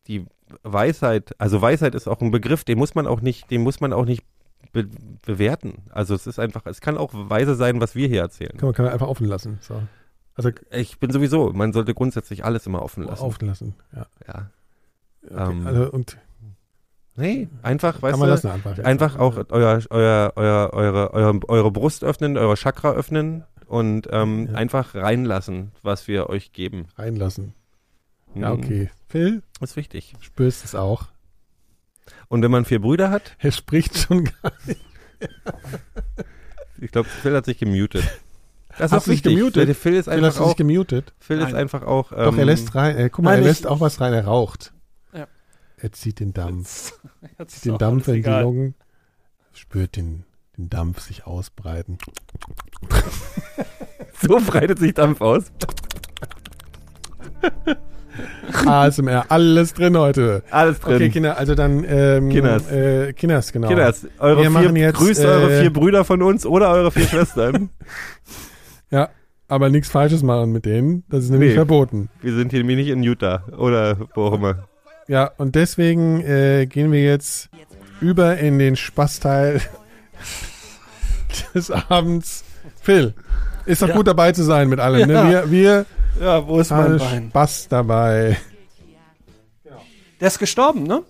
die 0.08 0.26
Weisheit, 0.64 1.40
also 1.40 1.62
Weisheit 1.62 1.96
ist 1.96 2.08
auch 2.08 2.22
ein 2.22 2.32
Begriff, 2.32 2.64
den 2.64 2.78
muss 2.78 2.96
man 2.96 3.08
auch 3.08 3.22
nicht, 3.22 3.52
den 3.52 3.62
muss 3.62 3.82
man 3.82 3.94
auch 3.94 4.06
nicht 4.06 4.24
be 4.72 4.88
bewerten. 5.26 5.84
Also 5.90 6.14
es 6.16 6.28
ist 6.28 6.40
einfach, 6.40 6.66
es 6.66 6.82
kann 6.82 6.98
auch 6.98 7.12
weise 7.14 7.56
sein, 7.56 7.80
was 7.82 7.96
wir 7.96 8.08
hier 8.08 8.22
erzählen. 8.22 8.52
Kann 8.58 8.68
man, 8.68 8.74
kann 8.74 8.86
man 8.86 8.94
einfach 8.94 9.08
offen 9.08 9.28
lassen. 9.28 9.58
So. 9.62 9.82
Also 10.36 10.52
Ich 10.72 11.00
bin 11.00 11.12
sowieso, 11.12 11.52
man 11.54 11.74
sollte 11.74 11.94
grundsätzlich 11.94 12.46
alles 12.46 12.66
immer 12.68 12.82
offen 12.84 13.04
lassen. 13.04 13.24
offen 13.24 13.48
lassen. 13.48 13.76
Ja. 13.96 14.06
Ja. 14.28 14.52
Okay. 15.30 15.52
Ähm, 15.52 15.68
also, 15.68 15.92
und 15.92 16.18
Nee, 17.20 17.48
einfach, 17.64 18.00
weißt 18.02 18.20
du, 18.22 18.26
lassen 18.26 18.48
einfach. 18.50 18.78
einfach 18.78 19.18
auch 19.18 19.38
euer, 19.50 19.82
euer, 19.90 20.34
euer, 20.36 20.70
eure, 20.74 21.14
eure, 21.14 21.40
eure 21.50 21.72
Brust 21.72 22.04
öffnen, 22.04 22.38
eure 22.38 22.56
Chakra 22.56 22.92
öffnen 22.92 23.44
und 23.66 24.08
ähm, 24.12 24.46
Ja. 24.52 24.54
einfach 24.54 24.94
reinlassen, 24.94 25.72
was 25.82 26.08
wir 26.08 26.30
euch 26.30 26.52
geben. 26.52 26.86
reinlassen. 26.96 27.54
Ja, 28.36 28.54
Mhm. 28.54 28.60
okay. 28.64 28.90
Phil, 29.08 29.42
Ist 29.62 29.76
wichtig. 29.76 30.14
spürst 30.20 30.64
es 30.64 30.76
auch. 30.76 31.08
Und 32.28 32.42
wenn 32.42 32.52
man 32.52 32.66
vier 32.66 32.82
Brüder 32.82 33.10
hat, 33.10 33.36
Er 33.40 33.52
spricht 33.52 33.98
schon 33.98 34.26
gar 34.26 34.52
ich 36.80 36.92
glaube, 36.92 37.10
Phil 37.10 37.36
hat 37.36 37.46
sich 37.46 37.58
gemutet. 37.58 38.04
Das 38.78 38.92
Hast 38.92 39.08
du 39.08 39.12
dich 39.12 39.24
gemutet? 39.24 39.76
Phil, 39.76 39.96
ist 39.96 40.06
Phil, 40.06 40.14
einfach 40.14 40.40
auch, 40.40 40.56
gemutet? 40.56 41.14
Phil 41.20 41.40
ist 41.40 41.46
Nein. 41.46 41.56
einfach 41.56 41.82
auch, 41.82 42.12
ähm, 42.12 42.26
Doch, 42.26 42.38
er 42.38 42.46
lässt 42.46 42.76
rein. 42.76 42.96
Äh, 42.96 43.10
guck 43.10 43.26
mal, 43.26 43.32
Nein, 43.32 43.42
er 43.42 43.48
lässt 43.48 43.66
auch 43.66 43.80
was 43.80 44.00
rein. 44.00 44.14
Er 44.14 44.26
raucht. 44.26 44.74
Ja. 45.14 45.28
Er 45.78 45.92
zieht 45.92 46.20
den 46.20 46.34
Dampf. 46.34 46.94
Ist 47.40 47.52
Zieht 47.52 47.66
den 47.66 47.78
Dampf 47.80 48.08
in 48.08 48.22
die. 48.22 48.30
Lungen. 48.30 48.76
Spürt 49.54 49.96
den, 49.96 50.26
den 50.56 50.70
Dampf 50.70 51.00
sich 51.02 51.26
ausbreiten. 51.26 51.98
so 54.22 54.40
breitet 54.46 54.78
sich 54.78 54.94
Dampf 54.94 55.22
aus. 55.22 55.52
ASMR, 58.66 59.26
alles 59.30 59.74
drin 59.74 59.98
heute. 59.98 60.44
Alles 60.52 60.80
drin. 60.80 60.96
Okay, 60.96 61.10
Kinder, 61.10 61.38
also 61.38 61.56
dann 61.56 61.86
ähm, 61.88 62.30
Kinders. 62.30 62.72
Äh, 62.72 63.14
Kinders, 63.14 63.52
genau. 63.52 63.68
Kinders, 63.68 64.08
eure 64.20 64.44
Wir 64.44 64.50
machen 64.50 64.74
vier, 64.76 64.84
jetzt, 64.86 64.98
grüßt 64.98 65.26
eure 65.26 65.52
äh, 65.52 65.62
vier 65.62 65.74
Brüder 65.74 66.04
von 66.06 66.22
uns 66.22 66.46
oder 66.46 66.70
eure 66.72 66.92
vier 66.92 67.08
Schwestern. 67.08 67.70
Ja, 68.90 69.10
aber 69.50 69.70
nichts 69.70 69.90
Falsches 69.90 70.24
machen 70.24 70.54
mit 70.54 70.64
denen. 70.66 71.04
Das 71.10 71.26
ist 71.26 71.30
nämlich 71.30 71.50
Nee. 71.50 71.56
verboten. 71.56 72.08
Wir 72.22 72.34
sind 72.34 72.52
hier 72.52 72.60
nämlich 72.60 72.78
nicht 72.78 72.88
in 72.88 73.04
Utah 73.04 73.44
oder 73.58 73.98
wo 74.16 74.28
auch 74.28 74.34
immer. 74.34 74.68
Ja, 75.10 75.30
und 75.38 75.56
deswegen 75.56 76.22
äh, 76.22 76.68
gehen 76.68 76.94
wir 76.94 77.04
jetzt 77.04 77.50
über 78.00 78.38
in 78.38 78.60
den 78.60 78.78
Spaßteil 78.78 79.60
des 81.54 81.70
Abends. 81.72 82.44
Phil, 82.82 83.14
ist 83.66 83.82
doch 83.82 83.90
Ja. 83.90 83.96
gut 83.96 84.08
dabei 84.08 84.32
zu 84.32 84.44
sein 84.44 84.70
mit 84.70 84.80
allem. 84.80 85.10
Ja. 85.10 85.24
Ne? 85.26 85.30
Wir, 85.30 85.52
wir 85.52 85.86
Ja, 86.20 86.48
wo 86.48 86.60
ist 86.60 86.72
mein 86.72 86.98
Bein? 86.98 87.30
Spaß 87.30 87.68
dabei. 87.70 88.38
Der 90.20 90.28
ist 90.28 90.40
gestorben, 90.40 90.84
ne? 90.84 91.04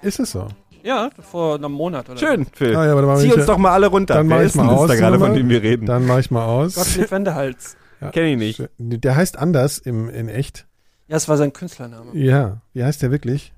Ist 0.00 0.20
es 0.20 0.30
so? 0.32 0.48
Ja, 0.84 1.10
vor 1.20 1.56
einem 1.56 1.72
Monat 1.72 2.08
oder 2.08 2.18
Schön, 2.18 2.46
Phil. 2.52 2.74
Ah, 2.76 2.86
ja, 2.86 2.92
aber 2.92 3.02
dann 3.02 3.10
mach 3.10 3.18
Zieh 3.18 3.28
ich, 3.28 3.34
uns 3.36 3.46
doch 3.46 3.58
mal 3.58 3.72
alle 3.72 3.86
runter. 3.86 4.14
dann 4.14 4.26
mach 4.26 4.36
Wer 4.36 4.42
ich 4.42 4.48
ist 4.48 4.54
mal 4.56 4.62
denn 4.64 4.72
das 4.72 4.80
aus, 4.80 4.88
da 4.88 4.94
gerade, 4.96 5.18
von 5.18 5.34
dem 5.34 5.48
wir 5.48 5.62
reden? 5.62 5.86
Dann 5.86 6.06
mache 6.06 6.20
ich 6.20 6.30
mal 6.30 6.44
aus. 6.44 6.74
Gottlieb 6.74 7.10
Wendehals. 7.10 7.76
Kenn 8.12 8.26
ich 8.26 8.36
nicht. 8.36 8.68
Der 8.78 9.14
heißt 9.14 9.38
anders 9.38 9.78
im, 9.78 10.08
in 10.08 10.28
echt. 10.28 10.66
Ja, 11.06 11.16
es 11.16 11.28
war 11.28 11.36
sein 11.36 11.52
Künstlername. 11.52 12.10
Ja, 12.14 12.62
wie 12.74 12.82
heißt 12.84 13.00
der 13.02 13.12
wirklich? 13.12 13.52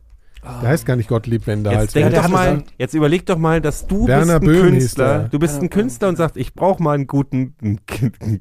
Ah. 0.47 0.61
Der 0.61 0.69
heißt 0.71 0.85
gar 0.85 0.97
nicht 0.97 1.09
Gottlieb 1.09 1.47
Wender. 1.47 1.73
Jetzt 1.73 1.95
denk 1.95 2.15
doch 2.15 2.29
mal, 2.29 2.57
gesagt- 2.59 2.75
jetzt 2.79 2.95
überleg 2.95 3.25
doch 3.25 3.39
mal, 3.39 3.61
dass 3.63 3.87
du 3.87 4.07
Werner 4.07 4.41
bist 4.41 4.51
ein 4.51 4.61
Böhm 4.63 4.71
Künstler. 4.73 5.29
Du 5.31 5.39
bist 5.39 5.63
ein 5.63 5.71
Künstler 5.71 6.09
und 6.09 6.17
sagst, 6.17 6.37
ich 6.37 6.53
brauche 6.55 6.83
mal 6.83 6.93
einen 6.93 7.07
guten, 7.07 7.55
einen, 7.63 7.81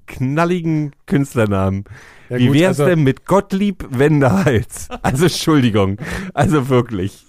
knalligen 0.05 0.91
Künstlernamen. 1.05 1.85
Ja, 2.29 2.37
Wie 2.39 2.47
gut, 2.47 2.55
wär's 2.55 2.79
also- 2.79 2.89
denn 2.89 3.03
mit 3.03 3.25
Gottlieb 3.25 3.85
Wendehals? 3.89 4.89
Also 5.01 5.25
Entschuldigung, 5.25 5.97
also 6.33 6.67
wirklich. 6.69 7.25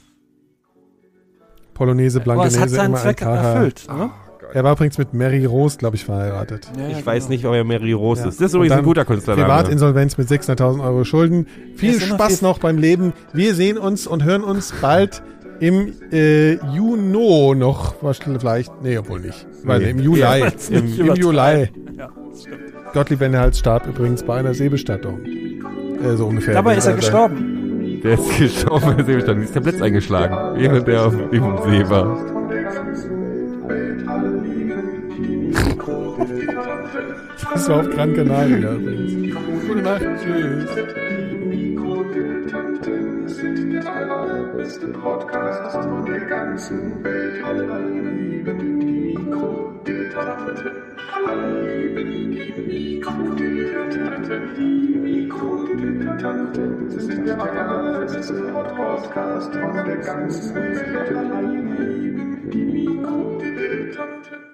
Polonaise, 1.74 2.20
Aber 2.20 2.46
es 2.46 2.58
hat 2.58 2.68
Blankenese, 2.70 2.74
seinen 2.76 2.86
immer 2.86 2.96
ein 2.98 3.02
Zweck 3.02 3.20
erfüllt. 3.22 3.86
Ne? 3.88 4.10
Er 4.54 4.62
war 4.62 4.72
übrigens 4.72 4.96
mit 4.98 5.12
Mary 5.12 5.44
Rose, 5.44 5.76
glaube 5.78 5.96
ich, 5.96 6.04
verheiratet. 6.04 6.68
Ja, 6.78 6.88
ja, 6.88 6.98
Ich 6.98 7.04
weiß 7.04 7.24
genau. 7.24 7.30
nicht, 7.34 7.44
ob 7.44 7.54
er 7.54 7.64
Mary 7.64 7.92
Rose 7.92 8.22
Ja. 8.22 8.28
ist. 8.28 8.40
Das 8.40 8.46
ist 8.48 8.54
übrigens 8.54 8.76
ein 8.76 8.84
guter 8.84 9.04
Künstlername. 9.04 9.46
Privatinsolvenz 9.46 10.16
mit 10.16 10.28
600.000 10.28 10.80
Euro 10.82 11.02
Schulden. 11.04 11.46
Viel 11.76 12.00
Spaß 12.00 12.38
viel- 12.38 12.48
noch 12.48 12.58
beim 12.60 12.78
Leben. 12.78 13.12
Wir 13.32 13.54
sehen 13.54 13.76
uns 13.78 14.06
und 14.06 14.22
hören 14.24 14.44
uns 14.44 14.72
bald 14.80 15.22
im 15.58 15.92
äh, 16.12 16.52
Juno 16.72 17.54
noch. 17.54 17.96
Was 18.00 18.18
vielleicht, 18.18 18.72
nee, 18.82 18.96
obwohl 18.96 19.20
nicht. 19.20 19.44
Weil 19.64 19.80
Nee. 19.80 19.90
im 19.90 19.98
Juli. 19.98 20.20
Ja, 20.20 20.34
Im, 20.70 21.00
im 21.00 21.14
Juli. 21.16 21.36
Ja. 21.98 22.08
Gottlieb 22.92 23.18
Wendehals 23.18 23.58
starb 23.58 23.88
übrigens 23.88 24.22
bei 24.22 24.36
einer 24.36 24.54
Seebestattung. 24.54 25.18
Äh, 25.24 26.14
so 26.16 26.26
ungefähr. 26.26 26.54
Dabei 26.54 26.76
ist 26.76 26.86
er 26.86 26.94
gestorben. 26.94 28.00
Der 28.04 28.12
ist 28.14 28.38
gestorben, 28.38 28.86
bei 28.86 28.94
der 28.94 29.04
Seebestand. 29.04 29.42
Ist 29.42 29.54
der 29.56 29.60
Blitz 29.62 29.82
eingeschlagen, 29.82 30.60
während 30.60 30.86
er 30.86 31.06
auf 31.06 31.14
dem 31.32 31.58
See 31.66 31.90
war. 31.90 32.16
Das 37.52 37.68
war 37.68 37.80
auf 37.80 37.90
Gran 37.90 38.14
Canaria 38.14 38.72
übrigens. 38.72 39.34
Gute 39.66 39.82
Nacht. 39.82 40.02
Tschüss. 40.22 40.70
Sind 43.36 43.72
der 43.72 43.86
allerbeste 43.86 44.86
Podcast 44.88 45.72
von 45.72 46.04
der 46.04 46.20
ganzen 46.20 47.02
Welt. 47.04 47.44
Alle 47.44 47.88
lieben 47.88 48.80
die 48.80 49.16
Mikrodilettanten. 49.16 50.72
Alle 51.14 51.78
lieben 51.78 52.32
die 52.32 52.96
Mikrodilettanten. 52.96 54.40
Die 54.56 54.98
Mikrodilettanten 54.98 56.90
sind 56.90 57.26
der 57.26 57.40
allerbeste 57.40 58.34
Podcast 58.76 59.52
von 59.54 59.74
der 59.74 59.96
ganzen 59.96 60.54
Welt. 60.54 61.16
Alle 61.16 61.52
lieben 61.52 62.50
die 62.50 62.64
Mikrodilettanten. 62.64 64.53